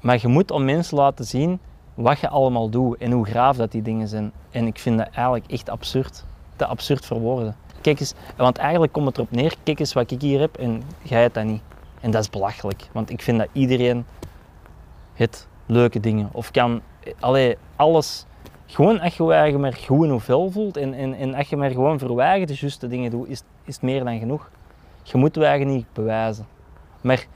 Maar 0.00 0.18
je 0.20 0.28
moet 0.28 0.50
om 0.50 0.64
mensen 0.64 0.96
laten 0.96 1.24
zien 1.24 1.60
wat 1.94 2.20
je 2.20 2.28
allemaal 2.28 2.68
doet 2.68 2.96
en 2.96 3.12
hoe 3.12 3.26
graaf 3.26 3.56
dat 3.56 3.72
die 3.72 3.82
dingen 3.82 4.08
zijn. 4.08 4.32
En 4.50 4.66
ik 4.66 4.78
vind 4.78 4.98
dat 4.98 5.08
eigenlijk 5.12 5.50
echt 5.50 5.68
absurd. 5.68 6.24
Te 6.56 6.66
absurd 6.66 7.06
voor 7.06 7.20
woorden. 7.20 7.56
Kijk 7.80 8.00
eens, 8.00 8.14
want 8.36 8.58
eigenlijk 8.58 8.92
komt 8.92 9.06
het 9.06 9.16
erop 9.16 9.30
neer, 9.30 9.54
kijk 9.62 9.80
eens 9.80 9.92
wat 9.92 10.10
ik 10.10 10.20
hier 10.20 10.40
heb 10.40 10.56
en 10.56 10.82
jij 11.02 11.20
hebt 11.20 11.34
dat 11.34 11.44
niet. 11.44 11.62
En 12.00 12.10
dat 12.10 12.22
is 12.22 12.30
belachelijk, 12.30 12.88
want 12.92 13.10
ik 13.10 13.22
vind 13.22 13.38
dat 13.38 13.48
iedereen 13.52 14.06
het 15.14 15.46
leuke 15.68 16.00
dingen 16.00 16.28
of 16.32 16.50
kan, 16.50 16.80
allee, 17.20 17.56
alles 17.76 18.26
gewoon 18.66 19.00
als 19.00 19.16
je 19.16 19.24
je 19.24 19.58
maar 19.58 19.74
goed 19.74 20.22
veel 20.22 20.50
voelt 20.50 20.76
en, 20.76 20.94
en, 20.94 21.14
en 21.14 21.34
als 21.34 21.48
je 21.48 21.56
maar 21.56 21.70
gewoon 21.70 21.98
voor 21.98 22.08
de 22.08 22.46
juiste 22.54 22.88
dingen 22.88 23.10
doet, 23.10 23.28
is, 23.28 23.42
is 23.64 23.74
het 23.74 23.82
meer 23.82 24.04
dan 24.04 24.18
genoeg. 24.18 24.50
Je 25.02 25.18
moet 25.18 25.34
je 25.34 25.44
eigen 25.44 25.66
niet 25.66 25.86
bewijzen. 25.92 26.46
Maar 27.00 27.26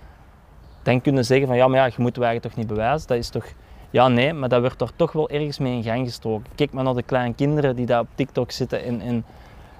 dan 0.83 1.01
kunnen 1.01 1.25
zeggen 1.25 1.47
van 1.47 1.57
ja, 1.57 1.69
maar 1.69 1.79
ja, 1.79 1.85
je 1.85 1.93
moet 1.97 2.17
je 2.17 2.23
eigen 2.23 2.43
toch 2.43 2.57
niet 2.57 2.67
bewijzen. 2.67 3.09
Dat 3.09 3.17
is 3.17 3.29
toch, 3.29 3.47
ja 3.91 4.09
nee, 4.09 4.33
maar 4.33 4.49
dat 4.49 4.61
wordt 4.61 4.81
er 4.81 4.97
toch 4.97 5.13
wel 5.13 5.29
ergens 5.29 5.59
mee 5.59 5.77
in 5.77 5.83
gang 5.83 6.07
gestoken. 6.07 6.47
Kijk 6.55 6.73
maar 6.73 6.85
naar 6.85 6.95
de 6.95 7.03
kleine 7.03 7.35
kinderen 7.35 7.77
die 7.77 7.87
daar 7.87 8.01
op 8.01 8.09
TikTok 8.15 8.51
zitten 8.51 8.85
en, 8.85 9.01
en, 9.01 9.25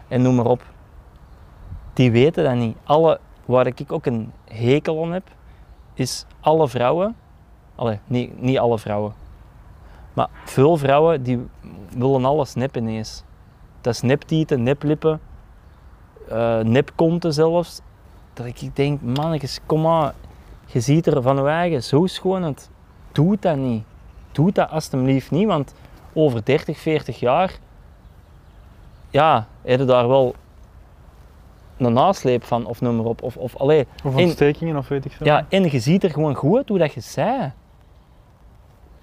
en 0.09 0.23
noem 0.23 0.35
maar 0.35 0.47
op. 0.47 0.65
Die 1.93 2.11
weten 2.11 2.45
dat 2.45 2.55
niet. 2.55 2.77
Alle, 2.85 3.21
waar 3.45 3.67
ik 3.67 3.93
ook 3.93 4.07
een 4.07 4.33
hekel 4.45 5.05
aan 5.05 5.13
heb, 5.13 5.31
is 5.95 6.27
alle 6.41 6.69
vrouwen, 6.69 7.17
allee, 7.75 7.99
niet, 8.07 8.41
niet 8.43 8.59
alle 8.59 8.79
vrouwen, 8.79 9.13
maar 10.13 10.29
veel 10.45 10.77
vrouwen 10.77 11.23
die 11.23 11.47
willen 11.97 12.25
alles 12.25 12.55
nep 12.55 12.77
ineens. 12.77 13.23
Dat 13.81 13.95
is 13.95 14.01
neptieten, 14.01 14.63
neplippen, 14.63 15.21
eh 16.29 16.59
nepkonten 16.61 17.33
zelfs. 17.33 17.81
Dat 18.35 18.47
ik 18.47 18.77
denk, 18.77 19.01
mannetjes, 19.03 19.59
kom 19.67 19.81
maar. 19.81 20.15
Je 20.67 20.81
ziet 20.81 21.07
er 21.07 21.23
van 21.23 21.37
je 21.37 21.43
eigen 21.49 21.83
zo 21.83 22.07
schoon 22.07 22.45
uit. 22.45 22.71
Doe 23.13 23.37
dat 23.41 23.57
niet. 23.57 23.85
Doe 24.33 24.53
dat 24.53 24.71
alsjeblieft 24.71 25.31
niet, 25.31 25.47
want 25.47 25.75
over 26.13 26.45
30, 26.45 26.79
40 26.79 27.21
jaar, 27.21 27.59
ja, 29.11 29.47
heb 29.63 29.79
je 29.79 29.85
daar 29.85 30.09
wel 30.09 30.35
een 31.77 31.93
nasleep 31.93 32.45
van 32.45 32.67
of 32.67 32.81
noem 32.81 32.97
maar 32.97 33.05
op. 33.05 33.23
Of, 33.23 33.37
of, 33.37 33.57
allee, 33.57 33.87
Of 34.05 34.17
en- 34.17 34.23
ontstekingen 34.23 34.77
of 34.77 34.89
weet 34.89 35.05
ik 35.05 35.13
veel. 35.13 35.27
ja, 35.27 35.47
en 35.49 35.71
je 35.71 35.81
ziet 35.81 36.05
er 36.05 36.11
gewoon 36.11 36.35
goed 36.35 36.69
hoe 36.69 36.79
dat 36.79 36.93
je 36.93 37.01
zei. 37.01 37.53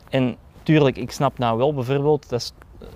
En 0.09 0.37
tuurlijk, 0.63 0.97
ik 0.97 1.11
snap 1.11 1.37
nou 1.37 1.57
wel 1.57 1.73
bijvoorbeeld, 1.73 2.29
dat 2.29 2.39
is 2.39 2.53
eh, 2.79 2.87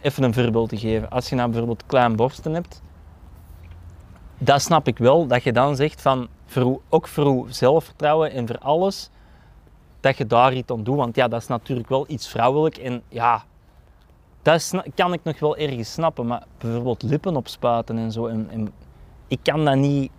even 0.00 0.22
een 0.22 0.34
voorbeeld 0.34 0.68
te 0.68 0.78
geven. 0.78 1.10
Als 1.10 1.28
je 1.28 1.34
nou 1.34 1.48
bijvoorbeeld 1.48 1.86
klein 1.86 2.16
borsten 2.16 2.54
hebt, 2.54 2.82
dat 4.38 4.62
snap 4.62 4.86
ik 4.86 4.98
wel, 4.98 5.26
dat 5.26 5.42
je 5.42 5.52
dan 5.52 5.76
zegt 5.76 6.02
van, 6.02 6.28
voor, 6.46 6.80
ook 6.88 7.08
voor 7.08 7.46
zelfvertrouwen 7.48 8.32
en 8.32 8.46
voor 8.46 8.58
alles, 8.58 9.10
dat 10.00 10.16
je 10.16 10.26
daar 10.26 10.54
iets 10.54 10.70
aan 10.70 10.82
doet. 10.82 10.96
Want 10.96 11.16
ja, 11.16 11.28
dat 11.28 11.40
is 11.40 11.46
natuurlijk 11.46 11.88
wel 11.88 12.04
iets 12.08 12.28
vrouwelijk 12.28 12.76
en 12.76 13.02
ja, 13.08 13.44
dat 14.42 14.74
kan 14.94 15.12
ik 15.12 15.20
nog 15.22 15.38
wel 15.38 15.56
ergens 15.56 15.92
snappen. 15.92 16.26
Maar 16.26 16.44
bijvoorbeeld 16.58 17.02
lippen 17.02 17.36
opspuiten 17.36 17.98
en 17.98 18.12
zo, 18.12 18.26
en 18.26 18.72
ik 19.28 19.38
kan 19.42 19.64
dat 19.64 19.76
niet 19.76 20.10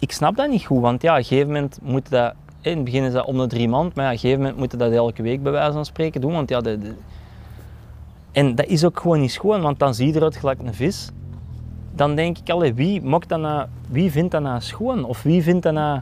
ik 0.00 0.12
snap 0.12 0.36
dat 0.36 0.48
niet 0.48 0.64
goed, 0.64 0.80
want 0.80 1.02
ja, 1.02 1.12
op 1.12 1.18
een 1.18 1.24
gegeven 1.24 1.52
moment 1.52 1.78
moet 1.82 2.10
dat, 2.10 2.34
in 2.60 2.74
het 2.76 2.84
begin 2.84 3.04
is 3.04 3.12
dat 3.12 3.26
om 3.26 3.38
de 3.38 3.46
drie 3.46 3.68
maand, 3.68 3.94
maar 3.94 4.04
ja, 4.04 4.10
op 4.10 4.14
een 4.14 4.20
gegeven 4.20 4.42
moment 4.42 4.58
moet 4.60 4.70
je 4.70 4.76
dat 4.76 4.92
elke 4.92 5.22
week 5.22 5.42
bij 5.42 5.52
wijze 5.52 5.72
van 5.72 5.84
spreken 5.84 6.20
doen, 6.20 6.32
want 6.32 6.48
ja, 6.48 6.60
de, 6.60 6.78
de- 6.78 6.94
en 8.32 8.54
dat 8.54 8.66
is 8.66 8.84
ook 8.84 9.00
gewoon 9.00 9.20
niet 9.20 9.32
schoon, 9.32 9.60
want 9.60 9.78
dan 9.78 9.94
zie 9.94 10.06
je 10.06 10.14
eruit 10.14 10.36
gelijk 10.36 10.58
een 10.60 10.74
vis. 10.74 11.10
Dan 11.92 12.14
denk 12.14 12.38
ik, 12.38 12.50
allee, 12.50 12.74
wie, 12.74 13.18
dat 13.26 13.40
nou, 13.40 13.66
wie 13.88 14.10
vindt 14.10 14.30
dat 14.30 14.42
nou 14.42 14.60
schoon? 14.60 15.04
Of 15.04 15.22
wie 15.22 15.42
vindt 15.42 15.62
dat 15.62 15.72
nou... 15.72 16.00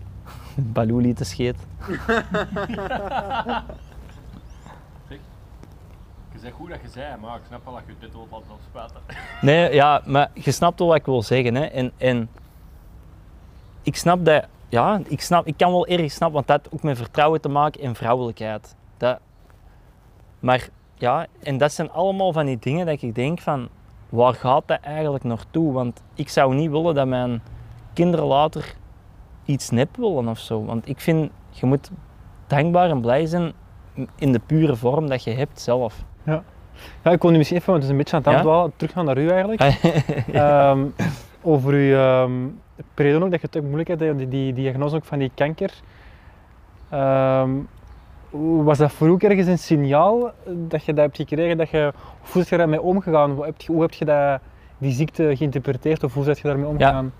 Baloeli 0.54 1.12
te 1.12 1.24
scheet. 1.24 1.56
Je 6.32 6.42
zegt 6.42 6.54
goed 6.54 6.68
dat 6.70 6.78
je 6.82 6.88
zei, 6.88 7.16
maar 7.20 7.36
ik 7.36 7.42
snap 7.46 7.64
wel 7.64 7.74
dat 7.74 7.82
je 7.86 7.92
dit 8.00 8.12
wilt 8.12 8.30
laten 8.30 8.50
opspuiten. 8.52 8.96
Nee, 9.40 9.74
ja, 9.74 10.02
maar 10.04 10.30
je 10.34 10.50
snapt 10.50 10.78
wel 10.78 10.88
wat 10.88 10.96
ik 10.96 11.04
wil 11.04 11.22
zeggen. 11.22 11.54
Hè. 11.54 11.64
En, 11.64 11.92
en 11.96 12.28
ik 13.82 13.96
snap 13.96 14.24
dat, 14.24 14.46
ja, 14.68 15.00
ik, 15.06 15.20
snap, 15.20 15.46
ik 15.46 15.56
kan 15.56 15.70
wel 15.70 15.86
erg 15.86 16.12
snappen, 16.12 16.36
want 16.36 16.46
dat 16.46 16.60
heeft 16.62 16.74
ook 16.74 16.82
met 16.82 16.96
vertrouwen 16.96 17.40
te 17.40 17.48
maken 17.48 17.80
en 17.80 17.94
vrouwelijkheid. 17.94 18.76
Dat, 18.96 19.18
maar 20.40 20.68
ja, 20.94 21.26
en 21.42 21.58
dat 21.58 21.72
zijn 21.72 21.90
allemaal 21.90 22.32
van 22.32 22.46
die 22.46 22.58
dingen 22.58 22.86
dat 22.86 23.02
ik 23.02 23.14
denk 23.14 23.40
van, 23.40 23.68
waar 24.08 24.34
gaat 24.34 24.62
dat 24.66 24.80
eigenlijk 24.80 25.24
naartoe? 25.24 25.72
Want 25.72 26.02
ik 26.14 26.28
zou 26.28 26.54
niet 26.54 26.70
willen 26.70 26.94
dat 26.94 27.06
mijn 27.06 27.42
kinderen 27.92 28.26
later 28.26 28.74
iets 29.44 29.70
nep 29.70 29.96
willen 29.96 30.28
of 30.28 30.38
zo. 30.38 30.64
Want 30.64 30.88
ik 30.88 31.00
vind, 31.00 31.30
je 31.50 31.66
moet 31.66 31.90
dankbaar 32.46 32.90
en 32.90 33.00
blij 33.00 33.26
zijn 33.26 33.52
in 34.16 34.32
de 34.32 34.40
pure 34.46 34.76
vorm 34.76 35.08
dat 35.08 35.24
je 35.24 35.30
hebt 35.30 35.60
zelf. 35.60 36.04
Ja, 37.04 37.10
ik 37.10 37.18
kon 37.18 37.30
nu 37.32 37.36
misschien 37.36 37.58
even, 37.58 37.72
want 37.72 37.82
het 37.82 37.92
is 37.92 37.98
een 37.98 38.04
beetje 38.04 38.16
aan 38.16 38.22
het 38.22 38.32
Ja? 38.32 38.38
afdwalen, 38.38 38.72
teruggaan 38.76 39.04
naar 39.04 39.18
u 39.18 39.28
eigenlijk. 39.28 39.60
Ehm, 40.32 40.86
over 41.42 41.72
uw 41.72 41.96
periode 42.94 43.24
ook, 43.24 43.30
dat 43.30 43.40
je 43.40 43.46
het 43.46 43.56
ook 43.56 43.62
moeilijk 43.62 43.88
hebt, 43.88 44.00
hè, 44.00 44.16
die, 44.16 44.28
die 44.28 44.52
diagnose 44.52 44.96
ook 44.96 45.04
van 45.04 45.18
die 45.18 45.30
kanker. 45.34 45.72
Ehm, 46.90 47.50
was 48.64 48.78
dat 48.78 48.92
voor 48.92 49.08
ook 49.08 49.22
ergens 49.22 49.46
een 49.46 49.58
signaal 49.58 50.32
dat 50.44 50.84
je 50.84 50.92
dat 50.92 51.04
hebt 51.04 51.16
gekregen? 51.16 51.56
Dat 51.56 51.70
je, 51.70 51.92
hoe 52.32 52.42
is 52.42 52.48
je 52.48 52.56
daarmee 52.56 52.82
omgegaan? 52.82 53.30
Hoe 53.30 53.44
heb 53.44 53.60
je, 53.60 53.72
hoe 53.72 53.82
heb 53.82 53.92
je 53.92 54.04
dat, 54.04 54.40
die 54.78 54.92
ziekte 54.92 55.36
geïnterpreteerd 55.36 56.04
of 56.04 56.14
hoe 56.14 56.24
ben 56.24 56.34
je 56.36 56.42
daarmee 56.42 56.66
omgegaan? 56.66 57.12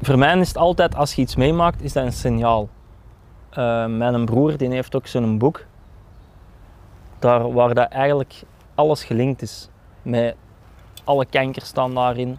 Voor 0.00 0.18
mij 0.18 0.38
is 0.38 0.48
het 0.48 0.56
altijd, 0.56 0.96
als 0.96 1.14
je 1.14 1.22
iets 1.22 1.36
meemaakt, 1.36 1.82
is 1.82 1.92
dat 1.92 2.04
een 2.04 2.12
signaal. 2.12 2.68
Eh, 3.50 3.86
mijn 3.86 4.24
broer 4.24 4.56
die 4.56 4.68
heeft 4.68 4.96
ook 4.96 5.06
zo'n 5.06 5.38
boek, 5.38 5.64
daar, 7.18 7.52
waar 7.52 7.74
dat 7.74 7.88
eigenlijk 7.88 8.42
alles 8.74 9.04
gelinkt 9.04 9.42
is. 9.42 9.68
Met 10.02 10.36
alle 11.04 11.26
kankers 11.26 11.66
staan 11.66 11.94
daarin. 11.94 12.38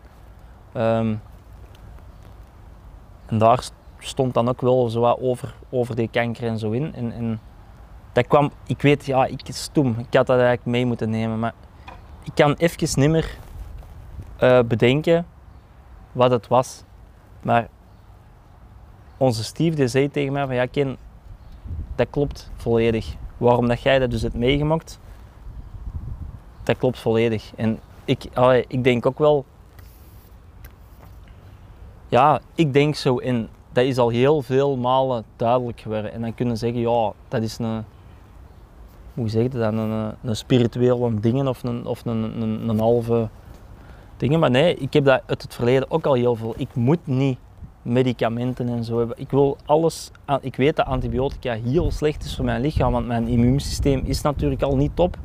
Ehm, 0.72 1.16
en 3.34 3.40
daar 3.40 3.62
st- 3.64 3.74
stond 4.00 4.34
dan 4.34 4.50
ook 4.50 4.62
wel 4.62 4.90
zo 4.90 5.00
wat 5.00 5.20
over, 5.22 5.56
over 5.70 5.96
die 5.96 6.10
kanker 6.12 6.48
en 6.48 6.60
zo 6.60 6.72
in. 6.72 6.96
En, 6.96 7.12
en 7.12 7.40
dat 8.12 8.28
kwam, 8.28 8.52
ik 8.68 8.82
weet, 8.82 9.06
ja, 9.06 9.26
ik 9.26 9.48
is 9.48 9.62
stom. 9.62 9.90
Ik 9.90 10.14
had 10.14 10.28
dat 10.28 10.38
eigenlijk 10.38 10.66
mee 10.66 10.86
moeten 10.86 11.10
nemen, 11.10 11.40
maar 11.40 11.54
ik 12.24 12.32
kan 12.36 12.54
even 12.54 13.02
niet 13.02 13.10
meer 13.10 13.38
eh, 14.38 14.60
bedenken 14.68 15.26
wat 16.12 16.32
het 16.32 16.48
was. 16.48 16.84
Maar 17.42 17.68
onze 19.18 19.44
Steve 19.44 19.76
die 19.76 19.88
zei 19.88 20.12
tegen 20.12 20.34
mij 20.34 20.46
van 20.46 20.56
ja 20.56 20.66
Ken, 20.66 20.98
dat 21.96 22.08
klopt 22.10 22.52
volledig. 22.56 23.16
Waarom 23.38 23.68
dat 23.68 23.82
jij 23.82 24.00
dat 24.00 24.12
dus 24.12 24.22
hebt 24.22 24.36
meegemaakt, 24.36 25.00
dat 26.64 26.78
klopt 26.78 27.00
volledig. 27.00 27.52
En 27.56 27.80
ik, 28.06 28.26
allee, 28.34 28.66
ik 28.68 28.84
denk 28.84 29.06
ook 29.06 29.20
wel, 29.20 29.46
ja, 32.14 32.40
ik 32.56 32.74
denk 32.74 32.96
zo 32.96 33.18
en 33.18 33.48
dat 33.72 33.84
is 33.84 33.98
al 33.98 34.10
heel 34.10 34.42
veel 34.42 34.78
malen 34.78 35.24
duidelijk 35.36 35.82
geworden. 35.82 36.14
En 36.14 36.22
dan 36.22 36.36
kunnen 36.36 36.58
zeggen 36.58 36.80
ja, 36.80 37.12
dat 37.28 37.42
is 37.42 37.58
een, 37.58 37.84
hoe 39.14 39.30
zeg 39.30 39.44
je 39.44 39.50
dat, 39.50 39.74
een, 39.74 40.14
een 40.24 40.36
spirituele 40.36 41.20
ding 41.20 41.48
of 41.48 41.64
een, 41.64 41.86
of 41.86 42.06
een, 42.06 42.42
een, 42.42 42.70
een 42.70 42.80
halve 42.80 43.30
dingen. 44.18 44.40
Maar 44.40 44.52
nee, 44.52 44.76
ik 44.76 44.94
heb 44.94 45.06
dat 45.06 45.22
uit 45.26 45.42
het 45.42 45.54
verleden 45.56 45.92
ook 45.92 46.06
al 46.06 46.14
heel 46.14 46.36
veel. 46.36 46.54
Ik 46.58 46.76
moet 46.76 47.08
niet 47.08 47.38
medicamenten 47.82 48.70
en 48.70 48.84
zo 48.84 48.98
hebben. 48.98 49.20
Ik 49.20 49.30
wil 49.30 49.58
alles, 49.66 50.12
ik 50.42 50.56
weet 50.56 50.76
dat 50.76 50.86
antibiotica 50.86 51.54
heel 51.54 51.92
slecht 51.92 52.24
is 52.24 52.36
voor 52.36 52.46
mijn 52.46 52.62
lichaam, 52.62 52.92
want 52.92 53.08
mijn 53.08 53.28
immuunsysteem 53.28 54.02
is 54.06 54.22
natuurlijk 54.22 54.62
al 54.62 54.76
niet 54.76 54.96
top. 54.96 55.18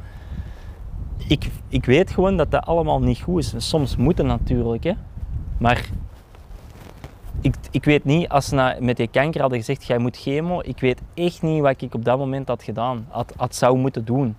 Ik, 1.27 1.51
ik 1.69 1.85
weet 1.85 2.11
gewoon 2.11 2.37
dat 2.37 2.51
dat 2.51 2.67
allemaal 2.67 3.01
niet 3.01 3.21
goed 3.21 3.43
is. 3.43 3.69
Soms 3.69 3.97
moet 3.97 4.19
het 4.19 4.27
natuurlijk, 4.27 4.85
hè. 4.85 4.93
maar 5.59 5.91
ik, 7.41 7.55
ik 7.71 7.85
weet 7.85 8.05
niet, 8.05 8.29
als 8.29 8.47
ze 8.49 8.55
na- 8.55 8.77
met 8.81 8.97
die 8.97 9.09
kanker 9.09 9.41
hadden 9.41 9.59
gezegd, 9.59 9.87
jij 9.87 9.99
moet 9.99 10.17
chemo, 10.17 10.61
ik 10.61 10.81
weet 10.81 11.01
echt 11.15 11.43
niet 11.43 11.63
wat 11.63 11.83
ik 11.83 11.95
op 11.95 12.05
dat 12.05 12.19
moment 12.19 12.49
had 12.49 12.63
gedaan, 12.63 13.07
had, 13.09 13.33
had 13.37 13.55
zou 13.55 13.79
moeten 13.79 14.05
doen. 14.05 14.37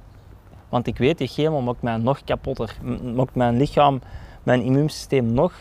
Want 0.70 0.88
ik 0.88 0.98
weet, 0.98 1.18
die 1.18 1.28
chemo 1.28 1.62
maakt 1.62 1.82
mij 1.82 1.98
nog 1.98 2.24
kapotter, 2.24 2.78
maakt 3.16 3.36
mijn 3.36 3.58
lichaam, 3.58 4.02
mijn 4.44 4.62
immuunsysteem 4.62 5.34
nog, 5.34 5.54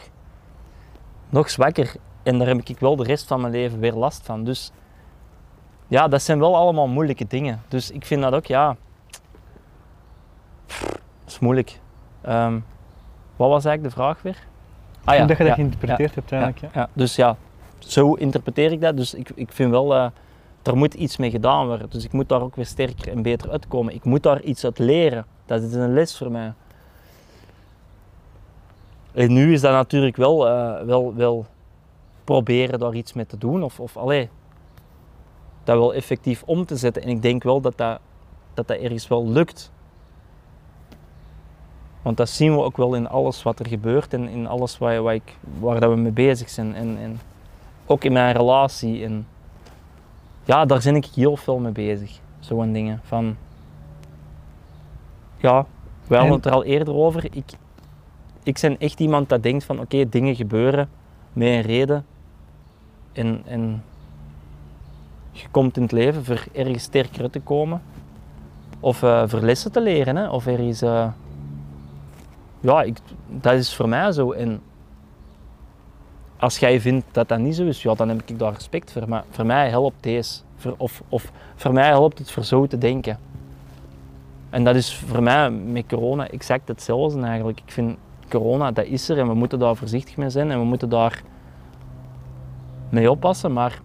nog 1.29 1.51
zwakker. 1.51 1.95
En 2.23 2.39
daar 2.39 2.49
heb 2.49 2.61
ik 2.65 2.79
wel 2.79 2.97
de 2.97 3.05
rest 3.05 3.27
van 3.27 3.41
mijn 3.41 3.53
leven 3.53 3.79
weer 3.79 3.95
last 3.95 4.27
van. 4.27 4.45
Dus 4.45 4.73
ja, 5.87 6.09
dat 6.09 6.23
zijn 6.23 6.39
wel 6.39 6.57
allemaal 6.57 6.89
moeilijke 6.89 7.27
dingen. 7.27 7.63
Dus 7.69 7.91
ik 7.91 8.07
vind 8.07 8.23
dat 8.23 8.33
ook, 8.33 8.47
ja, 8.47 8.77
dat 10.67 11.27
is 11.27 11.39
moeilijk. 11.39 11.81
Ehm, 12.21 12.61
wat 13.37 13.49
was 13.49 13.65
eigenlijk 13.65 13.95
de 13.95 14.01
vraag 14.03 14.23
weer? 14.23 14.47
Ah 15.09 15.19
Hoe 15.19 15.27
dat 15.27 15.37
je 15.37 15.43
dat 15.43 15.47
ja, 15.47 15.55
geïnterpreteerd 15.55 16.15
hebt 16.15 16.33
eigenlijk. 16.33 16.75
Ja. 16.75 16.81
ja, 16.81 16.89
dus 16.93 17.17
ja, 17.17 17.37
zo 17.79 18.13
interpreteer 18.13 18.73
ik 18.73 18.81
dat. 18.81 18.97
Dus 18.97 19.15
ik, 19.15 19.31
ik 19.35 19.53
vind 19.53 19.71
wel, 19.71 19.95
eh 19.95 20.07
er 20.69 20.77
moet 20.77 20.95
iets 20.95 21.17
mee 21.17 21.31
gedaan 21.31 21.67
worden. 21.67 21.91
Dus 21.91 22.05
ik 22.05 22.13
moet 22.13 22.29
daar 22.29 22.43
ook 22.43 22.57
weer 22.57 22.67
sterker 22.67 23.09
en 23.09 23.23
beter 23.23 23.51
uitkomen. 23.51 23.95
Ik 23.95 24.05
moet 24.05 24.23
daar 24.23 24.43
iets 24.43 24.65
uit 24.65 24.79
leren. 24.79 25.27
Dat 25.47 25.63
is 25.63 25.73
een 25.73 25.93
les 25.93 26.17
voor 26.17 26.31
mij. 26.31 26.53
En 29.13 29.33
nu 29.33 29.53
is 29.53 29.61
dat 29.61 29.73
natuurlijk 29.73 30.17
wel, 30.17 30.49
eh, 30.49 30.83
wel, 30.85 31.15
wel 31.15 31.47
proberen 32.25 32.79
daar 32.79 32.95
iets 32.95 33.13
mee 33.13 33.27
te 33.27 33.39
doen. 33.39 33.63
Of, 33.63 33.81
of 33.81 33.97
allee, 33.97 34.29
dat 35.65 35.79
wel 35.79 35.95
effectief 35.95 36.43
om 36.43 36.65
te 36.65 36.77
zetten. 36.77 37.03
En 37.03 37.09
ik 37.09 37.23
denk 37.23 37.43
wel 37.43 37.61
dat 37.61 37.77
dat, 37.77 38.01
dat, 38.55 38.67
dat 38.67 38.79
ergens 38.79 39.09
wel 39.09 39.29
lukt. 39.29 39.73
Want 42.03 42.17
dat 42.17 42.29
zien 42.29 42.53
we 42.53 42.63
ook 42.63 42.77
wel 42.77 42.95
in 42.95 43.09
alles 43.09 43.43
wat 43.43 43.59
er 43.59 43.67
gebeurt 43.69 44.15
en 44.15 44.29
in 44.29 44.47
alles 44.47 44.79
waar, 44.79 45.03
waar, 45.03 45.15
ik, 45.15 45.37
waar 45.59 45.81
dat 45.81 45.91
we 45.91 45.97
mee 45.97 46.13
bezig 46.13 46.49
zijn. 46.51 46.75
En, 46.75 46.99
en 47.01 47.21
ook 47.87 48.05
in 48.05 48.13
mijn 48.13 48.37
relatie. 48.37 49.05
En 49.05 49.27
ja, 50.45 50.65
daar 50.65 50.81
ben 50.85 50.97
ik 50.97 51.05
heel 51.05 51.37
veel 51.37 51.59
mee 51.59 51.73
bezig. 51.73 52.19
Zo'n 52.41 52.73
dingen. 52.73 53.01
Van, 53.05 53.37
ja, 55.37 55.67
we 56.07 56.15
hadden 56.15 56.33
En- 56.33 56.37
het 56.37 56.47
er 56.47 56.53
al 56.53 56.65
eerder 56.65 56.95
over. 56.95 57.25
Ik, 57.25 57.53
ik 58.43 58.59
ben 58.61 58.79
echt 58.79 59.01
iemand 59.01 59.29
dat 59.29 59.43
denkt 59.43 59.65
van 59.65 59.81
oké, 59.81 60.09
dingen 60.09 60.35
gebeuren 60.35 60.89
met 61.33 61.49
een 61.49 61.61
reden. 61.61 62.07
En, 63.13 63.43
en 63.47 63.85
je 65.31 65.47
komt 65.51 65.77
in 65.77 65.83
het 65.83 65.93
leven 65.93 66.25
voor 66.25 66.45
ergens 66.53 66.83
sterker 66.83 67.31
te 67.31 67.41
komen. 67.41 67.83
Of 68.81 69.03
eh 69.03 69.23
voor 69.27 69.41
lessen 69.41 69.73
te 69.73 69.81
leren. 69.81 70.17
Hè? 70.17 70.29
Of 70.29 70.47
ergens... 70.47 70.83
eh, 70.83 71.09
ja, 72.61 72.87
dat 73.27 73.53
is 73.53 73.75
voor 73.75 73.89
mij 73.89 74.13
zo. 74.13 74.33
En 74.33 74.61
als 76.39 76.59
jij 76.59 76.81
vindt 76.81 77.07
dat 77.13 77.29
dat 77.29 77.39
niet 77.39 77.55
zo 77.55 77.65
is, 77.65 77.83
ja, 77.83 77.95
dan 77.95 78.09
heb 78.09 78.23
ik 78.25 78.39
daar 78.39 78.53
respect 78.53 78.93
voor. 78.93 79.09
Maar 79.09 79.25
voor 79.31 79.47
mij 79.47 79.69
helpt 79.69 80.03
deze. 80.03 80.41
Of, 80.77 81.03
of 81.09 81.33
voor 81.55 81.73
mij 81.73 81.89
helpt 81.89 82.19
het 82.19 82.31
voor 82.31 82.45
zo 82.45 82.67
te 82.67 82.79
denken. 82.79 83.19
En 84.51 84.65
dat 84.65 84.75
is 84.75 84.95
voor 84.95 85.23
mij 85.23 85.51
met 85.51 85.87
corona 85.87 86.29
exact 86.29 86.69
hetzelfde 86.69 87.21
eigenlijk. 87.21 87.61
Ik 87.61 87.73
vind 87.73 87.97
corona, 88.29 88.73
dat 88.73 88.85
is 88.85 89.09
er 89.09 89.19
en 89.19 89.27
we 89.27 89.35
moeten 89.35 89.59
daar 89.59 89.77
voorzichtig 89.77 90.17
mee 90.17 90.31
zijn 90.31 90.51
en 90.51 90.59
we 90.59 90.65
moeten 90.65 90.89
daar 90.89 91.23
mee 92.89 93.11
oppassen. 93.11 93.53
Maar 93.53 93.81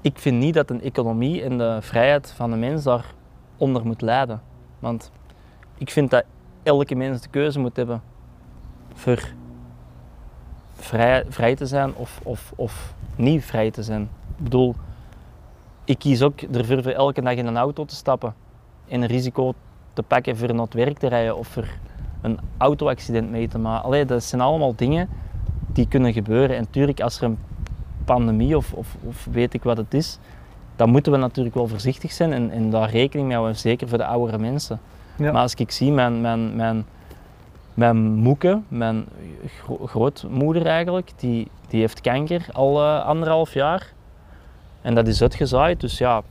ik 0.00 0.18
vind 0.18 0.38
niet 0.38 0.54
dat 0.54 0.70
een 0.70 0.82
economie 0.82 1.42
en 1.42 1.58
de 1.58 1.78
vrijheid 1.80 2.32
van 2.36 2.50
de 2.50 2.56
mens 2.56 2.82
daaronder 2.82 3.86
moet 3.86 4.00
lijden. 4.00 4.42
Want 4.78 5.12
ik 5.78 5.90
vind 5.90 6.10
dat 6.10 6.24
elke 6.62 6.94
mens 6.94 7.20
de 7.20 7.28
keuze 7.28 7.58
moet 7.58 7.76
hebben 7.76 8.02
voor 8.94 9.32
vrij, 10.74 11.24
vrij 11.28 11.54
te 11.56 11.66
zijn 11.66 11.94
of, 11.94 12.20
of, 12.22 12.52
of 12.56 12.94
niet 13.16 13.44
vrij 13.44 13.70
te 13.70 13.82
zijn. 13.82 14.02
Ik 14.02 14.44
bedoel, 14.44 14.74
ik 15.84 15.98
kies 15.98 16.22
ook 16.22 16.40
ervoor 16.40 16.82
voor 16.82 16.92
elke 16.92 17.22
dag 17.22 17.34
in 17.34 17.46
een 17.46 17.56
auto 17.56 17.84
te 17.84 17.94
stappen 17.94 18.34
en 18.88 19.02
een 19.02 19.08
risico 19.08 19.54
te 19.92 20.02
pakken 20.02 20.36
voor 20.36 20.54
naar 20.54 20.64
het 20.64 20.74
werk 20.74 20.98
te 20.98 21.08
rijden 21.08 21.36
of 21.36 21.48
voor 21.48 21.68
een 22.20 22.38
auto-accident 22.56 23.30
mee 23.30 23.48
te 23.48 23.58
maken. 23.58 23.84
Allee, 23.84 24.04
dat 24.04 24.24
zijn 24.24 24.40
allemaal 24.40 24.74
dingen 24.76 25.08
die 25.66 25.88
kunnen 25.88 26.12
gebeuren. 26.12 26.56
En 26.56 26.62
natuurlijk, 26.62 27.00
als 27.00 27.16
er 27.16 27.24
een 27.24 27.38
pandemie 28.04 28.56
of, 28.56 28.72
of, 28.72 28.96
of 29.04 29.26
weet 29.30 29.54
ik 29.54 29.62
wat 29.62 29.76
het 29.76 29.94
is, 29.94 30.18
dan 30.76 30.90
moeten 30.90 31.12
we 31.12 31.18
natuurlijk 31.18 31.54
wel 31.54 31.68
voorzichtig 31.68 32.12
zijn 32.12 32.32
en, 32.32 32.50
en 32.50 32.70
daar 32.70 32.90
rekening 32.90 33.26
mee 33.28 33.36
houden, 33.36 33.58
zeker 33.58 33.88
voor 33.88 33.98
de 33.98 34.06
oudere 34.06 34.38
mensen. 34.38 34.80
Ja. 35.16 35.32
Maar 35.32 35.42
als 35.42 35.54
ik 35.54 35.70
zie 35.70 35.92
mijn, 35.92 36.20
mijn, 36.20 36.56
mijn, 36.56 36.84
mijn 37.74 37.96
moeke, 38.14 38.60
mijn 38.68 39.06
gro- 39.60 39.86
grootmoeder 39.86 40.66
eigenlijk, 40.66 41.10
die, 41.16 41.48
die 41.68 41.80
heeft 41.80 42.00
kanker 42.00 42.46
al 42.52 42.82
eh, 42.82 43.04
anderhalf 43.04 43.54
jaar. 43.54 43.92
En 44.80 44.94
dat 44.94 45.06
is 45.06 45.22
uitgezaaid, 45.22 45.80
dus 45.80 45.98
ja. 45.98 46.22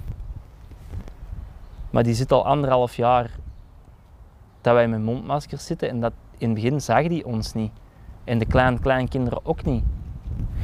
Maar 1.89 2.03
die 2.03 2.13
zit 2.13 2.31
al 2.31 2.45
anderhalf 2.45 2.95
jaar 2.95 3.31
dat 4.61 4.73
wij 4.73 4.87
met 4.87 5.01
mondmaskers 5.01 5.65
zitten 5.65 5.89
en 5.89 5.99
dat 5.99 6.13
in 6.37 6.49
het 6.49 6.61
begin 6.61 6.81
zag 6.81 7.07
die 7.07 7.25
ons 7.25 7.53
niet. 7.53 7.71
En 8.23 8.37
de 8.37 8.45
klein, 8.45 8.79
kleinkinderen 8.79 9.45
ook 9.45 9.63
niet. 9.65 9.83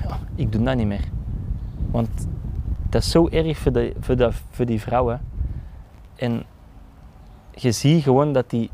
Ja, 0.03 0.17
ik 0.35 0.51
doe 0.51 0.63
dat 0.63 0.75
niet 0.75 0.87
meer. 0.87 1.07
Want 1.91 2.27
dat 2.89 3.01
is 3.01 3.11
zo 3.11 3.27
erg 3.27 3.57
voor, 3.57 3.71
de, 3.71 3.93
voor, 3.99 4.15
de, 4.15 4.29
voor 4.49 4.65
die 4.65 4.81
vrouwen. 4.81 5.21
En 6.15 6.43
je 7.61 7.71
ziet 7.71 8.03
gewoon 8.03 8.33
dat 8.33 8.49
die 8.49 8.69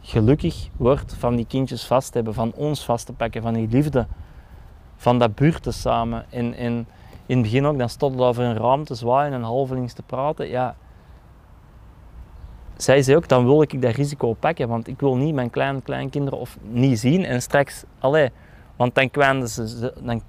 gelukkig 0.00 0.68
wordt 0.76 1.14
van 1.14 1.36
die 1.36 1.46
kindjes 1.46 1.84
vast 1.84 2.08
te 2.08 2.16
hebben, 2.16 2.34
van 2.34 2.52
ons 2.54 2.84
vast 2.84 3.06
te 3.06 3.12
pakken, 3.12 3.42
van 3.42 3.54
die 3.54 3.68
liefde, 3.68 4.06
van 4.96 5.18
dat 5.18 5.34
buurten 5.34 5.72
samen. 5.72 6.24
En, 6.30 6.54
en 6.54 6.86
in 7.26 7.36
het 7.36 7.42
begin 7.42 7.66
ook, 7.66 7.78
dan 7.78 7.88
stond 7.88 8.12
het 8.14 8.22
over 8.22 8.44
een 8.44 8.56
raam 8.56 8.84
te 8.84 8.94
zwaaien 8.94 9.32
en 9.32 9.42
halvelings 9.42 9.92
te 9.92 10.02
praten. 10.02 10.48
Ja, 10.48 10.76
zij 12.76 13.02
zei 13.02 13.16
ook, 13.16 13.28
dan 13.28 13.44
wil 13.44 13.62
ik 13.62 13.82
dat 13.82 13.94
risico 13.94 14.32
pakken, 14.32 14.68
want 14.68 14.88
ik 14.88 15.00
wil 15.00 15.16
niet 15.16 15.34
mijn 15.34 15.50
kleine 15.50 15.80
kleinkinderen 15.82 16.38
of 16.38 16.56
niet 16.62 16.98
zien 16.98 17.24
en 17.24 17.42
straks, 17.42 17.84
allee, 17.98 18.30
want 18.76 18.94
dan, 18.94 19.10
kwijnen 19.10 19.48
ze, 19.48 19.92
dan, 20.02 20.22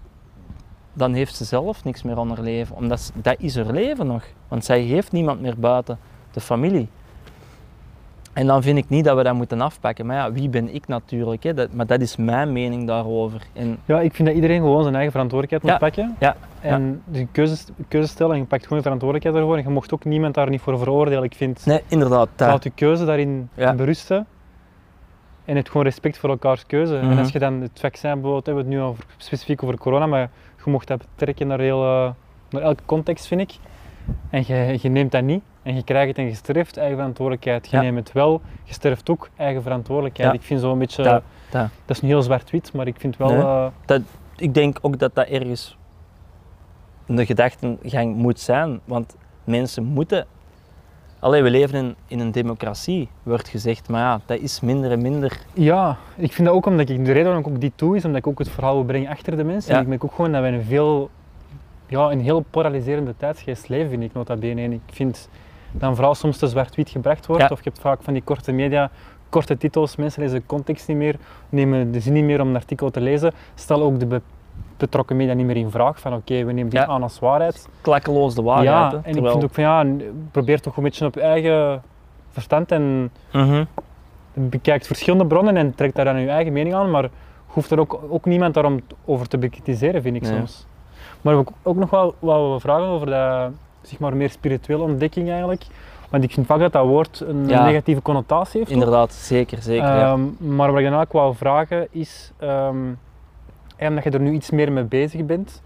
dan 0.93 1.13
heeft 1.13 1.35
ze 1.35 1.45
zelf 1.45 1.83
niks 1.83 2.03
meer 2.03 2.17
aan 2.17 2.29
haar 2.29 2.41
leven, 2.41 2.75
omdat 2.75 3.11
dat 3.15 3.35
is 3.39 3.55
haar 3.55 3.71
leven 3.71 4.07
nog, 4.07 4.23
want 4.47 4.65
zij 4.65 4.79
heeft 4.79 5.11
niemand 5.11 5.41
meer 5.41 5.59
buiten 5.59 5.99
de 6.31 6.39
familie. 6.39 6.89
En 8.37 8.47
dan 8.47 8.61
vind 8.63 8.77
ik 8.77 8.89
niet 8.89 9.05
dat 9.05 9.17
we 9.17 9.23
dat 9.23 9.33
moeten 9.33 9.61
afpakken. 9.61 10.05
Maar 10.05 10.15
ja, 10.15 10.31
wie 10.31 10.49
ben 10.49 10.73
ik 10.75 10.87
natuurlijk? 10.87 11.43
Hè? 11.43 11.53
Dat, 11.53 11.73
maar 11.73 11.85
dat 11.85 12.01
is 12.01 12.15
mijn 12.15 12.51
mening 12.51 12.87
daarover. 12.87 13.41
En 13.53 13.77
Ja, 13.85 13.99
ik 13.99 14.13
vind 14.15 14.27
dat 14.27 14.35
iedereen 14.37 14.59
gewoon 14.61 14.81
zijn 14.81 14.93
eigen 14.95 15.11
verantwoordelijkheid 15.11 15.63
moet 15.81 15.81
Ja, 15.81 16.05
pakken. 16.05 16.15
ja, 16.19 16.35
En 16.61 17.01
dus 17.05 17.19
een 17.21 17.31
keuze, 17.31 17.57
keuze 17.87 18.07
stellen 18.07 18.33
en 18.33 18.39
je 18.39 18.45
pakt 18.45 18.61
gewoon 18.63 18.77
de 18.77 18.83
verantwoordelijkheid 18.83 19.35
daarvoor. 19.35 19.57
En 19.63 19.67
je 19.69 19.73
mocht 19.73 19.93
ook 19.93 20.05
niemand 20.05 20.33
daar 20.33 20.49
niet 20.49 20.61
voor 20.61 20.77
veroordelen. 20.77 21.23
Ik 21.23 21.35
vind, 21.35 21.65
nee, 21.65 21.81
inderdaad, 21.87 22.29
dat. 22.35 22.47
laat 22.47 22.63
je 22.63 22.69
keuze 22.69 23.05
daarin 23.05 23.49
Ja. 23.53 23.73
berusten. 23.73 24.25
En 25.45 25.55
het 25.55 25.67
gewoon 25.67 25.83
respect 25.83 26.17
voor 26.17 26.29
elkaars 26.29 26.65
keuze. 26.65 26.97
En 26.97 27.07
Mhm. 27.09 27.17
als 27.19 27.31
je 27.31 27.39
dan 27.39 27.61
het 27.61 27.79
vaccin 27.79 28.11
bijvoorbeeld, 28.13 28.45
hebben 28.45 28.63
we 28.65 28.69
het 28.71 28.79
nu 28.79 28.85
over, 28.85 29.03
specifiek 29.17 29.63
over 29.63 29.77
corona, 29.77 30.05
maar 30.05 30.29
je 30.65 30.71
mocht 30.71 30.87
dat 30.87 31.05
betrekken 31.15 31.47
naar, 31.47 31.59
heel, 31.59 31.83
eh, 31.83 32.09
naar 32.49 32.61
elke 32.61 32.83
context, 32.85 33.27
vind 33.27 33.41
ik. 33.41 33.51
En 34.29 34.43
je, 34.47 34.77
je 34.81 34.89
neemt 34.89 35.11
dat 35.11 35.23
niet 35.23 35.41
en 35.67 35.75
je 35.75 35.83
krijgt 35.83 36.07
het 36.07 36.17
en 36.17 36.25
je 36.25 36.33
sterft, 36.35 36.77
eigen 36.77 36.95
verantwoordelijkheid. 36.97 37.67
Je 37.69 37.75
Ja. 37.77 37.81
neemt 37.81 37.97
het 37.97 38.11
wel, 38.11 38.41
je 38.63 38.73
sterft 38.73 39.09
ook, 39.09 39.29
eigen 39.35 39.61
verantwoordelijkheid. 39.61 40.29
Ja. 40.31 40.35
Ik 40.39 40.43
vind 40.45 40.59
zo'n 40.61 40.79
beetje, 40.79 41.03
Dat- 41.03 41.23
dat, 41.49 41.69
dat. 41.85 41.95
is 41.95 42.01
niet 42.01 42.11
heel 42.11 42.21
zwart-wit, 42.21 42.73
maar 42.73 42.87
ik 42.87 42.95
vind 42.99 43.17
wel... 43.17 43.29
Nee. 43.29 43.41
eh, 43.87 43.99
ik 44.35 44.53
denk 44.53 44.77
ook 44.81 44.99
dat 44.99 45.15
dat 45.15 45.27
ergens 45.27 45.77
de 47.05 47.25
gedachtengang 47.25 48.15
moet 48.15 48.39
zijn. 48.39 48.79
Want 48.85 49.15
mensen 49.43 49.83
moeten. 49.83 50.25
Allee, 51.19 51.41
we 51.43 51.49
leven 51.49 51.77
in, 51.77 51.95
in 52.07 52.19
een 52.19 52.31
democratie, 52.31 53.09
wordt 53.23 53.47
gezegd. 53.47 53.89
Maar 53.89 54.01
ja, 54.01 54.19
dat 54.25 54.39
is 54.39 54.59
minder 54.59 54.91
en 54.91 55.01
minder. 55.01 55.39
Ja, 55.53 55.97
ik 56.15 56.33
vind 56.33 56.47
dat 56.47 56.57
ook 56.57 56.65
omdat 56.65 56.89
ik 56.89 57.05
de 57.05 57.11
reden 57.11 57.23
waarom 57.23 57.45
ik 57.45 57.47
ook 57.55 57.61
dit 57.61 57.71
doe, 57.75 57.95
is 57.95 58.05
omdat 58.05 58.19
ik 58.19 58.27
ook 58.27 58.39
het 58.39 58.49
verhaal 58.49 58.73
wil 58.73 58.83
brengen 58.83 59.09
achter 59.09 59.37
de 59.37 59.43
mensen. 59.43 59.71
Ja. 59.71 59.77
En 59.77 59.83
ik 59.83 59.89
merk 59.89 60.03
ook 60.03 60.13
gewoon 60.15 60.31
dat 60.31 60.41
wij 60.41 60.53
een 60.53 60.63
veel, 60.63 61.09
ja, 61.87 62.11
een 62.11 62.21
heel 62.21 62.39
polariserende 62.49 63.13
tijdsgeest 63.17 63.69
leven, 63.69 63.89
vind 63.89 64.03
ik 64.03 64.13
nota 64.13 64.35
bene. 64.35 64.61
En 64.61 64.71
ik 64.73 64.81
vind 64.91 65.29
dat 65.79 65.89
een 65.89 65.95
verhaal 65.95 66.15
soms 66.15 66.37
te 66.37 66.47
zwart-wit 66.47 66.89
gebracht 66.89 67.25
wordt, 67.25 67.41
Ja. 67.43 67.49
of 67.51 67.57
je 67.63 67.69
hebt 67.69 67.81
vaak 67.81 67.99
van 68.01 68.13
die 68.13 68.23
korte 68.23 68.51
media, 68.51 68.89
korte 69.29 69.57
titels, 69.57 69.95
mensen 69.95 70.21
lezen 70.21 70.39
de 70.39 70.45
context 70.45 70.87
niet 70.87 70.97
meer, 70.97 71.15
nemen 71.49 71.91
de 71.91 71.99
zin 71.99 72.13
niet 72.13 72.23
meer 72.23 72.41
om 72.41 72.47
een 72.47 72.55
artikel 72.55 72.89
te 72.91 73.01
lezen, 73.01 73.31
stellen 73.55 73.85
ook 73.85 73.99
de 73.99 74.05
be- 74.05 74.21
betrokken 74.77 75.15
media 75.15 75.33
niet 75.33 75.45
meer 75.45 75.57
in 75.57 75.71
vraag 75.71 75.99
van 75.99 76.13
oké, 76.13 76.33
we 76.43 76.51
nemen 76.51 76.69
dit 76.69 76.79
Ja. 76.79 76.85
aan 76.85 77.03
als 77.03 77.19
waarheid. 77.19 77.67
Klakkeloos 77.81 78.35
de 78.35 78.41
waarheid. 78.41 78.67
ja, 78.67 78.89
hè, 78.89 78.95
en 78.95 79.15
ik 79.23 79.29
vind 79.31 79.43
ook 79.43 79.53
van 79.53 79.63
ja, 79.63 79.85
probeer 80.31 80.59
toch 80.61 80.77
een 80.77 80.83
beetje 80.83 81.05
op 81.05 81.13
je 81.13 81.21
eigen 81.21 81.81
verstand 82.31 82.71
en 82.71 83.11
Mhm. 83.33 83.63
bekijkt 84.33 84.87
verschillende 84.87 85.25
bronnen 85.25 85.57
en 85.57 85.75
trekt 85.75 85.95
daar 85.95 86.05
dan 86.05 86.19
je 86.19 86.29
eigen 86.29 86.53
mening 86.53 86.75
aan, 86.75 86.91
maar 86.91 87.09
hoeft 87.47 87.71
er 87.71 87.79
ook, 87.79 87.99
ook 88.09 88.25
niemand 88.25 88.53
daarom 88.53 88.79
over 89.05 89.27
te 89.27 89.37
bekritiseren, 89.37 90.01
vind 90.01 90.15
ik 90.15 90.21
Nee. 90.21 90.31
soms. 90.37 90.65
Maar 91.21 91.35
ook 91.63 91.75
nog 91.75 91.89
wel 91.89 92.15
wat 92.19 92.53
we 92.53 92.59
vragen 92.59 92.85
over 92.87 93.05
de 93.07 93.47
zeg 93.87 93.99
maar, 93.99 94.15
meer 94.15 94.29
spirituele 94.29 94.83
ontdekking 94.83 95.29
eigenlijk. 95.29 95.65
Want 96.09 96.23
ik 96.23 96.31
vind 96.33 96.45
vaak 96.45 96.59
dat 96.59 96.71
dat 96.71 96.85
woord 96.85 97.23
een 97.27 97.47
Ja. 97.47 97.65
negatieve 97.65 98.01
connotatie 98.01 98.59
heeft. 98.59 98.71
Inderdaad, 98.71 99.13
zeker. 99.13 99.61
zeker 99.61 99.85
ja. 99.87 100.11
Ehm, 100.11 100.55
Maar 100.55 100.71
wat 100.71 100.81
ik 100.81 100.89
dan 100.89 100.99
ook 100.99 101.11
wou 101.11 101.35
vragen 101.35 101.87
is, 101.91 102.31
ehm, 102.37 102.77
en 103.75 103.87
omdat 103.89 104.03
je 104.03 104.09
er 104.09 104.19
nu 104.19 104.31
iets 104.31 104.49
meer 104.51 104.71
mee 104.71 104.83
bezig 104.83 105.25
bent, 105.25 105.61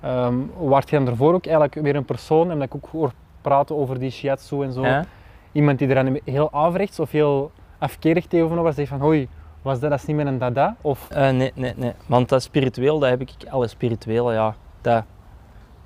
ehm 0.00 0.34
waart 0.58 0.90
je 0.90 0.96
dan 0.98 1.08
ervoor 1.08 1.34
ook 1.34 1.44
eigenlijk 1.44 1.74
weer 1.74 1.96
een 1.96 2.04
persoon, 2.04 2.50
en 2.50 2.58
dat 2.58 2.66
ik 2.66 2.74
ook 2.74 2.88
hoor 2.92 3.12
praten 3.40 3.76
over 3.76 3.98
die 3.98 4.10
shiatsu 4.10 4.62
en 4.62 4.72
zo, 4.72 4.82
Ja? 4.82 5.04
iemand 5.52 5.78
die 5.78 5.88
er 5.88 6.04
dan 6.04 6.18
heel 6.24 6.52
averechts 6.52 7.00
of 7.00 7.10
heel 7.10 7.50
afkerig 7.78 8.26
tegenover 8.26 8.62
was, 8.62 8.74
zegt 8.74 8.88
van 8.88 9.00
hoi, 9.00 9.28
was 9.62 9.80
dat, 9.80 9.90
dat 9.90 9.98
is 9.98 10.06
niet 10.06 10.16
meer 10.16 10.26
een 10.26 10.38
dada? 10.38 10.76
Of 10.80 11.08
Eh, 11.10 11.30
nee, 11.30 11.52
nee, 11.54 11.72
nee. 11.76 11.92
Want 12.06 12.28
dat 12.28 12.42
spiritueel, 12.42 12.98
dat 12.98 13.10
heb 13.10 13.20
ik, 13.20 13.30
alle 13.50 13.66
spirituele, 13.68 14.32
ja. 14.32 14.54
Dat, 14.80 15.04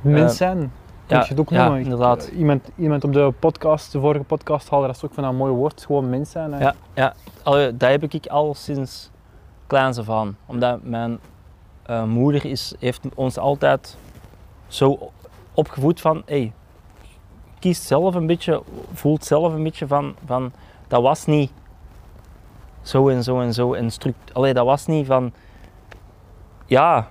mens 0.00 0.36
zijn, 0.36 0.58
kun 0.58 0.70
ja, 1.08 1.20
je 1.22 1.28
het 1.28 1.40
ook 1.40 1.50
ja, 1.50 1.62
noemen. 1.62 1.82
Inderdaad. 1.82 2.28
Iemand, 2.28 2.70
iemand 2.76 3.04
op 3.04 3.12
de 3.12 3.32
podcast, 3.38 3.92
de 3.92 4.00
vorige 4.00 4.24
podcast 4.24 4.70
haalde 4.70 4.86
dat 4.86 4.96
is 4.96 5.04
ook 5.04 5.14
van 5.14 5.24
een 5.24 5.36
mooi 5.36 5.52
woord, 5.52 5.84
gewoon 5.86 6.10
mens 6.10 6.30
zijn. 6.30 6.52
hè. 6.52 6.58
Ja, 6.60 6.74
ja. 6.94 7.14
Allee, 7.42 7.76
dat 7.76 7.90
heb 7.90 8.12
ik 8.12 8.26
al 8.26 8.54
sinds 8.54 9.10
kleins 9.66 9.98
af 9.98 10.10
aan. 10.10 10.36
Omdat 10.46 10.82
mijn 10.82 11.18
eh, 11.82 12.04
moeder 12.04 12.44
is, 12.44 12.74
heeft 12.78 13.00
ons 13.14 13.38
altijd 13.38 13.96
zo 14.66 15.10
opgevoed 15.54 16.00
van, 16.00 16.22
hey, 16.26 16.52
kies 17.58 17.86
zelf 17.86 18.14
een 18.14 18.26
beetje, 18.26 18.62
voelt 18.92 19.24
zelf 19.24 19.52
een 19.52 19.62
beetje 19.62 19.86
van, 19.86 20.14
van 20.24 20.52
dat 20.88 21.02
was 21.02 21.26
niet 21.26 21.50
zo 22.82 23.08
en 23.08 23.22
zo 23.22 23.40
en 23.40 23.54
zo 23.54 23.72
en 23.72 23.90
struct. 23.90 24.34
Allee, 24.34 24.54
dat 24.54 24.64
was 24.64 24.86
niet 24.86 25.06
van, 25.06 25.32
ja, 26.66 27.08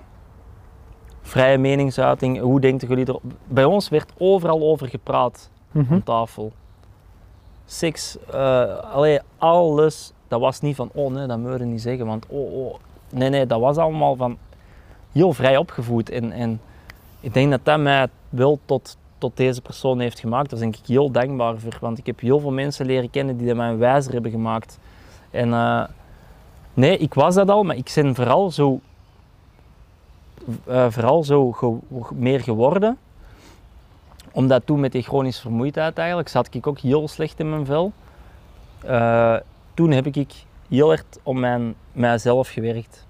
vrije 1.28 1.58
meningsuiting, 1.58 2.40
hoe 2.40 2.60
denken 2.60 2.88
jullie 2.88 3.06
er? 3.06 3.18
Bij 3.46 3.64
ons 3.64 3.88
werd 3.88 4.12
overal 4.18 4.62
over 4.62 4.88
gepraat 4.88 5.50
aan 5.74 6.02
tafel. 6.04 6.52
Seks, 7.66 8.16
allee, 8.92 9.20
alles. 9.38 10.12
Dat 10.28 10.40
was 10.40 10.60
niet 10.60 10.76
van, 10.76 10.90
oh 10.94 11.12
nee, 11.12 11.26
dat 11.26 11.38
moet 11.38 11.58
je 11.58 11.64
niet 11.64 11.82
zeggen, 11.82 12.06
want 12.06 12.26
oh, 12.28 12.54
oh. 12.54 12.74
Nee, 13.10 13.28
nee, 13.28 13.46
dat 13.46 13.60
was 13.60 13.76
allemaal 13.76 14.16
van 14.16 14.38
heel 15.12 15.32
vrij 15.32 15.56
opgevoed. 15.56 16.10
En, 16.10 16.32
en 16.32 16.60
ik 17.20 17.34
denk 17.34 17.50
dat 17.50 17.60
dat 17.62 17.80
mij 17.80 18.08
wel 18.28 18.58
tot, 18.64 18.96
tot 19.18 19.36
deze 19.36 19.60
persoon 19.60 20.00
heeft 20.00 20.20
gemaakt. 20.20 20.50
Daar 20.50 20.58
ben 20.58 20.68
ik 20.68 20.78
heel 20.86 21.10
dankbaar 21.10 21.58
voor, 21.58 21.76
want 21.80 21.98
ik 21.98 22.06
heb 22.06 22.20
heel 22.20 22.40
veel 22.40 22.52
mensen 22.52 22.86
leren 22.86 23.10
kennen 23.10 23.36
die 23.36 23.46
dat 23.46 23.56
mij 23.56 23.76
wijzer 23.76 24.12
hebben 24.12 24.30
gemaakt. 24.30 24.78
En 25.30 25.52
eh, 25.52 25.84
nee, 26.74 26.98
ik 26.98 27.14
was 27.14 27.34
dat 27.34 27.50
al, 27.50 27.62
maar 27.62 27.76
ik 27.76 27.92
ben 27.94 28.14
vooral 28.14 28.50
zo, 28.50 28.80
eh, 30.66 30.86
vooral 30.90 31.24
zo 31.24 31.52
ge- 31.52 31.78
meer 32.14 32.40
geworden 32.40 32.98
omdat 34.32 34.66
toen 34.66 34.80
met 34.80 34.92
die 34.92 35.02
chronische 35.02 35.40
vermoeidheid 35.40 35.98
eigenlijk, 35.98 36.28
zat 36.28 36.54
ik 36.54 36.66
ook 36.66 36.78
heel 36.78 37.08
slecht 37.08 37.40
in 37.40 37.50
mijn 37.50 37.66
vel. 37.66 37.92
Eh, 38.84 39.36
toen 39.74 39.90
heb 39.90 40.06
ik 40.06 40.32
heel 40.68 40.90
erg 40.92 41.04
om 41.22 41.40
mijn, 41.40 41.74
mijzelf 41.92 42.48
gewerkt. 42.48 43.06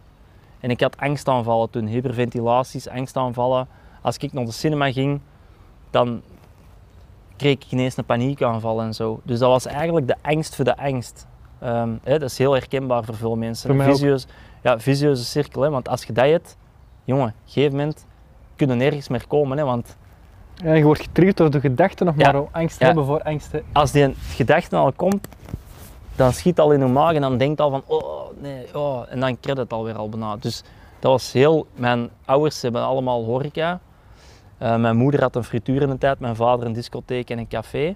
En 0.60 0.70
ik 0.70 0.80
had 0.80 0.96
angstaanvallen 0.96 1.70
toen, 1.70 1.86
hyperventilaties, 1.86 2.88
angstaanvallen. 2.88 3.68
Als 4.02 4.16
ik 4.16 4.32
naar 4.32 4.44
de 4.44 4.52
cinema 4.52 4.92
ging, 4.92 5.20
dan 5.90 6.22
kreeg 7.36 7.52
ik 7.52 7.64
ineens 7.70 7.96
een 7.96 8.04
paniekaanval 8.04 8.80
en 8.80 8.94
zo. 8.94 9.20
Dus 9.22 9.38
dat 9.38 9.48
was 9.50 9.66
eigenlijk 9.66 10.06
de 10.06 10.16
angst 10.22 10.54
voor 10.54 10.64
de 10.64 10.76
angst. 10.76 11.26
Ehm, 11.58 11.90
hè, 12.02 12.18
dat 12.18 12.30
is 12.30 12.38
heel 12.38 12.52
herkenbaar 12.52 13.04
voor 13.04 13.14
veel 13.16 13.36
mensen. 13.36 13.68
Een 13.70 13.86
ja, 14.62 14.80
vicieuze 14.80 15.24
cirkel, 15.24 15.62
hè, 15.62 15.70
want 15.70 15.88
als 15.88 16.04
je 16.04 16.12
dat 16.12 16.24
hebt, 16.26 16.56
jongen, 17.08 17.26
op 17.28 17.32
een 17.44 17.52
gegeven 17.52 17.76
moment 17.76 18.06
kun 18.56 18.68
je 18.68 18.74
nergens 18.74 19.08
meer 19.08 19.26
komen. 19.26 19.58
Hè, 19.58 19.64
want 19.64 19.96
Ja, 20.54 20.72
je 20.72 20.84
wordt 20.84 21.00
getriggerd 21.00 21.36
door 21.36 21.50
de 21.50 21.60
gedachte 21.60 22.04
nog 22.04 22.14
Ja. 22.16 22.32
maar 22.32 22.42
angst 22.50 22.78
Ja. 22.80 22.86
hebben 22.86 23.04
voor 23.04 23.22
angst. 23.22 23.52
hè. 23.52 23.60
als 23.72 23.90
die 23.92 24.14
gedachte 24.28 24.76
al 24.76 24.92
komt, 24.92 25.28
dan 26.16 26.32
schiet 26.32 26.60
al 26.60 26.72
in 26.72 26.78
je 26.80 26.86
maag 26.86 27.14
en 27.14 27.20
dan 27.20 27.38
denkt 27.38 27.60
al 27.60 27.70
van, 27.70 27.82
oh 27.86 28.30
nee, 28.40 28.74
oh, 28.76 29.02
en 29.12 29.20
dan 29.20 29.40
krijg 29.40 29.56
je 29.56 29.62
het 29.62 29.72
alweer 29.72 29.96
al 29.96 30.08
bijna. 30.08 30.36
Dus 30.36 30.62
dat 30.98 31.10
was 31.10 31.32
heel, 31.32 31.66
mijn 31.74 32.10
ouders 32.24 32.62
hebben 32.62 32.82
allemaal 32.84 33.24
horeca. 33.24 33.80
Eh, 34.58 34.76
mijn 34.76 34.96
moeder 34.96 35.20
had 35.20 35.36
een 35.36 35.44
frituur 35.44 35.82
in 35.82 35.88
de 35.88 35.98
tijd, 35.98 36.18
mijn 36.20 36.36
vader 36.36 36.66
een 36.66 36.72
discotheek 36.72 37.30
en 37.30 37.38
een 37.38 37.48
café. 37.48 37.94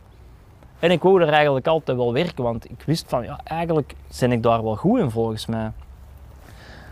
En 0.78 0.90
ik 0.90 1.02
wou 1.02 1.22
er 1.22 1.28
eigenlijk 1.32 1.66
altijd 1.66 1.96
wel 1.96 2.12
werken, 2.12 2.44
want 2.44 2.70
ik 2.70 2.82
wist 2.86 3.04
van, 3.08 3.22
ja, 3.24 3.40
eigenlijk 3.44 3.94
ben 4.20 4.32
ik 4.32 4.42
daar 4.42 4.62
wel 4.62 4.76
goed 4.76 4.98
in 5.00 5.10
volgens 5.10 5.46
mij. 5.46 5.72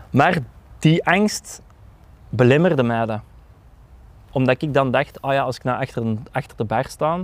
Maar 0.09 0.37
die 0.79 1.05
angst 1.05 1.61
belemmerde 2.31 2.83
mij 2.83 3.05
dat. 3.05 3.19
Omdat 4.31 4.61
ik 4.61 4.73
dan 4.73 4.91
dacht, 4.91 5.21
ah 5.21 5.33
ja, 5.33 5.41
als 5.41 5.55
ik 5.55 5.63
nou 5.63 5.81
achter, 5.81 6.03
achter 6.31 6.57
de 6.57 6.63
bar 6.63 6.85
sta 6.87 7.19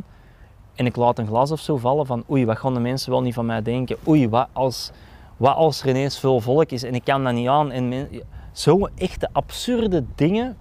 en 0.76 0.86
ik 0.86 0.96
laat 0.96 1.20
een 1.20 1.28
glas 1.28 1.52
of 1.52 1.60
zo 1.60 1.78
vallen 1.78 2.06
van 2.06 2.24
oei, 2.30 2.46
wat 2.46 2.58
gaan 2.58 2.74
de 2.74 2.80
mensen 2.80 3.12
wel 3.12 3.22
niet 3.22 3.34
van 3.34 3.46
mij 3.46 3.62
denken? 3.62 3.98
Oei, 4.08 4.30
wat 4.30 4.48
als, 4.54 4.92
wat 5.38 5.56
als 5.56 5.82
er 5.82 5.90
ineens 5.90 6.20
veel 6.20 6.40
volk 6.40 6.72
is 6.72 6.84
en 6.84 6.96
ik 6.96 7.04
kan 7.04 7.24
dat 7.24 7.34
niet 7.34 7.48
aan? 7.48 7.72
En 7.72 8.10
zo 8.52 8.88
echte 8.96 9.30
absurde 9.32 10.04
dingen 10.16 10.58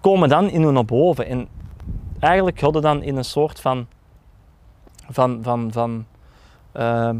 komen 0.00 0.28
dan 0.28 0.50
in 0.50 0.62
hun 0.62 0.74
naar 0.74 0.84
boven. 0.84 1.26
En 1.26 1.48
eigenlijk 2.18 2.60
hadden 2.60 2.82
dan 2.82 3.02
in 3.02 3.16
een 3.16 3.24
soort 3.24 3.60
van, 3.60 3.86
van, 5.08 5.38
van, 5.42 5.72
van 5.72 6.06
ehm, 6.72 7.16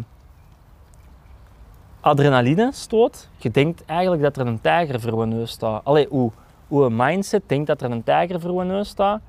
adrenaline 2.05 2.71
stoot. 2.73 3.29
Je 3.37 3.51
denkt 3.51 3.85
eigenlijk 3.85 4.23
dat 4.23 4.37
er 4.37 4.47
een 4.47 4.61
tijger 4.61 5.01
voor 5.01 5.21
je 5.21 5.27
neus 5.27 5.51
staat. 5.51 5.85
Allee, 5.85 6.07
hoe, 6.11 6.31
hoe 6.69 6.85
een 6.85 6.97
mindset 6.97 7.43
denkt 7.47 7.67
dat 7.67 7.83
er 7.83 7.91
een 7.91 8.05
tijger 8.05 8.41
voor 8.41 8.65
je 8.65 8.71
neus 8.71 8.89
staat. 8.89 9.21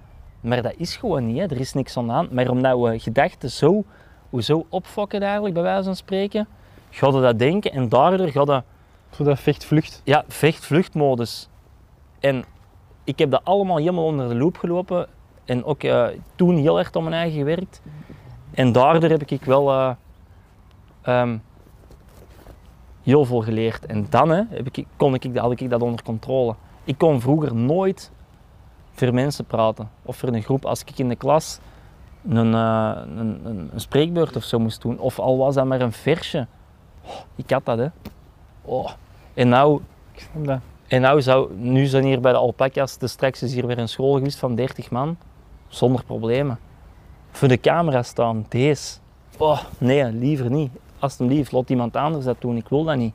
Maar 0.41 0.61
dat 0.61 0.73
is 0.77 0.95
gewoon 0.95 1.26
niet, 1.26 1.38
hè. 1.38 1.43
er 1.43 1.60
is 1.60 1.73
niks 1.73 1.97
aan 1.97 2.07
de 2.07 2.14
hand. 2.14 2.31
Maar 2.31 2.49
omdat 2.49 2.80
we 2.80 2.99
gedachten 2.99 3.52
zo, 3.52 3.84
hoe 4.30 4.43
zo 4.43 4.65
opfokken 4.69 5.22
eigenlijk, 5.22 5.53
bij 5.53 5.64
wijze 5.64 5.84
van 5.84 5.95
spreken, 5.95 6.47
ga 6.89 7.07
je 7.07 7.22
dat 7.22 7.39
denken 7.39 7.72
en 7.72 7.89
daardoor 7.89 8.27
ga 8.27 8.41
je 8.41 8.64
Zo 9.10 9.23
dat 9.23 9.39
vecht-vlucht. 9.39 10.02
ja, 10.03 10.23
vecht-vluchtmodus. 10.27 11.49
En 12.19 12.45
ik 13.03 13.19
heb 13.19 13.31
dat 13.31 13.41
allemaal 13.43 13.77
helemaal 13.77 14.06
onder 14.06 14.30
de 14.30 14.35
loep 14.35 14.57
gelopen. 14.57 15.07
En 15.45 15.64
ook 15.64 15.84
eh, 15.84 16.07
toen 16.35 16.57
heel 16.57 16.80
erg 16.80 16.91
aan 16.91 17.03
mijn 17.03 17.15
eigen 17.15 17.38
gewerkt. 17.38 17.81
En 18.53 18.72
daardoor 18.72 19.10
heb 19.10 19.23
ik 19.23 19.43
wel 19.43 19.72
eh, 19.72 19.91
ehm, 21.02 21.38
heel 23.06 23.26
veel 23.26 23.41
geleerd. 23.41 23.86
En 23.86 24.06
dan 24.10 24.30
hè, 24.30 24.41
heb 24.49 24.68
ik, 24.72 24.86
kon 24.95 25.14
ik, 25.14 25.36
had 25.36 25.52
ik 25.52 25.69
dat 25.69 25.82
onder 25.82 26.03
controle. 26.03 26.56
Ik 26.84 26.98
kon 26.98 27.22
vroeger 27.22 27.56
nooit 27.56 28.11
voor 28.91 29.14
mensen 29.14 29.45
praten. 29.45 29.90
Of 30.02 30.18
voor 30.18 30.30
een 30.30 30.44
groep. 30.44 30.65
Als 30.65 30.82
ik 30.82 30.99
in 30.99 31.10
de 31.10 31.15
klas 31.15 31.60
een, 32.30 32.53
eh, 32.53 32.91
een, 33.18 33.40
een, 33.44 33.69
een 33.73 33.82
spreekbeurt 33.82 34.36
of 34.36 34.44
zo 34.44 34.60
moest 34.60 34.82
doen. 34.82 34.99
Of 34.99 35.19
al 35.19 35.38
was 35.38 35.56
dat 35.56 35.65
maar 35.65 35.82
een 35.82 35.91
versje. 35.91 36.48
Oh, 37.06 37.11
ik 37.36 37.49
had 37.49 37.65
dat 37.65 37.77
hè. 37.77 37.88
Oh. 38.61 38.90
En 39.34 39.49
nou 39.49 39.82
Ik 40.11 40.19
snap 40.32 40.45
dat. 40.45 40.60
en 40.88 41.02
nou 41.02 41.22
zou, 41.22 41.53
nu 41.56 41.86
zijn 41.86 42.03
hier 42.03 42.19
bij 42.19 42.32
de 42.32 42.38
alpaca's, 42.38 42.98
dus 42.98 43.11
straks 43.11 43.44
is 43.44 43.53
hier 43.53 43.68
weer 43.68 43.77
een 43.77 43.90
school 43.90 44.14
geweest 44.14 44.40
van 44.40 44.56
30 44.56 44.91
man, 44.91 45.18
zonder 45.68 46.03
problemen. 46.03 46.60
Voor 47.32 47.48
de 47.48 47.60
camera 47.60 48.03
staan, 48.03 48.45
deze. 48.49 48.98
Oh, 49.38 49.60
nee, 49.77 50.11
liever 50.11 50.49
niet. 50.49 50.72
Alsjeblieft, 50.99 51.51
laat 51.51 51.69
iemand 51.69 51.95
anders 51.95 52.26
dat 52.26 52.35
doen, 52.39 52.57
ik 52.57 52.67
wil 52.69 52.84
dat 52.84 52.95
niet. 52.97 53.13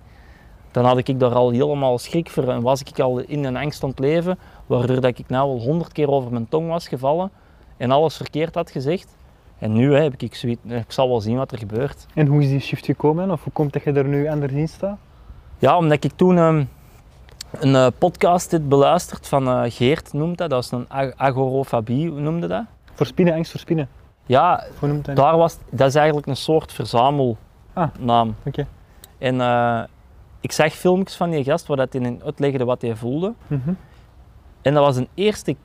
Dan 0.70 0.85
had 0.85 1.09
ik 1.09 1.20
daar 1.20 1.35
al 1.35 1.51
helemaal 1.51 1.98
schrik 1.98 2.31
voor 2.31 2.48
en 2.48 2.62
was 2.62 2.81
ik 2.82 2.98
al 2.98 3.19
in 3.19 3.44
een 3.44 3.57
angst 3.57 3.82
aan 3.82 3.89
het 3.89 3.98
leven, 3.98 4.39
waardoor 4.66 5.01
dat 5.01 5.19
ik 5.19 5.28
nou 5.28 5.48
al 5.51 5.61
honderd 5.61 5.93
keer 5.93 6.11
over 6.11 6.32
mijn 6.32 6.48
tong 6.48 6.69
was 6.69 6.89
gevallen 6.89 7.31
en 7.77 7.90
alles 7.90 8.16
verkeerd 8.16 8.55
had 8.55 8.70
gezegd. 8.70 9.16
En 9.59 9.73
nu 9.73 9.94
hè, 9.94 10.02
heb 10.02 10.15
ik 10.23 10.35
zoiets, 10.35 10.61
ik 10.65 10.93
zal 10.93 11.09
wel 11.09 11.20
zien 11.20 11.36
wat 11.36 11.52
er 11.52 11.59
gebeurt. 11.59 12.07
En 12.15 12.27
hoe 12.27 12.43
is 12.43 12.48
die 12.48 12.61
shift 12.61 12.85
gekomen? 12.85 13.31
Of 13.31 13.43
hoe 13.44 13.52
komt 13.52 13.73
dat 13.73 13.82
je 13.85 13.93
er 13.93 14.05
nu 14.05 14.28
anders 14.28 14.52
in 14.52 14.69
staat? 14.69 14.98
Ja, 15.59 15.77
omdat 15.77 16.05
ik 16.05 16.12
toen 16.16 16.39
ehm, 16.39 16.65
een 17.51 17.74
eh, 17.74 17.86
podcast 17.98 18.51
dit 18.51 18.69
beluisterd 18.69 19.28
van 19.28 19.48
eh, 19.48 19.62
Geert, 19.66 20.12
noemt 20.12 20.39
dat. 20.39 20.51
Dat 20.51 20.65
is 20.65 20.70
een 20.70 20.89
ag- 20.89 21.35
noemde 21.94 22.47
dat? 22.47 22.65
Voor 22.94 23.07
spinnen, 23.07 23.35
angst 23.35 23.51
voor 23.51 23.61
spinnen. 23.61 23.89
Ja, 24.27 24.65
daar 25.15 25.36
was, 25.36 25.59
dat 25.70 25.89
is 25.89 25.94
eigenlijk 25.94 26.27
een 26.27 26.36
soort 26.36 26.73
verzamelnaam. 26.73 27.36
Ah. 28.07 28.28
Oké. 28.44 28.66
En 29.19 29.40
eh, 29.40 29.82
ik 30.40 30.52
zag 30.52 30.73
filmpjes 30.73 31.16
van 31.16 31.31
die 31.31 31.44
gast 31.44 31.66
waar 31.66 31.77
dat 31.77 31.94
in 31.94 32.20
uitlegde 32.24 32.65
wat 32.65 32.82
hij 32.82 32.97
voelde. 32.97 33.35
Mhm. 33.47 33.73
En 34.62 34.74
dat 34.74 34.85
was 34.85 34.97
een 34.97 35.09
eerste 35.15 35.57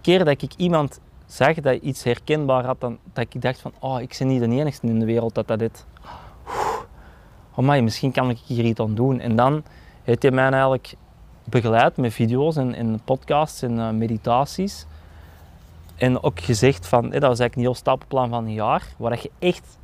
keer 0.00 0.24
dat 0.24 0.42
ik 0.42 0.54
iemand 0.56 1.00
zag 1.26 1.54
dat 1.54 1.82
iets 1.82 2.02
herkenbaar 2.02 2.64
had, 2.64 2.80
dan, 2.80 2.98
dat 3.12 3.34
ik 3.34 3.42
dacht 3.42 3.60
van, 3.60 3.72
oh, 3.78 4.00
ik 4.00 4.16
ben 4.18 4.28
niet 4.28 4.40
de 4.40 4.48
enige 4.48 4.86
in 4.86 4.98
de 4.98 5.04
wereld 5.04 5.34
dat 5.34 5.48
dat 5.48 5.58
dit. 5.58 5.86
Oh 7.54 7.66
my, 7.66 7.80
misschien 7.80 8.12
kan 8.12 8.30
ik 8.30 8.38
hier 8.38 8.64
iets 8.64 8.80
aan 8.80 8.94
doen. 8.94 9.20
En 9.20 9.36
dan 9.36 9.62
heeft 10.02 10.22
hij 10.22 10.30
mij 10.30 10.48
eigenlijk 10.48 10.94
begeleid 11.44 11.96
met 11.96 12.12
video's 12.12 12.56
en, 12.56 12.74
en 12.74 13.00
podcasts 13.04 13.62
en 13.62 13.78
eh, 13.78 13.90
meditaties. 13.90 14.86
En 15.96 16.22
ook 16.22 16.40
gezegd 16.40 16.86
van, 16.86 17.02
dat 17.02 17.12
was 17.12 17.22
eigenlijk 17.22 17.54
een 17.54 17.62
heel 17.62 17.74
stappenplan 17.74 18.28
van 18.28 18.44
een 18.44 18.52
jaar, 18.52 18.86
waar 18.96 19.10
dat 19.10 19.22
je 19.22 19.30
echt 19.38 19.78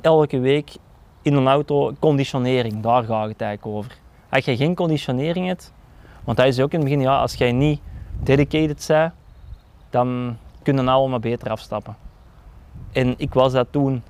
elke 0.00 0.38
week 0.38 0.76
in 1.22 1.34
een 1.34 1.46
auto 1.46 1.92
conditionering, 1.98 2.80
daar 2.80 3.04
gaat 3.04 3.28
het 3.28 3.40
eigenlijk 3.40 3.76
over. 3.76 3.98
Als 4.28 4.44
je 4.44 4.56
geen 4.56 4.74
conditionering 4.74 5.46
hebt, 5.46 5.72
want 6.24 6.38
hij 6.38 6.52
zei 6.52 6.66
ook 6.66 6.72
in 6.72 6.78
het 6.80 6.88
begin, 6.88 7.02
ja, 7.04 7.18
als 7.18 7.34
jij 7.34 7.52
niet 7.52 7.80
dedicated 8.22 8.84
bent, 8.88 9.12
dan 9.90 10.36
kunnen 10.62 10.88
allemaal 10.88 11.18
beter 11.18 11.50
afstappen. 11.50 11.96
En 12.92 13.14
ik 13.16 13.34
was 13.34 13.52
dat 13.52 13.66
toen 13.70 14.02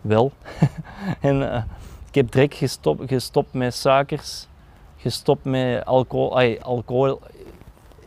wel. 0.00 0.32
en 1.20 1.52
eh, 1.52 1.62
ik 2.08 2.14
heb 2.14 2.32
direct 2.32 2.54
gestopt, 2.54 3.08
gestopt 3.08 3.52
met 3.52 3.74
suikers, 3.74 4.46
gestopt 4.96 5.44
met 5.44 5.84
alcohol, 5.84 6.36
ai, 6.36 6.58
alcohol. 6.58 7.20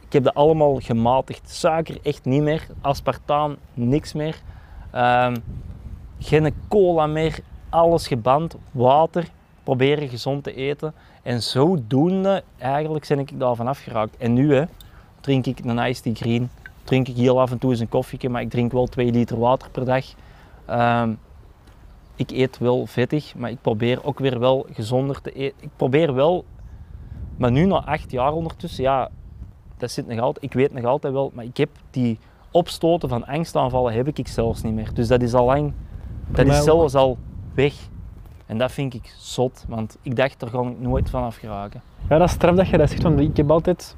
Ik 0.06 0.14
heb 0.14 0.24
dat 0.24 0.34
allemaal 0.34 0.80
gematigd. 0.80 1.50
Suiker 1.50 1.98
echt 2.04 2.26
niet 2.26 2.42
meer, 2.42 2.68
aspartaam 2.82 3.56
niks 3.74 4.14
meer. 4.14 4.42
Ehm, 4.92 5.36
geen 6.20 6.54
cola 6.68 7.08
meer, 7.08 7.40
alles 7.70 8.08
geband, 8.08 8.56
water, 8.72 9.28
proberen 9.64 10.10
gezond 10.10 10.44
te 10.44 10.54
eten. 10.54 10.94
En 11.24 11.42
zodoende 11.42 12.44
eigenlijk 12.58 13.08
ben 13.08 13.20
ik 13.20 13.40
daar 13.40 13.56
vanaf 13.56 13.80
geraakt. 13.80 14.18
En 14.18 14.34
nu 14.34 14.66
drink 15.22 15.46
ik 15.46 15.60
een 15.64 15.80
iced 15.80 16.04
tea 16.04 16.14
green, 16.14 16.50
drink 16.84 17.08
ik 17.08 17.16
heel 17.16 17.42
af 17.42 17.52
en 17.52 17.58
toe 17.58 17.72
eens 17.72 17.80
een 17.80 17.90
koffietje, 17.90 18.30
maar 18.30 18.42
ik 18.42 18.50
drink 18.50 18.72
wel 18.72 18.88
2 18.88 19.12
liter 19.12 19.40
water 19.40 19.70
per 19.70 19.86
dag. 19.86 20.06
Ehm, 20.66 21.14
ik 22.16 22.32
eet 22.32 22.58
wel 22.58 22.86
vettig, 22.86 23.36
maar 23.36 23.50
ik 23.50 23.62
probeer 23.62 24.04
ook 24.04 24.20
weer 24.20 24.40
wel 24.40 24.66
gezonder 24.72 25.22
te 25.22 25.32
eten. 25.32 25.58
Ik 25.60 25.70
probeer 25.76 26.14
wel, 26.14 26.46
maar 27.38 27.52
nu 27.52 27.66
na 27.66 27.86
acht 27.86 28.12
jaar 28.12 28.34
ondertussen, 28.34 28.84
ja, 28.84 29.10
dat 29.78 29.92
zit 29.92 30.08
nog 30.08 30.20
altijd, 30.20 30.46
ik 30.46 30.54
weet 30.54 30.74
nog 30.74 30.84
altijd 30.84 31.14
wel, 31.14 31.32
maar 31.34 31.46
ik 31.46 31.58
heb 31.58 31.70
die 31.92 32.20
opstoten 32.52 33.10
van 33.10 33.26
angstaanvallen 33.26 33.94
heb 33.94 34.08
ik 34.08 34.28
zelfs 34.28 34.62
niet 34.62 34.74
meer. 34.74 34.94
Dus 34.94 35.08
dat 35.08 35.22
is 35.22 35.34
al 35.34 35.46
lang, 35.46 35.74
dat 36.28 36.48
is 36.48 36.64
zelfs 36.64 36.96
al 36.96 37.18
weg. 37.54 37.74
En 38.46 38.58
dat 38.58 38.72
vind 38.72 38.94
ik 38.94 39.14
zot, 39.18 39.66
want 39.68 39.98
ik 40.02 40.16
dacht, 40.16 40.40
daar 40.40 40.50
ga 40.50 40.62
ik 40.62 40.80
nooit 40.80 41.10
van 41.10 41.24
af 41.24 41.36
geraken. 41.36 41.82
Ja, 42.10 42.18
dat 42.18 42.28
is 42.28 42.34
straf 42.34 42.56
dat 42.56 42.68
je 42.70 42.78
dat 42.78 42.90
zegt, 42.90 43.02
want 43.04 43.20
ik 43.20 43.38
heb 43.38 43.52
altijd... 43.52 43.96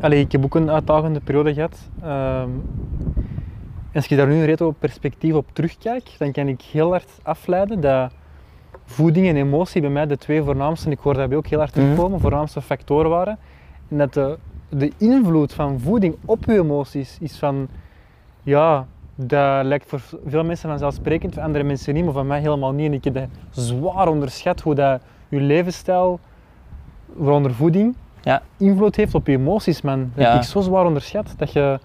Allee, 0.00 0.20
ik 0.20 0.32
heb 0.32 0.44
ook 0.44 0.54
een 0.54 0.70
uitdagende 0.70 1.20
periode 1.20 1.54
gehad. 1.54 1.88
Ehm, 2.02 2.48
en 3.90 3.98
als 3.98 4.06
je 4.06 4.16
daar 4.16 4.26
nu 4.26 4.34
een 4.34 4.44
retro 4.44 4.70
perspectief 4.70 5.34
op 5.34 5.46
terugkijkt, 5.52 6.18
dan 6.18 6.32
kan 6.32 6.48
ik 6.48 6.60
heel 6.60 6.90
hard 6.90 7.10
afleiden 7.22 7.80
dat 7.80 8.12
voeding 8.84 9.26
en 9.28 9.36
emotie 9.36 9.80
bij 9.80 9.90
mij 9.90 10.06
de 10.06 10.16
twee 10.16 10.42
voornaamste, 10.42 10.86
en 10.86 10.92
ik 10.92 10.98
hoor 10.98 11.14
dat 11.14 11.28
bij 11.28 11.36
ook 11.38 11.46
heel 11.46 11.58
hard 11.58 11.74
Mhm. 11.74 11.80
terugkomen, 11.84 12.20
voornaamste 12.20 12.60
factoren 12.60 13.10
waren. 13.10 13.38
En 13.88 13.98
dat 13.98 14.12
de, 14.12 14.38
de 14.68 14.92
invloed 14.96 15.52
van 15.52 15.80
voeding 15.80 16.16
op 16.24 16.44
je 16.44 16.52
emoties 16.58 17.16
is 17.20 17.38
van, 17.38 17.68
ja, 18.42 18.86
dat 19.14 19.64
lijkt 19.64 19.88
voor 19.88 20.00
veel 20.26 20.44
mensen 20.44 20.68
vanzelfsprekend, 20.68 21.34
voor 21.34 21.42
andere 21.42 21.64
mensen 21.64 21.94
niet, 21.94 22.04
maar 22.04 22.12
van 22.12 22.26
mij 22.26 22.40
helemaal 22.40 22.72
niet. 22.72 22.86
En 22.86 22.92
ik 22.92 23.04
heb 23.04 23.14
dat 23.14 23.26
zwaar 23.50 24.08
onderschat, 24.08 24.60
hoe 24.60 24.74
dat 24.74 25.00
je 25.28 25.40
levensstijl, 25.40 26.20
waaronder 27.06 27.54
voeding, 27.54 27.94
Ja. 28.22 28.42
invloed 28.56 28.96
heeft 28.96 29.14
op 29.14 29.26
je 29.26 29.32
emoties, 29.32 29.82
man. 29.82 30.10
Dat 30.14 30.24
Ja. 30.24 30.32
heb 30.32 30.42
ik 30.42 30.48
zo 30.48 30.60
zwaar 30.60 30.86
onderschat, 30.86 31.34
dat 31.36 31.52
je, 31.52 31.78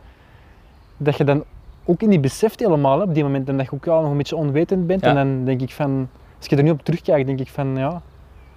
dat 0.97 1.17
je 1.17 1.23
dan 1.23 1.43
ook 1.85 2.01
niet 2.01 2.21
beseft 2.21 2.59
helemaal 2.59 2.97
hè, 2.97 3.03
op 3.03 3.13
die 3.13 3.23
moment, 3.23 3.49
en 3.49 3.57
dat 3.57 3.65
je 3.65 3.71
ook 3.73 3.85
wel 3.85 4.01
nog 4.01 4.11
een 4.11 4.17
beetje 4.17 4.35
onwetend 4.35 4.87
bent. 4.87 5.01
Ja. 5.01 5.09
En 5.09 5.15
dan 5.15 5.45
denk 5.45 5.61
ik 5.61 5.71
van, 5.71 6.09
als 6.37 6.47
je 6.47 6.55
er 6.55 6.63
nu 6.63 6.69
op 6.69 6.83
terugkijkt, 6.83 7.27
denk 7.27 7.39
ik 7.39 7.49
van, 7.49 7.75
ja, 7.77 7.93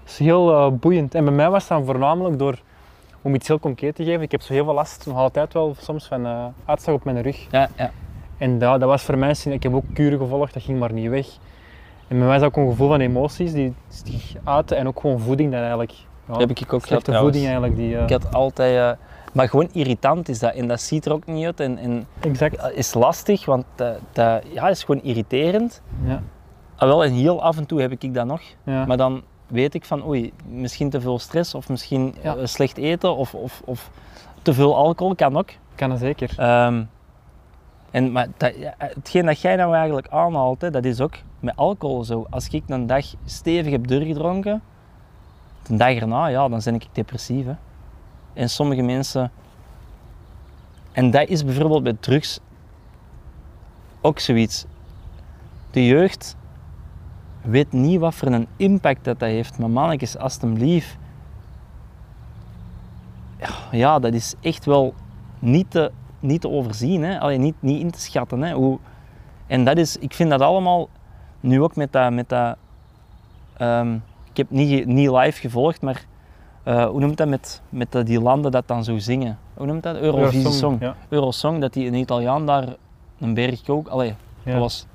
het 0.03 0.11
is 0.11 0.19
heel 0.19 0.53
eh, 0.53 0.73
boeiend. 0.73 1.15
En 1.15 1.25
bij 1.25 1.33
mij 1.35 1.51
was 1.51 1.67
dan 1.69 1.85
voornamelijk 1.85 2.39
door, 2.39 2.61
om 3.23 3.35
iets 3.35 3.49
heel 3.49 3.59
concreet 3.59 3.95
te 3.95 4.05
geven, 4.05 4.23
ik 4.23 4.31
heb 4.31 4.41
zo 4.43 4.53
heel 4.53 4.65
veel 4.65 4.75
last, 4.75 5.07
nog 5.07 5.17
altijd 5.17 5.53
wel, 5.53 5.75
soms 5.79 6.07
van 6.07 6.27
eh, 6.27 6.45
uitslag 6.65 6.95
op 6.95 7.05
mijn 7.05 7.23
rug. 7.23 7.47
Ja, 7.51 7.69
ja. 7.77 7.91
En 8.41 8.59
dat, 8.59 8.81
dat 8.81 8.89
was 8.89 9.03
voor 9.03 9.19
mij, 9.19 9.35
ik 9.45 9.63
heb 9.63 9.75
ook 9.75 9.85
kuren 9.93 10.19
gevolgd, 10.19 10.55
dat 10.55 10.63
ging 10.63 10.79
maar 10.79 10.93
niet 10.93 11.09
weg. 11.09 11.27
En 12.09 12.19
bij 12.19 12.27
mij 12.27 12.35
is 12.37 12.41
dat 12.43 12.51
ook 12.51 12.57
een 12.57 12.71
gevoel 12.71 12.89
van 12.89 13.01
emoties 13.01 13.53
die 13.53 13.75
zich 13.89 14.35
uiten 14.45 14.77
en 14.77 14.87
ook 14.87 15.01
gewoon 15.01 15.21
voeding 15.21 15.51
dat 15.51 15.61
eigenlijk. 15.61 15.93
Ja, 16.29 16.37
heb 16.37 16.51
ik 16.51 16.73
ook 16.73 16.87
gehad 16.87 17.05
voeding 17.13 17.45
eigenlijk. 17.45 17.77
Die, 17.77 17.97
eh, 17.97 18.03
Ik 18.03 18.11
had 18.11 18.35
altijd, 18.35 18.99
eh, 18.99 19.05
Maar 19.33 19.49
gewoon 19.49 19.69
irritant 19.73 20.29
is 20.29 20.39
dat. 20.39 20.55
En 20.55 20.69
dat 20.69 20.81
ziet 20.81 21.07
er 21.07 21.13
ook 21.13 21.27
niet 21.27 21.45
uit. 21.45 21.61
En, 21.61 21.79
en 21.79 22.07
Exact. 22.21 22.71
is 22.75 22.95
lastig, 22.95 23.45
want 23.45 23.65
dat, 23.75 23.99
dat 24.13 24.43
ja, 24.53 24.69
is 24.69 24.85
gewoon 24.85 25.03
irriterend. 25.03 25.83
Ja. 26.05 26.23
Ah, 26.77 26.89
wel, 26.89 27.05
en 27.05 27.13
heel 27.13 27.43
af 27.43 27.57
en 27.57 27.67
toe 27.67 27.81
heb 27.81 27.91
ik 27.99 28.15
dat 28.15 28.27
nog. 28.27 28.41
Ja. 28.65 28.87
Maar 28.87 28.97
dan 28.97 29.23
weet 29.47 29.75
ik 29.75 29.85
van, 29.85 30.07
oei, 30.07 30.33
misschien 30.49 30.91
te 30.91 31.01
veel 31.01 31.19
stress 31.19 31.55
of 31.55 31.69
misschien 31.69 32.15
Ja. 32.23 32.37
eh, 32.37 32.47
slecht 32.47 32.77
eten 32.77 33.17
of, 33.17 33.35
of, 33.35 33.63
of 33.65 33.91
te 34.43 34.53
veel 34.55 34.77
alcohol 34.77 35.15
kan 35.15 35.37
ook. 35.37 35.49
Kan 35.75 35.89
dat 35.89 35.99
zeker. 35.99 36.31
Ehm, 36.37 36.83
en, 37.91 38.13
maar 38.13 38.27
dat, 38.37 38.53
hetgeen 38.79 39.27
dat 39.27 39.41
jij 39.41 39.57
nou 39.57 39.75
eigenlijk 39.75 40.09
aanhaalt, 40.09 40.61
dat 40.61 40.85
is 40.85 41.01
ook 41.01 41.15
met 41.41 41.57
alcohol 41.57 42.05
zo. 42.05 42.27
Als 42.31 42.49
ik 42.49 42.63
een 42.67 42.87
dag 42.87 43.05
stevig 43.25 43.73
heb 43.73 43.87
doorgedronken, 43.87 44.63
de 45.63 45.77
dag 45.77 45.95
erna, 45.95 46.27
ja, 46.27 46.49
dan 46.49 46.61
ben 46.65 46.75
ik 46.75 46.87
depressief. 46.93 47.45
Hè. 47.45 47.55
En 48.33 48.51
sommige 48.51 48.83
mensen... 48.83 49.31
En 50.93 51.11
dat 51.11 51.29
is 51.29 51.45
bijvoorbeeld 51.45 51.83
bij 51.83 51.97
drugs 52.01 52.41
ook 54.01 54.19
zoiets. 54.19 54.65
De 55.71 55.87
jeugd 55.87 56.37
weet 57.43 57.73
niet 57.73 58.01
wat 58.01 58.15
voor 58.15 58.29
een 58.29 58.47
impact 58.57 59.05
dat, 59.05 59.19
dat 59.19 59.29
heeft. 59.29 59.59
Maar 59.59 59.71
mannetjes. 59.71 60.17
Ja, 63.39 63.49
ja, 63.71 63.99
dat 63.99 64.15
is 64.15 64.35
echt 64.41 64.65
wel 64.65 64.95
niet 65.39 65.71
te, 65.71 65.93
niet 66.21 66.41
te 66.41 66.49
overzien. 66.49 67.03
Hè? 67.03 67.21
Allee, 67.21 67.39
niet, 67.39 67.55
niet 67.59 67.81
in 67.81 67.91
te 67.91 68.01
schatten. 68.01 68.43
Hè? 68.43 68.53
Hoe, 68.53 68.79
en 69.47 69.65
dat 69.65 69.77
is, 69.77 69.97
ik 69.97 70.15
vind 70.15 70.31
dat 70.31 70.41
allemaal, 70.41 70.89
nu 71.41 71.63
ook 71.63 71.77
met 71.77 71.93
dat... 71.93 72.13
Met 72.13 72.29
dat 72.29 72.57
ehm, 73.57 73.95
ik 74.31 74.37
heb 74.37 74.51
niet, 74.51 74.87
niet 74.87 75.11
live 75.11 75.41
gevolgd, 75.41 75.83
maar 75.83 76.05
eh, 76.63 76.85
hoe 76.87 77.01
noemt 77.01 77.17
dat 77.17 77.29
met, 77.29 77.63
met 77.69 77.93
dat 77.93 78.07
die 78.07 78.21
landen 78.21 78.51
dat 78.51 78.69
dan 78.69 78.85
zo 78.85 78.99
zingen? 78.99 79.39
Hoe 79.55 79.67
noemt 79.67 79.83
dat? 79.83 79.97
Eurovisie 79.97 80.39
Eurosong, 80.39 80.55
Song. 80.55 80.77
Ja. 80.81 80.95
Eurosong, 81.09 81.61
dat 81.61 81.73
die 81.73 81.87
een 81.87 81.95
Italiaan 81.95 82.47
daar 82.47 82.75
een 83.19 83.35
berg 83.35 83.69
ook, 83.69 83.89
allee, 83.89 84.15
Ja. 84.43 84.53
dat 84.53 84.61
was. 84.61 84.87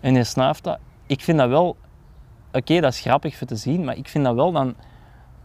En 0.00 0.14
hij 0.14 0.24
snuift 0.24 0.64
dat. 0.64 0.78
Ik 1.06 1.20
vind 1.20 1.38
dat 1.38 1.48
wel, 1.48 1.76
oké, 2.52 2.80
dat 2.80 2.92
is 2.92 3.00
grappig 3.00 3.36
voor 3.36 3.46
te 3.46 3.56
zien, 3.56 3.84
maar 3.84 3.96
ik 3.96 4.08
vind 4.08 4.24
dat 4.24 4.34
wel, 4.34 4.52
dan 4.52 4.74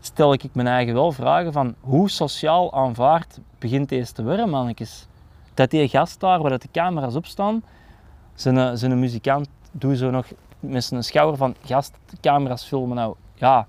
stel 0.01 0.33
ik 0.33 0.43
mijn 0.53 0.67
eigen 0.67 0.93
wel 0.93 1.11
vragen 1.11 1.53
van 1.53 1.75
hoe 1.79 2.09
sociaal 2.09 2.73
aanvaard 2.73 3.39
begint 3.59 3.89
deze 3.89 4.13
te 4.13 4.23
worden, 4.23 4.49
mannetjes. 4.49 5.07
Dat 5.53 5.69
die 5.69 5.87
gast 5.87 6.19
daar, 6.19 6.41
waar 6.41 6.49
dat 6.49 6.61
de 6.61 6.71
camera's 6.71 7.15
op 7.15 7.25
staan, 7.25 7.63
zijn, 8.33 8.77
zijn 8.77 8.99
muzikant 8.99 9.47
doet 9.71 9.97
zo 9.97 10.09
nog 10.09 10.25
met 10.59 10.83
zijn 10.83 11.03
schouder 11.03 11.37
van 11.37 11.55
gast, 11.63 11.97
de 12.09 12.17
camera's 12.21 12.63
filmen 12.63 12.95
nou. 12.95 13.15
Ja, 13.33 13.67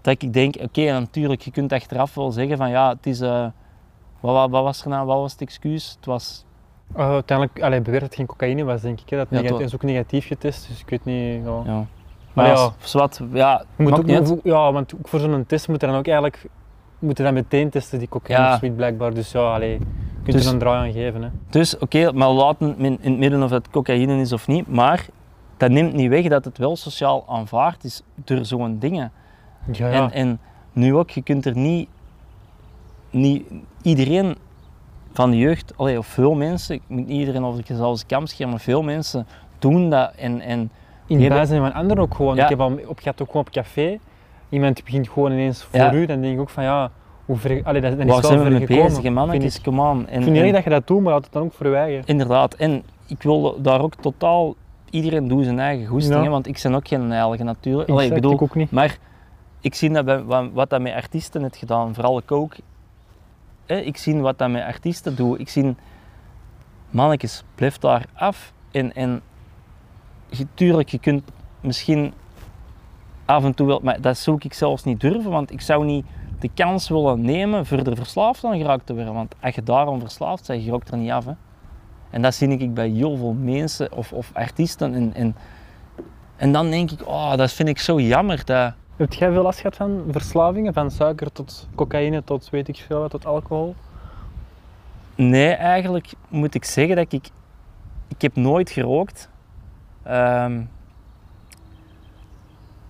dat 0.00 0.22
ik 0.22 0.32
denk, 0.32 0.56
oké, 0.60 0.92
natuurlijk, 0.92 1.40
je 1.40 1.50
kunt 1.50 1.72
achteraf 1.72 2.14
wel 2.14 2.30
zeggen 2.30 2.56
van 2.56 2.70
ja, 2.70 2.88
het 2.88 3.06
is, 3.06 3.20
eh, 3.20 3.46
wat, 4.20 4.34
wat, 4.34 4.50
wat 4.50 4.62
was 4.62 4.82
er 4.82 4.88
nou, 4.88 5.06
wat 5.06 5.18
was 5.18 5.32
het 5.32 5.40
excuus? 5.40 5.94
Het 5.96 6.06
was 6.06 6.46
Uh, 6.96 7.10
uiteindelijk 7.10 7.62
allee, 7.62 7.80
beweert 7.80 8.00
dat 8.00 8.08
het 8.10 8.18
geen 8.18 8.26
cocaïne 8.26 8.64
was, 8.64 8.80
denk 8.80 9.00
ik. 9.00 9.10
Hè. 9.10 9.16
Dat 9.16 9.26
Ja, 9.30 9.40
negatief, 9.40 9.66
is 9.66 9.74
ook 9.74 9.82
negatief 9.82 10.26
getest, 10.26 10.68
dus 10.68 10.80
ik 10.80 10.88
weet 10.88 11.04
niet. 11.04 11.44
Ja. 11.44 11.62
Ja. 11.64 11.86
Maar 12.38 12.46
ja. 12.46 12.62
ja, 12.62 12.72
zwart, 12.78 13.20
ja, 13.32 13.64
moet 13.76 13.98
ook, 13.98 14.04
niet 14.04 14.16
uit. 14.16 14.30
ook- 14.30 14.40
ja, 14.44 14.72
want 14.72 14.94
ook 14.94 15.08
voor 15.08 15.20
zo'n 15.20 15.44
test 15.46 15.68
moet 15.68 15.82
er 15.82 15.88
dan 15.88 15.98
ook 15.98 16.06
eigenlijk 16.06 16.48
moet 16.98 17.16
je 17.16 17.22
dan 17.22 17.34
meteen 17.34 17.70
testen, 17.70 17.98
die 17.98 18.08
cocaïne 18.08 18.52
of 18.52 18.58
zoiets 18.58 18.76
blijkbaar. 18.76 19.14
Dus 19.14 19.32
ja, 19.32 19.40
allee, 19.54 19.72
je 19.72 19.78
kunt 20.22 20.36
Dus- 20.36 20.46
er 20.46 20.52
een 20.52 20.58
draai 20.58 20.86
aan 20.86 20.92
geven. 20.92 21.22
Hè. 21.22 21.28
Dus 21.50 21.78
oké, 21.78 22.12
maar 22.12 22.28
laten 22.30 22.78
in, 22.78 22.98
in 23.00 23.10
het 23.10 23.18
midden 23.18 23.42
of 23.42 23.50
het 23.50 23.70
cocaïne 23.70 24.20
is 24.20 24.32
of 24.32 24.46
niet, 24.46 24.68
maar 24.68 25.06
dat 25.56 25.70
neemt 25.70 25.92
niet 25.92 26.08
weg 26.08 26.28
dat 26.28 26.44
het 26.44 26.58
wel 26.58 26.76
sociaal 26.76 27.24
aanvaard 27.28 27.84
is 27.84 28.02
door 28.14 28.44
zo'n 28.44 28.78
dingen. 28.78 29.12
Ja, 29.72 29.86
ja. 29.88 29.92
En, 29.92 30.12
en 30.12 30.40
nu 30.72 30.94
ook, 30.96 31.10
je 31.10 31.22
kunt 31.22 31.46
er 31.46 31.56
niet, 31.56 31.88
niet 33.10 33.44
iedereen 33.82 34.36
van 35.12 35.30
de 35.30 35.36
jeugd, 35.36 35.72
allee, 35.76 35.98
of 35.98 36.06
veel 36.06 36.34
mensen, 36.34 36.74
ik 36.74 36.82
moet 36.86 37.06
niet 37.06 37.18
iedereen 37.18 37.44
over 37.44 37.64
dezelfde 37.66 38.06
kam 38.06 38.26
scheren, 38.26 38.50
maar 38.50 38.60
veel 38.60 38.82
mensen 38.82 39.26
doen 39.58 39.90
dat 39.90 40.12
en, 40.16 40.40
en 40.40 40.70
in 41.16 41.20
hebt- 41.20 41.34
bijzijn 41.34 41.60
van 41.60 41.72
anderen 41.72 42.02
ook 42.02 42.14
gewoon. 42.14 42.36
Ja. 42.36 42.42
Ik 42.42 42.48
heb 42.48 42.60
al 42.60 42.78
op, 42.86 42.98
gehad 42.98 43.22
ook 43.22 43.26
gewoon 43.26 43.42
op 43.46 43.50
café. 43.52 43.98
Iemand 44.48 44.84
begint 44.84 45.08
gewoon 45.08 45.32
ineens 45.32 45.62
voor 45.64 45.78
Ja. 45.78 45.92
u, 45.92 46.06
dan 46.06 46.20
denk 46.20 46.34
ik 46.34 46.40
ook 46.40 46.50
van 46.50 46.62
ja, 46.64 46.90
hoe 47.24 47.36
ver, 47.36 47.60
allee, 47.64 47.80
dat, 47.80 47.90
dat 47.90 48.00
is 48.00 48.06
waar 48.12 48.20
wel 48.20 48.30
zijn 48.30 48.42
we 48.42 48.50
mee 48.50 48.66
bezig, 48.66 49.10
mannetjes, 49.12 49.52
Vind 49.52 49.64
come 49.64 49.82
on. 49.90 50.00
Ik, 50.00 50.06
En, 50.08 50.16
ik 50.16 50.22
vind 50.22 50.34
niet 50.34 50.36
en- 50.36 50.44
erg 50.44 50.54
dat 50.54 50.64
je 50.64 50.70
dat 50.70 50.86
doet, 50.86 51.02
maar 51.02 51.12
laat 51.12 51.24
het 51.24 51.32
dan 51.32 51.42
ook 51.42 51.74
eigen. 51.74 52.02
Inderdaad, 52.06 52.54
en 52.54 52.82
ik 53.06 53.22
wil 53.22 53.62
daar 53.62 53.80
ook 53.80 53.94
totaal, 53.94 54.54
iedereen 54.90 55.28
doet 55.28 55.44
zijn 55.44 55.58
eigen 55.58 55.86
goestingen, 55.86 56.22
Ja. 56.22 56.30
want 56.30 56.46
ik 56.46 56.60
ben 56.62 56.74
ook 56.74 56.88
geen 56.88 57.10
heilige 57.10 57.42
natuurlijk. 57.44 57.88
Allee, 57.90 58.06
ik 58.08 58.14
bedoel, 58.14 58.32
ik 58.32 58.42
ook 58.42 58.54
niet. 58.54 58.70
Maar 58.70 58.98
ik 59.60 59.74
zie 59.74 59.90
dat 59.90 60.04
bij, 60.04 60.22
wat, 60.52 60.70
dat 60.70 60.80
met 60.80 60.94
artiesten 60.94 61.42
heeft 61.42 61.56
gedaan, 61.56 61.94
vooral 61.94 62.18
ik 62.18 62.32
ook. 62.32 62.54
Ik 63.66 63.96
zie 63.96 64.16
wat 64.20 64.38
dat 64.38 64.50
met 64.50 64.62
artiesten 64.62 65.16
doet. 65.16 65.40
Ik 65.40 65.48
zie, 65.48 65.74
mannetjes, 66.90 67.44
blijf 67.54 67.78
daar 67.78 68.04
af. 68.14 68.52
En, 68.70 68.92
tuurlijk, 70.54 70.88
je 70.88 70.98
kunt 70.98 71.22
misschien 71.60 72.12
af 73.24 73.44
en 73.44 73.54
toe 73.54 73.66
wel, 73.66 73.80
maar 73.82 74.00
dat 74.00 74.18
zou 74.18 74.36
ik 74.40 74.54
zelfs 74.54 74.84
niet 74.84 75.00
durven, 75.00 75.30
want 75.30 75.52
ik 75.52 75.60
zou 75.60 75.84
niet 75.84 76.06
de 76.38 76.50
kans 76.54 76.88
willen 76.88 77.20
nemen 77.20 77.66
voor 77.66 77.78
er 77.78 77.96
verslaafd 77.96 78.44
aan 78.44 78.58
geraakt 78.58 78.86
te 78.86 78.94
worden. 78.94 79.14
Want 79.14 79.34
als 79.40 79.54
je 79.54 79.62
daarom 79.62 80.00
verslaafd 80.00 80.46
bent, 80.46 80.64
je 80.64 80.70
raakt 80.70 80.90
er 80.90 80.96
niet 80.96 81.10
af. 81.10 81.24
Hè. 81.24 81.32
En 82.10 82.22
dat 82.22 82.34
zie 82.34 82.48
ik 82.48 82.74
bij 82.74 82.88
heel 82.88 83.16
veel 83.16 83.32
mensen 83.32 83.92
of, 83.92 84.12
of 84.12 84.30
artiesten. 84.32 84.94
En, 84.94 85.14
en, 85.14 85.36
en 86.36 86.52
dan 86.52 86.70
denk 86.70 86.90
ik, 86.90 87.06
oh, 87.06 87.36
dat 87.36 87.52
vind 87.52 87.68
ik 87.68 87.78
zo 87.78 88.00
jammer. 88.00 88.44
Dat, 88.44 88.72
Heb 88.96 89.12
jij 89.12 89.32
veel 89.32 89.42
last 89.42 89.60
gehad 89.60 89.76
van 89.76 90.04
verslavingen? 90.10 90.72
Van 90.72 90.90
suiker 90.90 91.32
tot 91.32 91.68
cocaïne 91.74 92.24
tot 92.24 92.50
weet 92.50 92.68
ik 92.68 92.76
veel, 92.76 93.08
tot 93.08 93.26
alcohol? 93.26 93.74
Nee, 95.14 95.52
eigenlijk 95.52 96.12
moet 96.28 96.54
ik 96.54 96.64
zeggen 96.64 96.96
dat 96.96 97.12
ik... 97.12 97.28
Ik 98.08 98.22
heb 98.22 98.36
nooit 98.36 98.70
gerookt. 98.70 99.28
Ehm, 100.08 100.60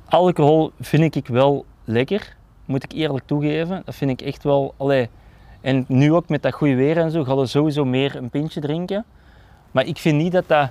alcohol 0.09 0.73
vind 0.81 1.15
ik 1.15 1.27
wel 1.27 1.65
lekker, 1.85 2.37
moet 2.65 2.83
ik 2.83 2.93
eerlijk 2.93 3.27
toegeven. 3.27 3.83
Dat 3.85 3.95
vind 3.95 4.11
ik 4.11 4.21
echt 4.21 4.45
wel... 4.45 4.75
Allee, 4.77 5.09
en 5.61 5.85
nu 5.89 6.13
ook 6.13 6.29
met 6.29 6.43
dat 6.43 6.55
goede 6.55 6.75
weer 6.75 6.99
en 6.99 7.11
zo, 7.11 7.25
ga 7.25 7.35
je 7.35 7.47
sowieso 7.47 7.85
meer 7.85 8.17
een 8.17 8.31
pintje 8.31 8.61
drinken. 8.61 9.05
Maar 9.71 9.87
ik 9.87 9.99
vind 9.99 10.17
niet 10.17 10.33
dat 10.33 10.49
dat... 10.49 10.71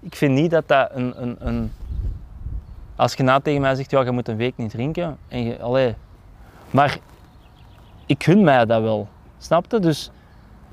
Ik 0.00 0.14
vind 0.14 0.34
niet 0.34 0.50
dat 0.50 0.68
dat 0.68 0.90
een... 0.92 1.22
een, 1.22 1.36
een 1.38 1.72
als 2.96 3.14
je 3.14 3.22
na 3.22 3.40
tegen 3.40 3.60
mij 3.60 3.74
zegt, 3.74 3.90
ja, 3.90 4.00
je 4.00 4.10
moet 4.10 4.28
een 4.28 4.36
week 4.36 4.56
niet 4.56 4.70
drinken. 4.70 5.18
En 5.28 5.60
allee, 5.60 5.94
maar 6.70 6.98
ik 8.06 8.24
gun 8.24 8.44
mij 8.44 8.66
dat 8.66 8.82
wel. 8.82 9.08
Snap 9.38 9.70
je? 9.70 9.78
Dus... 9.78 10.10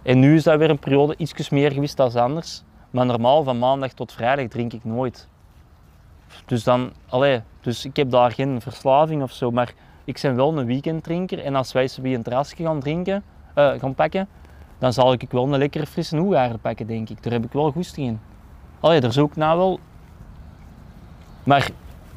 En 0.01 0.19
nu 0.19 0.35
is 0.35 0.43
dat 0.43 0.57
weer 0.57 0.69
een 0.69 0.79
periode 0.79 1.15
iets 1.17 1.49
meer 1.49 1.71
geweest 1.71 1.97
dan 1.97 2.13
anders. 2.13 2.63
Maar 2.95 3.05
normaal 3.05 3.43
van 3.43 3.59
maandag 3.59 3.93
tot 3.93 4.11
vrijdag 4.11 4.47
drink 4.47 4.73
ik 4.73 4.84
nooit. 4.84 5.27
Dus 6.45 6.63
dan, 6.63 6.91
allee, 7.09 7.41
dus 7.61 7.85
ik 7.85 7.95
heb 7.95 8.09
daar 8.09 8.31
geen 8.31 8.61
verslaving 8.61 9.23
of 9.23 9.31
zo. 9.31 9.51
Maar 9.51 9.73
ik 10.03 10.19
ben 10.22 10.35
wel 10.35 10.57
een 10.57 10.65
weekenddrinker. 10.65 11.39
En 11.43 11.55
als 11.55 11.72
wij 11.72 11.89
bij 12.01 12.13
een 12.13 12.23
terrasje 12.23 12.55
gaan 12.55 12.80
drinken, 12.80 13.23
eh, 13.53 13.72
gaan 13.80 13.95
pakken, 13.95 14.27
dan 14.77 14.93
zal 14.93 15.13
ik 15.13 15.31
wel 15.31 15.43
een 15.43 15.57
lekkere 15.57 15.85
frisse 15.85 16.17
hoegaarden 16.17 16.59
pakken, 16.59 16.88
denk 16.88 17.09
ik. 17.09 17.23
Daar 17.23 17.34
heb 17.34 17.45
ik 17.45 17.51
wel 17.51 17.72
goesting 17.72 18.07
in. 18.07 18.19
Allee, 18.80 18.99
daar 18.99 19.13
zoek 19.13 19.30
ik 19.30 19.35
nou 19.35 19.57
wel. 19.57 19.80
Maar 21.43 21.69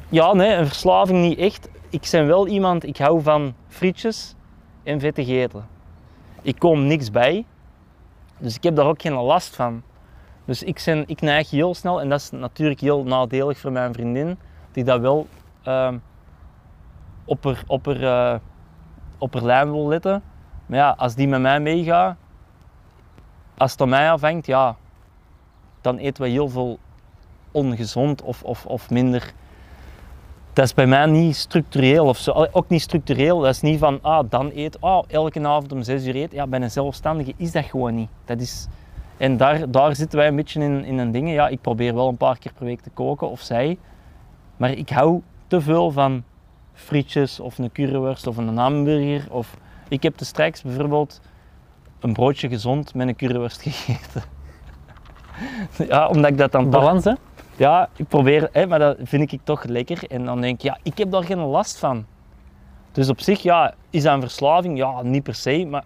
ja, 0.09 0.33
nee, 0.33 0.53
een 0.53 0.67
verslaving 0.67 1.21
niet 1.21 1.37
echt. 1.37 1.69
Ik 1.89 2.07
ben 2.11 2.27
wel 2.27 2.47
iemand, 2.47 2.85
ik 2.85 2.97
hou 2.97 3.21
van 3.21 3.53
frietjes 3.67 4.35
en 4.83 4.99
vettig 4.99 5.27
eten. 5.27 5.67
Ik 6.41 6.59
kom 6.59 6.87
niks 6.87 7.11
bij. 7.11 7.45
Dus 8.37 8.55
ik 8.55 8.63
heb 8.63 8.75
daar 8.75 8.87
ook 8.87 9.01
geen 9.01 9.13
last 9.13 9.55
van. 9.55 9.83
Dus 10.49 10.63
ik, 10.63 10.85
ik 11.05 11.21
neig 11.21 11.49
heel 11.49 11.75
snel, 11.75 12.01
en 12.01 12.09
dat 12.09 12.19
is 12.19 12.31
natuurlijk 12.31 12.79
heel 12.79 13.03
nadelig 13.03 13.57
voor 13.57 13.71
mijn 13.71 13.93
vriendin, 13.93 14.37
die 14.71 14.83
dat 14.83 14.99
wel 14.99 15.27
ehm, 15.63 15.97
op, 17.25 17.43
haar, 17.43 17.63
op, 17.67 17.87
eh, 17.87 18.35
op 19.17 19.33
haar 19.33 19.43
lijn 19.43 19.71
wil 19.71 19.87
letten. 19.87 20.23
Maar 20.65 20.77
ja, 20.77 20.95
als 20.97 21.15
die 21.15 21.27
met 21.27 21.41
mij 21.41 21.59
meegaat, 21.59 22.15
als 23.57 23.71
het 23.71 23.81
aan 23.81 23.89
mij 23.89 24.11
afhangt, 24.11 24.45
ja, 24.45 24.75
dan 25.81 25.97
eten 25.97 26.23
we 26.23 26.29
heel 26.29 26.49
veel 26.49 26.79
ongezond 27.51 28.21
of, 28.21 28.43
of, 28.43 28.65
of 28.65 28.89
minder. 28.89 29.33
Dat 30.53 30.65
is 30.65 30.73
bij 30.73 30.87
mij 30.87 31.05
niet 31.05 31.35
structureel 31.35 32.05
of 32.05 32.17
zo. 32.17 32.31
Ook 32.51 32.69
niet 32.69 32.81
structureel. 32.81 33.39
Dat 33.39 33.53
is 33.53 33.61
niet 33.61 33.79
van, 33.79 33.99
ah, 34.01 34.29
dan 34.29 34.51
eet, 34.53 34.81
ah, 34.81 35.03
elke 35.07 35.47
avond 35.47 35.71
om 35.71 35.83
6 35.83 36.05
uur 36.05 36.15
eten. 36.15 36.35
Ja, 36.35 36.47
bij 36.47 36.61
een 36.61 36.71
zelfstandige 36.71 37.33
is 37.37 37.51
dat 37.51 37.65
gewoon 37.65 37.95
niet. 37.95 38.09
Dat 38.25 38.41
is... 38.41 38.67
En 39.19 39.37
daar, 39.37 39.71
daar 39.71 39.95
zitten 39.95 40.17
wij 40.17 40.27
een 40.27 40.35
beetje 40.35 40.61
in, 40.61 40.85
in 40.85 40.97
een 40.97 41.11
ding. 41.11 41.31
Ja, 41.31 41.47
ik 41.47 41.61
probeer 41.61 41.95
wel 41.95 42.07
een 42.07 42.17
paar 42.17 42.37
keer 42.37 42.53
per 42.53 42.65
week 42.65 42.81
te 42.81 42.89
koken, 42.89 43.29
of 43.29 43.41
zij. 43.41 43.77
Maar 44.57 44.71
ik 44.71 44.89
hou 44.89 45.21
te 45.47 45.61
veel 45.61 45.91
van 45.91 46.23
frietjes 46.73 47.39
of 47.39 47.57
een 47.57 47.71
currywurst 47.71 48.27
of 48.27 48.37
een 48.37 48.57
hamburger. 48.57 49.31
Of... 49.31 49.57
Ik 49.87 50.03
heb 50.03 50.15
te 50.15 50.25
straks 50.25 50.61
bijvoorbeeld 50.61 51.21
een 51.99 52.13
broodje 52.13 52.49
gezond 52.49 52.93
met 52.93 53.07
een 53.07 53.15
currywurst 53.15 53.61
gegeten. 53.67 54.23
ja, 55.87 56.07
omdat 56.07 56.31
ik 56.31 56.37
dat 56.37 56.51
dan. 56.51 56.69
Balans, 56.69 57.03
hè? 57.03 57.13
Ja, 57.55 57.89
ik 57.95 58.07
probeer, 58.07 58.49
hè, 58.51 58.67
maar 58.67 58.79
dat 58.79 58.97
vind 59.03 59.31
ik 59.31 59.39
toch 59.43 59.63
lekker. 59.63 60.03
En 60.07 60.25
dan 60.25 60.41
denk 60.41 60.53
ik, 60.55 60.61
ja, 60.61 60.77
ik 60.83 60.97
heb 60.97 61.11
daar 61.11 61.23
geen 61.23 61.39
last 61.39 61.77
van. 61.79 62.05
Dus 62.91 63.09
op 63.09 63.21
zich, 63.21 63.41
ja, 63.41 63.73
is 63.89 64.03
dat 64.03 64.13
een 64.13 64.21
verslaving? 64.21 64.77
Ja, 64.77 65.01
niet 65.01 65.23
per 65.23 65.35
se. 65.35 65.65
Maar 65.65 65.83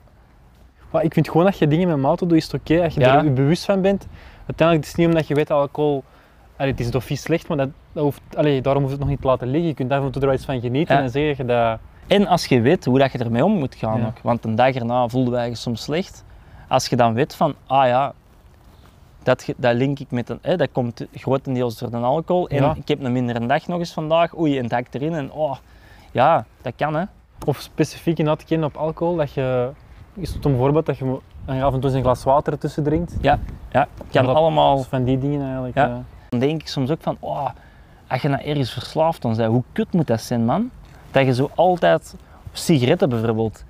Maar 0.93 1.03
ik 1.03 1.13
vind 1.13 1.29
gewoon 1.29 1.45
dat 1.45 1.57
je 1.57 1.67
dingen 1.67 1.87
met 1.87 1.97
mate 1.97 2.25
doet, 2.25 2.37
is 2.37 2.43
het 2.43 2.53
oké. 2.53 2.83
Als 2.83 2.93
je 2.93 2.99
Ja. 2.99 3.23
er 3.23 3.33
bewust 3.33 3.65
van 3.65 3.81
bent. 3.81 4.07
Uiteindelijk 4.45 4.81
is 4.87 4.87
het 4.91 4.97
niet 4.97 5.07
omdat 5.07 5.27
je 5.27 5.35
weet 5.35 5.47
dat 5.47 5.59
alcohol... 5.59 6.03
Allee, 6.57 6.71
het 6.71 6.79
is 6.79 6.89
toch 6.89 7.03
vies 7.03 7.21
slecht, 7.21 7.47
maar 7.47 7.57
dat, 7.57 7.69
dat 7.93 8.03
hoeft, 8.03 8.21
allee, 8.35 8.61
daarom 8.61 8.81
hoeft 8.81 8.93
het 8.93 9.01
nog 9.03 9.11
niet 9.11 9.21
te 9.21 9.27
laten 9.27 9.47
liggen. 9.47 9.67
Je 9.69 9.73
kunt 9.75 9.89
daar 9.89 9.99
af 9.99 10.05
en 10.05 10.11
toe 10.11 10.21
er 10.21 10.27
wel 10.27 10.35
iets 10.37 10.45
van 10.45 10.59
genieten 10.61 10.95
Ja. 10.95 11.01
en 11.01 11.09
zeggen 11.09 11.47
dat... 11.47 11.79
En 12.07 12.27
als 12.27 12.45
je 12.45 12.61
weet 12.61 12.85
hoe 12.85 12.99
dat 12.99 13.11
je 13.11 13.17
ermee 13.17 13.45
om 13.45 13.51
moet 13.51 13.75
gaan 13.75 13.99
Ja. 13.99 14.05
ook. 14.05 14.17
Want 14.21 14.45
een 14.45 14.55
dag 14.55 14.73
erna 14.75 15.07
voelden 15.07 15.33
wij 15.33 15.49
je 15.49 15.55
soms 15.55 15.83
slecht. 15.83 16.23
Als 16.67 16.87
je 16.87 16.95
dan 16.95 17.13
weet 17.13 17.35
van, 17.35 17.55
ah 17.67 17.87
ja, 17.87 18.13
dat, 19.23 19.53
dat 19.57 19.75
link 19.75 19.99
ik 19.99 20.11
met 20.11 20.29
een, 20.29 20.39
hè, 20.41 20.55
dat 20.55 20.69
komt 20.71 21.05
grotendeels 21.15 21.77
door 21.77 21.89
de 21.91 21.97
alcohol. 21.97 22.47
En 22.49 22.63
Ja. 22.63 22.75
ik 22.81 22.87
heb 22.87 23.03
een 23.03 23.11
mindere 23.11 23.45
dag 23.45 23.67
nog 23.67 23.79
eens 23.79 23.93
vandaag. 23.93 24.37
Oei, 24.37 24.57
en 24.57 24.63
het 24.63 24.71
hakt 24.71 24.95
erin. 24.95 25.13
En 25.13 25.31
oh, 25.31 25.55
ja, 26.11 26.45
dat 26.61 26.73
kan 26.75 26.95
hè. 26.95 27.03
Of 27.45 27.59
specifiek 27.59 28.17
inderdaad 28.17 28.45
kennen 28.45 28.67
op 28.67 28.75
alcohol, 28.77 29.15
dat 29.15 29.33
je... 29.33 29.69
Is 30.15 30.33
het 30.33 30.45
een 30.45 30.57
voorbeeld 30.57 30.85
dat 30.85 30.97
je 30.97 31.19
dan 31.45 31.61
af 31.61 31.73
en 31.73 31.79
toe 31.79 31.91
een 31.91 32.01
glas 32.01 32.23
water 32.23 32.53
ertussen 32.53 32.83
drinkt? 32.83 33.15
Ja, 33.71 33.87
kan 34.11 34.25
Dat- 34.25 34.35
allemaal. 34.35 34.83
Van 34.83 35.03
die 35.03 35.17
dingen 35.19 35.41
eigenlijk. 35.43 35.75
Ja. 35.75 35.87
eh. 35.87 35.95
Dan 36.29 36.39
denk 36.39 36.61
ik 36.61 36.67
soms 36.67 36.89
ook 36.91 37.01
van, 37.01 37.17
oh, 37.19 37.49
als 38.07 38.21
je 38.21 38.27
nou 38.27 38.43
ergens 38.43 38.71
verslaafd 38.71 39.21
bent, 39.21 39.45
hoe 39.45 39.63
kut 39.71 39.93
moet 39.93 40.07
dat 40.07 40.21
zijn, 40.21 40.45
man? 40.45 40.69
Dat 41.11 41.25
je 41.25 41.33
zo 41.33 41.49
altijd, 41.55 42.15
sigaretten 42.51 43.09
bijvoorbeeld, 43.09 43.63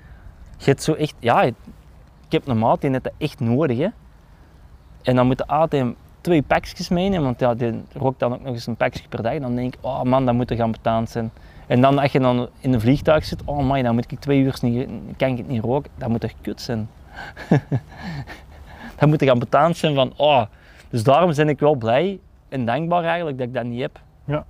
je 0.57 0.65
hebt 0.65 0.83
zo 0.83 0.93
echt, 0.93 1.13
ja, 1.19 1.41
ik 1.41 1.55
heb 2.29 2.47
een 2.47 2.57
maat 2.57 2.81
die 2.81 2.91
dat 2.91 3.11
echt 3.17 3.39
nodig, 3.39 3.77
hè. 3.77 3.87
En 5.01 5.15
dan 5.15 5.25
moet 5.27 5.37
de 5.37 5.47
altijd 5.47 5.93
twee 6.21 6.41
pakjes 6.41 6.89
meenemen, 6.89 7.23
want 7.23 7.39
ja, 7.39 7.53
die 7.53 7.83
rookt 7.93 8.19
dan 8.19 8.33
ook 8.33 8.41
nog 8.41 8.53
eens 8.53 8.67
een 8.67 8.75
pakje 8.75 9.07
per 9.09 9.23
dag. 9.23 9.39
Dan 9.39 9.55
denk 9.55 9.73
ik, 9.73 9.79
oh 9.85 10.01
man, 10.01 10.25
dat 10.25 10.35
moet 10.35 10.49
er 10.49 10.55
gaan 10.55 10.71
betaald 10.71 11.09
zijn. 11.09 11.31
En 11.67 11.81
dan 11.81 11.99
als 11.99 12.11
je 12.11 12.19
dan 12.19 12.49
in 12.59 12.73
een 12.73 12.81
vliegtuig 12.81 13.25
zit, 13.25 13.41
oh 13.45 13.65
man, 13.65 13.83
dan 13.83 13.95
moet 13.95 14.11
ik 14.11 14.19
twee 14.19 14.39
uur 14.39 14.57
niet, 14.61 14.89
kan 15.17 15.29
ik 15.29 15.37
het 15.37 15.47
niet 15.47 15.63
roken. 15.63 15.91
Dat 15.97 16.09
moet 16.09 16.21
toch 16.21 16.33
kut 16.41 16.61
zijn. 16.61 16.89
dat 18.99 19.09
moet 19.09 19.21
er 19.21 19.27
gaan 19.27 19.39
betaald 19.39 19.77
zijn 19.77 19.95
van, 19.95 20.13
oh. 20.17 20.43
Dus 20.89 21.03
daarom 21.03 21.33
ben 21.35 21.49
ik 21.49 21.59
wel 21.59 21.75
blij 21.75 22.19
en 22.49 22.65
dankbaar 22.65 23.03
eigenlijk 23.03 23.37
dat 23.37 23.47
ik 23.47 23.53
dat 23.53 23.63
niet 23.63 23.81
heb. 23.81 23.99
Ja. 24.25 24.45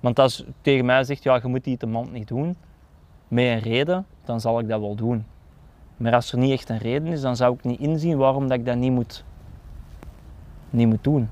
Want 0.00 0.18
als 0.18 0.44
tegen 0.60 0.84
mij 0.84 1.04
zegt, 1.04 1.22
ja, 1.22 1.38
je 1.42 1.48
moet 1.48 1.64
die 1.64 1.76
te 1.76 1.86
mand 1.86 2.12
niet 2.12 2.28
doen, 2.28 2.56
met 3.28 3.44
een 3.44 3.58
reden, 3.58 4.06
dan 4.24 4.40
zal 4.40 4.58
ik 4.58 4.68
dat 4.68 4.80
wel 4.80 4.94
doen. 4.94 5.24
Maar 5.96 6.14
als 6.14 6.32
er 6.32 6.38
niet 6.38 6.52
echt 6.52 6.68
een 6.68 6.78
reden 6.78 7.06
is, 7.06 7.20
dan 7.20 7.36
zou 7.36 7.54
ik 7.54 7.64
niet 7.64 7.80
inzien 7.80 8.16
waarom 8.16 8.48
dat 8.48 8.58
ik 8.58 8.66
dat 8.66 8.76
niet 8.76 8.92
moet, 8.92 9.24
niet 10.70 10.86
moet 10.86 11.04
doen. 11.04 11.30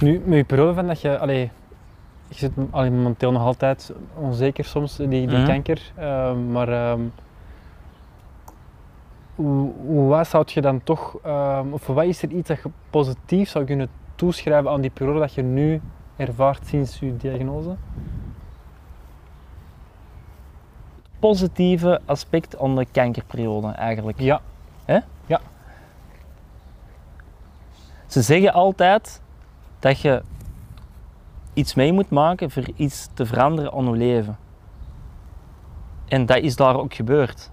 Nu, 0.00 0.22
met 0.24 0.50
je 0.50 0.72
van 0.74 0.86
dat 0.86 1.00
je, 1.00 1.18
allee, 1.18 1.50
je 2.30 2.36
zit 2.38 2.52
allee, 2.70 2.90
momenteel 2.90 3.32
nog 3.32 3.42
altijd 3.42 3.92
onzeker 4.14 4.64
soms, 4.64 4.96
die, 4.96 5.08
die 5.08 5.26
Mhm. 5.28 5.46
kanker, 5.46 5.92
ehm, 5.96 6.52
maar 6.52 6.68
ehm, 6.68 7.00
hoe, 9.34 9.72
hoe 9.86 10.08
wat 10.08 10.26
zou 10.26 10.44
je 10.46 10.60
dan 10.60 10.82
toch, 10.82 11.16
ehm, 11.22 11.72
of 11.72 11.86
wat 11.86 12.04
is 12.04 12.22
er 12.22 12.30
iets 12.30 12.48
dat 12.48 12.62
je 12.62 12.70
positief 12.90 13.48
zou 13.48 13.64
kunnen 13.64 13.88
toeschrijven 14.14 14.70
aan 14.70 14.80
die 14.80 14.90
periode 14.90 15.18
dat 15.18 15.34
je 15.34 15.42
nu 15.42 15.80
ervaart 16.16 16.66
sinds 16.66 16.98
je 16.98 17.16
diagnose? 17.16 17.76
Positieve 21.18 22.00
aspect 22.04 22.58
aan 22.58 22.76
de 22.76 22.86
kankerperiode 22.92 23.68
eigenlijk. 23.68 24.20
Ja. 24.20 24.40
Ze 28.06 28.22
zeggen 28.22 28.52
altijd 28.52 29.20
dat 29.78 30.00
je 30.00 30.22
iets 31.54 31.74
mee 31.74 31.92
moet 31.92 32.10
maken 32.10 32.50
voor 32.50 32.64
iets 32.76 33.08
te 33.14 33.26
veranderen 33.26 33.72
aan 33.72 33.84
je 33.84 33.90
leven. 33.90 34.38
En 36.08 36.26
dat 36.26 36.38
is 36.38 36.56
daar 36.56 36.76
ook 36.76 36.94
gebeurd. 36.94 37.50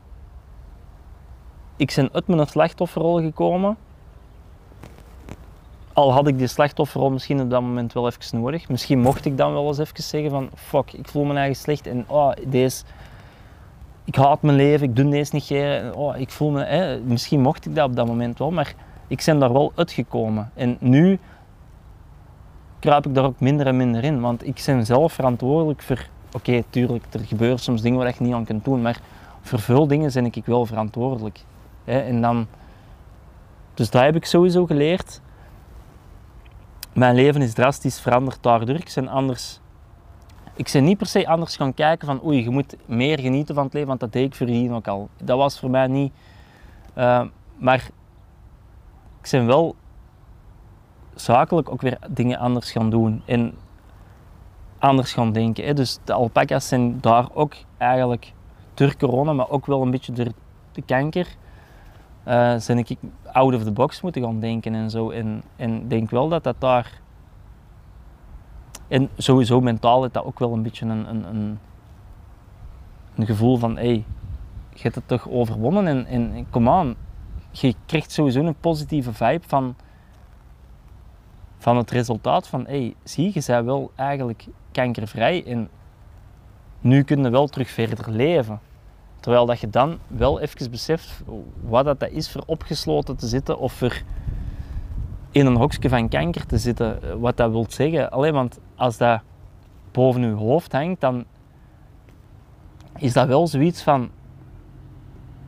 Ik 1.75 1.93
ben 1.95 2.09
uit 2.13 2.27
mijn 2.27 2.47
slachtofferrol 2.47 3.21
gekomen. 3.21 3.77
Al 5.93 6.13
had 6.13 6.27
ik 6.27 6.37
die 6.37 6.47
slachtofferrol 6.47 7.09
misschien 7.09 7.41
op 7.41 7.49
dat 7.49 7.61
moment 7.61 7.93
wel 7.93 8.07
even 8.07 8.41
nodig. 8.41 8.69
Misschien 8.69 8.99
mocht 8.99 9.25
ik 9.25 9.37
dan 9.37 9.53
wel 9.53 9.67
eens 9.67 9.77
even 9.77 10.03
zeggen 10.03 10.29
van 10.29 10.49
fuck, 10.55 10.93
ik 10.93 11.07
voel 11.07 11.23
me 11.23 11.35
eigen 11.35 11.55
slecht 11.55 11.87
en 11.87 12.03
oh, 12.07 12.31
deze, 12.47 12.83
ik 14.03 14.15
haat 14.15 14.41
mijn 14.41 14.57
leven, 14.57 14.87
ik 14.87 14.95
doe 14.95 15.09
deze 15.09 15.35
niet 15.35 15.49
meer. 15.49 15.95
Oh, 15.95 16.17
ik 16.17 16.29
voel 16.29 16.49
me, 16.49 16.63
hè, 16.63 16.99
misschien 16.99 17.41
mocht 17.41 17.65
ik 17.65 17.75
dat 17.75 17.89
op 17.89 17.95
dat 17.95 18.07
moment 18.07 18.37
wel, 18.37 18.51
maar 18.51 18.73
ik 19.07 19.23
ben 19.25 19.39
daar 19.39 19.53
wel 19.53 19.71
uitgekomen. 19.75 20.51
En 20.53 20.77
nu 20.79 21.19
kruip 22.79 23.05
ik 23.05 23.13
daar 23.13 23.25
ook 23.25 23.39
minder 23.39 23.67
en 23.67 23.77
minder 23.77 24.03
in, 24.03 24.21
want 24.21 24.47
ik 24.47 24.63
ben 24.65 24.85
zelf 24.85 25.13
verantwoordelijk 25.13 25.81
voor, 25.81 26.07
oké, 26.31 26.63
tuurlijk, 26.69 27.05
er 27.11 27.19
gebeuren 27.19 27.59
soms 27.59 27.81
dingen 27.81 27.97
waar 27.97 28.07
je 28.07 28.23
niet 28.23 28.33
aan 28.33 28.45
kunt 28.45 28.65
doen, 28.65 28.81
maar 28.81 28.99
voor 29.41 29.59
veel 29.59 29.87
dingen 29.87 30.13
ben 30.13 30.25
ik 30.25 30.45
wel 30.45 30.65
verantwoordelijk. 30.65 31.39
Hè, 31.83 31.99
en 31.99 32.21
dan, 32.21 32.47
dus 33.73 33.89
dat 33.89 34.01
heb 34.01 34.15
ik 34.15 34.25
sowieso 34.25 34.65
geleerd. 34.65 35.21
Mijn 36.93 37.15
leven 37.15 37.41
is 37.41 37.53
drastisch 37.53 37.99
veranderd 37.99 38.37
daardoor. 38.41 38.75
Ik 38.75 38.91
ben 38.95 39.07
anders 39.07 39.59
ik 40.57 40.69
ben 40.73 40.83
niet 40.83 40.97
per 40.97 41.07
se 41.07 41.27
anders 41.27 41.55
gaan 41.55 41.73
kijken 41.73 42.07
van 42.07 42.25
oei, 42.25 42.43
je 42.43 42.49
moet 42.49 42.75
meer 42.85 43.19
genieten 43.19 43.55
van 43.55 43.63
het 43.63 43.73
leven, 43.73 43.87
want 43.87 43.99
dat 43.99 44.11
deed 44.11 44.25
ik 44.25 44.35
voordien 44.35 44.73
ook 44.73 44.87
al. 44.87 45.09
Dat 45.23 45.37
was 45.37 45.59
voor 45.59 45.69
mij 45.69 45.87
niet. 45.87 46.13
eh, 46.93 47.23
maar 47.57 47.89
ik 49.21 49.29
ben 49.31 49.45
wel 49.45 49.75
zakelijk 51.21 51.71
ook 51.71 51.81
weer 51.81 51.97
dingen 52.09 52.37
anders 52.37 52.71
gaan 52.71 52.89
doen 52.89 53.21
en 53.25 53.53
anders 54.77 55.13
gaan 55.13 55.31
denken. 55.31 55.65
Hè. 55.65 55.73
Dus 55.73 55.99
de 56.03 56.13
alpaca's 56.13 56.67
zijn 56.67 56.99
daar 57.01 57.27
ook 57.33 57.53
eigenlijk 57.77 58.33
door 58.73 58.97
corona, 58.97 59.33
maar 59.33 59.49
ook 59.49 59.65
wel 59.65 59.81
een 59.81 59.91
beetje 59.91 60.11
door 60.11 60.31
de 60.71 60.81
kanker, 60.81 61.27
eh 62.23 62.55
zijn 62.57 62.77
ik 62.77 62.95
out 63.31 63.53
of 63.53 63.63
the 63.63 63.71
box 63.71 64.01
moeten 64.01 64.23
gaan 64.23 64.39
denken 64.39 64.75
en 64.75 64.89
zo. 64.89 65.09
En 65.09 65.43
en 65.55 65.87
denk 65.87 66.09
wel 66.09 66.29
dat 66.29 66.43
dat 66.43 66.55
daar 66.59 67.01
en 68.87 69.09
sowieso 69.17 69.61
mentaal 69.61 70.05
is 70.05 70.11
dat 70.11 70.23
ook 70.23 70.39
wel 70.39 70.53
een 70.53 70.61
beetje 70.61 70.85
een, 70.85 71.09
een, 71.09 71.29
een, 71.29 71.59
een 73.15 73.25
gevoel 73.25 73.57
van, 73.57 73.77
hé, 73.77 73.85
hey, 73.85 74.05
je 74.73 74.81
hebt 74.81 74.95
het 74.95 75.07
toch 75.07 75.29
overwonnen 75.29 75.87
en, 75.87 76.05
en, 76.05 76.33
en 76.33 76.49
kom 76.49 76.69
aan. 76.69 76.95
Je 77.51 77.75
krijgt 77.85 78.11
sowieso 78.11 78.39
een 78.39 78.59
positieve 78.59 79.13
vibe 79.13 79.43
van, 79.47 79.75
van 81.57 81.77
het 81.77 81.91
resultaat 81.91 82.47
van, 82.47 82.65
hey, 82.67 82.95
zie 83.03 83.31
je, 83.33 83.43
bent 83.45 83.65
wel 83.65 83.91
eigenlijk 83.95 84.45
kankervrij 84.71 85.45
en 85.45 85.69
nu 86.81 87.03
kun 87.03 87.23
je 87.23 87.29
wel 87.29 87.47
terug 87.47 87.69
verder 87.69 88.11
leven. 88.11 88.59
Terwijl 89.19 89.45
dat 89.45 89.59
je 89.59 89.69
dan 89.69 89.99
wel 90.07 90.39
even 90.39 90.71
beseft 90.71 91.23
wat 91.61 91.85
dat 91.85 92.09
is 92.09 92.31
voor 92.31 92.43
opgesloten 92.45 93.15
te 93.15 93.27
zitten 93.27 93.59
of 93.59 93.73
voor 93.73 94.01
in 95.31 95.45
een 95.45 95.55
hokje 95.55 95.89
van 95.89 96.09
kanker 96.09 96.45
te 96.45 96.57
zitten, 96.57 97.19
wat 97.19 97.37
dat 97.37 97.51
wil 97.51 97.65
zeggen. 97.69 98.11
Alleen 98.11 98.33
want 98.33 98.59
als 98.75 98.97
dat 98.97 99.21
boven 99.91 100.21
je 100.21 100.31
hoofd 100.31 100.71
hangt, 100.71 101.01
dan 101.01 101.25
is 102.97 103.13
dat 103.13 103.27
wel 103.27 103.47
zoiets 103.47 103.83
van 103.83 104.09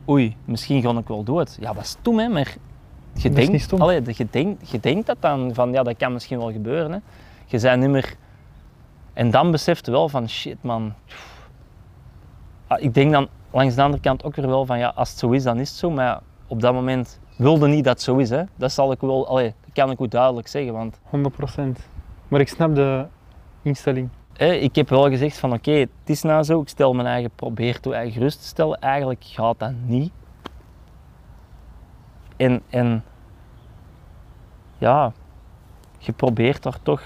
oei, 0.08 0.36
misschien 0.44 0.82
ga 0.82 0.98
ik 0.98 1.08
wel 1.08 1.24
dood. 1.24 1.56
Ja, 1.60 1.72
dat 1.72 1.82
is 1.82 1.88
stom 1.88 2.18
hè, 2.18 2.28
maar 2.28 2.56
je 3.14 3.28
is 3.30 3.46
denkt, 3.46 3.80
allee, 3.80 4.02
je, 4.06 4.26
denkt, 4.30 4.70
je 4.70 4.80
denkt 4.80 5.06
dat 5.06 5.16
dan 5.20 5.54
van 5.54 5.72
ja, 5.72 5.82
dat 5.82 5.96
kan 5.96 6.12
misschien 6.12 6.38
wel 6.38 6.52
gebeuren. 6.52 6.92
Hè. 6.92 6.98
Je 7.46 7.60
bent 7.60 7.80
niet 7.80 7.90
meer... 7.90 8.14
En 9.12 9.30
dan 9.30 9.50
beseft 9.50 9.86
je 9.86 9.92
wel 9.92 10.08
van 10.08 10.28
shit 10.28 10.56
man. 10.60 10.92
Ah, 12.66 12.82
Ik 12.82 12.94
denk 12.94 13.12
dan 13.12 13.28
langs 13.50 13.74
de 13.74 13.82
andere 13.82 14.02
kant 14.02 14.24
ook 14.24 14.36
weer 14.36 14.46
wel 14.46 14.66
van 14.66 14.78
ja, 14.78 14.92
als 14.94 15.10
het 15.10 15.18
zo 15.18 15.30
is, 15.30 15.42
dan 15.42 15.58
is 15.58 15.68
het 15.68 15.78
zo. 15.78 15.90
Maar 15.90 16.20
op 16.46 16.60
dat 16.60 16.72
moment 16.72 17.20
wilde 17.36 17.68
niet 17.68 17.84
dat 17.84 17.92
het 17.92 18.02
zo 18.02 18.16
is. 18.16 18.30
Hè. 18.30 18.42
Dat 18.56 18.72
zal 18.72 18.92
ik 18.92 19.00
wel, 19.00 19.28
allee, 19.28 19.54
dat 19.64 19.72
kan 19.72 19.90
ik 19.90 20.00
ook 20.00 20.10
duidelijk 20.10 20.48
zeggen. 20.48 20.72
Want 20.72 20.98
100%. 20.98 21.60
Maar 22.28 22.40
ik 22.40 22.48
snap 22.48 22.74
de 22.74 23.06
instelling. 23.62 24.08
hè, 24.36 24.52
ik 24.52 24.74
heb 24.74 24.88
wel 24.88 25.08
gezegd 25.08 25.38
van 25.38 25.52
oké, 25.52 25.70
het 25.70 25.88
is 26.04 26.22
nou 26.22 26.42
zo. 26.42 26.60
Ik 26.60 26.68
stel 26.68 26.92
mijn 26.92 27.06
eigen, 27.08 27.30
probeer 27.34 27.80
toe 27.80 27.94
eigen 27.94 28.12
gerust 28.12 28.40
te 28.40 28.46
stellen. 28.46 28.80
Eigenlijk 28.80 29.24
gaat 29.24 29.58
dat 29.58 29.72
niet. 29.86 30.12
En, 32.40 32.62
en 32.68 33.04
ja, 34.78 35.12
je 35.98 36.12
probeert 36.12 36.62
daar 36.62 36.82
toch. 36.82 37.02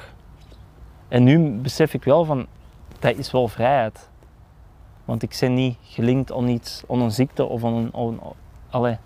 En 1.09 1.24
nu 1.24 1.51
besef 1.51 1.94
ik 1.94 2.05
wel 2.05 2.24
van, 2.24 2.47
dat 2.98 3.16
is 3.16 3.31
wel 3.31 3.48
vrijheid. 3.48 4.09
Want 5.05 5.23
ik 5.23 5.36
ben 5.40 5.55
niet 5.55 5.77
gelinkt 5.82 6.32
aan 6.32 6.48
iets, 6.48 6.82
aan 6.90 7.01
een 7.01 7.11
ziekte 7.11 7.44
of 7.44 7.65
aan 7.65 7.73
een... 7.74 7.90
aan- 7.94 8.19
allee. 8.70 8.97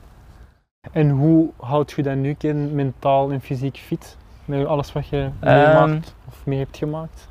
En 0.92 1.10
hoe 1.10 1.50
houd 1.56 1.90
je 1.92 2.02
dat 2.02 2.16
nu 2.16 2.34
kind 2.34 2.72
mentaal 2.72 3.30
en 3.30 3.40
fysiek 3.40 3.76
fit? 3.76 4.16
Met 4.44 4.66
alles 4.66 4.92
wat 4.92 5.08
je 5.08 5.30
Ehm. 5.40 5.54
meemaakt 5.54 6.14
of 6.28 6.46
mee 6.46 6.58
hebt 6.58 6.76
gemaakt? 6.76 7.28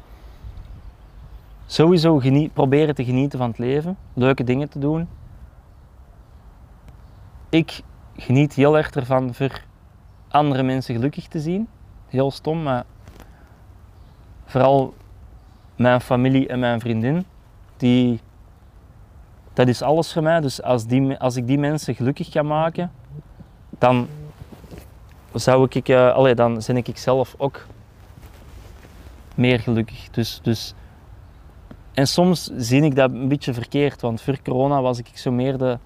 Sowieso 1.65 2.18
geniet, 2.19 2.53
proberen 2.53 2.95
te 2.95 3.06
genieten 3.06 3.40
van 3.40 3.48
het 3.49 3.57
leven, 3.57 3.98
leuke 4.14 4.44
dingen 4.44 4.69
te 4.69 4.80
doen. 4.80 5.07
Ik 7.49 7.82
geniet 8.18 8.53
heel 8.53 8.77
erg 8.77 8.89
ervan 8.91 9.34
voor 9.34 9.61
andere 10.27 10.64
mensen 10.64 10.95
gelukkig 10.95 11.27
te 11.27 11.39
zien. 11.39 11.68
Heel 12.07 12.31
stom, 12.31 12.64
maar 12.64 12.85
vooral 14.45 14.94
mijn 15.76 16.02
familie 16.02 16.48
en 16.48 16.60
mijn 16.60 16.80
vriendin, 16.80 17.26
die 17.77 18.19
dat 19.53 19.68
is 19.68 19.81
alles 19.81 20.14
voor 20.14 20.23
mij. 20.23 20.39
Dus 20.39 20.61
als, 20.61 20.85
die, 20.85 21.18
als 21.18 21.35
ik 21.35 21.48
die 21.48 21.57
mensen 21.57 21.95
gelukkig 21.95 22.30
kan 22.30 22.48
maken, 22.48 22.91
dan 23.69 24.07
zou 25.34 25.68
ik, 25.69 25.89
eh 25.89 26.14
allee, 26.14 26.35
dan 26.35 26.61
ben 26.68 26.77
ik 26.77 26.98
zelf 26.98 27.35
ook 27.38 27.65
meer 29.35 29.60
gelukkig. 29.60 30.10
Dus, 30.10 30.39
dus, 30.44 30.73
en 31.94 32.07
soms 32.07 32.49
zie 32.56 32.81
ik 32.81 32.95
dat 32.95 33.11
een 33.11 33.27
beetje 33.27 33.53
verkeerd, 33.53 34.02
want 34.02 34.22
voor 34.22 34.41
corona 34.44 34.81
was 34.81 34.99
ik 34.99 35.10
zo 35.14 35.31
meer 35.31 35.57
de, 35.57 35.77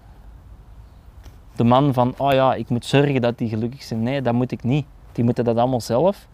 de 1.55 1.63
man 1.63 1.93
van, 1.93 2.13
oh 2.17 2.31
ja, 2.31 2.53
ik 2.53 2.69
moet 2.69 2.85
zorgen 2.85 3.21
dat 3.21 3.37
die 3.37 3.49
gelukkig 3.49 3.83
zijn. 3.83 4.03
Nee, 4.03 4.21
dat 4.21 4.33
moet 4.33 4.51
ik 4.51 4.63
niet. 4.63 4.85
Die 5.11 5.23
moeten 5.23 5.43
dat 5.43 5.57
allemaal 5.57 5.81
zelf. 5.81 6.27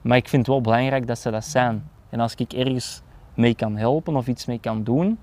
Maar 0.00 0.16
ik 0.16 0.28
vind 0.28 0.46
het 0.46 0.54
wel 0.54 0.60
belangrijk 0.60 1.06
dat 1.06 1.18
ze 1.18 1.30
dat 1.30 1.44
zijn. 1.44 1.90
En 2.08 2.20
als 2.20 2.34
ik 2.34 2.52
ergens 2.52 3.02
mee 3.34 3.54
kan 3.54 3.76
helpen 3.76 4.16
of 4.16 4.26
iets 4.26 4.46
mee 4.46 4.58
kan 4.58 4.82
doen, 4.82 5.18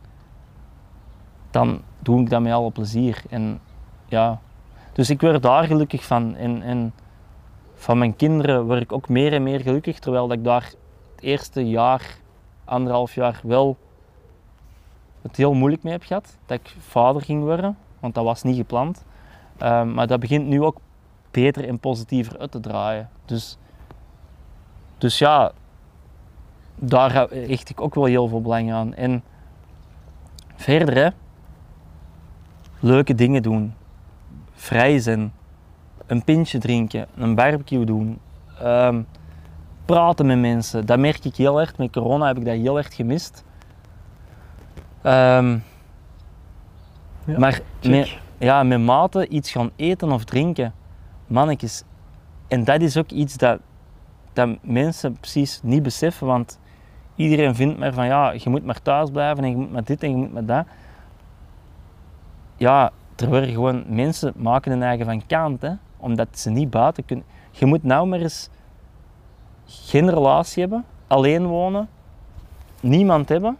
dan 1.51 1.81
doe 1.99 2.21
ik 2.21 2.29
dat 2.29 2.41
met 2.41 2.53
alle 2.53 2.71
plezier. 2.71 3.23
En 3.29 3.59
ja, 4.05 4.39
dus 4.93 5.09
ik 5.09 5.21
word 5.21 5.41
daar 5.41 5.63
gelukkig 5.63 6.05
van. 6.05 6.35
En, 6.35 6.61
en 6.61 6.93
van 7.73 7.97
mijn 7.97 8.15
kinderen 8.15 8.65
word 8.65 8.81
ik 8.81 8.91
ook 8.91 9.09
meer 9.09 9.33
en 9.33 9.43
meer 9.43 9.59
gelukkig, 9.59 9.99
terwijl 9.99 10.27
dat 10.27 10.37
ik 10.37 10.43
daar 10.43 10.63
het 11.15 11.23
eerste 11.23 11.69
jaar, 11.69 12.17
anderhalf 12.65 13.15
jaar 13.15 13.39
wel 13.43 13.77
het 15.21 15.35
heel 15.35 15.53
moeilijk 15.53 15.83
mee 15.83 15.93
heb 15.93 16.03
gehad. 16.03 16.37
Dat 16.45 16.59
ik 16.59 16.75
vader 16.79 17.21
ging 17.21 17.43
worden, 17.43 17.77
want 18.01 18.13
dat 18.13 18.23
was 18.23 18.43
niet 18.43 18.55
gepland. 18.55 19.05
Ehm, 19.57 19.93
maar 19.93 20.07
dat 20.07 20.19
begint 20.19 20.47
nu 20.47 20.63
ook 20.63 20.79
beter 21.31 21.67
en 21.67 21.79
positiever 21.79 22.39
uit 22.39 22.51
te 22.51 22.59
draaien. 22.59 23.09
Dus, 23.25 23.57
dus 24.97 25.17
ja, 25.17 25.51
daar 26.75 27.11
hecht 27.29 27.69
ik 27.69 27.81
ook 27.81 27.95
wel 27.95 28.05
heel 28.05 28.27
veel 28.27 28.41
belang 28.41 28.73
aan. 28.73 28.93
En 28.93 29.23
verder, 30.55 31.13
leuke 32.79 33.15
dingen 33.15 33.41
doen, 33.41 33.73
vrij 34.51 34.99
zijn, 34.99 35.33
een 36.05 36.23
pintje 36.23 36.59
drinken, 36.59 37.07
een 37.15 37.35
barbecue 37.35 37.85
doen, 37.85 38.19
ehm, 38.59 39.01
praten 39.85 40.25
met 40.25 40.39
mensen. 40.39 40.85
Dat 40.85 40.99
merk 40.99 41.25
ik 41.25 41.35
heel 41.35 41.59
erg. 41.59 41.77
Met 41.77 41.91
corona 41.91 42.27
heb 42.27 42.37
ik 42.37 42.45
dat 42.45 42.55
heel 42.55 42.77
erg 42.77 42.95
gemist. 42.95 43.43
Ehm, 45.01 45.57
Ja, 47.31 47.39
maar 47.39 47.61
met, 47.81 48.17
ja, 48.37 48.63
met 48.63 48.79
maten 48.79 49.35
iets 49.35 49.51
gaan 49.51 49.69
eten 49.75 50.11
of 50.11 50.23
drinken, 50.23 50.73
mannetjes. 51.27 51.83
En 52.47 52.63
dat 52.63 52.81
is 52.81 52.97
ook 52.97 53.09
iets 53.09 53.37
dat, 53.37 53.59
dat 54.33 54.49
mensen 54.61 55.13
precies 55.13 55.59
niet 55.63 55.83
beseffen, 55.83 56.27
want 56.27 56.59
iedereen 57.15 57.55
vindt 57.55 57.79
maar 57.79 57.93
van 57.93 58.05
ja, 58.05 58.31
je 58.31 58.49
moet 58.49 58.65
maar 58.65 58.81
thuis 58.81 59.09
blijven 59.09 59.43
en 59.43 59.49
je 59.49 59.55
moet 59.55 59.71
maar 59.71 59.83
dit 59.83 60.03
en 60.03 60.09
je 60.09 60.15
moet 60.15 60.33
maar 60.33 60.45
dat. 60.45 60.65
Ja, 62.57 62.91
er 63.15 63.27
worden 63.27 63.49
gewoon 63.49 63.83
mensen 63.87 64.33
maken 64.35 64.71
hun 64.71 64.83
eigen 64.83 65.05
van 65.05 65.25
kant, 65.27 65.61
hè, 65.61 65.71
omdat 65.97 66.27
ze 66.31 66.49
niet 66.49 66.69
buiten 66.69 67.05
kunnen. 67.05 67.25
Je 67.51 67.65
moet 67.65 67.83
nou 67.83 68.07
maar 68.07 68.19
eens 68.19 68.49
geen 69.65 70.09
relatie 70.09 70.61
hebben, 70.61 70.85
alleen 71.07 71.45
wonen, 71.45 71.89
niemand 72.79 73.29
hebben 73.29 73.57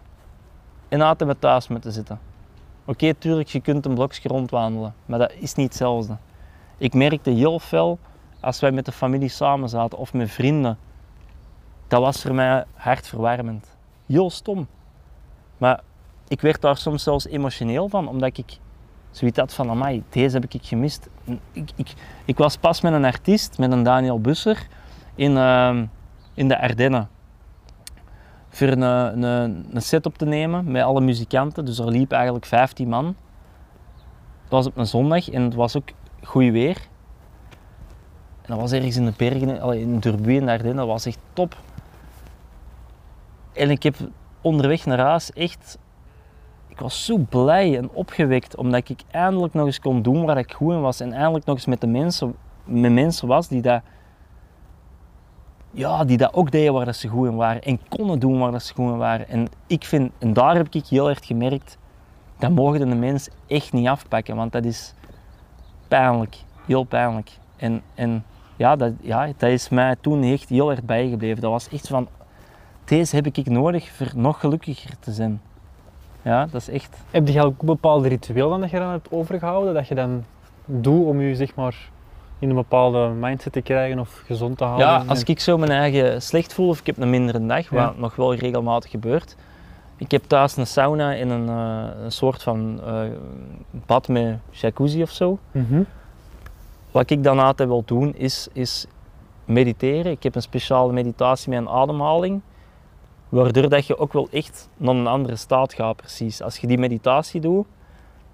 en 0.90 1.02
altijd 1.02 1.30
met 1.30 1.42
thuis 1.42 1.68
moeten 1.68 1.92
zitten. 1.92 2.20
Oké, 2.86 3.14
tuurlijk, 3.14 3.48
je 3.48 3.62
kunt 3.62 3.86
een 3.86 3.94
blokje 3.94 4.30
rondwandelen, 4.30 4.94
maar 5.06 5.20
dat 5.20 5.34
is 5.40 5.54
niet 5.54 5.68
hetzelfde. 5.68 6.18
Ik 6.78 6.94
merkte 6.94 7.30
heel 7.30 7.60
fel 7.60 8.00
als 8.40 8.60
wij 8.60 8.72
met 8.72 8.86
de 8.86 8.92
familie 8.92 9.30
samen 9.30 9.70
zaten 9.70 9.98
of 9.98 10.14
met 10.14 10.32
vrienden. 10.32 10.78
Dat 11.88 12.02
was 12.02 12.22
voor 12.22 12.34
mij 12.34 12.64
hartverwarmend. 12.74 13.78
Heel 14.06 14.30
stom. 14.30 14.68
Maar 15.58 15.82
ik 16.28 16.42
werd 16.42 16.62
daar 16.62 16.78
soms 16.78 17.04
zelfs 17.04 17.28
emotioneel 17.28 17.90
van, 17.90 18.08
omdat 18.08 18.38
ik 18.38 18.58
zoiets 19.12 19.40
had 19.40 19.54
van, 19.54 19.70
amai, 19.70 20.04
deze 20.10 20.40
heb 20.40 20.54
ik 20.54 20.66
gemist. 20.66 21.10
Ik, 21.52 21.72
ik, 21.76 21.94
ik 22.26 22.38
was 22.38 22.58
pas 22.58 22.82
met 22.82 22.94
een 22.94 23.06
artiest, 23.06 23.58
met 23.58 23.72
een 23.72 23.84
Daniel 23.84 24.22
Busser, 24.22 24.68
in, 25.16 25.38
ehm, 25.38 25.86
in 26.34 26.48
de 26.48 26.62
Ardennen. 26.62 27.10
Voor 28.54 28.68
een, 28.68 28.82
een, 28.82 29.66
een 29.74 29.82
set 29.82 30.06
op 30.06 30.18
te 30.18 30.26
nemen 30.26 30.72
met 30.72 30.84
alle 30.84 31.02
muzikanten. 31.02 31.66
Dus 31.66 31.80
er 31.80 31.88
liep 31.88 32.12
eigenlijk 32.12 32.46
15 32.46 32.90
man. 32.90 33.06
Het 34.42 34.52
was 34.52 34.66
op 34.66 34.78
een 34.78 34.88
zondag 34.88 35.30
en 35.30 35.42
het 35.42 35.54
was 35.54 35.78
ook 35.78 35.90
goed 36.24 36.52
weer. 36.52 36.78
En 38.42 38.48
dat 38.48 38.60
was 38.60 38.72
ergens 38.72 38.96
in 38.96 39.06
de 39.06 39.14
bergen, 39.18 39.80
in 39.80 40.00
Durbuy 40.00 40.36
in 40.36 40.46
de 40.46 40.52
Ardennen, 40.52 40.76
dat 40.76 40.88
was 40.88 41.06
echt 41.06 41.20
top. 41.34 41.56
En 43.54 43.70
ik 43.70 43.84
heb 43.84 43.96
onderweg 44.42 44.86
naar 44.86 45.00
huis 45.00 45.34
echt, 45.34 45.78
ik 46.68 46.80
was 46.80 47.06
zo 47.06 47.18
blij 47.18 47.78
en 47.78 47.90
opgewekt 47.92 48.56
omdat 48.56 48.90
ik 48.90 49.02
eindelijk 49.12 49.54
nog 49.54 49.66
eens 49.66 49.80
kon 49.80 50.02
doen 50.02 50.26
waar 50.26 50.38
ik 50.38 50.54
goed 50.54 50.74
in 50.74 50.82
was 50.82 51.00
en 51.00 51.14
eindelijk 51.14 51.46
nog 51.46 51.56
eens 51.56 51.66
met 51.66 51.82
de 51.82 51.88
mensen, 51.88 52.36
met 52.64 52.92
mensen 52.92 53.28
was 53.28 53.48
die 53.48 53.62
dat, 53.62 53.82
ja, 55.72 56.04
die 56.04 56.18
dat 56.18 56.34
ook 56.34 56.52
deden 56.52 56.74
waar 56.74 56.86
dat 56.86 56.96
ze 56.96 57.08
goed 57.08 57.28
in 57.28 57.36
waren 57.36 57.62
en 57.62 57.80
konden 57.90 58.20
doen 58.20 58.40
waar 58.40 58.52
dat 58.52 58.64
ze 58.64 58.74
goed 58.74 58.92
in 58.92 58.98
waren. 58.98 59.28
En 59.28 59.48
ik 59.68 59.84
vind, 59.84 60.12
en 60.18 60.34
daar 60.34 60.56
heb 60.56 60.68
ik 60.72 60.86
heel 60.86 61.10
erg 61.10 61.26
gemerkt, 61.26 61.78
dat 62.40 62.52
mogen 62.52 62.90
de 62.90 62.96
mens 62.96 63.30
echt 63.48 63.74
niet 63.74 63.88
afpakken, 63.88 64.36
want 64.36 64.52
dat 64.52 64.66
is 64.66 64.94
pijnlijk, 65.88 66.38
heel 66.66 66.84
pijnlijk. 66.84 67.32
En, 67.58 67.82
en 67.96 68.24
ja, 68.56 68.76
dat, 68.76 68.94
ja, 69.02 69.26
dat 69.38 69.50
is 69.50 69.70
mij 69.70 69.96
toen 70.02 70.24
echt 70.24 70.50
heel 70.50 70.72
erg 70.72 70.84
bijgebleven. 70.84 71.42
Dat 71.42 71.52
was 71.52 71.70
echt 71.70 71.88
van, 71.88 72.08
deze 72.86 73.16
heb 73.16 73.26
ik 73.26 73.50
nodig 73.50 73.92
voor 73.92 74.12
nog 74.16 74.40
gelukkiger 74.40 75.00
te 75.00 75.12
zijn. 75.12 75.42
Ja, 76.22 76.46
dat 76.46 76.62
is 76.62 76.70
echt. 76.70 76.98
Heb 77.12 77.28
je 77.28 77.44
ook 77.44 77.62
bepaalde 77.62 78.08
ritueel 78.08 78.50
dan 78.50 78.62
dat 78.62 78.70
je 78.70 78.80
dan 78.80 78.90
hebt 78.90 79.12
overgehouden, 79.12 79.74
dat 79.74 79.88
je 79.88 79.96
dan 79.96 80.24
doet 80.66 81.06
om 81.06 81.22
je 81.22 81.36
zeg 81.36 81.56
maar 81.56 81.91
in 82.42 82.50
een 82.50 82.56
bepaalde 82.56 83.08
mindset 83.08 83.54
te 83.54 83.62
krijgen 83.62 84.00
of 84.00 84.22
gezond 84.26 84.58
te 84.58 84.64
houden? 84.64 84.88
Ja, 84.88 85.04
als 85.08 85.24
ik 85.24 85.40
zo 85.40 85.58
mijn 85.58 85.72
eigen 85.72 86.22
slecht 86.22 86.54
voel 86.54 86.68
of 86.70 86.80
ik 86.80 86.86
heb 86.86 86.98
een 86.98 87.10
mindere 87.10 87.46
dag, 87.46 87.70
Ja. 87.70 87.86
wat 87.86 87.98
nog 87.98 88.16
wel 88.16 88.36
regelmatig 88.36 88.92
gebeurt. 88.92 89.36
Ik 89.98 90.12
heb 90.12 90.24
thuis 90.28 90.58
een 90.58 90.68
sauna 90.68 91.16
en 91.16 91.30
een, 91.30 91.50
eh, 91.50 92.04
een 92.04 92.12
soort 92.12 92.44
van 92.44 92.82
eh, 92.86 92.94
bad 93.86 94.08
met 94.08 94.38
jacuzzi 94.50 95.02
of 95.02 95.10
zo. 95.10 95.38
Mhm. 95.52 95.82
Wat 96.92 97.10
ik 97.10 97.24
dan 97.24 97.40
altijd 97.40 97.70
wil 97.70 97.84
doen 97.86 98.16
is, 98.16 98.48
is 98.54 98.86
mediteren. 99.46 100.12
Ik 100.12 100.24
heb 100.24 100.36
een 100.36 100.42
speciale 100.42 100.94
meditatie 100.94 101.50
met 101.50 101.60
een 101.60 101.70
ademhaling. 101.70 102.42
Waardoor 103.30 103.70
dat 103.70 103.86
je 103.86 103.98
ook 103.98 104.14
wel 104.14 104.28
echt 104.32 104.70
naar 104.78 104.96
een 104.96 105.08
andere 105.08 105.36
staat 105.36 105.74
gaat 105.74 105.96
precies. 105.96 106.42
Als 106.42 106.58
je 106.58 106.68
die 106.68 106.78
meditatie 106.78 107.42
doet, 107.42 107.66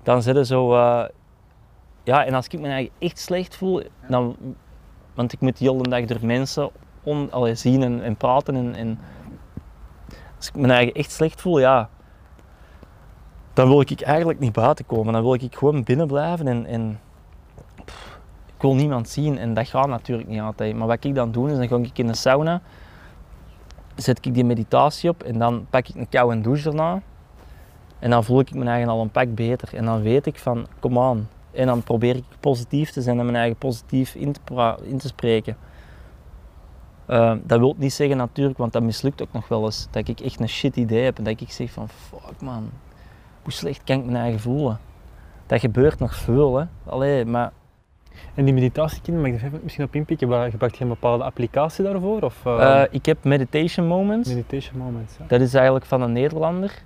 dan 0.04 0.22
zit 0.22 0.36
je 0.36 0.46
zo... 0.46 0.74
eh, 0.76 1.04
ja, 2.08 2.26
en 2.26 2.34
als 2.34 2.48
ik 2.48 2.60
me 2.60 2.68
eigen 2.68 2.94
echt 3.00 3.20
slecht 3.20 3.56
voel, 3.56 3.84
dan... 4.08 4.36
Want 5.14 5.34
ik 5.34 5.40
moet 5.40 5.58
de 5.58 5.66
hele 5.66 5.84
dag 5.84 6.06
door 6.06 6.26
mensen 6.26 6.70
on, 7.04 7.32
allee, 7.32 7.56
zien 7.56 7.84
en, 7.84 8.04
en 8.04 8.16
praten. 8.16 8.56
En, 8.56 8.76
en 8.76 9.00
als 10.38 10.48
ik 10.48 10.56
me 10.56 10.68
eigen 10.68 10.94
echt 10.94 11.12
slecht 11.12 11.42
voel, 11.42 11.60
ja... 11.60 11.90
Dan 13.54 13.68
wil 13.68 13.82
ik 13.82 14.02
eigenlijk 14.02 14.40
niet 14.40 14.54
buiten 14.54 14.86
komen. 14.86 15.14
Dan 15.14 15.22
wil 15.22 15.34
ik 15.34 15.56
gewoon 15.56 15.84
binnen 15.84 16.08
blijven 16.08 16.48
en... 16.48 16.66
en 16.66 17.00
ik 18.56 18.62
wil 18.62 18.76
niemand 18.76 19.10
zien 19.10 19.38
en 19.38 19.54
dat 19.54 19.68
gaat 19.68 19.88
natuurlijk 19.88 20.28
niet 20.28 20.42
altijd. 20.42 20.76
Maar 20.76 20.88
wat 20.88 21.04
ik 21.04 21.16
dan 21.16 21.32
doe 21.32 21.50
is, 21.50 21.58
dan 21.58 21.68
ga 21.68 21.76
ik 21.76 21.98
in 21.98 22.08
de 22.08 22.16
sauna, 22.16 22.62
zet 23.96 24.26
ik 24.26 24.34
die 24.34 24.46
meditatie 24.46 25.10
op 25.10 25.24
en 25.24 25.40
dan 25.40 25.68
pak 25.70 25.88
ik 25.88 25.96
een 25.96 26.10
koude 26.10 26.42
douche 26.42 26.64
daarna. 26.64 27.02
En 28.00 28.10
dan 28.10 28.24
voel 28.24 28.40
ik 28.40 28.54
me 28.54 28.66
eigen 28.66 28.90
al 28.90 29.02
een 29.02 29.10
pak 29.10 29.36
beter. 29.36 29.76
En 29.76 29.86
dan 29.86 30.02
weet 30.02 30.26
ik 30.26 30.40
van, 30.40 30.68
kom 30.80 31.00
aan. 31.00 31.28
En 31.58 31.68
dan 31.68 31.84
probeer 31.84 32.16
ik 32.16 32.24
positief 32.40 32.92
te 32.92 33.02
zijn 33.02 33.20
en 33.20 33.26
mijn 33.26 33.38
eigen 33.38 33.58
positief 33.58 34.16
in 34.16 34.32
te, 34.32 34.76
in 34.84 34.98
te 34.98 35.08
spreken. 35.08 35.58
Eh, 37.06 37.34
dat 37.44 37.60
wil 37.60 37.76
niet 37.78 37.94
zeggen 37.94 38.18
natuurlijk, 38.18 38.58
want 38.58 38.74
dat 38.74 38.82
mislukt 38.84 39.22
ook 39.22 39.32
nog 39.34 39.48
wel 39.48 39.66
eens. 39.66 39.88
Dat 39.92 40.08
ik 40.08 40.20
echt 40.20 40.40
een 40.40 40.50
shit 40.50 40.76
idee 40.76 41.04
heb 41.04 41.18
en 41.18 41.24
dat 41.24 41.42
ik 41.42 41.52
zeg 41.52 41.72
van, 41.72 41.90
fuck 41.90 42.42
man, 42.42 42.70
hoe 43.44 43.52
slecht 43.52 43.84
kan 43.84 44.00
ik 44.00 44.06
mijn 44.06 44.18
eigen 44.18 44.40
voelen? 44.40 44.80
Dat 45.46 45.60
gebeurt 45.60 46.00
nog 46.00 46.16
veel, 46.16 46.56
hè. 46.58 46.66
Allee, 46.86 47.26
maar 47.26 47.52
En 48.36 48.46
die 48.46 48.54
meditatie, 48.54 49.14
mag 49.14 49.26
ik 49.28 49.34
er 49.40 49.46
even 49.46 49.60
misschien 49.64 49.86
op 49.86 49.96
inpikken? 49.96 50.28
Waar- 50.28 50.50
Gebruik 50.50 50.76
je 50.76 50.84
een 50.84 50.90
bepaalde 50.90 51.24
applicatie 51.24 51.84
daarvoor? 51.84 52.22
Of 52.22 52.46
eh, 52.46 52.82
Eh, 52.82 52.88
ik 52.92 53.06
heb 53.06 53.24
Meditation 53.24 53.88
Moments. 53.88 54.30
meditation 54.30 54.78
moments? 54.78 55.16
Ja. 55.20 55.26
Dat 55.28 55.42
is 55.42 55.54
eigenlijk 55.54 55.86
van 55.86 56.02
een 56.02 56.12
Nederlander. 56.12 56.84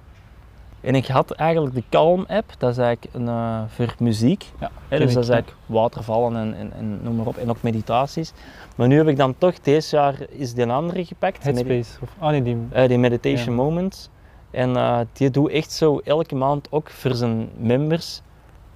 En 0.82 0.96
ik 0.96 1.08
had 1.08 1.32
eigenlijk 1.32 1.76
de 1.76 1.84
Calm 1.90 2.26
app, 2.28 2.52
dat 2.58 2.72
is 2.72 2.78
eigenlijk 2.78 3.16
een, 3.16 3.28
eh, 3.28 3.62
voor 3.68 3.96
muziek. 4.00 4.46
Ja, 4.60 4.72
Hè, 4.88 4.98
dus 4.98 5.14
dat 5.14 5.24
is 5.24 5.30
eigenlijk 5.30 5.60
watervallen 5.66 6.36
en, 6.36 6.54
en, 6.56 6.72
en 6.74 7.00
noem 7.04 7.16
maar 7.16 7.26
op. 7.26 7.38
En 7.38 7.50
ook 7.50 7.62
meditaties. 7.62 8.34
Maar 8.76 8.88
nu 8.88 8.98
heb 8.98 9.08
ik 9.08 9.18
dan 9.18 9.36
toch, 9.38 9.60
deze 9.60 9.96
jaar 9.96 10.16
is 10.30 10.54
die 10.54 10.64
een 10.64 10.72
andere 10.72 11.06
gepakt. 11.06 11.44
Headspace? 11.44 11.98
Of, 12.02 12.10
ah 12.20 12.30
nee, 12.30 12.42
die... 12.44 12.58
eh, 12.72 12.88
die 12.88 12.98
Meditation 12.98 13.56
Ja. 13.56 13.62
Moments. 13.64 14.10
En 14.52 14.76
eh, 14.76 15.00
die 15.14 15.30
doet 15.30 15.50
echt 15.52 15.72
zo 15.72 16.00
elke 16.04 16.36
maand 16.36 16.68
ook 16.72 16.90
voor 16.90 17.14
zijn 17.16 17.50
members 17.58 18.22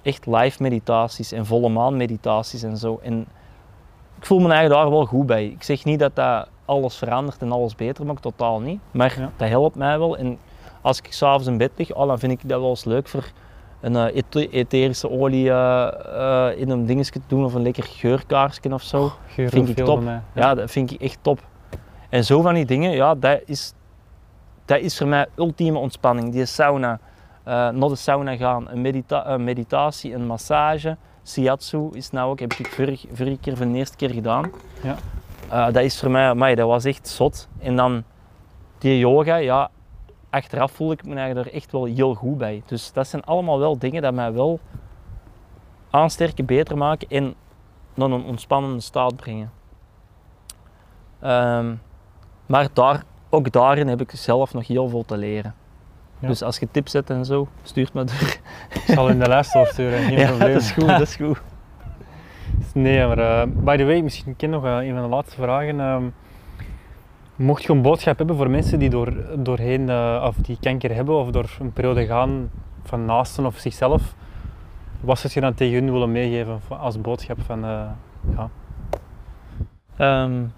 echt 0.02 0.26
live 0.26 0.62
meditaties 0.62 1.32
en 1.32 1.46
volle 1.46 1.68
maan 1.68 1.96
meditaties 1.96 2.62
en 2.62 2.76
zo. 2.76 3.00
En 3.02 3.26
ik 4.18 4.26
voel 4.26 4.38
me 4.38 4.48
eigenlijk 4.52 4.80
daar 4.82 4.90
wel 4.90 5.04
goed 5.06 5.26
bij. 5.26 5.46
Ik 5.46 5.62
zeg 5.62 5.84
niet 5.84 5.98
dat 5.98 6.16
dat 6.16 6.48
alles 6.64 6.96
verandert 6.96 7.40
en 7.42 7.52
alles 7.52 7.74
beter 7.74 8.06
maakt, 8.06 8.22
totaal 8.22 8.60
niet. 8.60 8.80
Maar 8.90 9.14
Ja. 9.20 9.30
dat 9.36 9.48
helpt 9.48 9.76
mij 9.76 9.98
wel. 9.98 10.16
En 10.16 10.38
als 10.86 10.98
ik 10.98 11.12
s'avonds 11.12 11.46
in 11.46 11.56
bed 11.56 11.70
lig, 11.76 11.92
oh, 11.94 12.06
dan 12.06 12.18
vind 12.18 12.32
ik 12.32 12.48
dat 12.48 12.60
wel 12.60 12.68
eens 12.68 12.84
leuk 12.84 13.08
voor 13.08 13.24
een 13.80 13.96
eh, 13.96 14.16
eth- 14.16 14.52
etherische 14.52 15.10
olie 15.10 15.50
eh, 15.50 15.88
eh, 16.50 16.58
in 16.60 16.70
een 16.70 16.86
dingetje 16.86 17.12
te 17.12 17.26
doen 17.26 17.44
of 17.44 17.54
een 17.54 17.62
lekker 17.62 17.84
geurkaarsje 17.84 18.72
of 18.72 18.82
zo. 18.82 19.12
Geur 19.26 19.48
vind 19.48 19.68
ik 19.68 19.84
top. 19.84 20.02
mij. 20.02 20.20
Ja, 20.34 20.54
dat 20.54 20.70
vind 20.70 20.90
ik 20.90 21.00
echt 21.00 21.18
top. 21.22 21.40
En 22.08 22.24
zo 22.24 22.42
van 22.42 22.54
die 22.54 22.64
dingen, 22.64 22.90
ja, 22.90 23.14
dat 23.14 23.40
is, 23.44 23.72
dat 24.64 24.80
is 24.80 24.98
voor 24.98 25.06
mij 25.06 25.26
ultieme 25.36 25.78
ontspanning. 25.78 26.32
Die 26.32 26.46
sauna, 26.46 26.98
naar 27.44 27.72
de 27.88 27.96
sauna 27.96 28.36
gaan, 28.36 28.68
een, 28.70 28.80
medita 28.80 29.26
een 29.28 29.44
meditatie, 29.44 30.14
een 30.14 30.26
massage. 30.26 30.96
Shiatsu 31.24 31.88
is 31.92 32.10
nou 32.10 32.30
ook, 32.30 32.40
heb 32.40 32.52
ik 32.52 32.66
vorige, 32.66 33.06
vorige 33.12 33.38
keer 33.38 33.56
voor 33.56 33.66
de 33.66 33.72
eerste 33.72 33.96
keer 33.96 34.10
gedaan. 34.10 34.50
Ja. 34.82 35.70
Dat 35.70 35.82
is 35.82 35.98
voor 35.98 36.10
mij, 36.10 36.28
amai, 36.28 36.54
dat 36.54 36.68
was 36.68 36.84
echt 36.84 37.08
zot. 37.08 37.48
En 37.58 37.76
dan 37.76 38.02
die 38.78 38.98
yoga, 38.98 39.36
ja, 39.36 39.70
achteraf 40.30 40.72
voel 40.72 40.92
ik 40.92 41.06
me 41.06 41.14
eigenlijk 41.14 41.48
er 41.48 41.54
echt 41.54 41.72
wel 41.72 41.84
heel 41.84 42.14
goed 42.14 42.38
bij. 42.38 42.62
Dus 42.66 42.92
dat 42.92 43.08
zijn 43.08 43.24
allemaal 43.24 43.58
wel 43.58 43.78
dingen 43.78 44.02
die 44.02 44.10
mij 44.12 44.32
wel 44.32 44.60
aansterken, 45.90 46.44
beter 46.44 46.76
maken 46.76 47.08
en 47.08 47.34
naar 47.94 48.10
een 48.10 48.24
ontspannende 48.24 48.80
staat 48.80 49.16
brengen. 49.16 49.50
Ehm, 51.20 51.74
maar 52.46 52.68
daar, 52.72 53.02
ook 53.28 53.52
daarin 53.52 53.88
heb 53.88 54.00
ik 54.00 54.10
zelf 54.10 54.54
nog 54.54 54.66
heel 54.66 54.88
veel 54.88 55.04
te 55.04 55.16
leren. 55.16 55.54
Ja. 56.18 56.28
Dus 56.28 56.42
als 56.42 56.58
je 56.58 56.68
tips 56.70 56.92
hebt 56.92 57.10
en 57.10 57.24
zo, 57.24 57.48
stuurt 57.62 57.92
me 57.92 58.04
door. 58.04 58.38
Ik 58.70 58.82
zal 58.86 59.08
in 59.08 59.18
de 59.18 59.28
lijst 59.28 59.52
doorsturen, 59.52 60.02
geen 60.02 60.18
Ja, 60.18 60.26
probleem. 60.26 60.52
dat 60.52 60.62
is 60.62 60.70
goed, 60.70 60.86
dat 60.86 61.00
is 61.00 61.16
goed. 61.16 61.40
Nee, 62.74 63.06
maar 63.06 63.18
uh, 63.18 63.42
by 63.54 63.76
the 63.76 63.84
way, 63.84 64.00
misschien 64.00 64.36
ken 64.36 64.50
nog 64.50 64.64
uh, 64.64 64.76
een 64.76 64.92
van 64.92 65.02
de 65.02 65.08
laatste 65.08 65.36
vragen. 65.36 65.74
Uh, 65.74 65.96
mocht 67.36 67.62
je 67.62 67.72
een 67.72 67.82
boodschap 67.82 68.18
hebben 68.18 68.36
voor 68.36 68.50
mensen 68.50 68.78
die 68.78 68.90
door, 68.90 69.12
doorheen 69.38 69.88
uh, 69.88 70.24
of 70.26 70.36
die 70.36 70.58
kanker 70.60 70.94
hebben 70.94 71.14
of 71.14 71.30
door 71.30 71.56
een 71.60 71.72
periode 71.72 72.06
gaan 72.06 72.50
van 72.82 73.04
naasten 73.04 73.46
of 73.46 73.56
zichzelf, 73.56 74.14
wat 75.00 75.18
zou 75.18 75.32
je 75.34 75.40
dan 75.40 75.54
tegen 75.54 75.74
hun 75.74 75.92
willen 75.92 76.12
meegeven 76.12 76.60
als 76.68 77.00
boodschap 77.00 77.40
van 77.40 77.64
uh, 77.64 77.88
ja? 78.36 78.50
Um, 80.24 80.52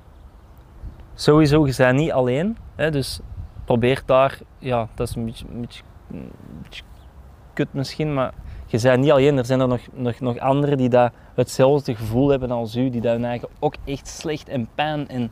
sowieso, 1.15 1.67
je 1.67 1.75
bent 1.77 1.99
niet 1.99 2.13
alleen. 2.13 2.57
Hè, 2.75 2.91
dus 2.91 3.21
probeer 3.65 4.03
daar, 4.07 4.39
ja, 4.59 4.89
dat 4.95 5.09
is 5.09 5.15
een 5.15 5.25
beetje, 5.61 5.83
kut 7.53 7.73
misschien, 7.73 8.15
maar 8.15 8.33
je 8.67 8.81
bent 8.81 9.01
niet 9.01 9.11
alleen. 9.11 9.39
Er 9.39 9.45
zijn 9.45 9.61
er 9.61 9.69
nog, 9.69 9.81
nog, 9.93 10.21
nog 10.21 10.39
anderen 10.39 10.77
die 10.77 10.89
dat 10.89 11.13
hetzelfde 11.35 11.95
gevoel 11.95 12.29
hebben 12.29 12.51
als 12.51 12.77
u, 12.77 12.91
die 12.91 13.01
dat 13.01 13.13
hun 13.13 13.25
eigen 13.25 13.49
ook 13.59 13.75
echt 13.85 14.09
slecht 14.09 14.49
en 14.49 14.69
pijn 14.75 15.09
en, 15.09 15.31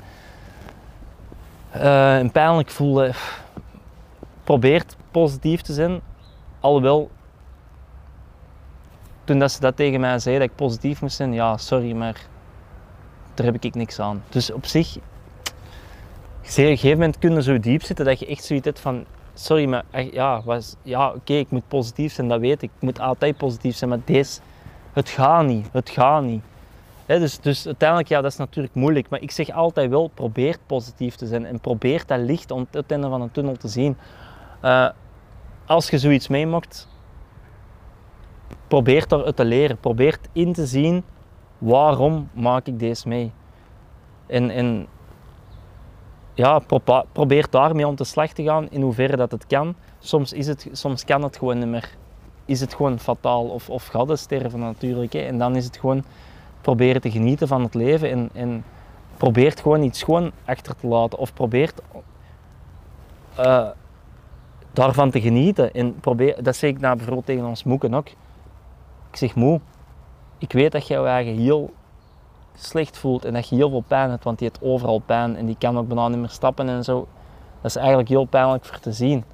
uh, 1.81 2.19
en 2.19 2.31
pijnlijk 2.31 2.71
voelen. 2.71 3.15
Probeer 4.45 4.85
positief 5.11 5.61
te 5.61 5.73
zijn, 5.73 6.01
alhoewel 6.61 7.11
toen 9.25 9.39
dat 9.39 9.53
ze 9.53 9.61
dat 9.61 9.77
tegen 9.77 10.01
mij 10.01 10.19
zei 10.19 10.39
dat 10.39 10.49
ik 10.49 10.55
positief 10.55 11.01
moest 11.01 11.17
zijn, 11.17 11.33
ja, 11.33 11.57
sorry, 11.57 11.93
maar 11.93 12.21
daar 13.35 13.47
heb 13.47 13.65
ik 13.65 13.75
niks 13.75 14.01
aan. 14.01 14.23
Dus 14.29 14.53
op 14.53 14.67
zich, 14.67 14.97
op 14.97 15.03
een 16.43 16.51
gegeven 16.53 16.91
moment 16.91 17.19
kunnen 17.19 17.43
zo 17.43 17.61
diep 17.61 17.83
zitten 17.83 18.05
dat 18.05 18.19
je 18.19 18.27
echt 18.27 18.45
zoiets 18.45 18.67
hebt 18.67 18.81
van, 18.81 19.05
sorry, 19.35 19.69
maar 19.69 19.85
ja, 20.13 20.43
ja 20.83 21.11
oké, 21.11 21.33
ik 21.33 21.51
moet 21.51 21.69
positief 21.69 22.13
zijn, 22.13 22.29
dat 22.29 22.41
weet 22.41 22.63
ik. 22.63 22.71
Ik 22.77 22.83
moet 22.83 23.01
altijd 23.01 23.37
positief 23.37 23.77
zijn, 23.77 23.91
maar 23.91 23.99
deze, 24.05 24.41
het 24.93 25.09
gaat 25.09 25.47
niet, 25.47 25.69
het 25.73 25.91
gaat 25.91 26.23
niet. 26.23 26.45
Dus, 27.07 27.39
dus 27.39 27.67
uiteindelijk, 27.67 28.09
ja, 28.09 28.21
dat 28.21 28.31
is 28.31 28.37
natuurlijk 28.37 28.75
moeilijk, 28.75 29.09
maar 29.09 29.21
ik 29.21 29.31
zeg 29.31 29.51
altijd 29.51 29.91
wel, 29.91 30.09
probeer 30.09 30.57
positief 30.67 31.15
te 31.15 31.27
zijn 31.27 31.47
en 31.47 31.61
probeer 31.61 32.03
dat 32.07 32.19
licht 32.19 32.53
aan 32.53 32.67
het 32.71 32.91
einde 32.91 33.09
van 33.09 33.21
een 33.21 33.31
tunnel 33.31 33.57
te 33.57 33.69
zien. 33.69 33.97
Uh, 34.63 34.89
als 35.67 35.91
je 35.91 35.99
zoiets 35.99 36.29
meemaakt, 36.29 36.89
probeer 38.69 39.05
eruit 39.09 39.37
te 39.37 39.45
leren, 39.45 39.79
probeer 39.79 40.19
in 40.33 40.53
te 40.53 40.67
zien 40.67 41.05
waarom 41.59 42.29
maak 42.33 42.67
ik 42.67 42.79
deze 42.79 43.09
mee? 43.09 43.33
En, 44.27 44.51
en 44.51 44.87
ja, 46.35 46.59
pro 46.59 47.05
probeer 47.13 47.47
daarmee 47.51 47.87
om 47.87 47.97
te 47.97 48.05
slag 48.05 48.33
te 48.33 48.43
gaan 48.43 48.71
in 48.71 48.83
hoeverre 48.83 49.17
dat 49.17 49.31
het 49.31 49.47
kan. 49.47 49.75
Soms, 49.99 50.33
is 50.33 50.47
het, 50.47 50.69
soms 50.73 51.05
kan 51.05 51.23
het 51.23 51.37
gewoon 51.37 51.59
niet 51.59 51.69
meer. 51.69 51.91
Is 52.45 52.61
het 52.61 52.75
gewoon 52.75 52.99
fataal 52.99 53.45
of, 53.45 53.71
of 53.71 53.87
gaat 53.87 54.09
het 54.09 54.19
sterven 54.19 54.59
natuurlijk. 54.59 55.13
Hè? 55.13 55.19
En 55.19 55.39
dan 55.39 55.57
is 55.57 55.65
het 55.65 55.77
gewoon 55.77 56.05
proberen 56.67 57.01
te 57.01 57.11
genieten 57.11 57.49
van 57.49 57.63
het 57.63 57.75
leven 57.75 58.11
en, 58.11 58.31
en 58.33 58.65
probeert 59.17 59.61
gewoon 59.61 59.83
iets 59.83 60.03
gewoon 60.03 60.33
achter 60.45 60.77
te 60.77 60.87
laten. 60.87 61.19
Of 61.19 61.33
probeert 61.33 61.81
uh, 63.39 63.69
daarvan 64.73 65.11
te 65.11 65.21
genieten. 65.21 65.73
En 65.73 66.01
probeer, 66.01 66.43
dat 66.43 66.57
zeg 66.57 66.71
ik 66.71 66.81
nou 66.81 66.97
bijvoorbeeld 66.97 67.27
tegen 67.27 67.47
ons 67.47 67.65
moeken 67.65 67.95
ook. 67.95 68.09
Ik 69.11 69.17
zeg 69.17 69.35
moe, 69.35 69.61
ik 70.39 70.53
weet 70.53 70.73
dat 70.73 70.87
je 70.87 70.95
je 70.95 71.07
eigen 71.07 71.35
heel 71.35 71.73
slecht 72.55 72.99
voelt 72.99 73.25
en 73.25 73.33
dat 73.33 73.49
je 73.49 73.57
heel 73.57 73.71
veel 73.71 73.85
pijn 73.87 74.11
hebt, 74.11 74.25
want 74.25 74.39
die 74.39 74.49
heeft 74.49 74.63
overal 74.63 74.99
pijn 74.99 75.37
en 75.37 75.47
die 75.47 75.57
kan 75.59 75.79
ook 75.79 75.87
bijna 75.89 76.09
niet 76.09 76.19
meer 76.19 76.29
stappen 76.29 76.69
en 76.69 76.85
zo. 76.85 77.07
Dat 77.61 77.71
is 77.71 77.77
eigenlijk 77.77 78.09
heel 78.09 78.25
pijnlijk 78.25 78.65
voor 78.65 78.79
te 78.79 78.93
zien. 78.93 79.25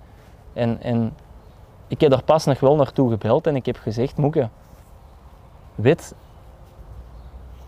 En, 0.53 0.83
en 0.83 1.15
ik 1.89 2.01
heb 2.01 2.11
daar 2.11 2.25
pas 2.25 2.45
nog 2.45 2.61
wel 2.61 2.77
naartoe 2.77 3.11
gebeld 3.11 3.47
en 3.47 3.57
ik 3.57 3.67
heb 3.67 3.77
gezegd, 3.77 4.17
Moeke, 4.17 4.49
weet, 5.75 6.15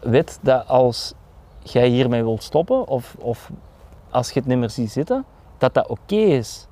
weet 0.05 0.39
dat 0.43 0.69
als 0.69 1.15
jij 1.63 1.89
hiermee 1.89 2.23
wilt 2.23 2.43
stoppen 2.43 2.89
of, 2.89 3.17
of 3.19 3.51
als 4.11 4.31
je 4.31 4.41
het 4.41 4.49
niet 4.49 4.59
meer 4.59 4.71
ziet 4.71 4.91
zitten, 4.91 5.25
dat 5.59 5.75
dat 5.75 5.89
oké 5.89 6.15
is. 6.15 6.67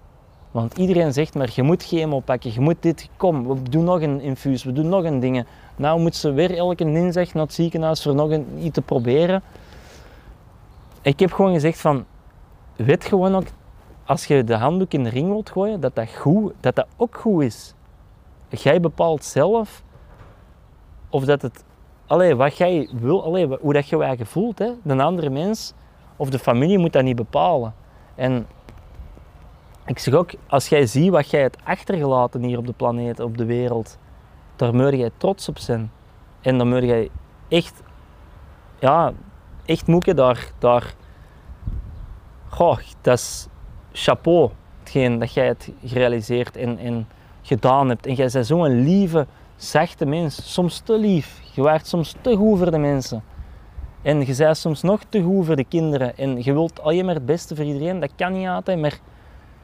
Want 0.51 0.79
iedereen 0.79 1.13
zegt 1.13 1.35
maar, 1.35 1.51
je 1.55 1.63
moet 1.63 1.83
chemo 1.83 2.21
pakken, 2.21 2.53
je 2.53 2.61
moet 2.61 2.77
dit, 2.81 3.09
kom, 3.17 3.47
we 3.49 3.63
doen 3.63 3.85
nog 3.85 4.01
een 4.01 4.21
infuus, 4.21 4.65
we 4.65 4.73
doen 4.73 4.89
nog 4.89 5.05
een 5.05 5.21
dingen. 5.21 5.47
Nou 5.77 6.01
moet 6.01 6.17
ze 6.17 6.33
weer 6.33 6.57
elke 6.57 6.85
dinsdag 6.85 7.35
naar 7.35 7.43
het 7.43 7.55
ziekenhuis 7.55 8.03
voor 8.03 8.15
nog 8.15 8.31
een, 8.31 8.47
iets 8.59 8.75
te 8.75 8.83
proberen. 8.83 9.43
Ik 11.03 11.21
heb 11.21 11.33
gewoon 11.33 11.53
gezegd 11.53 11.81
van, 11.81 12.05
weet 12.77 13.05
gewoon 13.05 13.35
ook, 13.35 13.47
als 14.05 14.25
je 14.25 14.45
de 14.45 14.55
handdoek 14.55 14.93
in 14.93 15.05
de 15.05 15.11
ring 15.11 15.29
wilt 15.29 15.51
gooien, 15.51 15.81
dat 15.81 15.95
dat, 15.95 16.09
goed, 16.11 16.53
dat, 16.61 16.75
dat 16.75 16.87
ook 16.97 17.17
goed 17.17 17.43
is. 17.43 17.75
Jij 18.49 18.81
bepaalt 18.81 19.25
zelf 19.25 19.83
of 21.09 21.25
dat 21.25 21.43
het, 21.43 21.65
allee, 22.13 22.37
wat 22.37 22.57
jij 22.57 22.89
wil, 22.93 23.25
allee, 23.25 23.47
hoe 23.61 23.73
dat 23.73 23.89
je 23.89 23.97
je 23.97 24.03
eigen 24.03 24.27
voelt. 24.27 24.59
Hè. 24.59 24.71
De 24.83 25.03
andere 25.03 25.31
mens 25.31 25.73
of 26.17 26.31
de 26.31 26.39
familie 26.39 26.79
moet 26.79 26.93
dat 26.93 27.03
niet 27.03 27.17
bepalen. 27.17 27.75
En 28.15 28.47
ik 29.87 29.99
zeg 29.99 30.15
ook, 30.15 30.31
als 30.47 30.69
jij 30.69 30.87
ziet 30.87 31.11
wat 31.11 31.31
jij 31.31 31.41
hebt 31.41 31.57
achtergelaten 31.65 32.43
hier 32.43 32.59
op 32.59 32.67
de 32.67 32.73
planeet, 32.73 33.21
op 33.21 33.37
de 33.37 33.45
wereld, 33.45 33.99
daar 34.57 34.75
moet 34.75 34.93
jij 34.93 35.11
trots 35.17 35.49
op 35.49 35.59
zijn. 35.59 35.91
En 36.41 36.59
dan 36.59 36.69
moet 36.69 36.83
jij 36.83 37.11
echt, 37.49 37.83
ja, 38.79 39.13
echt 39.65 39.87
moeken 39.87 40.17
daar, 40.17 40.51
daar, 40.59 40.95
goh, 42.49 42.79
dat 43.01 43.19
is 43.19 43.49
chapeau, 43.93 44.51
hetgeen 44.81 45.19
dat 45.19 45.33
jij 45.33 45.47
het 45.47 45.73
gerealiseerd 45.85 46.57
en, 46.57 46.79
en 46.79 47.09
gedaan 47.43 47.89
hebt. 47.89 48.07
En 48.07 48.15
jij 48.15 48.29
bent 48.33 48.47
zo'n 48.47 48.83
lieve, 48.83 49.27
zachte 49.63 50.07
mens, 50.07 50.53
soms 50.53 50.79
te 50.79 50.99
lief. 50.99 51.41
Je 51.55 51.63
waart 51.63 51.87
soms 51.87 52.15
te 52.21 52.37
goed 52.37 52.59
voor 52.59 52.71
de 52.71 52.79
mensen. 52.79 53.25
En 54.03 54.27
je 54.27 54.35
bent 54.37 54.57
soms 54.57 54.83
nog 54.83 55.01
te 55.09 55.23
goed 55.23 55.47
voor 55.47 55.57
de 55.57 55.65
kinderen. 55.65 56.17
En 56.17 56.43
je 56.43 56.53
wilt 56.53 56.83
alleen 56.83 57.05
maar 57.05 57.15
het 57.15 57.27
beste 57.27 57.57
voor 57.57 57.65
iedereen, 57.65 58.01
dat 58.01 58.11
kan 58.17 58.33
niet 58.33 58.49
altijd, 58.49 58.79
maar 58.81 58.99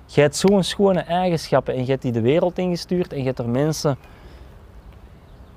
je 0.07 0.21
hebt 0.21 0.37
zo'n 0.37 0.63
schone 0.63 1.01
eigenschappen 1.01 1.75
en 1.75 1.81
je 1.81 1.91
hebt 1.91 2.03
die 2.03 2.13
de 2.13 2.21
wereld 2.21 2.59
ingestuurd 2.59 3.13
en 3.13 3.19
je 3.19 3.25
hebt 3.25 3.39
er 3.39 3.49
mensen 3.49 3.97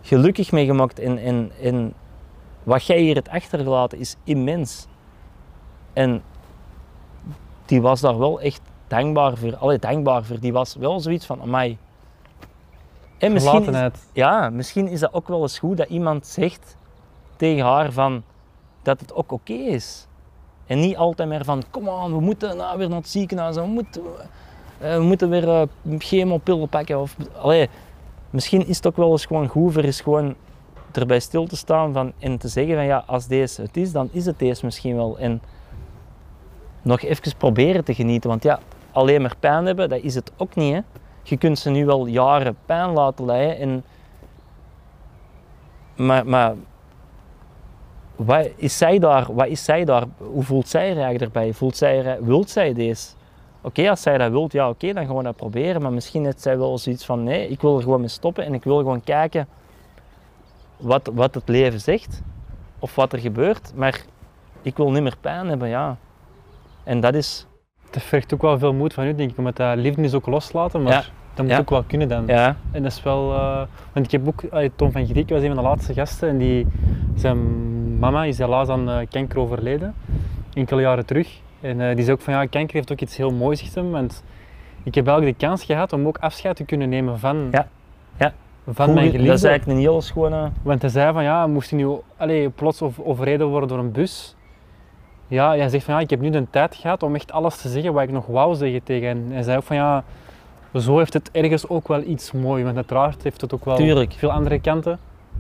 gelukkig 0.01 0.51
mee 0.51 0.65
gemaakt. 0.65 0.99
En 0.99 1.93
wat 2.63 2.85
jij 2.85 2.99
hier 2.99 3.15
hebt 3.15 3.30
achtergelaten 3.30 3.99
is 3.99 4.15
immens. 4.23 4.88
En 5.93 6.23
die 7.65 7.81
was 7.81 8.01
daar 8.01 8.18
wel 8.18 8.41
echt 8.41 8.61
dankbaar 8.88 9.38
voor. 9.38 9.55
Allee, 9.55 9.80
dankbaar 9.80 10.23
voor. 10.23 10.39
Die 10.39 10.53
was 10.53 10.76
wel 10.76 10.99
zoiets 10.99 11.26
van, 11.26 11.41
amai. 11.41 11.77
En 13.22 13.34
misschien 13.34 13.73
is, 13.76 13.91
ja, 14.14 14.49
misschien 14.49 14.88
is 14.88 14.99
dat 14.99 15.14
ook 15.14 15.27
wel 15.27 15.41
eens 15.41 15.60
goed 15.60 15.77
dat 15.77 15.89
iemand 15.89 16.27
zegt 16.27 16.77
tegen 17.35 17.65
haar 17.65 17.91
van, 17.91 18.23
dat 18.81 18.99
het 18.99 19.14
ook 19.14 19.31
oké 19.31 19.52
okay 19.52 19.65
is. 19.65 20.07
En 20.65 20.80
niet 20.80 20.98
altijd 20.98 21.30
meer 21.30 21.45
van, 21.45 21.64
kom 21.69 21.89
aan, 21.89 22.14
we 22.14 22.19
moeten 22.19 22.57
nou 22.57 22.77
weer 22.77 22.89
naar 22.89 22.98
het 22.98 23.10
ziekenhuis, 23.10 23.56
we 23.56 23.65
moeten, 23.65 24.02
uh, 24.81 24.95
we 24.95 25.03
moeten 25.03 25.30
weer 25.30 25.48
uh, 25.48 25.61
chemopillen 25.98 26.69
pakken. 26.69 26.99
Of, 26.99 27.15
allee, 27.41 27.69
misschien 28.30 28.68
is 28.68 28.76
het 28.76 28.88
ook 28.88 28.98
wel 28.98 29.11
eens 29.11 29.26
gewoon 29.26 29.48
goed 29.48 29.73
voor 29.73 29.84
is 29.84 30.02
gewoon 30.02 30.35
erbij 30.91 31.19
stil 31.19 31.48
te 31.48 31.56
staan 31.56 31.93
van, 31.93 32.11
en 32.19 32.38
te 32.38 32.48
zeggen 32.48 32.76
van 32.76 32.85
ja, 32.85 33.03
als 33.06 33.27
deze 33.27 33.61
het 33.61 33.77
is, 33.77 33.91
dan 33.91 34.10
is 34.11 34.26
het 34.26 34.39
deze 34.39 34.65
misschien 34.65 34.95
wel. 34.95 35.18
En 35.18 35.41
nog 36.81 37.02
even 37.02 37.38
proberen 37.38 37.84
te 37.84 37.93
genieten, 37.93 38.30
want 38.30 38.43
ja, 38.43 38.60
alleen 38.91 39.22
maar 39.22 39.35
pijn 39.39 39.65
hebben, 39.65 39.89
dat 39.89 40.02
is 40.02 40.15
het 40.15 40.31
ook 40.38 40.56
niet. 40.56 40.73
Hè. 40.73 40.81
Je 41.23 41.38
kunt 41.38 41.60
ze 41.60 41.69
nu 41.69 41.85
wel 41.85 42.06
jaren 42.06 42.57
pijn 42.65 42.89
laten 42.89 43.26
lijden, 43.26 43.57
en, 43.57 43.84
maar, 45.95 46.26
maar 46.26 46.56
wat 48.15 48.49
is 48.56 48.77
zij 48.77 48.99
daar? 48.99 49.34
Wat 49.34 49.48
is 49.48 49.64
zij 49.64 49.85
daar? 49.85 50.03
Hoe 50.18 50.43
voelt 50.43 50.68
zij 50.68 50.89
er 50.89 50.95
eigenlijk 50.95 51.22
erbij? 51.22 51.53
Voelt 51.53 51.77
zij, 51.77 52.18
wilt 52.22 52.49
zij 52.49 52.73
deze? 52.73 53.07
Oké, 53.61 53.89
als 53.89 54.02
zij 54.02 54.18
dat 54.18 54.31
wilt, 54.31 54.52
ja 54.52 54.69
oké, 54.69 54.93
dan 54.93 55.15
we 55.15 55.23
dat 55.23 55.35
proberen. 55.35 55.81
Maar 55.81 55.93
misschien 55.93 56.26
heeft 56.26 56.41
zij 56.41 56.57
wel 56.57 56.77
zoiets 56.77 57.06
van, 57.06 57.23
nee, 57.23 57.48
ik 57.48 57.61
wil 57.61 57.76
er 57.76 57.84
gewoon 57.84 57.99
mee 57.99 58.10
stoppen 58.10 58.45
en 58.45 58.53
ik 58.53 58.64
wil 58.64 58.77
gewoon 58.77 59.03
kijken 59.03 59.48
wat, 60.77 61.10
wat 61.14 61.34
het 61.34 61.48
leven 61.48 61.80
zegt. 61.80 62.22
Of 62.80 62.95
wat 62.95 63.14
er 63.14 63.19
gebeurt. 63.19 63.72
Maar 63.76 64.02
ik 64.61 64.77
wil 64.77 64.91
niet 64.91 65.03
meer 65.03 65.18
pijn 65.22 65.48
hebben, 65.48 65.69
ja. 65.69 65.98
En 66.84 66.99
dat 66.99 67.14
is, 67.14 67.45
Het 67.91 68.03
vergt 68.03 68.34
ook 68.34 68.41
wel 68.41 68.59
veel 68.59 68.73
moed 68.73 68.93
van 68.93 69.05
u, 69.05 69.15
denk 69.15 69.31
ik, 69.31 69.38
om 69.38 69.45
het 69.45 69.59
uh, 69.59 69.72
liefde 69.76 70.01
is 70.01 70.13
ook 70.13 70.26
loslaten, 70.26 70.81
maar 70.84 70.91
Ja. 70.93 71.03
dat 71.34 71.45
moet 71.45 71.53
Ja. 71.53 71.59
ook 71.59 71.69
wel 71.69 71.84
kunnen 71.84 72.07
dan. 72.07 72.23
ja, 72.27 72.55
En 72.72 72.84
dat 72.84 72.91
is 72.91 73.03
wel, 73.03 73.34
eh, 73.34 73.61
want 73.93 74.05
ik 74.05 74.11
heb 74.11 74.27
ook, 74.27 74.41
Tom 74.76 74.91
van 74.91 75.05
Griek 75.05 75.30
was 75.30 75.41
een 75.41 75.47
van 75.47 75.55
de 75.55 75.61
laatste 75.61 75.93
gasten 75.93 76.30
en 76.30 76.38
die, 76.38 76.68
zijn 77.15 77.38
mama 77.99 78.23
is 78.23 78.38
helaas 78.38 78.68
aan 78.68 78.89
eh, 78.89 78.97
kanker 79.09 79.39
overleden, 79.39 79.93
enkele 80.53 80.81
jaren 80.81 81.05
terug. 81.05 81.39
En 81.61 81.81
eh, 81.81 81.95
die 81.95 82.03
zei 82.03 82.15
ook 82.18 82.22
van 82.23 82.34
ja, 82.34 82.45
kanker 82.45 82.76
heeft 82.76 82.91
ook 82.91 83.01
iets 83.01 83.18
heel 83.18 83.31
moois 83.31 83.61
in 83.61 83.69
hem, 83.73 83.91
want 83.91 84.23
ik 84.84 84.95
heb 84.95 85.07
eigenlijk 85.07 85.39
de 85.39 85.45
kans 85.45 85.63
gehad 85.63 85.93
om 85.93 86.07
ook 86.07 86.18
afscheid 86.18 86.55
te 86.55 86.63
kunnen 86.63 86.89
nemen 86.89 87.19
van, 87.19 87.47
Ja. 87.51 87.68
Ja. 88.18 88.34
van 88.68 88.85
Goed, 88.85 88.93
mijn 88.93 89.05
dat 89.05 89.13
is 89.15 89.22
geliefde. 89.22 89.47
eigenlijk 89.47 89.65
een 89.80 89.84
heel 89.85 90.01
schone... 90.01 90.49
Want 90.61 90.81
hij 90.81 90.91
zei 90.91 91.13
van 91.13 91.23
ja, 91.23 91.47
moest 91.47 91.69
hij 91.69 91.80
nu 91.80 91.89
allee, 92.18 92.49
plots 92.49 92.81
overreden 93.03 93.47
worden 93.47 93.69
door 93.69 93.80
een 93.80 93.91
bus. 93.91 94.35
Ja, 95.32 95.56
hij 95.56 95.70
zegt 95.70 95.84
van 95.86 95.94
ja, 95.94 95.99
ik 95.99 96.10
heb 96.10 96.20
nu 96.22 96.30
de 96.30 96.48
tijd 96.49 96.76
gehad 96.76 97.03
om 97.03 97.16
echt 97.16 97.32
alles 97.32 97.58
te 97.58 97.70
zeggen 97.70 97.94
wat 97.94 98.03
ik 98.03 98.12
nog 98.12 98.26
wou 98.26 98.56
zeggen 98.56 98.84
tegen 98.84 99.08
hen. 99.08 99.32
Hij 99.32 99.44
zei 99.44 99.58
ook 99.58 99.64
van 99.64 99.76
ja, 99.76 100.03
zo 100.76 100.98
heeft 100.98 101.14
het 101.14 101.30
ergens 101.32 101.68
ook 101.68 101.88
wel 101.88 102.02
iets 102.02 102.32
moois. 102.32 102.64
Want 102.64 102.76
uiteraard 102.76 103.24
heeft 103.24 103.41
het 103.41 103.53
ook 103.53 103.66
wel 103.66 103.76
Tuurlijk. 103.76 104.14
veel 104.18 104.32
andere 104.32 104.60
kanten. 104.60 104.99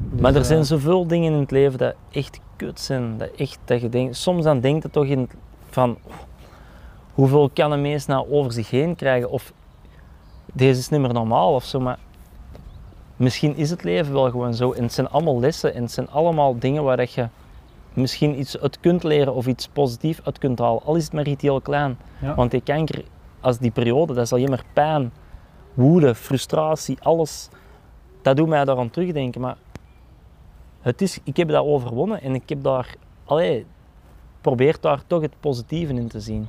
Dus, 0.09 0.21
Maar 0.21 0.31
er 0.31 0.39
eh, 0.39 0.45
zijn 0.45 0.65
zoveel 0.65 1.07
dingen 1.07 1.33
in 1.33 1.39
het 1.39 1.51
leven 1.51 1.79
dat 1.79 1.95
echt 2.11 2.39
kut 2.55 2.79
zijn. 2.79 3.17
Dat 3.17 3.29
echt, 3.37 3.59
dat 3.65 3.81
je 3.81 3.89
denkt, 3.89 4.15
soms 4.15 4.43
dan 4.43 4.59
denkt 4.59 4.83
het 4.83 4.91
toch 4.93 5.05
in, 5.05 5.29
van 5.69 5.97
hoeveel 7.13 7.49
kan 7.53 7.71
een 7.71 7.81
mens 7.81 8.05
nou 8.05 8.31
over 8.31 8.51
zich 8.51 8.69
heen 8.69 8.95
krijgen? 8.95 9.29
Of 9.29 9.53
deze 10.53 10.79
is 10.79 10.89
niet 10.89 10.99
meer 10.99 11.13
normaal 11.13 11.53
of 11.53 11.63
zo. 11.63 11.79
Maar 11.79 11.99
misschien 13.15 13.55
is 13.55 13.69
het 13.69 13.83
leven 13.83 14.13
wel 14.13 14.29
gewoon 14.29 14.53
zo. 14.53 14.71
En 14.71 14.83
het 14.83 14.93
zijn 14.93 15.09
allemaal 15.09 15.39
lessen 15.39 15.73
en 15.73 15.81
het 15.81 15.91
zijn 15.91 16.09
allemaal 16.09 16.59
dingen 16.59 16.83
waar 16.83 16.97
dat 16.97 17.13
je 17.13 17.27
misschien 17.93 18.39
iets 18.39 18.59
uit 18.59 18.79
kunt 18.79 19.03
leren 19.03 19.33
of 19.33 19.47
iets 19.47 19.67
positiefs 19.67 20.19
uit 20.23 20.37
kunt 20.37 20.59
halen. 20.59 20.83
Al 20.83 20.95
is 20.95 21.03
het 21.03 21.13
maar 21.13 21.27
iets 21.27 21.41
heel 21.41 21.61
klein. 21.61 21.97
Ja. 22.21 22.35
Want 22.35 22.51
die 22.51 22.61
kanker, 22.61 23.03
als 23.39 23.57
die 23.57 23.71
periode, 23.71 24.13
dat 24.13 24.23
is 24.23 24.33
alleen 24.33 24.49
maar 24.49 24.63
pijn, 24.73 25.11
woede, 25.73 26.15
frustratie, 26.15 26.97
alles. 27.01 27.49
Dat 28.21 28.37
doet 28.37 28.47
mij 28.47 28.65
daaraan 28.65 28.89
terugdenken. 28.89 29.41
Maar 29.41 29.57
het 30.81 31.01
is, 31.01 31.19
ik 31.23 31.37
heb 31.37 31.47
dat 31.47 31.65
overwonnen 31.65 32.21
en 32.21 32.35
ik 32.35 32.49
heb 32.49 32.63
daar, 32.63 32.95
allee, 33.25 33.65
probeer 34.41 34.77
daar 34.79 35.01
toch 35.07 35.21
het 35.21 35.33
positieve 35.39 35.93
in 35.93 36.07
te 36.07 36.19
zien. 36.19 36.47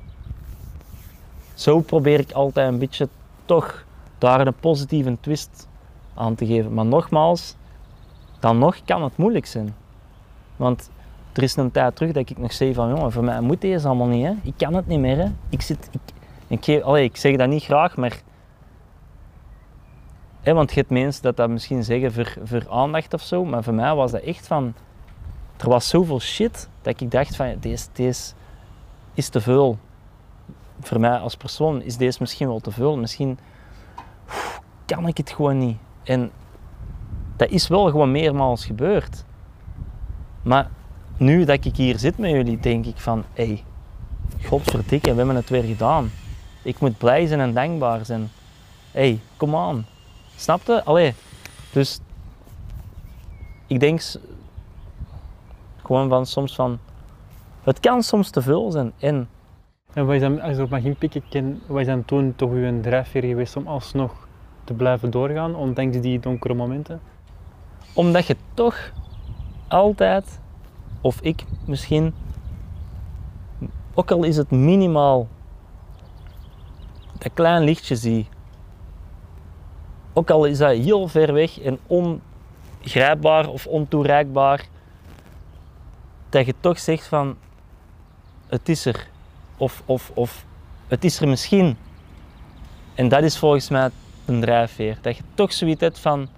Zo 1.55 1.81
probeer 1.81 2.21
ik 2.21 2.33
altijd 2.33 2.73
een 2.73 2.79
beetje 2.79 3.09
toch 3.45 3.85
daar 4.19 4.47
een 4.47 4.55
positieve 4.55 5.17
twist 5.21 5.69
aan 6.15 6.35
te 6.35 6.47
geven. 6.47 6.75
Maar 6.75 6.87
nogmaals, 6.87 7.57
dan 8.41 8.59
nog 8.59 8.85
kan 8.85 9.03
het 9.03 9.17
moeilijk 9.17 9.47
zijn. 9.47 9.75
Want 10.57 10.91
er 11.33 11.43
is 11.43 11.57
een 11.57 11.71
tijd 11.71 11.97
terug 11.97 12.13
dat 12.13 12.31
ik 12.31 12.39
nog 12.39 12.53
zei 12.53 12.75
van 12.75 12.89
jongen, 12.89 13.13
voor 13.13 13.25
mij 13.25 13.41
moet 13.41 13.61
deze 13.61 13.87
allemaal 13.87 14.07
niet. 14.07 14.27
Hè. 14.27 14.33
Ik 14.43 14.55
kan 14.57 14.75
het 14.75 14.87
niet 14.87 14.99
meer. 14.99 15.17
Hè. 15.17 15.27
Ik, 15.49 15.61
zit, 15.61 15.91
ik, 16.49 16.67
ik, 16.67 16.87
ik 16.97 17.17
zeg 17.17 17.37
dat 17.37 17.49
niet 17.49 17.63
graag, 17.63 17.97
maar 17.97 18.23
Hè, 20.43 20.55
want 20.55 20.71
je 20.71 20.77
hebt 20.77 20.91
mensen 20.91 21.23
dat 21.23 21.37
dat 21.37 21.51
misschien 21.51 21.85
zeggen 21.85 22.13
voor, 22.45 22.67
aandacht 22.71 23.15
of 23.15 23.23
zo, 23.23 23.45
maar 23.45 23.63
voor 23.63 23.75
mij 23.75 23.95
was 23.95 24.11
dat 24.11 24.21
echt 24.21 24.47
van. 24.47 24.75
Er 25.57 25.69
was 25.69 25.89
zoveel 25.89 26.21
shit 26.21 26.69
dat 26.83 27.01
ik 27.01 27.11
dacht 27.11 27.37
van 27.37 27.57
deze, 27.61 27.87
deze 27.93 28.33
is 29.15 29.29
te 29.29 29.41
veel. 29.41 29.79
Voor 30.81 31.01
mij 31.01 31.19
als 31.19 31.37
persoon 31.37 31.83
is 31.83 31.97
deze 31.97 32.19
misschien 32.21 32.49
wel 32.49 32.61
te 32.61 32.71
veel. 32.71 32.97
Misschien 32.97 33.39
kan 34.87 35.07
ik 35.07 35.17
het 35.17 35.31
gewoon 35.31 35.59
niet. 35.59 35.79
En 36.03 36.31
dat 37.37 37.51
is 37.51 37.69
wel 37.69 37.91
gewoon 37.91 38.11
meermaals 38.11 38.65
gebeurd. 38.65 39.25
Maar 40.43 40.71
nu 41.23 41.45
dat 41.45 41.65
ik 41.65 41.77
hier 41.77 41.99
zit 41.99 42.19
met 42.19 42.31
jullie, 42.31 42.61
denk 42.61 42.87
ik 42.87 42.97
van 42.97 43.25
hé, 43.33 43.45
hey, 43.45 43.65
godverdikke, 44.45 45.11
we 45.11 45.17
hebben 45.17 45.37
het 45.37 45.49
weer 45.49 45.63
gedaan. 45.63 46.11
Ik 46.63 46.81
moet 46.81 46.99
blij 46.99 47.27
zijn 47.27 47.41
en 47.41 47.55
dankbaar 47.55 48.05
zijn. 48.05 48.31
Hé, 48.91 49.01
hey, 49.01 49.21
kom 49.37 49.57
aan. 49.57 49.87
Snapte? 50.37 50.85
Allee. 50.85 51.15
Dus 51.73 52.01
ik 53.67 53.81
denk 53.81 54.03
gewoon 55.83 56.09
van 56.09 56.27
soms 56.27 56.55
van 56.55 56.79
het 57.63 57.81
kan 57.81 58.03
soms 58.03 58.31
te 58.31 58.43
veel 58.43 58.71
zijn. 58.71 58.93
En 58.99 59.29
En 59.93 60.07
wat 60.07 60.15
is 60.15 60.21
dan, 60.21 60.41
als 60.41 60.57
je 60.57 60.63
op 60.63 60.71
mag 60.71 60.83
inpikken, 60.83 61.23
ken, 61.29 61.61
wat 61.67 61.81
is 61.81 61.87
dan 61.87 62.05
toen 62.05 62.33
toch 62.37 62.51
uw 62.51 62.81
drijfveer 62.81 63.23
geweest 63.23 63.57
om 63.57 63.67
alsnog 63.67 64.29
te 64.65 64.73
blijven 64.73 65.11
doorgaan, 65.11 65.55
ondanks 65.55 66.01
die 66.01 66.21
donkere 66.21 66.55
momenten? 66.55 67.01
omdat 67.95 68.27
je 68.27 68.37
toch 68.55 68.93
altijd, 69.69 70.41
of 71.03 71.21
ik 71.21 71.45
misschien, 71.67 72.15
ook 73.95 74.11
al 74.11 74.25
is 74.25 74.37
het 74.37 74.51
minimaal, 74.51 75.29
dat 77.19 77.33
klein 77.35 77.63
lichtje 77.63 77.97
zie. 77.97 78.29
Ook 80.13 80.31
al 80.31 80.45
is 80.45 80.59
dat 80.59 80.77
heel 80.77 81.09
ver 81.09 81.33
weg 81.33 81.61
en 81.61 81.79
ongrijpbaar 81.87 83.49
of 83.49 83.67
ontoereikbaar, 83.67 84.67
dat 86.29 86.47
je 86.47 86.55
toch 86.61 86.79
zegt 86.79 87.07
van 87.07 87.37
het 88.47 88.69
is 88.69 88.87
er. 88.87 89.09
Of, 89.57 89.83
of, 89.87 90.11
of 90.15 90.45
het 90.89 91.05
is 91.05 91.21
er 91.21 91.29
misschien. 91.29 91.77
En 92.95 93.09
dat 93.09 93.23
is 93.23 93.39
volgens 93.39 93.69
mij 93.69 93.91
een 94.25 94.41
drijfveer. 94.41 94.99
Dat 95.01 95.17
je 95.17 95.23
toch 95.35 95.53
zoiets 95.53 95.81
hebt 95.81 95.99
van 95.99 96.29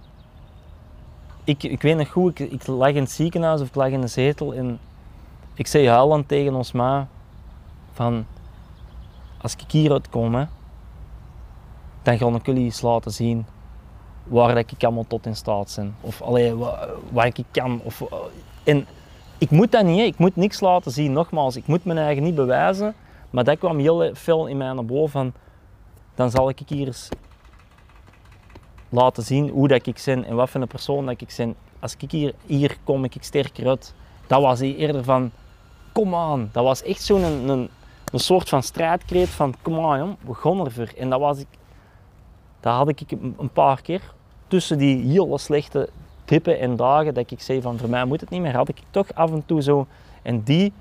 ik, 1.45 1.63
ik 1.63 1.83
weet 1.83 1.97
nog 1.97 2.11
goed, 2.11 2.39
ik, 2.39 2.53
ik 2.53 2.67
lag 2.67 2.89
in 2.89 3.03
het 3.03 3.11
ziekenhuis 3.11 3.61
of 3.61 3.67
ik 3.69 3.75
lag 3.75 3.89
in 3.89 4.03
een 4.03 4.09
zetel 4.09 4.55
en 4.55 4.79
ik 5.55 5.67
zei 5.67 5.89
huilend 5.89 6.29
tegen 6.29 6.55
ons 6.55 6.73
ma 6.73 7.09
van 7.93 8.27
als 9.41 9.55
ik 9.57 9.71
hieruit 9.71 10.09
kom, 10.09 10.35
hè, 10.35 10.45
dan 12.03 12.19
ga 12.19 12.27
ik 12.27 12.47
jullie 12.47 12.65
eens 12.65 12.81
laten 12.81 13.13
zien 13.13 13.47
waar 14.25 14.55
dat 14.55 14.71
ik 14.71 14.85
allemaal 14.85 15.07
tot 15.07 15.27
in 15.27 15.37
staat 15.37 15.73
ben. 15.77 15.97
Of 16.01 16.23
allee, 16.23 16.55
waar, 17.11 17.27
ik 17.27 17.45
kan. 17.51 17.81
Of, 17.83 18.01
eh, 18.01 18.19
en 18.65 18.87
ik 19.39 19.51
moet 19.51 19.73
dat 19.73 19.85
niet, 19.85 19.99
hè. 19.99 20.05
ik 20.05 20.19
moet 20.19 20.37
niks 20.37 20.61
laten 20.61 20.93
zien. 20.93 21.13
Nogmaals, 21.13 21.57
ik 21.57 21.67
moet 21.67 21.85
mijn 21.85 21.99
eigen 21.99 22.23
niet 22.23 22.35
bewijzen. 22.35 22.95
Maar 23.31 23.45
dat 23.45 23.59
kwam 23.59 23.79
heel 23.79 24.11
veel 24.13 24.47
in 24.47 24.57
mij 24.57 24.73
naar 24.73 24.85
boven 24.85 25.11
van, 25.11 25.33
dan 26.15 26.31
zal 26.31 26.49
ik 26.49 26.61
hier 26.67 26.87
eens 26.87 27.09
laten 28.95 29.23
zien 29.23 29.49
hoe 29.49 29.69
dat 29.69 29.87
ik 29.87 30.03
ben 30.05 30.25
en 30.25 30.35
wat 30.35 30.51
voor 30.51 30.61
een 30.61 30.67
persoon 30.67 31.07
dat 31.07 31.21
ik 31.21 31.35
ben. 31.37 31.55
Als 31.81 31.97
ik 31.99 32.11
hier, 32.11 32.35
hier 32.47 32.77
kom, 32.85 33.05
ik 33.05 33.17
sterker 33.21 33.69
uit. 33.69 33.95
Dat 34.27 34.43
was 34.43 34.61
eerder 34.61 35.05
van, 35.05 35.31
kom 35.93 36.15
aan. 36.15 36.49
Dat 36.53 36.65
was 36.65 36.83
echt 36.83 37.03
zo'n 37.03 37.23
een, 37.23 37.49
een, 37.49 37.69
een 38.13 38.21
soort 38.21 38.49
van 38.49 38.63
strijdkreet 38.63 39.29
van, 39.29 39.55
kom 39.63 39.79
aan 39.81 39.99
jong, 39.99 40.17
we 40.21 40.65
ervoor. 40.65 40.93
En 40.97 41.11
dat 41.11 41.21
was 41.21 41.39
ik, 41.39 41.47
dat 42.61 42.75
had 42.75 42.89
ik 42.89 43.11
een 43.11 43.51
paar 43.53 43.83
keer. 43.83 44.13
Tussen 44.49 44.79
die 44.79 45.07
hele 45.07 45.39
slechte 45.39 45.89
tippen 46.25 46.59
en 46.59 46.77
dagen 46.77 47.15
dat 47.15 47.31
ik 47.31 47.41
zei 47.41 47.61
van, 47.61 47.79
voor 47.79 47.89
mij 47.89 48.05
moet 48.05 48.21
het 48.21 48.31
niet 48.31 48.41
meer, 48.41 48.57
had 48.57 48.69
ik 48.69 48.79
toch 48.91 49.15
af 49.15 49.31
en 49.31 49.47
toe 49.47 49.63
zo. 49.63 49.87
En 50.23 50.43
die 50.43 50.73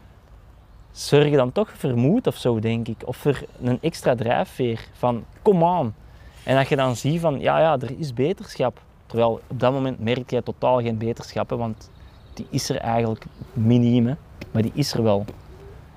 zorgen 0.91 1.37
dan 1.37 1.51
toch 1.51 1.71
voor 1.77 1.97
moed 1.97 2.27
of 2.27 2.35
zo, 2.35 2.59
denk 2.59 2.87
ik. 2.87 3.01
Of 3.05 3.17
voor 3.17 3.43
een 3.61 3.77
extra 3.81 4.15
drijfveer 4.15 4.87
van, 4.93 5.25
kom 5.41 5.63
aan. 5.63 5.95
En 6.43 6.55
dat 6.55 6.67
je 6.67 6.75
dan 6.75 6.95
ziet 6.95 7.19
van, 7.19 7.39
ja, 7.39 7.59
ja, 7.59 7.77
er 7.79 7.99
is 7.99 8.13
beterschap. 8.13 8.81
Terwijl 9.05 9.41
op 9.47 9.59
dat 9.59 9.73
moment 9.73 9.99
merk 9.99 10.29
je 10.29 10.43
totaal 10.43 10.81
geen 10.81 10.97
beterschap, 10.97 11.49
want 11.49 11.89
die 12.33 12.47
is 12.49 12.69
er 12.69 12.77
eigenlijk 12.77 13.25
miniem, 13.53 14.17
maar 14.51 14.61
die 14.61 14.71
is 14.73 14.93
er 14.93 15.03
wel. 15.03 15.25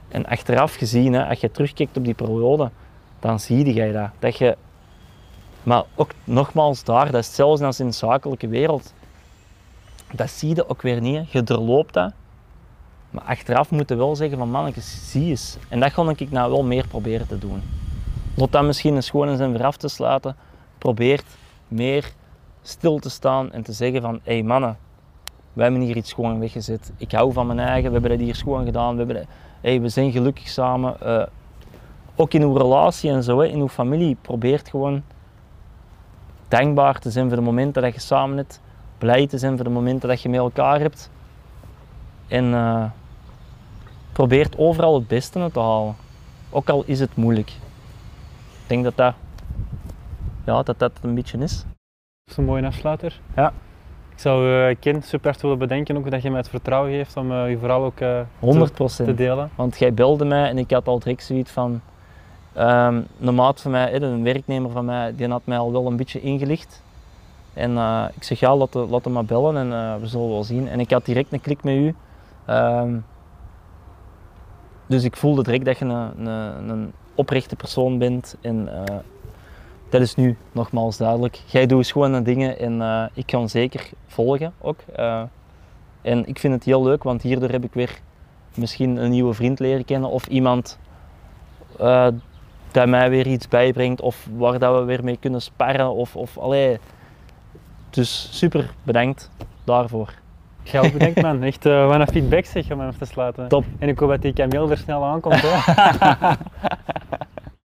En 0.08 0.26
achteraf 0.26 0.74
gezien, 0.74 1.12
hè, 1.12 1.28
als 1.28 1.40
je 1.40 1.50
terugkijkt 1.50 1.96
op 1.96 2.04
die 2.04 2.14
periode, 2.14 2.70
dan 3.20 3.40
zie 3.40 3.74
je 3.74 3.92
dat. 3.92 4.10
dat 4.18 4.36
je, 4.36 4.56
maar 5.62 5.84
ook 5.94 6.10
nogmaals 6.24 6.84
daar, 6.84 7.04
dat 7.04 7.24
hetzelfde 7.24 7.64
als 7.64 7.80
in 7.80 7.86
de 7.86 7.92
zakelijke 7.92 8.48
wereld. 8.48 8.92
Dat 10.12 10.30
zie 10.30 10.54
je 10.54 10.68
ook 10.68 10.82
weer 10.82 11.00
niet. 11.00 11.30
Je 11.30 11.42
doorloopt 11.42 11.94
dat. 11.94 12.12
Maar 13.10 13.24
achteraf 13.24 13.70
moet 13.70 13.88
je 13.88 13.94
wel 13.94 14.16
zeggen 14.16 14.38
van 14.38 14.50
mannetjes, 14.50 15.10
zie 15.10 15.28
eens. 15.28 15.56
En 15.68 15.80
dat 15.80 15.92
ga 15.92 16.12
ik 16.16 16.30
nou 16.30 16.50
wel 16.50 16.64
meer 16.64 16.86
proberen 16.86 17.26
te 17.26 17.38
doen. 17.38 17.62
Tot 18.36 18.52
dat 18.52 18.64
misschien 18.64 18.94
een 18.96 19.02
schoon 19.02 19.28
is 19.28 19.38
en 19.38 19.52
weer 19.52 19.64
af 19.64 19.76
te 19.76 19.88
sluiten. 19.88 20.36
Probeert 20.78 21.24
meer 21.68 22.12
stil 22.62 22.98
te 22.98 23.10
staan 23.10 23.52
en 23.52 23.62
te 23.62 23.72
zeggen 23.72 24.02
van 24.02 24.20
hé 24.22 24.32
hey 24.32 24.42
mannen, 24.42 24.78
we 25.52 25.62
hebben 25.62 25.80
hier 25.80 25.96
iets 25.96 26.10
schoon 26.10 26.38
weggezet. 26.38 26.92
Ik 26.96 27.12
hou 27.12 27.32
van 27.32 27.46
mijn 27.46 27.58
eigen, 27.58 27.84
we 27.84 27.92
hebben 27.92 28.10
dat 28.10 28.20
hier 28.20 28.34
schoon 28.34 28.64
gedaan. 28.64 28.96
We, 28.96 29.04
hebben 29.04 29.26
hey, 29.60 29.80
we 29.80 29.88
zijn 29.88 30.12
gelukkig 30.12 30.48
samen. 30.48 31.00
Eh, 31.00 31.26
ook 32.14 32.32
in 32.32 32.42
uw 32.42 32.56
relatie 32.56 33.10
en 33.10 33.22
zo, 33.22 33.40
in 33.40 33.58
uw 33.58 33.68
familie, 33.68 34.16
probeert 34.20 34.68
gewoon 34.68 35.02
dankbaar 36.48 36.98
te 36.98 37.10
zijn 37.10 37.26
voor 37.26 37.36
de 37.36 37.42
momenten 37.42 37.82
dat 37.82 37.94
je 37.94 38.00
samen 38.00 38.36
hebt. 38.36 38.60
Blij 38.98 39.26
te 39.26 39.38
zijn 39.38 39.56
voor 39.56 39.64
de 39.64 39.70
momenten 39.70 40.08
dat 40.08 40.22
je 40.22 40.28
met 40.28 40.40
elkaar 40.40 40.80
hebt. 40.80 41.10
En 42.26 42.54
eh, 42.54 42.84
probeert 44.12 44.58
overal 44.58 44.94
het 44.94 45.08
beste 45.08 45.50
te 45.52 45.60
halen. 45.60 45.96
Ook 46.50 46.68
al 46.68 46.82
is 46.86 47.00
het 47.00 47.16
moeilijk. 47.16 47.52
Ik 48.66 48.72
denk 48.72 48.84
dat 48.84 48.96
dat, 48.96 49.14
ja, 50.44 50.62
dat, 50.62 50.78
dat 50.78 50.92
een 51.02 51.14
beetje 51.14 51.38
is. 51.38 51.56
Dat 51.56 52.30
is 52.30 52.36
een 52.36 52.44
mooie 52.44 52.66
afsluiter. 52.66 53.20
Ja. 53.36 53.52
Ik 54.12 54.18
zou 54.18 54.50
eh 54.68 54.76
Ken 54.80 55.02
super 55.02 55.30
hard 55.30 55.42
willen 55.42 55.58
bedenken 55.58 55.96
ook 55.96 56.10
dat 56.10 56.22
je 56.22 56.28
mij 56.30 56.38
het 56.38 56.48
vertrouwen 56.48 56.90
geeft 56.92 57.16
om 57.16 57.32
eh, 57.32 57.50
je 57.50 57.58
verhaal 57.58 57.84
ook 57.84 58.00
eh, 58.00 58.20
100% 58.20 58.26
te 58.96 59.14
delen. 59.14 59.50
Want 59.54 59.78
jij 59.78 59.94
belde 59.94 60.24
mij 60.24 60.48
en 60.48 60.58
ik 60.58 60.70
had 60.70 60.88
al 60.88 60.98
direct 60.98 61.22
zoiets 61.22 61.50
van. 61.50 61.80
ehm, 62.52 63.00
een 63.20 63.34
maat 63.34 63.60
van 63.60 63.70
mij, 63.70 64.02
een 64.02 64.22
werknemer 64.22 64.70
van 64.70 64.84
mij, 64.84 65.14
die 65.16 65.28
had 65.28 65.42
mij 65.44 65.58
al 65.58 65.72
wel 65.72 65.86
een 65.86 65.96
beetje 65.96 66.20
ingelicht. 66.20 66.82
En 67.54 67.70
ik 68.14 68.22
zeg 68.22 68.40
ja, 68.40 68.56
laat, 68.56 68.74
laat 68.74 69.04
hem 69.04 69.12
maar 69.12 69.24
bellen 69.24 69.56
en 69.56 70.00
we 70.00 70.06
zullen 70.06 70.28
wel 70.28 70.44
zien. 70.44 70.68
En 70.68 70.80
ik 70.80 70.90
had 70.90 71.04
direct 71.04 71.32
een 71.32 71.40
klik 71.40 71.62
met 71.62 71.74
u. 71.74 71.94
Ehm, 72.44 72.96
dus 74.86 75.04
ik 75.04 75.16
voelde 75.16 75.42
direct 75.42 75.64
dat 75.64 75.78
je 75.78 75.84
een, 75.84 76.26
een, 76.26 76.68
een 76.68 76.92
oprechte 77.16 77.56
persoon 77.56 77.98
bent. 77.98 78.36
En 78.40 78.84
eh, 78.84 78.96
dat 79.88 80.00
is 80.00 80.14
nu 80.14 80.36
nogmaals 80.52 80.96
duidelijk. 80.96 81.40
Jij 81.46 81.66
doet 81.66 81.86
schone 81.86 82.22
dingen 82.22 82.58
en 82.58 82.82
eh, 82.82 83.04
ik 83.14 83.26
kan 83.26 83.48
zeker 83.48 83.90
volgen 84.06 84.52
ook. 84.60 84.78
Eh, 84.94 85.22
en 86.02 86.26
ik 86.26 86.38
vind 86.38 86.54
het 86.54 86.64
heel 86.64 86.82
leuk, 86.82 87.02
want 87.02 87.22
hierdoor 87.22 87.50
heb 87.50 87.64
ik 87.64 87.74
weer 87.74 88.00
misschien 88.54 88.96
een 88.96 89.10
nieuwe 89.10 89.34
vriend 89.34 89.58
leren 89.58 89.84
kennen 89.84 90.10
of 90.10 90.26
iemand 90.26 90.78
dat 92.70 92.88
mij 92.88 93.10
weer 93.10 93.26
iets 93.26 93.48
bijbrengt 93.48 94.00
of 94.00 94.28
waar 94.36 94.58
dat 94.58 94.78
we 94.78 94.84
weer 94.84 95.04
mee 95.04 95.16
kunnen 95.16 95.42
sparren. 95.42 95.94
Of, 95.94 96.16
of, 96.16 96.38
allee. 96.38 96.78
Dus 97.90 98.28
super 98.38 98.74
bedankt 98.82 99.30
daarvoor. 99.64 100.14
Ook 100.74 100.92
bedankt 100.92 101.22
man. 101.22 101.42
Echt 101.42 101.64
wat 101.64 102.00
een 102.00 102.06
feedback 102.06 102.44
zeg 102.44 102.70
om 102.70 102.78
hem 102.78 102.88
af 102.88 102.96
te 102.96 103.04
sluiten. 103.04 103.48
Top. 103.48 103.64
En 103.78 103.88
ik 103.88 103.98
hoop 103.98 104.08
dat 104.08 104.22
die 104.22 104.32
Camille 104.32 104.70
er 104.70 104.78
snel 104.78 105.04
aankomt. 105.04 105.42
Hè. 105.42 106.32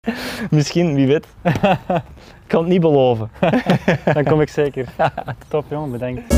Misschien, 0.50 0.94
wie 0.94 1.06
weet. 1.06 1.26
ik 1.42 2.46
kan 2.46 2.60
het 2.60 2.68
niet 2.68 2.80
beloven. 2.80 3.30
Dan 4.14 4.24
kom 4.24 4.40
ik 4.40 4.48
zeker. 4.48 4.86
Top 5.48 5.64
jongen, 5.70 5.90
bedankt. 5.90 6.34